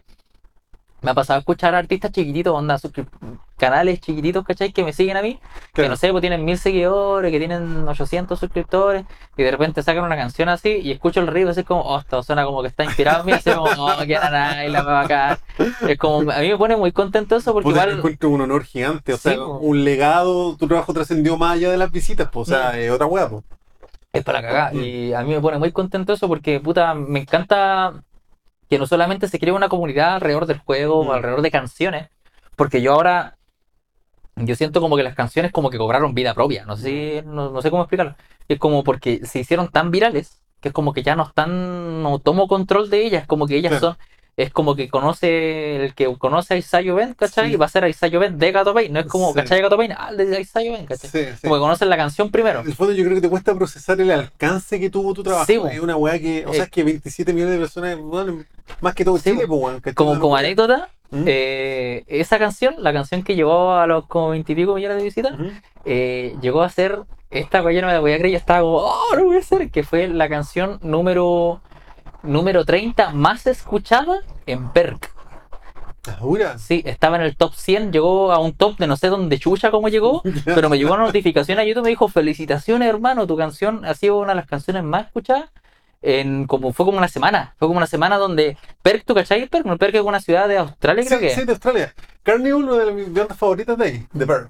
Me 1.00 1.12
ha 1.12 1.14
pasado 1.14 1.36
a 1.36 1.40
escuchar 1.40 1.74
a 1.74 1.78
artistas 1.78 2.10
chiquititos, 2.10 2.52
onda, 2.52 2.76
canales 3.56 4.00
chiquititos, 4.00 4.44
¿cachai? 4.44 4.72
Que 4.72 4.82
me 4.84 4.92
siguen 4.92 5.16
a 5.16 5.22
mí, 5.22 5.38
que 5.72 5.88
no 5.88 5.96
sé, 5.96 6.10
pues 6.10 6.20
tienen 6.22 6.44
mil 6.44 6.58
seguidores, 6.58 7.30
que 7.30 7.38
tienen 7.38 7.86
800 7.86 8.38
suscriptores, 8.38 9.04
y 9.36 9.42
de 9.42 9.50
repente 9.50 9.82
sacan 9.82 10.04
una 10.04 10.16
canción 10.16 10.48
así, 10.48 10.70
y 10.82 10.90
escucho 10.90 11.20
el 11.20 11.28
ritmo, 11.28 11.50
así 11.50 11.62
como, 11.64 11.82
oh, 11.82 11.98
esto 12.00 12.22
suena 12.22 12.44
como 12.44 12.62
que 12.62 12.68
está 12.68 12.84
inspirado 12.84 13.20
en 13.20 13.26
mí, 13.26 13.32
así 13.32 13.50
como, 13.50 13.64
oh, 13.66 13.96
que 14.06 14.14
nada, 14.14 14.64
y 14.64 14.70
la 14.70 14.82
va 14.82 15.00
acá. 15.02 15.38
Es 15.86 15.98
como, 15.98 16.30
a 16.30 16.38
mí 16.40 16.48
me 16.48 16.56
pone 16.56 16.76
muy 16.76 16.90
contento 16.92 17.36
eso, 17.36 17.52
porque 17.52 17.68
Puta, 17.68 17.82
igual, 17.84 17.98
encuentro 17.98 18.30
un 18.30 18.40
honor 18.40 18.64
gigante, 18.64 19.12
o 19.12 19.16
Sí, 19.16 19.28
sea, 19.28 19.36
po. 19.36 19.58
un 19.58 19.84
legado, 19.84 20.56
tu 20.56 20.66
trabajo 20.66 20.92
trascendió 20.92 21.36
más 21.36 21.54
allá 21.54 21.70
de 21.70 21.76
las 21.76 21.92
visitas, 21.92 22.28
pues, 22.32 22.48
o 22.48 22.50
sea, 22.52 22.78
es 22.78 22.90
otra 22.90 23.06
hueá, 23.06 23.28
pues. 23.28 23.44
Es 24.12 24.24
para 24.24 24.40
cagar. 24.40 24.74
Y 24.74 25.12
a 25.12 25.22
mí 25.22 25.34
me 25.34 25.40
pone 25.40 25.58
muy 25.58 25.70
contento 25.70 26.14
eso 26.14 26.28
porque, 26.28 26.60
puta, 26.60 26.94
me 26.94 27.20
encanta 27.20 28.02
que 28.68 28.78
no 28.78 28.86
solamente 28.86 29.28
se 29.28 29.38
cree 29.38 29.52
una 29.52 29.68
comunidad 29.68 30.14
alrededor 30.16 30.46
del 30.46 30.58
juego, 30.58 31.04
Mm. 31.04 31.08
o 31.08 31.12
alrededor 31.12 31.42
de 31.42 31.50
canciones, 31.50 32.08
porque 32.56 32.82
yo 32.82 32.92
ahora, 32.92 33.36
yo 34.36 34.54
siento 34.54 34.80
como 34.80 34.96
que 34.96 35.02
las 35.02 35.14
canciones 35.14 35.52
como 35.52 35.70
que 35.70 35.78
cobraron 35.78 36.14
vida 36.14 36.34
propia. 36.34 36.64
No 36.64 36.76
sé, 36.76 37.22
no, 37.26 37.50
no 37.50 37.62
sé 37.62 37.70
cómo 37.70 37.82
explicarlo. 37.82 38.14
Es 38.48 38.58
como 38.58 38.84
porque 38.84 39.24
se 39.24 39.40
hicieron 39.40 39.68
tan 39.68 39.90
virales 39.90 40.40
que 40.60 40.68
es 40.68 40.74
como 40.74 40.92
que 40.92 41.02
ya 41.04 41.14
no 41.14 41.22
están, 41.24 42.02
no 42.02 42.18
tomo 42.18 42.48
control 42.48 42.90
de 42.90 43.04
ellas, 43.06 43.26
como 43.26 43.46
que 43.46 43.56
ellas 43.56 43.78
son. 43.80 43.96
Es 44.38 44.52
como 44.52 44.76
que 44.76 44.88
conoce, 44.88 45.84
el 45.84 45.94
que 45.94 46.06
conoce 46.16 46.54
a 46.54 46.56
Isayo 46.56 46.94
Ben, 46.94 47.12
¿cachai? 47.14 47.48
Sí. 47.48 47.54
Y 47.54 47.56
va 47.56 47.66
a 47.66 47.68
ser 47.68 47.82
a 47.82 47.88
Isayo 47.88 48.20
Ben 48.20 48.38
de 48.38 48.52
Gato 48.52 48.72
Pain. 48.72 48.92
No 48.92 49.00
es 49.00 49.06
como, 49.06 49.28
Sí. 49.30 49.34
¿cachai? 49.34 49.60
Gato 49.60 49.76
Pain, 49.76 49.92
ah, 49.98 50.12
de 50.12 50.40
Isayo 50.40 50.72
Ben, 50.74 50.86
¿cachai? 50.86 51.10
Sí. 51.10 51.24
Como 51.42 51.54
que 51.56 51.60
conocen 51.60 51.88
la 51.90 51.96
canción 51.96 52.30
primero. 52.30 52.60
En 52.60 52.68
el 52.68 52.74
fondo 52.74 52.92
yo 52.92 53.02
creo 53.02 53.16
que 53.16 53.20
te 53.22 53.28
cuesta 53.28 53.52
procesar 53.54 54.00
el 54.00 54.10
alcance 54.12 54.78
que 54.78 54.90
tuvo 54.90 55.12
tu 55.12 55.24
trabajo. 55.24 55.44
Es 55.68 55.80
una 55.80 55.96
weá 55.96 56.20
que, 56.20 56.46
o 56.46 56.50
Eh. 56.52 56.54
sea, 56.54 56.64
es 56.64 56.70
que 56.70 56.84
27 56.84 57.32
millones 57.32 57.54
de 57.54 57.58
personas, 57.60 57.98
bueno, 57.98 58.44
más 58.80 58.94
que 58.94 59.04
todo 59.04 59.18
Chile, 59.18 59.44
pues, 59.48 59.60
weón. 59.60 59.80
¿cachai? 59.80 59.94
Como, 59.94 60.14
No, 60.14 60.20
como 60.20 60.36
anécdota, 60.36 60.88
¿Mm? 61.10 61.24
eh, 61.26 62.04
esa 62.06 62.38
canción, 62.38 62.76
la 62.78 62.92
canción 62.92 63.24
que 63.24 63.34
llegó 63.34 63.72
a 63.72 63.88
los 63.88 64.06
como 64.06 64.28
20 64.30 64.52
y 64.52 64.54
pico 64.54 64.74
millones 64.76 64.98
de 64.98 65.02
visitas, 65.02 65.32
Ujú. 65.32 65.50
eh, 65.84 66.36
llegó 66.40 66.62
a 66.62 66.68
ser 66.68 67.00
esta 67.30 67.60
weá, 67.60 67.74
yo 67.74 67.80
no 67.80 67.88
me 67.88 67.92
la 67.92 67.98
voy 68.00 68.12
a 68.12 68.18
creer, 68.18 68.32
yo 68.34 68.38
estaba 68.38 68.60
como, 68.60 68.76
oh, 68.76 69.16
no 69.16 69.24
voy 69.24 69.36
a 69.36 69.40
hacer, 69.40 69.68
que 69.72 69.82
fue 69.82 70.06
la 70.06 70.28
canción 70.28 70.78
número, 70.80 71.60
número 72.22 72.64
30 72.64 73.10
más 73.12 73.46
escuchada 73.46 74.20
en 74.46 74.70
Perk. 74.72 75.12
¿Estás 75.96 76.20
dura? 76.20 76.58
Sí, 76.58 76.82
estaba 76.86 77.16
en 77.16 77.22
el 77.22 77.36
top 77.36 77.54
100, 77.54 77.92
llegó 77.92 78.32
a 78.32 78.38
un 78.38 78.52
top 78.54 78.78
de 78.78 78.86
no 78.86 78.96
sé 78.96 79.08
dónde 79.08 79.38
chucha 79.38 79.70
cómo 79.70 79.88
llegó, 79.88 80.22
pero 80.44 80.68
me 80.70 80.78
llegó 80.78 80.94
una 80.94 81.04
notificación 81.04 81.58
a 81.58 81.64
YouTube, 81.64 81.82
me 81.84 81.90
dijo, 81.90 82.08
felicitaciones 82.08 82.88
hermano, 82.88 83.26
tu 83.26 83.36
canción 83.36 83.84
ha 83.84 83.94
sido 83.94 84.18
una 84.18 84.30
de 84.30 84.36
las 84.36 84.46
canciones 84.46 84.84
más 84.84 85.06
escuchadas. 85.06 85.50
En, 86.00 86.46
como 86.46 86.72
fue 86.72 86.86
como 86.86 86.96
una 86.98 87.08
semana, 87.08 87.54
fue 87.58 87.66
como 87.66 87.78
una 87.78 87.88
semana 87.88 88.18
donde 88.18 88.56
Perk, 88.82 89.04
¿tú 89.04 89.14
cachai? 89.16 89.48
Perk, 89.48 89.66
Perk 89.78 89.96
es 89.96 90.02
una 90.02 90.20
ciudad 90.20 90.46
de 90.46 90.56
Australia, 90.58 91.04
creo 91.04 91.18
Sí, 91.18 91.26
que. 91.26 91.34
sí, 91.34 91.44
de 91.44 91.50
Australia. 91.50 91.92
Carnival, 92.22 92.62
una 92.62 92.84
de 92.84 92.92
mis 92.92 93.12
bandas 93.12 93.36
favoritas 93.36 93.76
de 93.76 93.84
ahí, 93.84 94.06
de 94.12 94.24
Bird. 94.24 94.48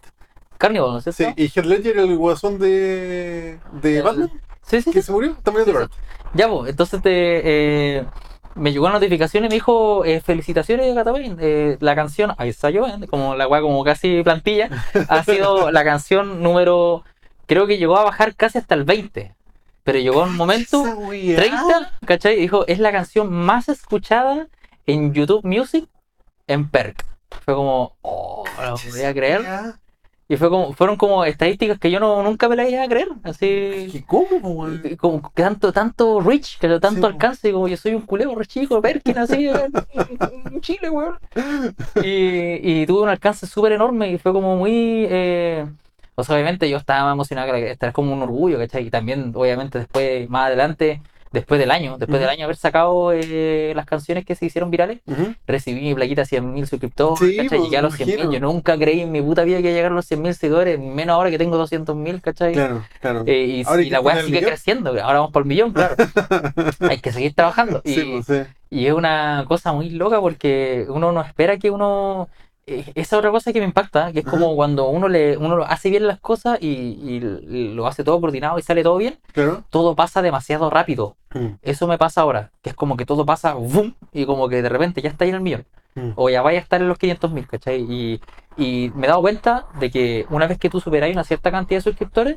Carnival, 0.58 0.92
¿no 0.92 0.98
es 0.98 1.14
Sí, 1.16 1.24
y 1.36 1.44
Heath 1.46 1.64
Ledger, 1.64 1.98
el 1.98 2.16
guasón 2.16 2.58
de, 2.58 3.58
de 3.80 3.96
El- 3.98 4.02
Batman. 4.02 4.30
Sí, 4.62 4.82
sí, 4.82 4.90
¿Quién 4.90 5.02
sí. 5.02 5.06
se 5.06 5.12
murió? 5.12 5.30
Está 5.32 5.50
muriendo 5.50 5.72
Bart. 5.72 5.92
Ya, 6.34 6.48
pues, 6.48 6.68
entonces 6.70 7.00
te, 7.00 7.10
eh, 7.98 8.04
me 8.54 8.70
llegó 8.72 8.84
una 8.84 8.94
notificación 8.94 9.44
y 9.44 9.48
me 9.48 9.54
dijo, 9.54 10.04
eh, 10.04 10.20
felicitaciones, 10.20 10.94
Gata 10.94 11.12
Pain, 11.12 11.38
eh, 11.40 11.78
la 11.80 11.94
canción, 11.94 12.34
ahí 12.36 12.50
está 12.50 12.68
yo, 12.68 12.84
como 13.08 13.34
la 13.34 13.48
weá 13.48 13.62
como 13.62 13.82
casi 13.82 14.22
plantilla, 14.22 14.68
ha 15.08 15.24
sido 15.24 15.70
la 15.70 15.84
canción 15.84 16.42
número, 16.42 17.02
creo 17.46 17.66
que 17.66 17.78
llegó 17.78 17.96
a 17.96 18.04
bajar 18.04 18.34
casi 18.34 18.58
hasta 18.58 18.74
el 18.74 18.84
20, 18.84 19.34
pero 19.84 19.98
llegó 20.00 20.24
un 20.24 20.36
momento, 20.36 20.82
Esa 20.84 20.96
weá. 20.96 21.36
30, 21.36 21.92
¿cachai? 22.04 22.34
Y 22.36 22.40
dijo, 22.40 22.66
es 22.66 22.78
la 22.78 22.92
canción 22.92 23.32
más 23.32 23.70
escuchada 23.70 24.48
en 24.86 25.14
YouTube 25.14 25.44
Music 25.44 25.88
en 26.46 26.68
Perk. 26.68 27.06
Fue 27.46 27.54
como, 27.54 27.96
oh, 28.02 28.44
no 28.58 28.70
lo 28.70 28.76
voy 28.90 29.02
a 29.02 29.14
creer. 29.14 29.46
Y 30.30 30.36
fue 30.36 30.50
como, 30.50 30.74
fueron 30.74 30.96
como 30.96 31.24
estadísticas 31.24 31.78
que 31.78 31.90
yo 31.90 31.98
no, 32.00 32.22
nunca 32.22 32.50
me 32.50 32.56
las 32.56 32.68
iba 32.68 32.82
a 32.82 32.88
creer. 32.88 33.08
Así, 33.22 33.88
¿Qué 33.90 34.04
cómo, 34.06 34.42
po, 34.42 34.48
weón? 34.50 34.82
y 34.84 34.96
como 34.96 35.22
que 35.22 35.42
tanto, 35.42 35.72
tanto 35.72 36.20
reach, 36.20 36.58
que 36.58 36.68
tanto 36.68 37.00
Sí, 37.00 37.06
alcance, 37.06 37.48
y 37.48 37.52
como 37.52 37.66
yo 37.66 37.78
soy 37.78 37.94
un 37.94 38.02
culeo 38.02 38.34
re 38.34 38.44
chico, 38.44 38.82
Perkin, 38.82 39.16
así, 39.16 39.48
en, 40.52 40.60
Chile, 40.60 40.90
weón. 40.90 41.18
Y, 42.02 42.82
y 42.82 42.86
tuve 42.86 43.04
un 43.04 43.08
alcance 43.08 43.46
súper 43.46 43.72
enorme 43.72 44.12
y 44.12 44.18
fue 44.18 44.34
como 44.34 44.56
muy. 44.56 45.06
Eh, 45.08 45.66
o 46.14 46.22
sea, 46.22 46.34
obviamente 46.34 46.68
yo 46.68 46.76
estaba 46.76 47.10
emocionado, 47.12 47.52
que 47.54 47.76
era 47.80 47.92
como 47.92 48.12
un 48.12 48.20
orgullo, 48.20 48.58
¿cachai? 48.58 48.86
Y 48.86 48.90
también, 48.90 49.32
obviamente, 49.34 49.78
después, 49.78 50.28
más 50.28 50.48
adelante, 50.48 51.00
después 51.32 51.60
del 51.60 51.70
año, 51.70 51.98
después 51.98 52.20
del 52.20 52.28
año 52.30 52.44
haber 52.44 52.56
sacado 52.56 53.12
eh, 53.12 53.72
las 53.76 53.86
canciones 53.86 54.24
que 54.24 54.34
se 54.34 54.46
hicieron 54.46 54.70
virales, 54.70 55.00
recibí 55.46 55.80
mi 55.82 55.94
plaquita 55.94 56.22
100.000 56.22 56.66
suscriptores, 56.66 57.18
Sí, 57.18 57.36
¿cachai? 57.36 57.48
pues, 57.48 57.62
Llegué 57.62 57.76
a 57.78 57.82
los 57.82 57.92
me 57.92 57.98
100.000. 58.06 58.08
imagino. 58.14 58.32
Yo 58.32 58.40
nunca 58.40 58.76
creí 58.78 59.00
en 59.00 59.12
mi 59.12 59.20
puta 59.22 59.44
vida 59.44 59.56
que 59.58 59.62
iba 59.64 59.70
a 59.70 59.74
llegar 59.74 59.92
a 59.92 59.94
los 59.94 60.10
100.000 60.10 60.32
seguidores, 60.34 60.78
menos 60.78 61.14
ahora 61.14 61.30
que 61.30 61.38
tengo 61.38 61.56
200.000, 61.58 62.20
¿cachai? 62.20 62.52
Claro, 62.54 62.84
claro. 63.00 63.22
Eh, 63.26 63.44
y, 63.44 63.64
Ahora 63.66 63.82
y 63.82 63.84
hay 63.86 63.90
la 63.90 64.00
weá 64.00 64.16
sigue 64.22 64.36
millón. 64.38 64.48
creciendo, 64.50 64.90
ahora 64.90 65.18
vamos 65.20 65.32
por 65.32 65.42
el 65.42 65.48
millón, 65.48 65.72
claro. 65.72 65.94
Hay 66.88 66.98
que 66.98 67.12
seguir 67.12 67.34
trabajando. 67.34 67.80
Y, 67.84 67.94
Sí, 67.94 68.20
pues, 68.24 68.26
sí. 68.26 68.50
y 68.70 68.86
es 68.86 68.92
una 68.92 69.44
cosa 69.48 69.72
muy 69.72 69.90
loca 69.90 70.20
porque 70.20 70.86
uno 70.88 71.12
no 71.12 71.20
espera 71.22 71.58
que 71.58 71.70
uno. 71.70 72.28
Eh, 72.68 72.92
Esa 72.94 73.18
otra 73.18 73.30
cosa 73.30 73.52
que 73.52 73.60
me 73.60 73.66
impacta, 73.66 74.12
que 74.12 74.20
es 74.20 74.24
como 74.24 74.46
Ajá. 74.46 74.54
cuando 74.56 74.88
uno 74.88 75.08
le 75.08 75.36
uno 75.36 75.62
hace 75.64 75.90
bien 75.90 76.06
las 76.06 76.20
cosas 76.20 76.58
y, 76.60 76.66
y 76.68 77.20
lo 77.74 77.86
hace 77.86 78.04
todo 78.04 78.20
coordinado 78.20 78.58
y 78.58 78.62
sale 78.62 78.82
todo 78.82 78.96
bien, 78.96 79.18
Claro. 79.32 79.64
todo 79.70 79.94
pasa 79.94 80.22
demasiado 80.22 80.70
rápido. 80.70 81.16
Mm, 81.34 81.54
Eso 81.62 81.86
me 81.86 81.98
pasa 81.98 82.20
ahora, 82.22 82.50
que 82.62 82.70
es 82.70 82.76
como 82.76 82.96
que 82.96 83.04
todo 83.06 83.26
pasa 83.26 83.54
¡vum! 83.54 83.94
y 84.12 84.24
como 84.26 84.48
que 84.48 84.62
de 84.62 84.68
repente 84.68 85.02
ya 85.02 85.10
está 85.10 85.24
ahí 85.24 85.30
en 85.30 85.36
el 85.36 85.40
millón. 85.42 85.66
mm. 85.94 86.10
O 86.16 86.30
ya 86.30 86.42
vaya 86.42 86.58
a 86.58 86.62
estar 86.62 86.80
en 86.80 86.88
los 86.88 86.98
500 86.98 87.30
mil, 87.32 87.46
¿cachai? 87.46 87.80
Y, 87.88 88.20
y 88.56 88.90
me 88.94 89.06
he 89.06 89.08
dado 89.08 89.20
cuenta 89.22 89.66
de 89.80 89.90
que 89.90 90.26
una 90.30 90.46
vez 90.46 90.58
que 90.58 90.70
tú 90.70 90.80
superáis 90.80 91.14
una 91.14 91.24
cierta 91.24 91.50
cantidad 91.50 91.78
de 91.78 91.82
suscriptores, 91.82 92.36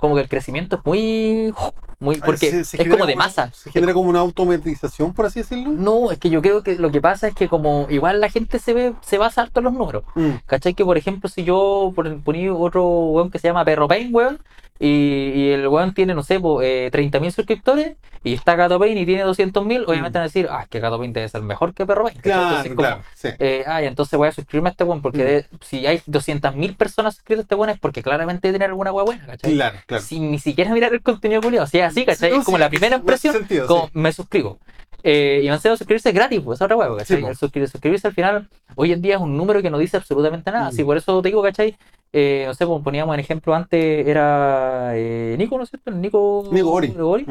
como 0.00 0.14
que 0.14 0.22
el 0.22 0.28
crecimiento 0.28 0.76
es 0.76 0.84
muy. 0.84 1.52
Muy 2.00 2.16
porque 2.16 2.50
Se- 2.50 2.64
se 2.64 2.82
es 2.82 2.88
como 2.88 3.06
de 3.06 3.14
masa. 3.14 3.50
Se 3.52 3.70
genera 3.70 3.92
como 3.92 4.08
una 4.10 4.20
automatización, 4.20 5.12
por 5.12 5.26
así 5.26 5.40
decirlo. 5.40 5.70
No, 5.70 6.10
es 6.10 6.18
que 6.18 6.30
yo 6.30 6.40
creo 6.42 6.62
que 6.62 6.76
lo 6.76 6.90
que 6.90 7.00
pasa 7.00 7.28
es 7.28 7.34
que 7.34 7.48
como 7.48 7.86
igual 7.90 8.20
la 8.20 8.28
gente 8.30 8.58
se 8.58 8.72
ve, 8.74 8.94
se 9.02 9.18
basa 9.18 9.42
harto 9.42 9.60
en 9.60 9.64
los 9.64 9.74
números. 9.74 10.02
Mm, 10.14 10.30
¿Cachai? 10.46 10.74
Que 10.74 10.84
por 10.84 10.96
ejemplo, 10.98 11.28
si 11.28 11.44
yo 11.44 11.92
pon- 11.94 12.22
ponía 12.22 12.52
otro 12.54 12.88
weón 12.88 13.30
que 13.30 13.38
se 13.38 13.48
llama 13.48 13.64
Perro 13.64 13.86
Pain, 13.86 14.14
weón, 14.14 14.38
y, 14.80 14.88
y 15.34 15.50
el 15.50 15.68
weón 15.68 15.94
tiene, 15.94 16.14
no 16.14 16.22
sé, 16.24 16.40
po, 16.40 16.62
eh, 16.62 16.90
30.000 16.90 17.30
suscriptores, 17.30 17.92
y 18.24 18.34
está 18.34 18.56
Gato 18.56 18.78
Pain 18.78 18.98
y 18.98 19.06
tiene 19.06 19.24
200.000, 19.24 19.84
obviamente 19.86 20.18
van 20.18 20.22
a 20.24 20.28
decir, 20.28 20.48
ah, 20.50 20.62
es 20.62 20.68
que 20.68 20.80
Gato 20.80 20.98
Pain 20.98 21.12
debe 21.12 21.28
ser 21.28 21.42
mejor 21.42 21.72
que 21.74 21.86
Perro 21.86 22.04
Pain. 22.04 22.18
Claro, 22.20 22.42
Entonces, 22.48 22.68
como, 22.74 22.80
claro. 22.88 23.02
Sí. 23.14 23.28
eh, 23.38 23.64
ah, 23.66 23.82
entonces 23.82 24.18
voy 24.18 24.28
a 24.28 24.32
suscribirme 24.32 24.70
a 24.70 24.72
este 24.72 24.84
weón, 24.84 25.00
porque 25.02 25.18
Mm. 25.18 25.26
de- 25.26 25.46
si 25.62 25.86
hay 25.86 26.02
200.000 26.06 26.74
personas 26.76 27.14
suscritas 27.14 27.40
a 27.40 27.42
este 27.42 27.54
weón 27.54 27.70
es 27.70 27.78
porque 27.78 28.02
claramente 28.02 28.48
debe 28.48 28.54
tener 28.58 28.70
alguna 28.70 28.90
weá 28.92 29.04
buena, 29.04 29.26
¿cachai? 29.26 29.52
Claro, 29.54 29.78
claro. 29.86 30.02
Sin 30.02 30.30
ni 30.30 30.38
siquiera 30.38 30.72
mirar 30.72 30.92
el 30.92 31.02
contenido 31.02 31.40
culiado, 31.42 31.64
o 31.64 31.68
sea, 31.68 31.86
así, 31.86 32.04
¿cachai? 32.04 32.30
No, 32.32 32.38
es 32.40 32.44
como 32.44 32.56
sí, 32.56 32.60
la 32.62 32.68
primera 32.70 32.96
impresión, 32.96 33.34
sentido, 33.34 33.66
como 33.66 33.84
sí. 33.86 33.90
me 33.94 34.12
suscribo. 34.12 34.58
Eh, 35.02 35.40
y 35.44 35.58
sido 35.58 35.76
suscribirse 35.76 36.12
gratis, 36.12 36.40
pues, 36.44 36.58
esa 36.58 36.64
otra 36.66 36.76
hueá, 36.76 36.88
¿cachai? 36.96 37.18
Sí, 37.18 37.24
el 37.26 37.36
suscri- 37.36 37.66
suscribirse 37.66 38.06
al 38.08 38.14
final, 38.14 38.48
hoy 38.76 38.92
en 38.92 39.00
día 39.02 39.16
es 39.16 39.20
un 39.20 39.36
número 39.36 39.62
que 39.62 39.70
no 39.70 39.78
dice 39.78 39.96
absolutamente 39.96 40.50
nada. 40.50 40.64
Mm. 40.66 40.68
Así 40.68 40.84
por 40.84 40.96
eso 40.96 41.20
te 41.22 41.28
digo, 41.28 41.42
¿cachai? 41.42 41.76
Eh, 42.12 42.44
no 42.46 42.54
sé, 42.54 42.66
pues, 42.66 42.82
poníamos 42.82 43.14
en 43.14 43.20
ejemplo 43.20 43.54
antes, 43.54 44.06
era 44.06 44.92
eh, 44.94 45.36
Nico, 45.38 45.56
¿no 45.56 45.62
es 45.64 45.70
cierto? 45.70 45.90
Nico, 45.90 46.48
Nico 46.52 46.70
Gori. 46.70 47.26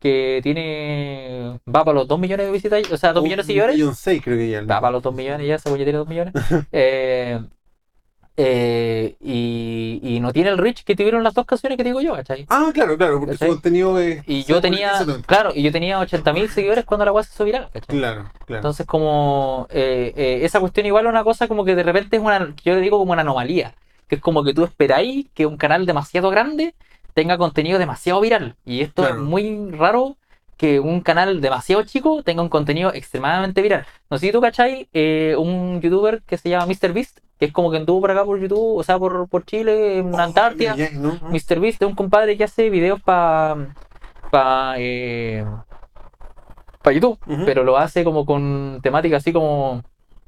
Que 0.00 0.40
tiene. 0.42 1.58
va 1.66 1.82
para 1.84 1.94
los 1.94 2.08
2 2.08 2.18
millones 2.18 2.46
de 2.46 2.52
visitas, 2.52 2.92
o 2.92 2.96
sea, 2.98 3.12
2 3.14 3.22
millones 3.22 3.46
de 3.46 3.52
seguidores. 3.52 3.76
millón 3.76 3.94
seis, 3.94 4.20
creo 4.22 4.36
que 4.36 4.50
ya. 4.50 4.60
Va 4.62 4.80
para 4.80 4.90
los 4.92 5.02
2 5.02 5.14
millones 5.14 5.46
ya, 5.46 5.58
según 5.58 5.78
yo 5.78 5.84
tiene 5.84 5.98
2 5.98 6.08
millones. 6.08 6.34
Eh, 6.72 7.40
eh, 8.36 9.14
y, 9.20 10.00
y 10.02 10.20
no 10.20 10.32
tiene 10.32 10.50
el 10.50 10.58
reach 10.58 10.82
que 10.84 10.96
tuvieron 10.96 11.22
las 11.22 11.34
dos 11.34 11.46
canciones 11.46 11.76
que 11.78 11.84
digo 11.84 12.00
yo, 12.00 12.14
¿cachai? 12.14 12.46
Ah, 12.48 12.70
claro, 12.74 12.96
claro, 12.96 13.20
porque 13.20 13.36
su 13.36 13.46
contenido 13.46 13.98
es. 14.00 14.22
Y 14.26 14.42
yo 14.44 14.60
tenía, 14.60 14.92
claro, 15.26 15.52
y 15.54 15.62
yo 15.62 15.70
tenía 15.70 16.00
80.000 16.00 16.48
seguidores 16.48 16.84
cuando 16.84 17.04
la 17.04 17.12
weá 17.12 17.22
se 17.24 17.32
hizo 17.32 17.44
viral, 17.44 17.68
¿cachai? 17.72 17.96
Claro, 17.96 18.24
claro. 18.46 18.58
Entonces 18.58 18.86
como 18.86 19.66
eh, 19.70 20.12
eh, 20.16 20.40
esa 20.42 20.58
cuestión 20.60 20.86
igual 20.86 21.04
es 21.06 21.10
una 21.10 21.22
cosa 21.24 21.46
como 21.48 21.64
que 21.64 21.74
de 21.76 21.82
repente 21.84 22.16
es 22.16 22.22
una, 22.22 22.54
yo 22.64 22.74
le 22.74 22.80
digo 22.80 22.98
como 22.98 23.12
una 23.12 23.22
anomalía, 23.22 23.74
que 24.08 24.16
es 24.16 24.20
como 24.20 24.42
que 24.42 24.52
tú 24.52 24.64
esperáis 24.64 25.26
que 25.34 25.46
un 25.46 25.56
canal 25.56 25.86
demasiado 25.86 26.30
grande 26.30 26.74
tenga 27.14 27.38
contenido 27.38 27.78
demasiado 27.78 28.20
viral. 28.20 28.56
Y 28.64 28.80
esto 28.80 29.02
Claro. 29.02 29.16
es 29.18 29.22
muy 29.22 29.70
raro 29.70 30.16
que 30.56 30.80
un 30.80 31.00
canal 31.00 31.40
demasiado 31.40 31.82
chico 31.84 32.22
tenga 32.22 32.42
un 32.42 32.48
contenido 32.48 32.92
extremadamente 32.94 33.60
viral. 33.62 33.86
No 34.10 34.18
sé 34.18 34.26
si 34.26 34.32
tú 34.32 34.40
cachai, 34.40 34.88
eh, 34.92 35.34
un 35.38 35.80
youtuber 35.80 36.22
que 36.22 36.36
se 36.38 36.48
llama 36.50 36.66
MrBeast, 36.66 37.18
que 37.38 37.46
es 37.46 37.52
como 37.52 37.70
que 37.70 37.78
anduvo 37.78 38.00
por 38.02 38.10
acá 38.12 38.24
por 38.24 38.38
YouTube, 38.40 38.76
o 38.78 38.82
sea, 38.82 38.98
por, 38.98 39.28
por 39.28 39.44
Chile, 39.44 39.98
en 39.98 40.14
Oh, 40.14 40.18
Antártida. 40.18 40.76
ya, 40.76 40.90
no, 40.92 41.14
no. 41.20 41.28
MrBeast 41.30 41.82
es 41.82 41.88
un 41.88 41.94
compadre 41.94 42.36
que 42.36 42.44
hace 42.44 42.70
videos 42.70 43.00
para 43.02 43.74
pa, 44.30 44.74
eh, 44.78 45.44
pa 46.82 46.92
YouTube, 46.92 47.18
pero 47.44 47.64
lo 47.64 47.76
hace 47.78 48.04
como 48.04 48.24
con 48.26 48.78
temática 48.82 49.16
así 49.16 49.32
como, 49.32 49.82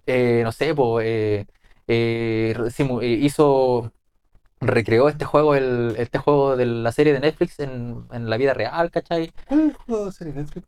eh, 0.06 0.40
no 0.44 0.52
sé, 0.52 0.74
pues, 0.74 1.46
hizo, 3.00 3.92
recreó 4.60 5.08
este 5.08 5.24
juego, 5.24 5.54
el, 5.54 5.94
este 5.98 6.18
juego 6.18 6.56
de 6.56 6.66
la 6.66 6.92
serie 6.92 7.12
de 7.12 7.20
Netflix 7.20 7.60
en, 7.60 8.06
en 8.12 8.30
la 8.30 8.36
vida 8.36 8.54
real, 8.54 8.90
¿cachai? 8.90 9.32
¿Cuál 9.48 9.60
es 9.60 9.66
el 9.70 9.74
juego 9.74 10.06
de 10.06 10.12
serie 10.12 10.32
de 10.32 10.40
Netflix? 10.40 10.66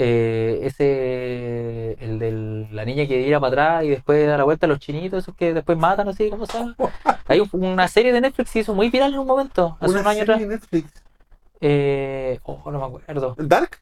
Eh, 0.00 0.60
ese, 0.62 1.92
el 2.04 2.18
de 2.20 2.68
la 2.72 2.84
niña 2.84 3.06
que 3.08 3.20
ira 3.20 3.40
para 3.40 3.48
atrás 3.50 3.84
y 3.84 3.88
después 3.88 4.26
da 4.28 4.36
la 4.38 4.44
vuelta 4.44 4.66
a 4.66 4.68
los 4.68 4.78
chinitos, 4.78 5.24
esos 5.24 5.34
que 5.34 5.52
después 5.54 5.76
matan 5.76 6.08
así, 6.08 6.30
¿cómo 6.30 6.46
se 6.46 6.56
llama? 6.58 6.76
Hay 7.26 7.40
un- 7.40 7.48
una 7.52 7.88
serie 7.88 8.12
de 8.12 8.20
Netflix 8.20 8.48
que 8.48 8.52
se 8.52 8.58
hizo 8.60 8.74
muy 8.74 8.90
viral 8.90 9.12
en 9.12 9.18
un 9.20 9.26
momento, 9.26 9.76
hace 9.80 9.90
Una 9.92 10.00
un 10.02 10.06
año 10.06 10.18
serie 10.20 10.22
atrás. 10.34 10.40
de 10.40 10.46
Netflix. 10.46 10.92
Eh, 11.60 12.38
oh, 12.44 12.70
no 12.70 12.78
me 12.78 12.84
acuerdo. 12.86 13.34
¿Dark? 13.38 13.80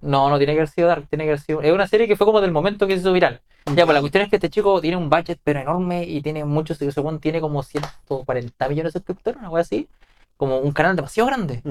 No, 0.00 0.30
no 0.30 0.38
tiene 0.38 0.54
que 0.54 0.60
haber 0.60 0.68
sido 0.68 0.88
Dark, 0.88 1.06
tiene 1.08 1.24
que 1.24 1.30
haber 1.30 1.40
sido. 1.40 1.62
Es 1.62 1.72
una 1.72 1.86
serie 1.86 2.06
que 2.08 2.16
fue 2.16 2.26
como 2.26 2.40
del 2.40 2.52
momento 2.52 2.86
que 2.86 2.94
se 2.94 3.00
hizo 3.00 3.12
viral. 3.12 3.40
Ya, 3.74 3.84
pues 3.84 3.94
la 3.94 4.00
cuestión 4.00 4.24
es 4.24 4.30
que 4.30 4.36
este 4.36 4.48
chico 4.48 4.80
tiene 4.80 4.96
un 4.96 5.10
budget 5.10 5.38
pero 5.44 5.60
enorme 5.60 6.04
y 6.04 6.22
tiene 6.22 6.44
muchos, 6.44 6.78
según 6.78 7.20
tiene 7.20 7.40
como 7.40 7.62
140 7.62 8.68
millones 8.68 8.92
de 8.92 8.98
suscriptores, 8.98 9.38
una 9.40 9.50
cosa 9.50 9.60
así. 9.62 9.88
Como 10.36 10.58
un 10.58 10.72
canal 10.72 10.96
demasiado 10.96 11.26
grande. 11.26 11.62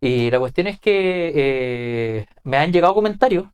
Y 0.00 0.30
la 0.30 0.38
cuestión 0.38 0.66
es 0.66 0.78
que 0.78 1.32
eh, 1.34 2.26
me 2.42 2.58
han 2.58 2.72
llegado 2.72 2.94
comentarios 2.94 3.46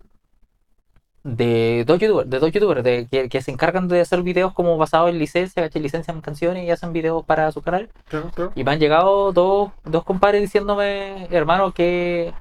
de 1.23 1.85
dos 1.87 2.01
youtubers, 2.01 2.29
de 2.29 2.39
dos 2.41 2.51
youtubers 2.51 2.83
de, 2.83 3.07
que, 3.09 3.29
que 3.29 3.43
se 3.43 3.53
encargan 3.53 3.87
de 3.87 4.01
hacer 4.01 4.23
videos 4.23 4.53
como 4.53 4.77
basados 4.77 5.11
en 5.11 5.19
licencia, 5.19 5.63
¿cachai? 5.63 5.81
Licencian 5.81 6.21
canciones 6.21 6.67
y 6.67 6.71
hacen 6.71 6.93
videos 6.93 7.25
para 7.25 7.53
su 7.53 7.63
canal. 7.63 7.91
Claro, 8.09 8.31
claro. 8.35 8.53
Y 8.57 8.65
me 8.65 8.73
han 8.73 8.81
llegado 8.81 9.33
dos, 9.33 9.71
dos 9.85 10.05
compadres 10.05 10.43
diciéndome, 10.43 11.29
hermano, 11.31 11.73
que 11.73 12.33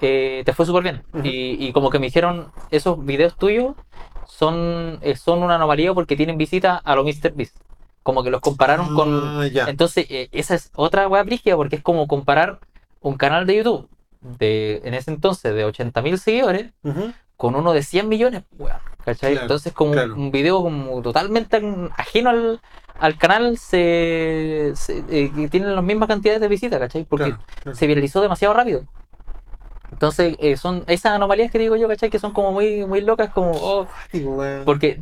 eh, 0.00 0.42
te 0.44 0.52
fue 0.52 0.64
súper 0.66 0.82
bien. 0.82 1.02
Y, 1.24 1.56
y 1.66 1.72
como 1.72 1.90
que 1.90 1.98
me 1.98 2.06
dijeron, 2.06 2.52
esos 2.70 3.04
videos 3.04 3.36
tuyos 3.36 3.74
son, 4.26 4.98
eh, 5.02 5.16
son 5.16 5.42
una 5.42 5.56
anomalía 5.56 5.92
porque 5.94 6.16
tienen 6.16 6.38
visita 6.38 6.76
a 6.76 6.94
los 6.94 7.04
MrBeast. 7.04 7.56
Como 8.02 8.22
que 8.22 8.30
los 8.30 8.40
compararon 8.40 8.94
con... 8.94 9.22
Ah. 9.24 9.46
Entonces, 9.66 10.06
eh, 10.08 10.28
esa 10.32 10.54
es 10.54 10.70
otra 10.74 11.08
weá 11.08 11.22
brígida 11.24 11.56
porque 11.56 11.76
es 11.76 11.82
como 11.82 12.06
comparar 12.06 12.58
un 13.00 13.16
canal 13.16 13.46
de 13.46 13.56
YouTube 13.56 13.88
de, 14.20 14.80
en 14.84 14.94
ese 14.94 15.10
entonces 15.10 15.54
de 15.54 15.64
80.000 15.66 16.16
seguidores 16.16 16.72
Ujú. 16.82 17.12
con 17.36 17.54
uno 17.54 17.72
de 17.72 17.82
100 17.82 18.08
millones, 18.08 18.42
weón, 18.58 18.78
¿cachai? 19.04 19.32
Claro, 19.32 19.44
Entonces, 19.44 19.72
como 19.72 19.92
claro. 19.92 20.14
un 20.14 20.30
video 20.30 20.62
como 20.62 21.02
totalmente 21.02 21.60
ajeno 21.96 22.30
al, 22.30 22.60
al 22.98 23.16
canal, 23.18 23.58
se, 23.58 24.72
se- 24.74 25.04
eh, 25.10 25.30
que 25.34 25.48
tiene 25.48 25.66
las 25.68 25.84
mismas 25.84 26.08
cantidades 26.08 26.40
de 26.40 26.48
visitas, 26.48 26.78
¿cachai? 26.80 27.04
Porque 27.04 27.26
Claro, 27.26 27.42
claro. 27.62 27.76
se 27.78 27.86
viralizó 27.86 28.20
demasiado 28.20 28.54
rápido. 28.54 28.84
Entonces, 29.90 30.36
eh, 30.38 30.56
son 30.56 30.84
esas 30.86 31.12
anomalías 31.12 31.50
que 31.50 31.58
digo 31.58 31.74
yo, 31.76 31.88
¿cachai? 31.88 32.10
Que 32.10 32.18
son 32.18 32.32
como 32.32 32.52
muy, 32.52 32.84
muy 32.86 33.00
locas, 33.00 33.30
como, 33.30 33.52
oh, 33.52 33.86
weón. 34.12 34.64
porque 34.64 34.98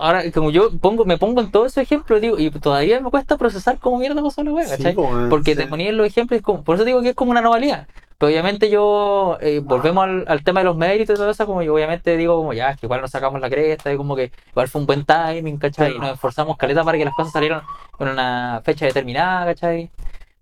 ahora, 0.00 0.22
como 0.32 0.50
yo 0.50 0.70
pongo, 0.78 1.04
me 1.04 1.18
pongo 1.18 1.40
en 1.40 1.50
todo 1.50 1.66
ese 1.66 1.82
ejemplo, 1.82 2.18
digo, 2.20 2.38
y 2.38 2.50
todavía 2.50 3.00
me 3.00 3.10
cuesta 3.10 3.36
procesar 3.36 3.78
cómo 3.78 3.98
mierda 3.98 4.22
pasó 4.22 4.42
la 4.44 4.52
wea, 4.52 4.68
¿cachai? 4.68 4.94
weón, 4.94 5.28
Porque 5.28 5.52
sí. 5.54 5.60
te 5.60 5.66
ponía 5.66 5.88
en 5.88 5.96
los 5.96 6.06
ejemplos, 6.06 6.40
como- 6.40 6.62
por 6.62 6.76
eso 6.76 6.84
digo 6.84 7.02
que 7.02 7.10
es 7.10 7.14
como 7.14 7.30
una 7.32 7.40
anomalía. 7.40 7.88
Pero 8.18 8.30
obviamente 8.30 8.70
yo, 8.70 9.36
eh, 9.40 9.58
volvemos 9.64 10.04
al, 10.04 10.24
al 10.28 10.44
tema 10.44 10.60
de 10.60 10.64
los 10.66 10.76
méritos 10.76 11.14
y 11.14 11.16
todo 11.18 11.28
eso, 11.28 11.44
como 11.44 11.60
yo 11.62 11.74
obviamente 11.74 12.16
digo, 12.16 12.36
como 12.36 12.52
ya, 12.52 12.76
que 12.76 12.86
igual 12.86 13.00
nos 13.00 13.10
sacamos 13.10 13.40
la 13.40 13.50
cresta, 13.50 13.92
y 13.92 13.96
como 13.96 14.14
que 14.14 14.30
igual 14.50 14.68
fue 14.68 14.80
un 14.80 14.86
buen 14.86 15.04
timing, 15.04 15.58
¿cachai? 15.58 15.96
Y 15.96 15.98
nos 15.98 16.12
esforzamos 16.12 16.56
caleta 16.56 16.84
para 16.84 16.96
que 16.96 17.04
las 17.04 17.14
cosas 17.14 17.32
salieran 17.32 17.62
con 17.90 18.08
una 18.08 18.60
fecha 18.64 18.86
determinada, 18.86 19.46
¿cachai? 19.46 19.90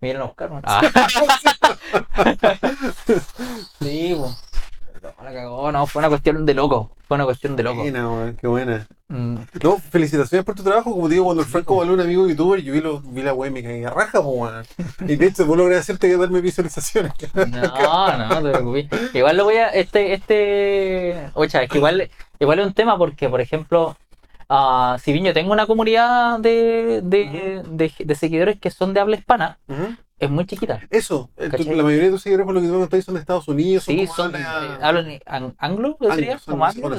Me 0.01 0.09
vienen 0.09 0.23
a 0.23 0.27
buscar. 0.27 0.51
Ah. 0.65 0.81
sí, 3.81 4.15
po. 4.17 4.35
No, 5.03 5.25
la 5.25 5.33
cagó, 5.33 5.73
no, 5.73 5.87
fue 5.87 6.01
una 6.01 6.09
cuestión 6.11 6.45
de 6.45 6.53
loco. 6.55 6.91
Fue 7.09 7.15
una 7.17 7.25
cuestión 7.25 7.57
de 7.57 7.63
loco. 7.63 7.81
Buena, 7.83 8.09
weón, 8.09 8.37
qué 8.37 8.47
buena. 8.47 8.87
Mm, 9.09 9.37
No, 9.63 9.79
felicitaciones 9.79 10.45
por 10.45 10.55
tu 10.55 10.63
trabajo. 10.63 10.93
Como 10.93 11.09
digo, 11.09 11.25
cuando 11.25 11.43
el 11.43 11.49
Franco 11.49 11.75
volvió 11.75 11.95
un 11.95 12.01
amigo 12.01 12.29
youtuber, 12.29 12.61
yo 12.61 12.73
vi, 12.73 12.81
lo, 12.81 13.01
vi 13.01 13.23
la 13.23 13.33
web 13.33 13.51
y 13.51 13.55
me 13.55 13.63
caí 13.63 13.83
a 13.85 13.91
raja, 13.91 14.21
weón. 14.21 14.65
Y 15.07 15.17
de 15.17 15.27
hecho, 15.27 15.47
vos 15.47 15.57
logré 15.57 15.77
hacerte 15.77 16.09
que 16.09 16.17
darme 16.17 16.41
visualizaciones. 16.41 17.13
No, 17.35 17.47
no, 18.19 18.29
no 18.29 18.43
te 18.43 18.51
preocupes. 18.51 19.15
Igual 19.15 19.37
lo 19.37 19.45
voy 19.45 19.57
a. 19.57 19.69
Este, 19.69 20.13
este. 20.13 21.31
Ocha, 21.35 21.63
es 21.63 21.71
que 21.71 21.79
igual, 21.79 22.11
igual 22.39 22.59
es 22.59 22.67
un 22.67 22.75
tema 22.75 22.97
porque, 22.99 23.29
por 23.29 23.41
ejemplo, 23.41 23.97
ah, 24.51 24.99
si 25.03 25.13
bien 25.15 25.25
yo 25.25 25.33
tengo 25.33 25.53
una 25.53 25.67
comunidad 25.67 26.39
de, 26.41 27.01
de, 27.03 27.63
de, 27.67 27.93
de 27.99 28.15
seguidores 28.15 28.59
que 28.61 28.71
son 28.71 28.93
de 28.93 29.01
habla 29.01 29.17
hispana, 29.17 29.59
Ujú. 29.69 29.95
es 30.19 30.29
muy 30.29 30.45
chiquita. 30.45 30.81
Eso, 30.91 31.31
eh, 31.39 31.49
la 31.75 31.83
mayoría 31.83 32.07
de 32.07 32.11
tus 32.11 32.23
seguidores, 32.23 32.45
por 32.45 32.55
lo 32.55 32.61
que 32.61 32.67
tú 32.67 32.73
me 32.75 32.81
contáis, 32.81 33.05
son 33.07 33.15
de 33.15 33.21
Estados 33.21 33.49
Unidos. 33.49 33.85
Sí, 33.85 34.07
son, 34.07 34.35
habla- 34.37 34.75
eh, 34.75 34.79
hablan 34.83 35.21
an- 35.25 35.55
anglo, 35.59 35.97
¿sería? 36.01 36.33
anglos, 36.33 36.43
son- 36.43 36.53
Como 36.53 36.67
anglo. 36.67 36.97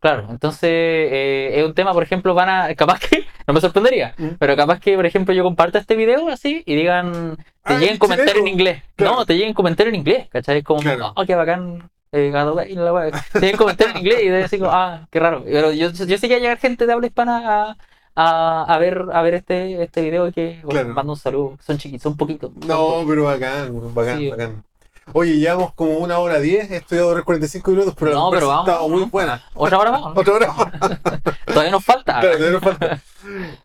Claro, 0.00 0.26
entonces 0.28 0.68
eh, 0.70 1.52
es 1.54 1.64
un 1.64 1.72
tema, 1.72 1.94
por 1.94 2.02
ejemplo, 2.02 2.34
van 2.34 2.48
a, 2.50 2.74
capaz 2.74 3.00
que, 3.00 3.24
no 3.46 3.54
me 3.54 3.60
sorprendería, 3.62 4.14
Mm. 4.18 4.28
pero 4.38 4.54
capaz 4.54 4.78
que, 4.78 4.96
por 4.96 5.06
ejemplo, 5.06 5.32
yo 5.34 5.42
comparta 5.42 5.78
este 5.78 5.96
video 5.96 6.28
así 6.28 6.62
y 6.66 6.74
digan, 6.76 7.36
te 7.64 7.72
Ah, 7.72 7.78
lleguen 7.78 7.94
¿es 7.94 7.98
comentarios 7.98 8.36
en 8.36 8.48
inglés. 8.48 8.82
Claro. 8.96 9.16
No, 9.16 9.24
te 9.26 9.34
lleguen 9.34 9.54
comentarios 9.54 9.94
en 9.94 10.00
inglés, 10.00 10.28
¿cachai? 10.30 10.58
Es 10.58 10.64
como, 10.64 10.80
Claro. 10.82 11.12
oh, 11.16 11.24
qué 11.24 11.34
bacán, 11.34 11.88
eh, 12.14 12.30
gato 12.30 12.54
gay, 12.54 12.74
la 12.74 12.92
wea. 12.92 13.10
Lleguen 13.34 13.56
comentarios 13.56 13.96
en 13.96 14.00
inglés 14.02 14.22
y 14.22 14.28
de 14.28 14.44
así 14.44 14.58
como, 14.58 14.70
ah, 14.72 15.06
qué 15.10 15.20
raro. 15.20 15.42
Pero 15.44 15.72
yo, 15.72 15.90
yo 15.90 16.18
sé 16.18 16.28
que 16.28 16.34
va 16.34 16.38
a 16.38 16.40
llegar 16.40 16.58
gente 16.58 16.86
de 16.86 16.92
habla 16.92 17.06
hispana 17.06 17.70
a, 17.70 17.76
a, 18.16 18.64
a 18.74 18.78
ver, 18.78 19.04
a 19.12 19.22
ver 19.22 19.34
este, 19.34 19.82
este 19.82 20.00
video 20.02 20.28
y 20.28 20.32
que 20.32 20.60
bueno, 20.62 20.80
Claro. 20.80 20.94
mando 20.94 21.12
un 21.12 21.18
saludo. 21.18 21.58
Son 21.60 21.76
chiquitos, 21.78 22.02
son 22.02 22.16
poquitos. 22.16 22.50
son 22.52 22.68
No, 22.68 22.76
poquitos. 22.78 23.06
pero 23.08 23.24
bacán, 23.24 23.94
bacán, 23.94 24.18
Sí. 24.18 24.30
bacán. 24.30 24.64
Oye, 25.12 25.36
llevamos 25.38 25.74
como 25.74 25.92
una 25.98 26.18
hora 26.18 26.38
diez, 26.40 26.70
estoy 26.70 26.98
a 26.98 27.02
durar 27.02 27.24
45 27.24 27.70
minutos, 27.70 27.94
pero 27.98 28.12
la 28.12 28.16
No, 28.16 28.30
pero 28.30 28.46
conversa 28.46 28.46
vamos. 28.48 28.68
estado 28.68 28.88
muy 28.88 28.98
vamos. 29.00 29.10
buena. 29.10 29.42
Otra 29.54 29.78
hora 29.78 29.90
más. 29.92 30.02
Otra 30.16 30.34
hora 30.34 30.52
más. 30.52 30.72
Todavía 31.46 31.70
nos 31.70 31.84
falta. 31.84 32.20
Claro, 32.20 32.36
todavía 32.36 32.50
nos 32.50 32.62
falta. 32.62 33.00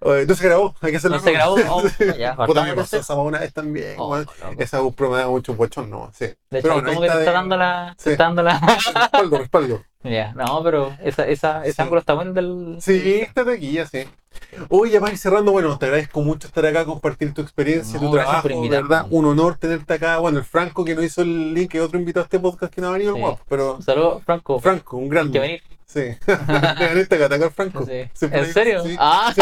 Oye, 0.02 0.26
no 0.26 0.36
se 0.36 0.45
grabó, 0.45 0.76
hay 0.82 0.91
que 0.91 0.98
hacerlo. 0.98 1.18
No 1.18 1.24
se 1.24 1.32
grabó. 1.32 1.56
Oh, 1.70 1.84
ya, 2.18 2.36
Puta, 2.36 2.64
me 2.64 2.74
pasó 2.74 2.98
esa 2.98 3.16
una 3.16 3.40
vez 3.40 3.53
también, 3.53 3.95
Oh. 3.98 4.18
Esa 4.57 4.80
GoPro 4.80 5.10
me 5.11 5.18
da 5.18 5.28
mucho 5.28 5.56
no, 5.88 6.11
sí. 6.14 6.26
De 6.26 6.32
hecho, 6.32 6.36
Pero 6.49 6.74
bueno, 6.76 6.90
como 6.90 7.02
que 7.02 7.07
te 7.07 7.14
está 7.14 7.20
está 7.20 7.32
dando 7.32 7.57
la. 7.57 7.95
Sí. 7.98 8.03
Te 8.06 8.11
está 8.11 8.24
dando 8.26 8.44
la. 8.44 8.60
Respaldo, 8.60 9.38
respaldo. 9.38 9.84
Ya, 10.04 10.32
no, 10.34 10.64
pero 10.64 10.96
esa, 11.04 11.28
esa, 11.28 11.64
ese 11.64 11.74
Sí. 11.74 11.82
ángulo 11.82 12.00
está 12.00 12.14
bueno 12.14 12.34
del. 12.34 12.78
Sí, 12.80 13.20
esta 13.22 13.44
de 13.44 13.56
aquí, 13.56 13.72
ya 13.74 13.86
sí. 13.86 14.04
Oye, 14.70 14.94
ya 14.94 15.00
para 15.00 15.12
ir 15.12 15.18
cerrando, 15.18 15.52
bueno, 15.52 15.78
te 15.78 15.86
agradezco 15.88 16.22
mucho 16.22 16.48
estar 16.48 16.66
acá, 16.66 16.86
compartir 16.86 17.34
tu 17.34 17.42
experiencia, 17.42 18.00
No, 18.00 18.08
tu 18.08 18.14
trabajo, 18.16 18.48
verdad, 18.70 19.06
un 19.10 19.26
honor 19.26 19.58
tenerte 19.58 19.94
acá. 19.96 20.18
Bueno, 20.20 20.38
el 20.38 20.46
Franco 20.46 20.86
que 20.86 20.96
nos 20.96 21.04
hizo 21.04 21.22
el 21.22 21.54
link, 21.54 21.72
que 21.72 21.82
otro 21.82 22.00
invitado 22.00 22.24
a 22.24 22.26
este 22.26 22.40
podcast 22.40 22.74
que 22.74 22.80
no 22.80 22.88
ha 22.90 22.92
venido, 22.92 23.14
Sí. 23.16 23.20
guapo, 23.20 23.42
pero 23.50 23.76
Un 23.76 23.84
saludo, 23.84 24.22
Franco. 24.26 24.60
Franco, 24.60 24.98
un 24.98 25.10
gran. 25.10 25.32
que 25.32 25.40
venir. 25.40 25.62
Sí. 25.90 26.02
Te 26.26 26.36
ganaste 26.88 27.16
acá, 27.16 27.26
atacar 27.26 27.52
Franco. 27.52 27.84
Sí. 27.86 28.10
Siempre 28.14 28.41
¿En 28.41 28.45
digo, 28.45 28.53
serio? 28.53 28.84
sí. 28.84 28.95
Ah. 28.99 29.34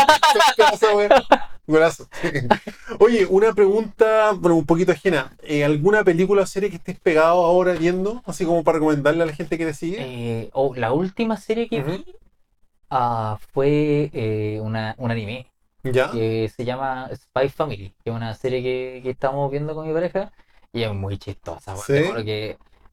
Golazo. 1.68 2.08
Sí. 2.22 2.30
Oye, 3.00 3.26
una 3.26 3.54
pregunta, 3.54 4.32
bueno, 4.32 4.56
un 4.56 4.66
poquito 4.66 4.94
ajena. 4.94 5.36
Eh, 5.42 5.66
¿Alguna 5.66 6.04
película 6.06 6.44
o 6.44 6.46
serie 6.46 6.70
que 6.70 6.78
estés 6.78 7.00
pegado 7.00 7.44
ahora 7.44 7.74
viendo? 7.74 8.22
Así 8.26 8.46
como 8.46 8.64
para 8.64 8.78
recomendarle 8.80 9.24
a 9.24 9.26
la 9.26 9.34
gente 9.34 9.58
que 9.58 9.66
te 9.66 9.74
sigue. 9.74 9.98
eh, 10.00 10.50
oh, 10.54 10.74
la 10.76 10.94
última 10.94 11.36
serie 11.38 11.68
que 11.68 11.84
vi 11.84 12.06
ah, 12.90 13.38
fue 13.54 14.10
eh, 14.14 14.60
una, 14.62 14.96
un 14.98 15.12
anime 15.12 15.52
¿Ya? 15.84 16.12
que 16.12 16.50
se 16.56 16.66
llama 16.66 17.10
Spy 17.16 17.50
Family, 17.50 17.94
que 18.04 18.10
es 18.10 18.16
una 18.16 18.34
serie 18.36 18.62
que, 18.64 19.02
que 19.04 19.10
estamos 19.12 19.52
viendo 19.52 19.76
con 19.76 19.88
mi 19.88 19.94
pareja 19.94 20.32
y 20.74 20.84
es 20.84 20.94
muy 20.94 21.18
chistosa, 21.18 21.76
¿Sí? 21.78 21.94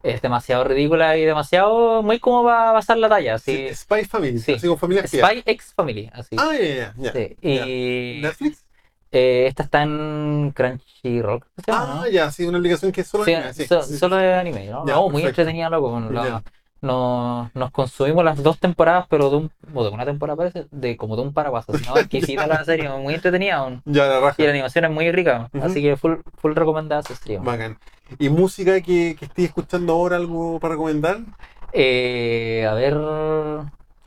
Es 0.05 0.21
demasiado 0.23 0.65
ridícula 0.65 1.17
y 1.17 1.25
demasiado, 1.25 2.03
muy 2.03 2.19
como 2.21 2.45
va 2.45 2.71
a 2.71 2.73
pasar 2.75 2.99
la 2.99 3.09
talla, 3.09 3.39
Sí, 3.39 3.67
así. 3.69 3.75
Spy 3.75 4.05
Family, 4.05 4.39
Sí. 4.39 4.53
así 4.53 4.69
con 4.69 4.79
familia 4.79 5.03
espía. 5.05 5.27
Spy 5.27 5.43
X 5.47 5.73
Family, 5.75 6.11
así. 6.13 6.37
Ah, 6.39 6.53
ya, 6.53 6.65
ya, 6.69 6.95
ya. 6.97 7.13
Sí, 7.13 7.37
y 7.41 8.21
¿Netflix? 8.23 8.65
eh, 9.13 9.47
esta 9.49 9.63
está 9.63 9.83
en 9.83 10.53
Crunchyroll, 10.55 11.41
¿qué 11.57 11.63
se 11.65 11.73
llama, 11.73 11.87
Ah, 11.89 11.95
no? 12.05 12.09
ya, 12.11 12.31
sí, 12.31 12.45
una 12.45 12.59
aplicación 12.59 12.93
que 12.93 13.01
es 13.01 13.07
solo 13.07 13.25
Sí, 13.25 13.33
anime, 13.35 13.53
sí, 13.55 13.67
so- 13.67 13.83
sí. 13.83 13.97
solo 13.97 14.17
de 14.17 14.35
anime, 14.35 14.67
¿no? 14.67 14.85
No, 14.85 15.09
muy 15.09 15.23
entretenida, 15.23 15.71
loco. 15.71 15.99
la- 16.11 16.43
nos, 16.83 17.55
nos 17.55 17.71
consumimos 17.71 18.23
las 18.27 18.43
dos 18.43 18.59
temporadas, 18.59 19.07
pero 19.09 19.31
de 19.31 19.37
un, 19.37 19.51
o 19.73 19.85
de 19.85 19.89
una 19.91 20.05
temporada 20.05 20.37
parece, 20.37 20.67
de 20.71 20.99
como 20.99 21.17
de 21.17 21.23
un 21.23 21.33
paraguas. 21.33 21.65
¿no? 21.69 21.75
Exquisita 21.97 22.47
la 22.47 22.63
serie, 22.65 22.91
muy 22.91 23.15
entretenida. 23.15 23.81
Ya, 23.87 24.05
la 24.07 24.21
raja. 24.21 24.35
Y 24.37 24.45
la 24.45 24.51
animación 24.51 24.85
es 24.85 24.91
muy 24.91 25.11
rica, 25.11 25.49
así 25.63 25.81
que 25.81 25.97
full, 25.97 26.17
full 26.37 26.53
recomendada 26.55 27.01
esa 27.01 27.17
serie. 27.17 27.39
Bacán. 27.39 27.79
¿Y 28.19 28.29
música 28.29 28.81
que, 28.81 29.17
que 29.19 29.25
estés 29.25 29.47
escuchando 29.47 29.93
ahora, 29.95 30.17
algo 30.17 30.59
para 30.61 30.75
recomendar? 30.75 31.21
Eh, 31.73 32.67
a 32.69 32.75
ver. 32.75 32.97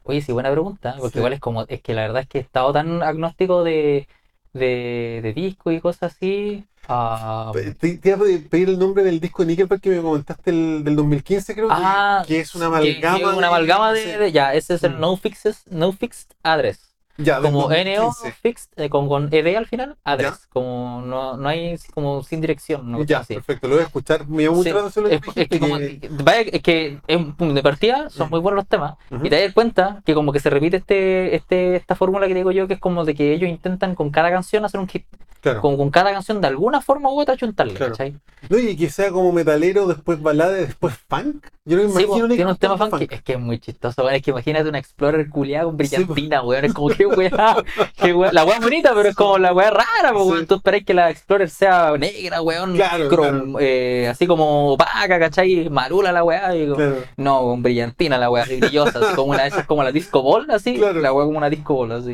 Oye, 0.04 0.22
sí, 0.22 0.32
buena 0.32 0.52
pregunta, 0.52 0.96
porque 1.00 1.14
Sí. 1.14 1.20
igual 1.20 1.34
es 1.34 1.40
como, 1.40 1.66
es 1.68 1.82
que 1.82 1.94
la 1.94 2.04
verdad 2.04 2.22
es 2.22 2.28
que 2.30 2.38
he 2.38 2.42
estado 2.42 2.72
tan 2.72 3.04
agnóstico 3.04 3.64
de, 3.64 4.08
de, 4.54 5.20
de 5.22 5.34
disco 5.34 5.72
y 5.72 5.82
cosas 5.82 6.14
así. 6.14 6.66
ah, 6.88 7.52
Te, 7.54 7.98
te 7.98 8.10
iba 8.10 8.16
a 8.18 8.20
pedir 8.50 8.70
el 8.70 8.80
nombre 8.80 9.04
del 9.04 9.20
disco 9.20 9.44
de 9.44 9.48
Nickelback 9.50 9.82
que 9.82 9.90
me 9.90 10.02
comentaste 10.02 10.52
el, 10.52 10.84
del 10.86 10.96
2015, 10.96 11.54
creo 11.54 11.68
que- 11.68 11.74
ah, 11.78 12.24
que, 12.26 12.40
es 12.40 12.56
una 12.56 12.68
que- 12.80 13.00
que 13.02 13.06
amalgama. 13.06 13.32
es 13.32 13.38
una 13.38 13.48
amalgama 13.48 13.92
de, 13.92 14.18
de- 14.18 14.32
ya, 14.32 14.54
ese 14.54 14.76
es 14.76 14.84
el 14.84 14.94
Mm. 14.96 15.00
no 15.02 15.18
fixes, 15.18 15.64
no 15.70 15.92
fixed 15.92 16.30
address. 16.44 16.87
Ya, 17.18 17.42
como 17.42 17.64
NO 17.70 17.72
2015. 18.06 18.32
fixed, 18.34 18.70
eh, 18.76 18.90
con, 18.90 19.08
con 19.08 19.30
ED 19.32 19.56
al 19.56 19.66
final, 19.66 19.98
address. 20.04 20.48
Como 20.54 21.02
no, 21.06 21.36
no 21.38 21.50
hay 21.50 21.76
como 21.94 22.24
sin 22.24 22.42
dirección, 22.42 22.92
¿no? 22.92 23.04
Ya, 23.04 23.24
perfecto, 23.24 23.68
lo 23.68 23.76
voy 23.76 23.84
a 23.84 23.88
escuchar. 23.88 24.28
Me 24.28 24.44
llamó 24.44 24.58
mucho 24.58 24.90
Sí, 24.90 25.02
que 25.04 25.16
es, 25.16 25.22
es 25.36 25.48
que, 25.50 25.60
como, 25.60 25.78
que- 25.78 26.10
es 26.54 26.62
que 26.62 27.00
es- 27.08 27.38
de 27.56 27.64
partida 27.64 28.10
son 28.10 28.30
muy 28.30 28.40
buenos 28.40 28.58
los 28.58 28.68
temas 28.68 28.96
y 29.24 29.30
te 29.30 29.42
das 29.42 29.54
cuenta 29.54 30.02
que 30.06 30.14
como 30.14 30.32
que 30.32 30.40
se 30.40 30.50
repite 30.50 30.78
este, 30.78 31.36
este 31.36 31.76
esta 31.76 31.96
fórmula 31.96 32.28
que 32.28 32.34
digo 32.34 32.52
yo 32.52 32.68
que 32.68 32.76
es 32.76 32.80
como 32.80 33.04
de 33.06 33.16
que 33.16 33.34
ellos 33.34 33.50
intentan 33.50 33.96
con 33.96 34.10
cada 34.12 34.30
canción 34.32 34.64
hacer 34.66 34.80
un 34.80 34.88
hit 34.88 35.06
Claro. 35.40 35.62
como 35.62 35.78
con 35.78 35.92
cada 35.92 36.12
canción 36.12 36.42
de 36.42 36.48
alguna 36.48 36.82
forma 36.82 37.10
u 37.10 37.20
otra 37.22 37.38
chuntarle 37.38 37.76
Claro. 37.76 37.92
¿cachai? 37.94 38.16
No, 38.50 38.58
y 38.58 38.76
que 38.76 38.90
sea 38.90 39.12
como 39.12 39.32
metalero, 39.32 39.86
después 39.86 40.20
balada, 40.22 40.54
después 40.54 40.96
funk. 41.08 41.46
Yo 41.64 41.78
no 41.78 41.84
me 41.84 41.90
Sí, 41.90 42.04
imagino 42.04 42.18
po, 42.26 42.28
ni 42.28 42.36
tiene 42.36 42.52
un 42.52 42.58
tema 42.58 42.74
está 42.74 42.90
funky 42.90 43.08
es 43.14 43.22
que 43.22 43.34
es 43.34 43.40
muy 43.40 43.60
chistoso 43.60 44.10
es 44.10 44.22
que 44.24 44.32
imagínate 44.32 44.68
una 44.70 44.80
Explorer 44.80 45.30
culiada 45.30 45.66
con 45.66 45.74
Sí, 45.74 45.78
brillantina 45.78 46.42
weón 46.44 46.66
es 46.66 46.74
como 46.74 46.90
que 46.90 47.06
weá, 47.08 47.56
que 48.02 48.14
weá- 48.16 48.32
la 48.32 48.44
weá 48.46 48.58
es 48.58 48.64
bonita 48.64 48.94
pero 48.96 49.10
es 49.10 49.16
como 49.16 49.38
la 49.38 49.54
weá 49.54 49.70
rara 49.72 50.14
po, 50.14 50.24
Sí. 50.26 50.30
weón. 50.32 50.48
tú 50.48 50.56
esperás 50.56 50.84
que 50.86 50.94
la 50.94 51.10
Explorer 51.10 51.50
sea 51.50 51.94
negra 51.98 52.42
weón 52.42 52.76
Claro, 52.76 53.10
crom- 53.10 53.52
claro. 53.52 53.60
eh, 53.60 54.08
así 54.10 54.28
como 54.28 54.74
opaca 54.74 55.20
¿cachai? 55.20 55.70
marula 55.70 56.12
la 56.12 56.24
weá 56.24 56.56
y 56.56 56.64
como- 56.66 56.76
Claro. 56.76 56.96
No, 57.18 57.42
con 57.42 57.64
brillantina 57.64 58.18
la 58.18 58.30
weá, 58.30 58.44
así 58.44 58.60
brillosa, 58.60 59.00
así 59.00 59.16
como 59.16 59.32
una 59.32 59.44
de 59.44 59.50
esas 59.50 59.66
como 59.66 59.84
la 59.84 59.92
disco 59.92 60.22
ball, 60.22 60.48
así. 60.52 60.78
La 60.78 61.14
weá 61.14 61.26
como 61.26 61.38
una 61.38 61.50
disco 61.50 61.74
ball, 61.76 61.92
así. 61.94 62.14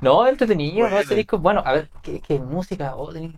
No, 0.00 0.26
entretenido, 0.26 0.76
¿no? 0.84 0.90
Bueno. 0.90 0.98
Ese 0.98 1.14
disco, 1.14 1.38
bueno, 1.38 1.62
a 1.64 1.72
ver, 1.72 1.88
¿qué, 2.02 2.20
qué 2.20 2.38
música? 2.38 2.94
Oh, 2.96 3.12
tenés, 3.12 3.32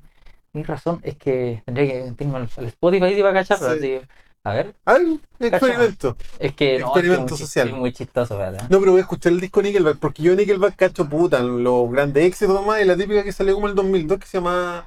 tenés 0.53 0.67
razón, 0.67 1.01
es 1.05 1.17
que 1.17 1.63
tendría 1.65 1.87
que 2.05 2.13
tengo 2.17 2.39
el, 2.39 2.49
el 2.57 2.65
Spotify 2.67 3.05
ahí 3.05 3.21
para 3.23 3.35
cachar, 3.35 3.59
pero 3.61 3.73
Sí. 3.79 3.95
así. 3.97 4.07
A 4.47 4.53
ver, 4.55 4.77
A 4.85 4.93
ver, 4.93 5.19
experimento. 5.41 6.17
es 6.39 6.55
que 6.55 6.79
no, 6.79 6.87
Experimento 6.87 7.35
es 7.35 7.41
que 7.41 7.47
social. 7.47 7.69
es 7.69 7.75
muy 7.75 7.93
chistoso, 7.93 8.39
¿verdad? 8.39 8.69
No, 8.69 8.79
pero 8.79 8.93
voy 8.93 9.01
a 9.01 9.03
escuchar 9.03 9.33
el 9.33 9.41
disco 9.41 9.61
Nickelback, 9.61 9.99
porque 9.99 10.23
yo 10.23 10.37
Nickelback 10.37 10.77
cacho 10.77 11.09
puta, 11.09 11.41
los 11.41 11.91
grandes 11.91 12.25
éxitos 12.25 12.55
nomás, 12.55 12.81
y 12.81 12.85
la 12.85 12.97
típica 12.97 13.25
que 13.25 13.33
salió 13.33 13.55
como 13.55 13.67
el 13.67 13.75
2002 13.75 14.21
que 14.21 14.27
se 14.29 14.39
llama 14.39 14.87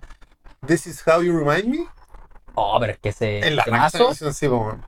This 0.65 0.87
is 0.87 1.03
How 1.05 1.21
You 1.23 1.37
Remind 1.37 1.65
Me. 1.67 1.85
Oh, 2.55 2.77
pero 2.79 2.93
es 2.93 2.99
que 2.99 3.09
ese 3.09 3.45
En 3.45 3.57
la 3.57 3.65
temazo, 3.65 4.13
sí, 4.13 4.47
weón. 4.47 4.81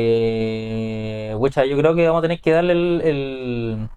eh, 0.00 1.34
pucha, 1.38 1.64
yo 1.66 1.76
creo 1.76 1.94
que 1.94 2.06
vamos 2.06 2.20
a 2.20 2.22
tener 2.22 2.40
que 2.40 2.52
darle 2.52 2.72
el, 2.72 3.00
el- 3.04 3.88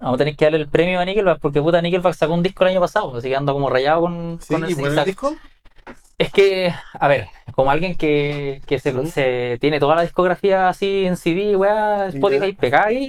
Vamos 0.00 0.14
a 0.14 0.18
tener 0.18 0.36
que 0.36 0.44
darle 0.46 0.58
el 0.60 0.68
premio 0.68 0.98
a 1.00 1.04
Nickelback 1.04 1.40
porque 1.40 1.60
puta 1.62 1.80
Nickelback 1.82 2.14
sacó 2.14 2.34
un 2.34 2.42
disco 2.42 2.64
el 2.64 2.70
año 2.70 2.80
pasado, 2.80 3.16
así 3.16 3.28
que 3.28 3.36
ando 3.36 3.52
como 3.52 3.68
rayado 3.70 4.00
con, 4.02 4.38
Sí, 4.40 4.54
con 4.54 4.68
y 4.70 4.74
bueno, 4.74 4.98
el 5.00 5.04
disco. 5.06 5.34
Es 6.18 6.32
que, 6.32 6.72
a 6.94 7.08
ver, 7.08 7.28
como 7.52 7.70
alguien 7.70 7.94
que, 7.94 8.62
que 8.66 8.78
se, 8.78 8.90
Ujú. 8.94 9.06
se 9.06 9.58
tiene 9.60 9.78
toda 9.78 9.96
la 9.96 10.02
discografía 10.02 10.68
así 10.70 11.04
en 11.04 11.16
CD, 11.18 11.56
weá, 11.56 12.06
Spotify, 12.08 12.56
ahí, 12.72 13.08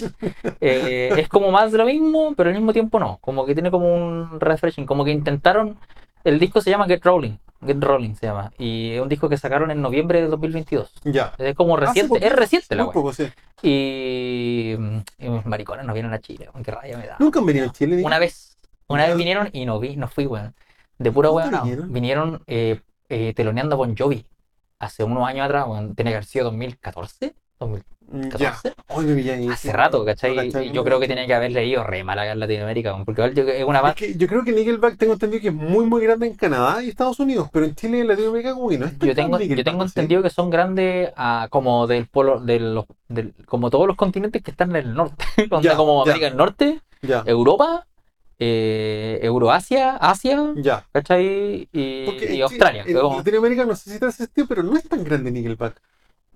eh, 0.60 1.14
es 1.18 1.30
como 1.30 1.50
más 1.52 1.72
de 1.72 1.78
lo 1.78 1.86
mismo, 1.86 2.34
pero 2.36 2.50
al 2.50 2.56
mismo 2.56 2.74
tiempo 2.74 3.00
no. 3.00 3.18
Como 3.22 3.46
que 3.46 3.54
tiene 3.54 3.72
como 3.72 3.94
un 3.96 4.40
refreshing, 4.42 4.86
como 4.86 5.06
que 5.06 5.12
intentaron. 5.12 5.78
El 6.26 6.38
disco 6.38 6.60
se 6.60 6.70
llama 6.70 6.86
Get 6.86 7.06
Rolling, 7.06 7.38
Get 7.66 7.82
Rolling 7.82 8.16
se 8.16 8.26
llama, 8.26 8.52
y 8.58 8.92
es 8.96 9.02
un 9.02 9.08
disco 9.08 9.30
que 9.30 9.38
sacaron 9.38 9.72
en 9.72 9.82
noviembre 9.82 10.22
de 10.22 10.28
2022. 10.28 10.92
Ya. 11.06 11.34
Es 11.38 11.56
como 11.56 11.78
reciente, 11.78 12.10
poquito, 12.10 12.28
es 12.28 12.34
reciente 12.34 12.76
la 12.76 12.84
weá. 12.84 12.94
poco, 12.94 13.14
sí. 13.14 13.28
Y, 13.62 14.74
y 15.18 15.30
maricones 15.46 15.86
no 15.86 15.94
vienen 15.94 16.14
a 16.14 16.20
Chile, 16.20 16.50
qué 16.62 16.72
raya 16.72 16.98
me 16.98 17.08
da. 17.08 17.16
Nunca 17.20 17.40
han 17.40 17.46
venido 17.46 17.68
a 17.70 17.72
Chile. 17.72 18.04
Una 18.04 18.20
vez, 18.20 18.58
una 18.88 19.08
vez 19.08 19.16
vinieron 19.16 19.50
y 19.54 19.66
no 19.66 19.80
vi, 19.80 19.96
no 19.96 20.10
fui, 20.10 20.26
weón. 20.26 20.54
De 21.00 21.12
pura 21.12 21.30
¿Dónde 21.30 21.50
weón, 21.50 21.64
vinieron? 21.64 21.94
vinieron 21.94 22.44
eh, 22.48 22.82
eh, 23.10 23.34
teloneando 23.36 23.78
con 23.78 23.96
Jovi 23.96 24.26
hace 24.80 25.04
unos 25.04 25.28
años 25.28 25.46
atrás, 25.46 25.66
weón. 25.68 25.96
Tenía 25.96 26.12
que 26.12 26.16
haber 26.18 26.26
sido 26.26 26.46
2014, 26.46 27.36
2000. 27.60 27.84
Mm, 28.10 28.30
14. 28.30 28.40
Ya. 28.70 28.74
Hoy 28.96 29.06
me 29.06 29.16
pillé 29.16 29.34
ahí. 29.34 29.48
Hace 29.50 29.68
sí. 29.68 29.74
rato, 29.74 30.06
¿cachai? 30.06 30.50
No, 30.50 30.62
yo 30.62 30.84
creo 30.86 30.98
que 30.98 31.10
tenía 31.10 31.28
que 31.28 31.34
haber 31.34 31.52
leído 31.52 31.84
re 31.84 32.06
mal 32.06 32.18
acá 32.18 32.32
en 32.32 32.40
Latinoamérica, 32.40 33.04
porque 33.04 33.26
es 33.58 33.66
una 33.66 33.82
Es 33.90 33.96
que 33.96 34.16
yo 34.16 34.28
creo 34.30 34.46
que 34.46 34.54
Nickelback 34.54 34.98
tengo 34.98 35.12
entendido 35.14 35.42
que 35.42 35.50
es 35.50 35.54
muy 35.54 35.86
muy 35.86 36.02
grande 36.02 36.26
en 36.28 36.36
Canadá 36.36 36.82
y 36.82 36.88
Estados 36.88 37.20
Unidos, 37.20 37.50
pero 37.52 37.66
en 37.66 37.76
Chile 37.76 37.98
y 37.98 38.02
en 38.02 38.08
Latinoamérica 38.08 38.54
como 38.54 38.70
que 38.70 38.78
no 38.78 38.86
es 38.86 38.98
tan 38.98 39.10
Yo 39.10 39.14
tengo, 39.14 39.38
yo 39.40 39.64
tengo 39.64 39.84
¿sí? 39.84 39.90
entendido 39.90 40.24
que 40.24 40.30
son 40.30 40.50
grandes 40.50 41.12
ah, 41.18 41.48
como 41.50 41.86
del 41.86 42.08
polo, 42.08 42.40
de 42.40 42.60
los, 42.62 42.86
del- 43.10 43.34
como 43.46 43.70
todos 43.70 43.88
los 43.88 43.98
continentes 43.98 44.42
que 44.42 44.52
están 44.52 44.70
en 44.70 44.76
el 44.78 44.94
norte, 44.94 45.26
Ya, 45.62 45.76
como 45.76 46.06
ya. 46.06 46.12
América 46.12 46.28
del 46.30 46.38
Norte, 46.38 46.82
Europa, 47.26 47.88
eh, 48.40 49.20
Euroasia, 49.24 49.96
Asia, 49.98 50.54
ya. 50.56 50.86
¿cachai? 50.92 51.68
Y, 51.72 52.06
Porque 52.06 52.42
Australia. 52.44 52.84
En 52.86 52.96
Latinoamérica 52.96 53.66
no 53.66 53.76
sé 53.76 53.92
si 53.92 54.00
te 54.00 54.06
hace 54.06 54.28
pero 54.48 54.64
no 54.64 54.78
es 54.78 54.88
tan 54.88 55.04
grande 55.04 55.32
Nickelback. 55.32 55.82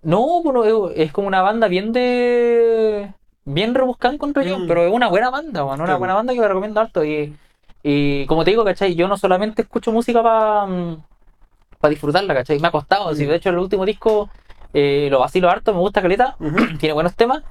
No, 0.04 0.42
bueno, 0.42 0.90
es, 0.90 1.12
como 1.12 1.28
una 1.28 1.42
banda 1.42 1.68
bien 1.68 1.92
de. 1.94 3.14
Bien 3.46 3.74
rebuscada, 3.76 4.14
encuentro 4.14 4.42
yo, 4.44 4.60
Mm. 4.60 4.68
pero 4.68 4.86
es 4.86 4.92
una 4.94 5.10
buena 5.10 5.30
banda, 5.30 5.64
bueno, 5.64 5.84
una 5.84 5.98
buena 5.98 6.14
banda 6.16 6.34
que 6.34 6.40
me 6.40 6.48
recomiendo 6.48 6.80
harto. 6.80 7.04
Y, 7.06 7.36
y 7.84 8.26
como 8.28 8.44
te 8.44 8.52
digo, 8.52 8.64
¿cachai? 8.64 8.96
Yo 8.96 9.08
no 9.08 9.18
solamente 9.18 9.62
escucho 9.64 9.92
música 9.92 10.22
para 10.24 11.90
disfrutarla, 11.90 12.34
¿cachai? 12.34 12.60
Me 12.60 12.68
ha 12.68 12.72
costado, 12.72 13.10
así, 13.10 13.26
Mm. 13.26 13.30
de 13.30 13.36
hecho, 13.36 13.50
el 13.50 13.58
último 13.58 13.86
disco 13.86 14.30
eh, 14.74 15.08
lo 15.12 15.20
vacilo 15.20 15.50
harto, 15.50 15.74
me 15.74 15.80
gusta 15.80 16.02
caleta, 16.02 16.36
tiene 16.80 16.94
buenos 16.94 17.16
temas, 17.16 17.44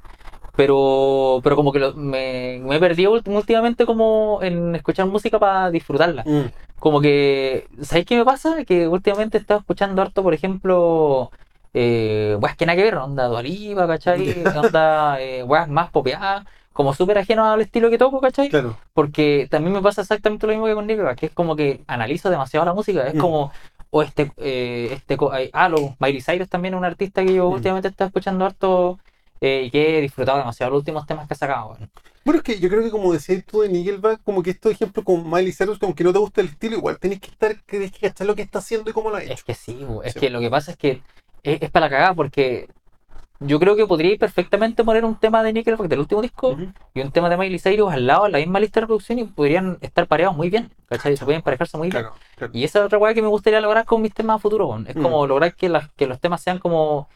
pero, 0.61 1.41
pero 1.43 1.57
como 1.57 1.73
que 1.73 1.79
lo- 1.79 1.95
me, 1.95 2.61
me 2.63 2.77
he 2.77 2.79
perdido 2.79 3.13
ulti- 3.15 3.35
últimamente 3.35 3.87
como 3.87 4.41
en 4.43 4.75
escuchar 4.75 5.07
música 5.07 5.39
para 5.39 5.71
disfrutarla. 5.71 6.23
Mm, 6.27 6.51
Como 6.79 7.01
que, 7.01 7.67
¿sabes 7.81 8.05
qué 8.05 8.17
me 8.19 8.25
pasa? 8.27 8.65
Que 8.67 8.87
últimamente 8.89 9.39
he 9.39 9.41
estado 9.41 9.61
escuchando 9.61 10.03
harto, 10.03 10.23
por 10.23 10.35
ejemplo, 10.35 11.31
eh, 11.73 12.37
weas 12.41 12.57
que 12.57 12.67
nada 12.67 12.77
que 12.77 12.83
ver, 12.85 12.97
onda 12.97 13.27
Dualipa, 13.27 13.87
¿cachai? 13.87 14.19
Onda 14.75 15.19
eh, 15.21 15.43
weas 15.45 15.69
más 15.69 15.91
popeadas, 15.91 16.45
como 16.75 16.93
súper 16.95 17.17
ajeno 17.19 17.45
al 17.51 17.61
estilo 17.63 17.89
que 17.91 17.97
toco, 17.99 18.21
¿cachai? 18.21 18.49
Claro. 18.51 18.77
Porque 18.93 19.47
también 19.51 19.73
me 19.75 19.81
pasa 19.83 20.03
exactamente 20.03 20.47
lo 20.47 20.53
mismo 20.53 20.67
que 20.67 20.75
con 20.75 20.87
Nickelback, 20.87 21.19
que 21.19 21.27
es 21.27 21.33
como 21.33 21.57
que 21.57 21.81
analizo 21.87 22.29
demasiado 22.31 22.67
la 22.67 22.75
música, 22.75 23.07
es 23.07 23.15
Mm. 23.15 23.19
como, 23.19 23.51
o 23.91 24.03
este, 24.03 24.31
eh, 24.37 24.89
este, 24.93 25.17
ay, 25.33 25.49
ah, 25.55 25.69
lo- 25.71 25.97
Miley 25.99 26.21
Cyrus 26.23 26.49
también 26.51 26.75
es 26.75 26.79
un 26.79 26.85
artista 26.85 27.25
que 27.25 27.33
yo 27.35 27.49
Mm. 27.49 27.55
últimamente 27.55 27.89
he 27.89 27.91
estado 27.93 28.09
escuchando 28.09 28.45
harto 28.45 28.99
eh, 29.41 29.63
y 29.67 29.71
que 29.71 29.99
he 29.99 30.01
disfrutado 30.01 30.39
demasiado 30.39 30.71
los 30.73 30.79
últimos 30.81 31.07
temas 31.07 31.27
que 31.27 31.35
ha 31.35 31.37
sacado, 31.37 31.69
weón. 31.73 31.91
Bueno, 32.25 32.39
es 32.39 32.45
que 32.45 32.61
yo 32.61 32.69
creo 32.69 32.83
que 32.83 32.91
como 32.91 33.13
decías 33.13 33.43
tú 33.47 33.63
de 33.63 33.69
Nickelback, 33.71 34.23
como 34.23 34.43
que 34.43 34.51
estos 34.51 34.73
ejemplos 34.73 35.05
con 35.05 35.29
Miley 35.31 35.53
Cyrus, 35.53 35.79
como 35.79 35.95
que 35.95 36.05
no 36.05 36.13
te 36.13 36.19
gusta 36.19 36.43
el 36.43 36.49
estilo, 36.49 36.77
igual 36.77 36.99
tenés 36.99 37.19
que 37.21 37.29
estar, 37.29 37.55
tenés 37.65 37.93
que 37.93 38.09
cachar 38.09 38.27
lo 38.27 38.35
que 38.35 38.43
está 38.43 38.59
haciendo 38.59 38.91
y 38.91 38.93
cómo 38.93 39.09
lo 39.11 39.17
ha 39.17 39.23
hecho. 39.23 39.33
Es 39.33 39.43
que 39.43 39.55
sí, 39.55 39.73
bu, 39.85 40.03
es 40.03 40.13
Sí. 40.13 40.21
que 40.21 40.29
lo 40.31 40.41
que 40.41 40.51
pasa 40.51 40.73
es 40.73 40.77
que 40.77 41.03
es, 41.43 41.63
es 41.63 41.71
para 41.71 41.87
la 41.87 41.91
cagada 41.91 42.15
porque 42.15 42.69
yo 43.43 43.59
creo 43.59 43.75
que 43.75 43.87
podría 43.87 44.19
perfectamente 44.19 44.85
poner 44.85 45.03
un 45.07 45.15
tema 45.19 45.43
de 45.43 45.55
Nickelback 45.55 45.89
del 45.89 46.01
último 46.01 46.21
disco 46.21 46.49
Ujú. 46.51 46.67
y 46.93 47.01
un 47.01 47.11
tema 47.11 47.31
de 47.31 47.39
Miley 47.39 47.59
Cyrus 47.59 47.91
al 47.91 48.07
lado 48.07 48.27
en 48.27 48.33
la 48.33 48.39
misma 48.39 48.61
lista 48.61 48.81
de 48.81 48.83
reproducción 48.83 49.19
y 49.19 49.25
podrían 49.25 49.79
estar 49.81 50.07
pareados 50.07 50.37
muy 50.37 50.51
bien, 50.51 50.71
¿cachai? 50.91 51.17
Se 51.17 51.25
pueden 51.25 51.39
emparejarse 51.39 51.79
muy 51.79 51.89
bien. 51.89 52.03
Claro, 52.03 52.17
claro. 52.37 52.53
Y 52.55 52.65
esa 52.65 52.81
es 52.81 52.85
otra 52.85 52.99
weá 52.99 53.15
que 53.15 53.23
me 53.23 53.29
gustaría 53.29 53.63
lograr 53.63 53.87
con 53.87 54.03
mis 54.03 54.13
temas 54.13 54.43
futuros, 54.43 54.87
es 54.87 54.95
Mm. 54.95 55.03
como 55.03 55.27
lograr 55.27 55.55
que, 55.55 55.71
las, 55.71 55.91
que 55.93 56.07
los 56.07 56.21
temas 56.21 56.43
sean 56.43 56.59
como 56.59 57.09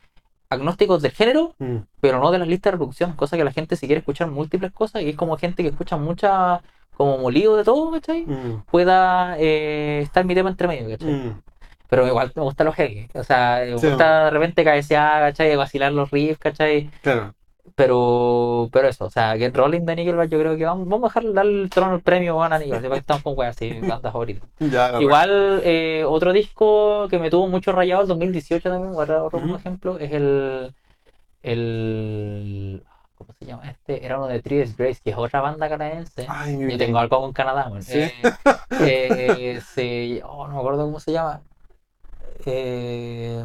agnósticos 0.51 1.03
del 1.03 1.13
género, 1.13 1.55
Mm, 1.59 1.77
pero 2.01 2.21
no 2.21 2.31
de 2.31 2.39
las 2.39 2.49
listas 2.49 2.71
de 2.71 2.73
reproducción, 2.73 3.13
cosa 3.15 3.37
que 3.37 3.45
la 3.45 3.53
gente 3.53 3.77
si 3.77 3.87
quiere 3.87 3.99
escuchar 4.01 4.29
múltiples 4.31 4.73
cosas 4.73 5.03
y 5.03 5.11
es 5.11 5.17
como 5.17 5.37
gente 5.37 5.63
que 5.63 5.71
escucha 5.71 5.97
mucha, 5.97 6.61
como 6.97 7.19
molido 7.19 7.57
de 7.57 7.65
todo, 7.65 7.91
¿cachai? 7.93 8.25
mm, 8.27 8.63
Pueda 8.71 9.37
eh, 9.39 10.01
estar 10.03 10.25
mi 10.25 10.35
tema 10.35 10.51
entre 10.51 10.69
medio, 10.69 10.89
¿cachai? 10.91 11.13
mm. 11.13 11.43
Pero 11.89 12.07
igual 12.07 12.33
me 12.35 12.43
gusta 12.43 12.65
los 12.65 12.75
heavy. 12.75 13.09
O 13.15 13.23
sea, 13.25 13.61
me 13.65 13.79
Sí. 13.79 13.87
gusta 13.89 14.25
de 14.25 14.31
repente 14.31 14.65
cabecear, 14.65 15.21
¿cachai? 15.31 15.55
Vacilar 15.55 15.93
los 15.93 16.11
riffs, 16.11 16.39
¿cachai? 16.39 16.91
Claro. 17.03 17.35
Pero, 17.77 18.69
pero 18.73 18.87
eso, 18.89 19.07
o 19.07 19.11
sea, 19.11 19.37
Get 19.37 19.57
Rolling 19.57 19.81
de 19.81 19.97
Nickelback, 19.97 20.29
yo 20.31 20.39
creo 20.39 20.57
que 20.57 20.65
vamos, 20.65 20.87
vamos 20.89 21.11
a 21.11 21.21
dejar 21.21 21.33
darle 21.35 21.63
el 21.63 21.71
trono 21.71 21.97
el 21.97 22.03
premio 22.03 22.41
a 22.41 22.49
Nickelback. 22.57 22.81
Después 22.83 23.01
estamos 23.01 23.23
con 23.25 23.35
weas 23.37 23.57
bandas 23.81 24.13
favoritas. 24.13 24.49
Ya, 24.61 25.01
Igual, 25.01 25.61
eh, 25.65 26.05
otro 26.07 26.33
disco 26.33 27.09
que 27.09 27.19
me 27.19 27.31
tuvo 27.31 27.49
mucho 27.49 27.73
rayado, 27.73 28.03
el 28.03 28.09
2018 28.09 28.71
también, 28.71 28.95
otro 28.97 29.27
Ujú. 29.33 29.57
ejemplo, 29.57 29.99
es 29.99 30.13
el. 30.13 30.73
el 31.43 32.85
¿Cómo 33.17 33.33
se 33.39 33.45
llama 33.45 33.71
este? 33.71 34.05
Era 34.05 34.19
uno 34.19 34.27
de 34.29 34.41
Days 34.41 34.77
Grace, 34.77 35.01
que 35.03 35.11
es 35.11 35.17
otra 35.17 35.41
banda 35.41 35.69
canadiense. 35.69 36.27
Ay, 36.29 36.59
Yo 36.71 36.79
tengo 36.79 36.99
algo 36.99 37.21
con 37.21 37.33
Canadá, 37.33 37.69
weón. 37.71 37.83
¿Sí? 37.83 38.01
Eh, 38.01 38.35
eh, 38.81 39.61
se- 39.75 40.21
oh, 40.25 40.47
no 40.47 40.55
me 40.55 40.59
acuerdo 40.61 40.85
cómo 40.85 41.01
se 41.01 41.13
llama. 41.13 41.41
Eh, 42.45 43.45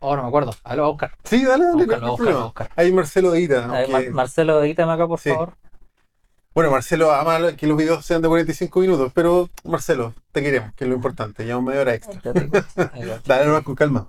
oh, 0.00 0.16
no 0.16 0.22
me 0.22 0.28
acuerdo. 0.28 0.52
Aló, 0.64 0.90
Oscar. 0.90 1.12
Sí, 1.24 1.44
dale, 1.44 1.64
dale, 1.64 1.76
no 1.76 1.80
hay 1.80 1.86
búscalo, 1.86 2.16
problema. 2.16 2.44
Oscar. 2.46 2.70
Ahí 2.76 2.92
Marcelo 2.92 3.34
Edita. 3.34 3.64
A 3.64 3.78
aunque- 3.78 3.92
Mar- 3.92 4.10
Marcelo, 4.10 4.62
edítame 4.62 4.92
acá, 4.92 5.06
por 5.06 5.18
Sí. 5.20 5.30
favor. 5.30 5.54
Bueno, 6.52 6.70
Marcelo 6.72 7.12
ama 7.12 7.38
lo- 7.38 7.56
que 7.56 7.66
los 7.66 7.76
videos 7.78 8.04
sean 8.04 8.20
de 8.22 8.28
45 8.28 8.80
minutos, 8.80 9.12
pero 9.14 9.48
Marcelo, 9.64 10.12
te 10.32 10.42
queremos, 10.42 10.74
que 10.74 10.84
es 10.84 10.90
lo 10.90 10.96
importante. 10.96 11.44
Llevamos 11.44 11.66
media 11.68 11.80
hora 11.82 11.94
extra. 11.94 12.20
Agachate, 12.24 12.50
Dale 13.26 13.46
nomás 13.46 13.62
con 13.62 13.74
calma. 13.76 14.08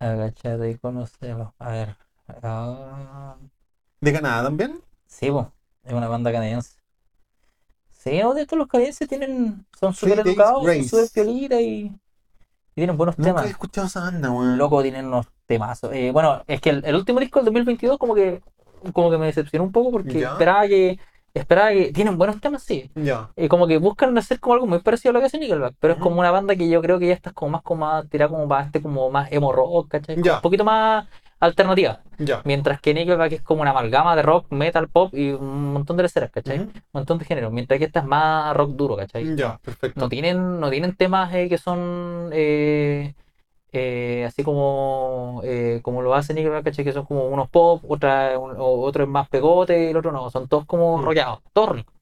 agachate 0.00 0.70
y 0.70 0.74
conocelo. 0.76 1.54
A 1.58 1.70
ver. 1.70 1.96
Ah, 2.42 3.36
¿De 4.00 4.12
Canadá 4.12 4.44
también? 4.44 4.80
sí, 5.06 5.30
po, 5.30 5.52
es 5.84 5.92
una 5.92 6.08
banda 6.08 6.32
canadiense. 6.32 6.76
Sí, 7.90 8.18
no, 8.20 8.32
de 8.34 8.42
estos 8.42 8.58
los 8.58 8.66
canadienses 8.68 9.08
tienen, 9.08 9.66
son 9.78 9.92
súper 9.92 10.20
educados, 10.20 10.62
súper 10.88 11.08
piolitas 11.12 11.60
y 11.60 11.92
tienen 12.80 12.96
buenos 12.96 13.16
Nunca 13.18 13.30
temas. 13.30 13.46
he 13.46 13.50
escuchado 13.50 13.86
esa 13.86 14.00
banda, 14.00 14.30
weón. 14.30 14.58
Loco, 14.58 14.82
tienen 14.82 15.06
unos 15.06 15.26
temazos. 15.46 15.92
Eh, 15.92 16.10
bueno, 16.12 16.42
es 16.46 16.60
que 16.60 16.70
el, 16.70 16.84
el 16.84 16.94
último 16.96 17.20
disco 17.20 17.38
del 17.38 17.46
2022 17.46 17.98
como 17.98 18.14
que 18.14 18.42
como 18.92 19.10
que 19.10 19.18
me 19.18 19.26
decepcionó 19.26 19.64
un 19.64 19.72
poco 19.72 19.90
porque 19.92 20.20
Ya. 20.20 20.32
esperaba 20.32 20.66
que 20.66 20.98
esperaba 21.34 21.70
que 21.70 21.92
tienen 21.92 22.16
buenos 22.18 22.40
temas, 22.40 22.62
sí. 22.62 22.90
Ya. 22.94 23.28
Eh, 23.36 23.48
como 23.48 23.66
que 23.66 23.76
buscan 23.78 24.16
hacer 24.18 24.40
como 24.40 24.54
algo 24.54 24.66
muy 24.66 24.78
parecido 24.80 25.10
a 25.10 25.12
lo 25.14 25.20
que 25.20 25.26
hace 25.26 25.38
Nickelback, 25.38 25.74
pero 25.78 25.94
es 25.94 26.00
como 26.00 26.18
una 26.18 26.30
banda 26.30 26.56
que 26.56 26.68
yo 26.68 26.80
creo 26.82 26.98
que 26.98 27.06
ya 27.08 27.14
está 27.14 27.30
como 27.32 27.52
más 27.52 27.62
como 27.62 27.84
más 27.86 28.08
tirada 28.08 28.30
como 28.30 28.48
para 28.48 28.64
este 28.64 28.80
como 28.82 29.10
más 29.10 29.30
emo 29.30 29.52
rock, 29.52 29.88
¿cachai? 29.88 30.16
Como 30.16 30.24
Ya. 30.26 30.36
Un 30.36 30.42
poquito 30.42 30.64
más 30.64 31.06
alternativa. 31.40 32.00
Ya. 32.18 32.42
Mientras 32.44 32.80
que 32.80 32.92
Nickelback 32.94 33.32
es 33.32 33.42
como 33.42 33.62
una 33.62 33.70
amalgama 33.70 34.14
de 34.14 34.22
rock, 34.22 34.46
metal, 34.50 34.88
pop 34.88 35.12
y 35.14 35.30
un 35.32 35.72
montón 35.72 35.96
de 35.96 36.02
leceras, 36.04 36.30
¿cachai? 36.30 36.58
Un 36.60 36.72
montón 36.92 37.18
de 37.18 37.24
géneros. 37.24 37.50
Mientras 37.52 37.78
que 37.78 37.86
esta 37.86 38.00
es 38.00 38.06
más 38.06 38.54
rock 38.56 38.70
duro, 38.72 38.96
¿cachai? 38.96 39.34
Ya, 39.36 39.58
perfecto. 39.64 39.98
no 40.00 40.08
tienen, 40.08 40.60
no 40.60 40.70
tienen 40.70 40.94
temas 40.94 41.32
eh, 41.34 41.48
que 41.48 41.56
son 41.58 42.30
eh, 42.32 43.14
eh, 43.72 44.24
así 44.26 44.42
como, 44.44 45.40
eh, 45.44 45.80
como 45.82 46.02
lo 46.02 46.14
hace 46.14 46.34
Nickelback, 46.34 46.64
¿cachai? 46.64 46.84
Que 46.84 46.92
son 46.92 47.06
como 47.06 47.26
unos 47.28 47.48
pop, 47.48 47.82
otra, 47.88 48.38
un- 48.38 48.54
otro 48.58 49.04
es 49.04 49.08
más 49.08 49.28
pegote, 49.28 49.90
el 49.90 49.96
otro 49.96 50.12
no, 50.12 50.28
son 50.30 50.46
todos 50.48 50.66
como 50.66 51.02
todos 51.52 51.70
ricos. 51.76 51.94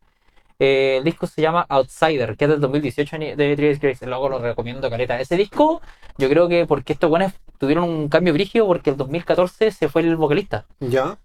Eh, 0.60 0.96
el 0.98 1.04
disco 1.04 1.28
se 1.28 1.40
llama 1.40 1.64
Outsider, 1.68 2.36
que 2.36 2.46
es 2.46 2.50
del 2.50 2.60
2018 2.60 3.16
ni- 3.18 3.34
de 3.36 3.54
Three 3.54 3.76
Grace. 3.76 4.04
Luego 4.06 4.28
lo 4.28 4.40
recomiendo, 4.40 4.90
caleta. 4.90 5.20
Ese 5.20 5.36
disco, 5.36 5.80
yo 6.16 6.28
creo 6.28 6.48
que 6.48 6.66
porque 6.66 6.94
estos 6.94 7.08
buenos 7.08 7.32
tuvieron 7.58 7.84
un 7.84 8.08
cambio 8.08 8.32
brígido 8.32 8.66
porque 8.66 8.90
el 8.90 8.96
2014 8.96 9.70
se 9.70 9.88
fue 9.88 10.02
el 10.02 10.16
vocalista. 10.16 10.66
Ya. 10.80 11.18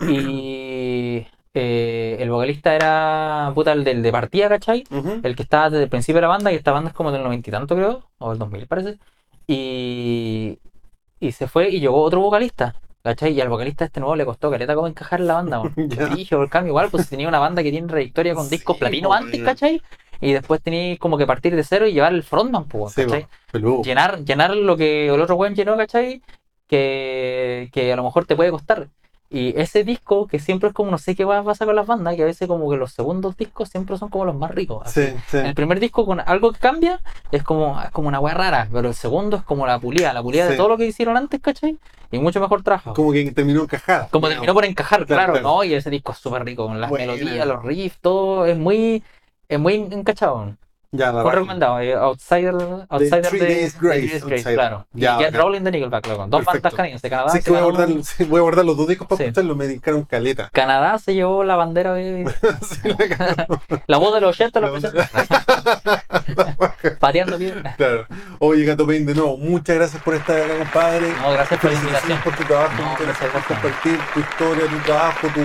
Y 0.00 1.26
eh, 1.54 2.16
el 2.18 2.30
vocalista 2.30 2.74
era 2.74 3.52
puta 3.54 3.72
el 3.72 3.84
del 3.84 4.02
de 4.02 4.10
partida, 4.12 4.48
¿cachai? 4.48 4.84
El 5.22 5.36
que 5.36 5.42
estaba 5.44 5.70
desde 5.70 5.84
el 5.84 5.88
principio 5.90 6.16
de 6.16 6.22
la 6.22 6.28
banda, 6.28 6.52
y 6.52 6.56
esta 6.56 6.72
banda 6.72 6.90
es 6.90 6.96
como 6.96 7.12
del 7.12 7.22
noventa 7.22 7.48
y 7.48 7.52
tanto 7.52 7.76
creo, 7.76 8.02
o 8.18 8.30
del 8.30 8.38
2000 8.38 8.66
parece, 8.66 8.98
y, 9.46 10.58
y 11.20 11.32
se 11.32 11.46
fue 11.46 11.70
y 11.70 11.78
llegó 11.80 12.02
otro 12.02 12.20
vocalista, 12.20 12.74
¿cachai? 13.02 13.32
Y 13.32 13.40
al 13.40 13.48
vocalista 13.48 13.84
este 13.84 14.00
nuevo 14.00 14.16
le 14.16 14.24
costó 14.24 14.50
caleta 14.50 14.74
como 14.74 14.88
encajar 14.88 15.20
en 15.20 15.26
la 15.28 15.34
banda. 15.34 15.62
Brígido 15.76 16.42
el 16.42 16.50
cambio, 16.50 16.70
igual, 16.72 16.90
pues 16.90 17.08
tenía 17.08 17.28
una 17.28 17.38
banda 17.38 17.62
que 17.62 17.70
tiene 17.70 17.86
trayectoria 17.86 18.34
con 18.34 18.44
Sí, 18.44 18.56
discos 18.56 18.76
platino 18.76 19.08
po, 19.10 19.14
antes. 19.14 19.40
¿cachai? 19.42 19.80
Y 20.20 20.32
después 20.32 20.60
tenías 20.62 20.98
como 20.98 21.18
que 21.18 21.26
partir 21.26 21.54
de 21.56 21.64
cero 21.64 21.86
y 21.86 21.92
llevar 21.92 22.12
el 22.14 22.22
frontman, 22.22 22.64
pues, 22.64 22.94
Sí, 22.94 23.02
¿cachai? 23.04 23.26
Llenar, 23.82 24.24
llenar 24.24 24.54
lo 24.56 24.76
que 24.76 25.06
el 25.08 25.20
otro 25.20 25.36
weón 25.36 25.54
llenó, 25.54 25.76
¿cachai? 25.76 26.22
Que, 26.68 27.68
que 27.72 27.92
a 27.92 27.96
lo 27.96 28.02
mejor 28.04 28.24
te 28.26 28.36
puede 28.36 28.50
costar. 28.50 28.88
Y 29.30 29.58
ese 29.60 29.82
disco, 29.84 30.26
que 30.28 30.38
siempre 30.38 30.68
es 30.68 30.74
como, 30.74 30.90
no 30.92 30.98
sé 30.98 31.16
qué 31.16 31.24
va 31.24 31.38
a 31.38 31.42
pasar 31.42 31.66
con 31.66 31.74
las 31.74 31.86
bandas, 31.86 32.14
que 32.14 32.22
a 32.22 32.26
veces 32.26 32.46
como 32.46 32.70
que 32.70 32.76
los 32.76 32.92
segundos 32.92 33.36
discos 33.36 33.68
siempre 33.68 33.96
son 33.98 34.08
como 34.08 34.24
los 34.26 34.36
más 34.36 34.50
ricos. 34.52 34.88
Sí, 34.90 35.06
sí. 35.28 35.38
El 35.38 35.54
primer 35.54 35.80
disco 35.80 36.06
con 36.06 36.20
algo 36.20 36.52
que 36.52 36.60
cambia 36.60 37.00
es 37.32 37.42
como, 37.42 37.80
es 37.82 37.90
como 37.90 38.06
una 38.08 38.20
weá 38.20 38.34
rara, 38.34 38.68
pero 38.72 38.88
el 38.88 38.94
segundo 38.94 39.36
es 39.38 39.42
como 39.42 39.66
la 39.66 39.78
pulida, 39.80 40.12
la 40.12 40.22
pulida 40.22 40.44
de 40.44 40.52
Sí. 40.52 40.56
todo 40.56 40.68
lo 40.68 40.76
que 40.76 40.86
hicieron 40.86 41.16
antes, 41.16 41.40
¿cachai? 41.40 41.76
Y 42.12 42.18
mucho 42.18 42.38
mejor 42.40 42.62
trabajado. 42.62 42.94
Como, 42.94 43.08
Como 43.08 43.12
que 43.24 43.32
terminó 43.32 43.62
encajada. 43.62 44.08
terminó 44.08 44.54
por 44.54 44.64
encajar, 44.66 45.04
Claro, 45.04 45.32
claro. 45.32 45.48
¿no? 45.48 45.64
Y 45.64 45.74
ese 45.74 45.90
disco 45.90 46.12
es 46.12 46.18
súper 46.18 46.44
rico, 46.44 46.66
con 46.68 46.80
las 46.80 46.88
Buena. 46.90 47.12
melodías, 47.14 47.46
los 47.46 47.62
riffs, 47.64 47.98
todo 48.00 48.46
es 48.46 48.56
muy, 48.56 49.02
es 49.54 49.60
muy 49.60 49.74
encachado. 49.74 50.56
Ya, 50.96 51.10
la 51.10 51.24
Un 51.24 51.32
recomendado, 51.32 51.80
eh, 51.80 51.92
Outsider, 51.92 52.54
Outsider 52.88 53.26
Three 53.26 53.40
de, 53.40 53.46
Days 53.46 53.80
de 53.80 53.88
Grace, 53.88 54.00
Three 54.00 54.08
Days 54.10 54.24
Grace, 54.24 54.34
Outsider. 54.34 54.54
claro. 54.54 54.86
Ya, 54.92 55.14
y 55.14 55.18
Get 55.18 55.26
bacán. 55.32 55.40
Rolling 55.40 55.60
de 55.62 55.70
Nickelback, 55.72 56.06
loco. 56.06 56.26
Dos 56.28 56.44
bandas 56.44 56.72
canadienses. 56.72 57.10
Canadá, 57.10 57.30
Sí, 57.30 57.38
se 57.38 57.42
que 57.44 57.50
voy 57.50 57.58
a, 57.58 57.62
guardar, 57.64 57.88
sí, 58.04 58.24
voy 58.26 58.38
a 58.38 58.42
guardar 58.42 58.64
los 58.64 58.76
dos 58.76 58.86
discos 58.86 59.08
para 59.08 59.16
Sí. 59.16 59.22
escucharlos, 59.24 59.56
me 59.56 59.66
dedicaron 59.66 60.04
caleta. 60.04 60.50
Canadá 60.52 60.96
se 61.00 61.14
llevó 61.14 61.42
la 61.42 61.56
bandera 61.56 61.94
de... 61.94 62.24
La 63.88 63.96
voz 63.98 64.14
de 64.14 64.20
los 64.20 64.36
80 64.40 64.60
La 64.60 64.68
lo. 64.68 64.78
Pateando 67.00 67.38
bien. 67.38 67.60
Claro. 67.76 68.06
Oye, 68.38 68.64
Gato 68.64 68.86
Pain, 68.86 69.04
de 69.04 69.14
nuevo, 69.16 69.36
muchas 69.36 69.74
gracias 69.74 70.00
por 70.00 70.14
estar 70.14 70.40
acá, 70.40 70.58
compadre. 70.58 71.12
No, 71.20 71.32
gracias 71.32 71.58
por 71.60 71.72
la 71.72 71.76
invitación. 71.78 72.18
por 72.22 72.36
tu 72.36 72.44
trabajo, 72.44 72.72
No, 72.80 72.94
gracias 73.04 73.30
por 73.32 73.42
compartir 73.44 73.98
tu 74.14 74.20
historia, 74.20 74.64
tu 74.68 74.78
trabajo, 74.84 75.26
tu, 75.34 75.40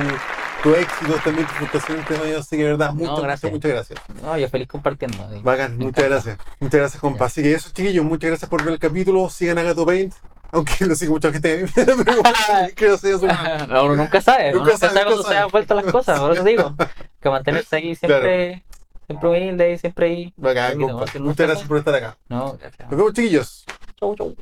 tu 0.64 0.73
éxito, 0.73 1.14
también 1.23 1.48
tu 1.48 1.53
frustración 1.53 1.99
entre 1.99 2.18
medio. 2.18 2.40
Así 2.40 2.57
que, 2.57 2.64
verdad, 2.64 2.94
muchas, 2.94 3.22
gracias. 3.22 3.52
muchas 3.52 3.72
gracias. 3.72 3.99
No, 4.22 4.38
yo 4.38 4.49
feliz 4.49 4.68
compartiendo. 4.68 5.18
Bacán, 5.41 5.77
muchas 5.77 6.06
gracias. 6.06 6.38
Muchas 6.60 6.80
gracias, 6.80 7.02
compa. 7.02 7.26
Así 7.26 7.41
que 7.44 7.53
eso, 7.53 7.69
chiquillos, 7.73 8.06
muchas 8.06 8.30
gracias 8.30 8.49
por 8.49 8.64
ver 8.64 8.73
el 8.73 8.80
capítulo. 8.80 9.30
Sigan 9.30 9.57
a 9.57 9.64
Gato 9.64 9.86
Paint. 9.86 10.14
Aunque 10.52 10.86
lo 10.86 10.95
sigue 10.95 11.11
mucha 11.11 11.31
gente, 11.31 11.65
pero 11.76 11.95
creo 12.76 12.98
que 12.99 13.27
No, 13.68 13.86
uno 13.86 13.95
nunca 13.95 14.19
sabe. 14.19 14.52
Nunca 14.52 14.72
Nunca 14.72 14.77
sabe, 14.77 14.94
sabe 14.94 15.11
nunca 15.11 15.27
se 15.27 15.34
dan 15.36 15.49
vueltas 15.49 15.84
las 15.84 15.91
cosas. 15.91 16.19
Por 16.19 16.34
eso 16.34 16.44
digo. 16.44 16.76
Que 17.22 17.30
mantenerse 17.30 17.77
aquí 17.77 17.95
siempre, 17.95 18.64
siempre 19.06 19.30
humilde 19.30 19.73
y 19.73 19.77
siempre 19.77 20.06
ahí. 20.07 20.34
Bacán, 20.38 20.77
Muchas 20.80 21.48
gracias 21.48 21.68
por 21.68 21.77
estar 21.77 21.94
acá. 21.94 22.18
No, 22.27 22.57
gracias. 22.57 22.90
Nos 22.90 22.98
vemos, 22.98 23.14
chiquillos. 23.14 23.65
Chau, 23.99 24.15
chau. 24.15 24.36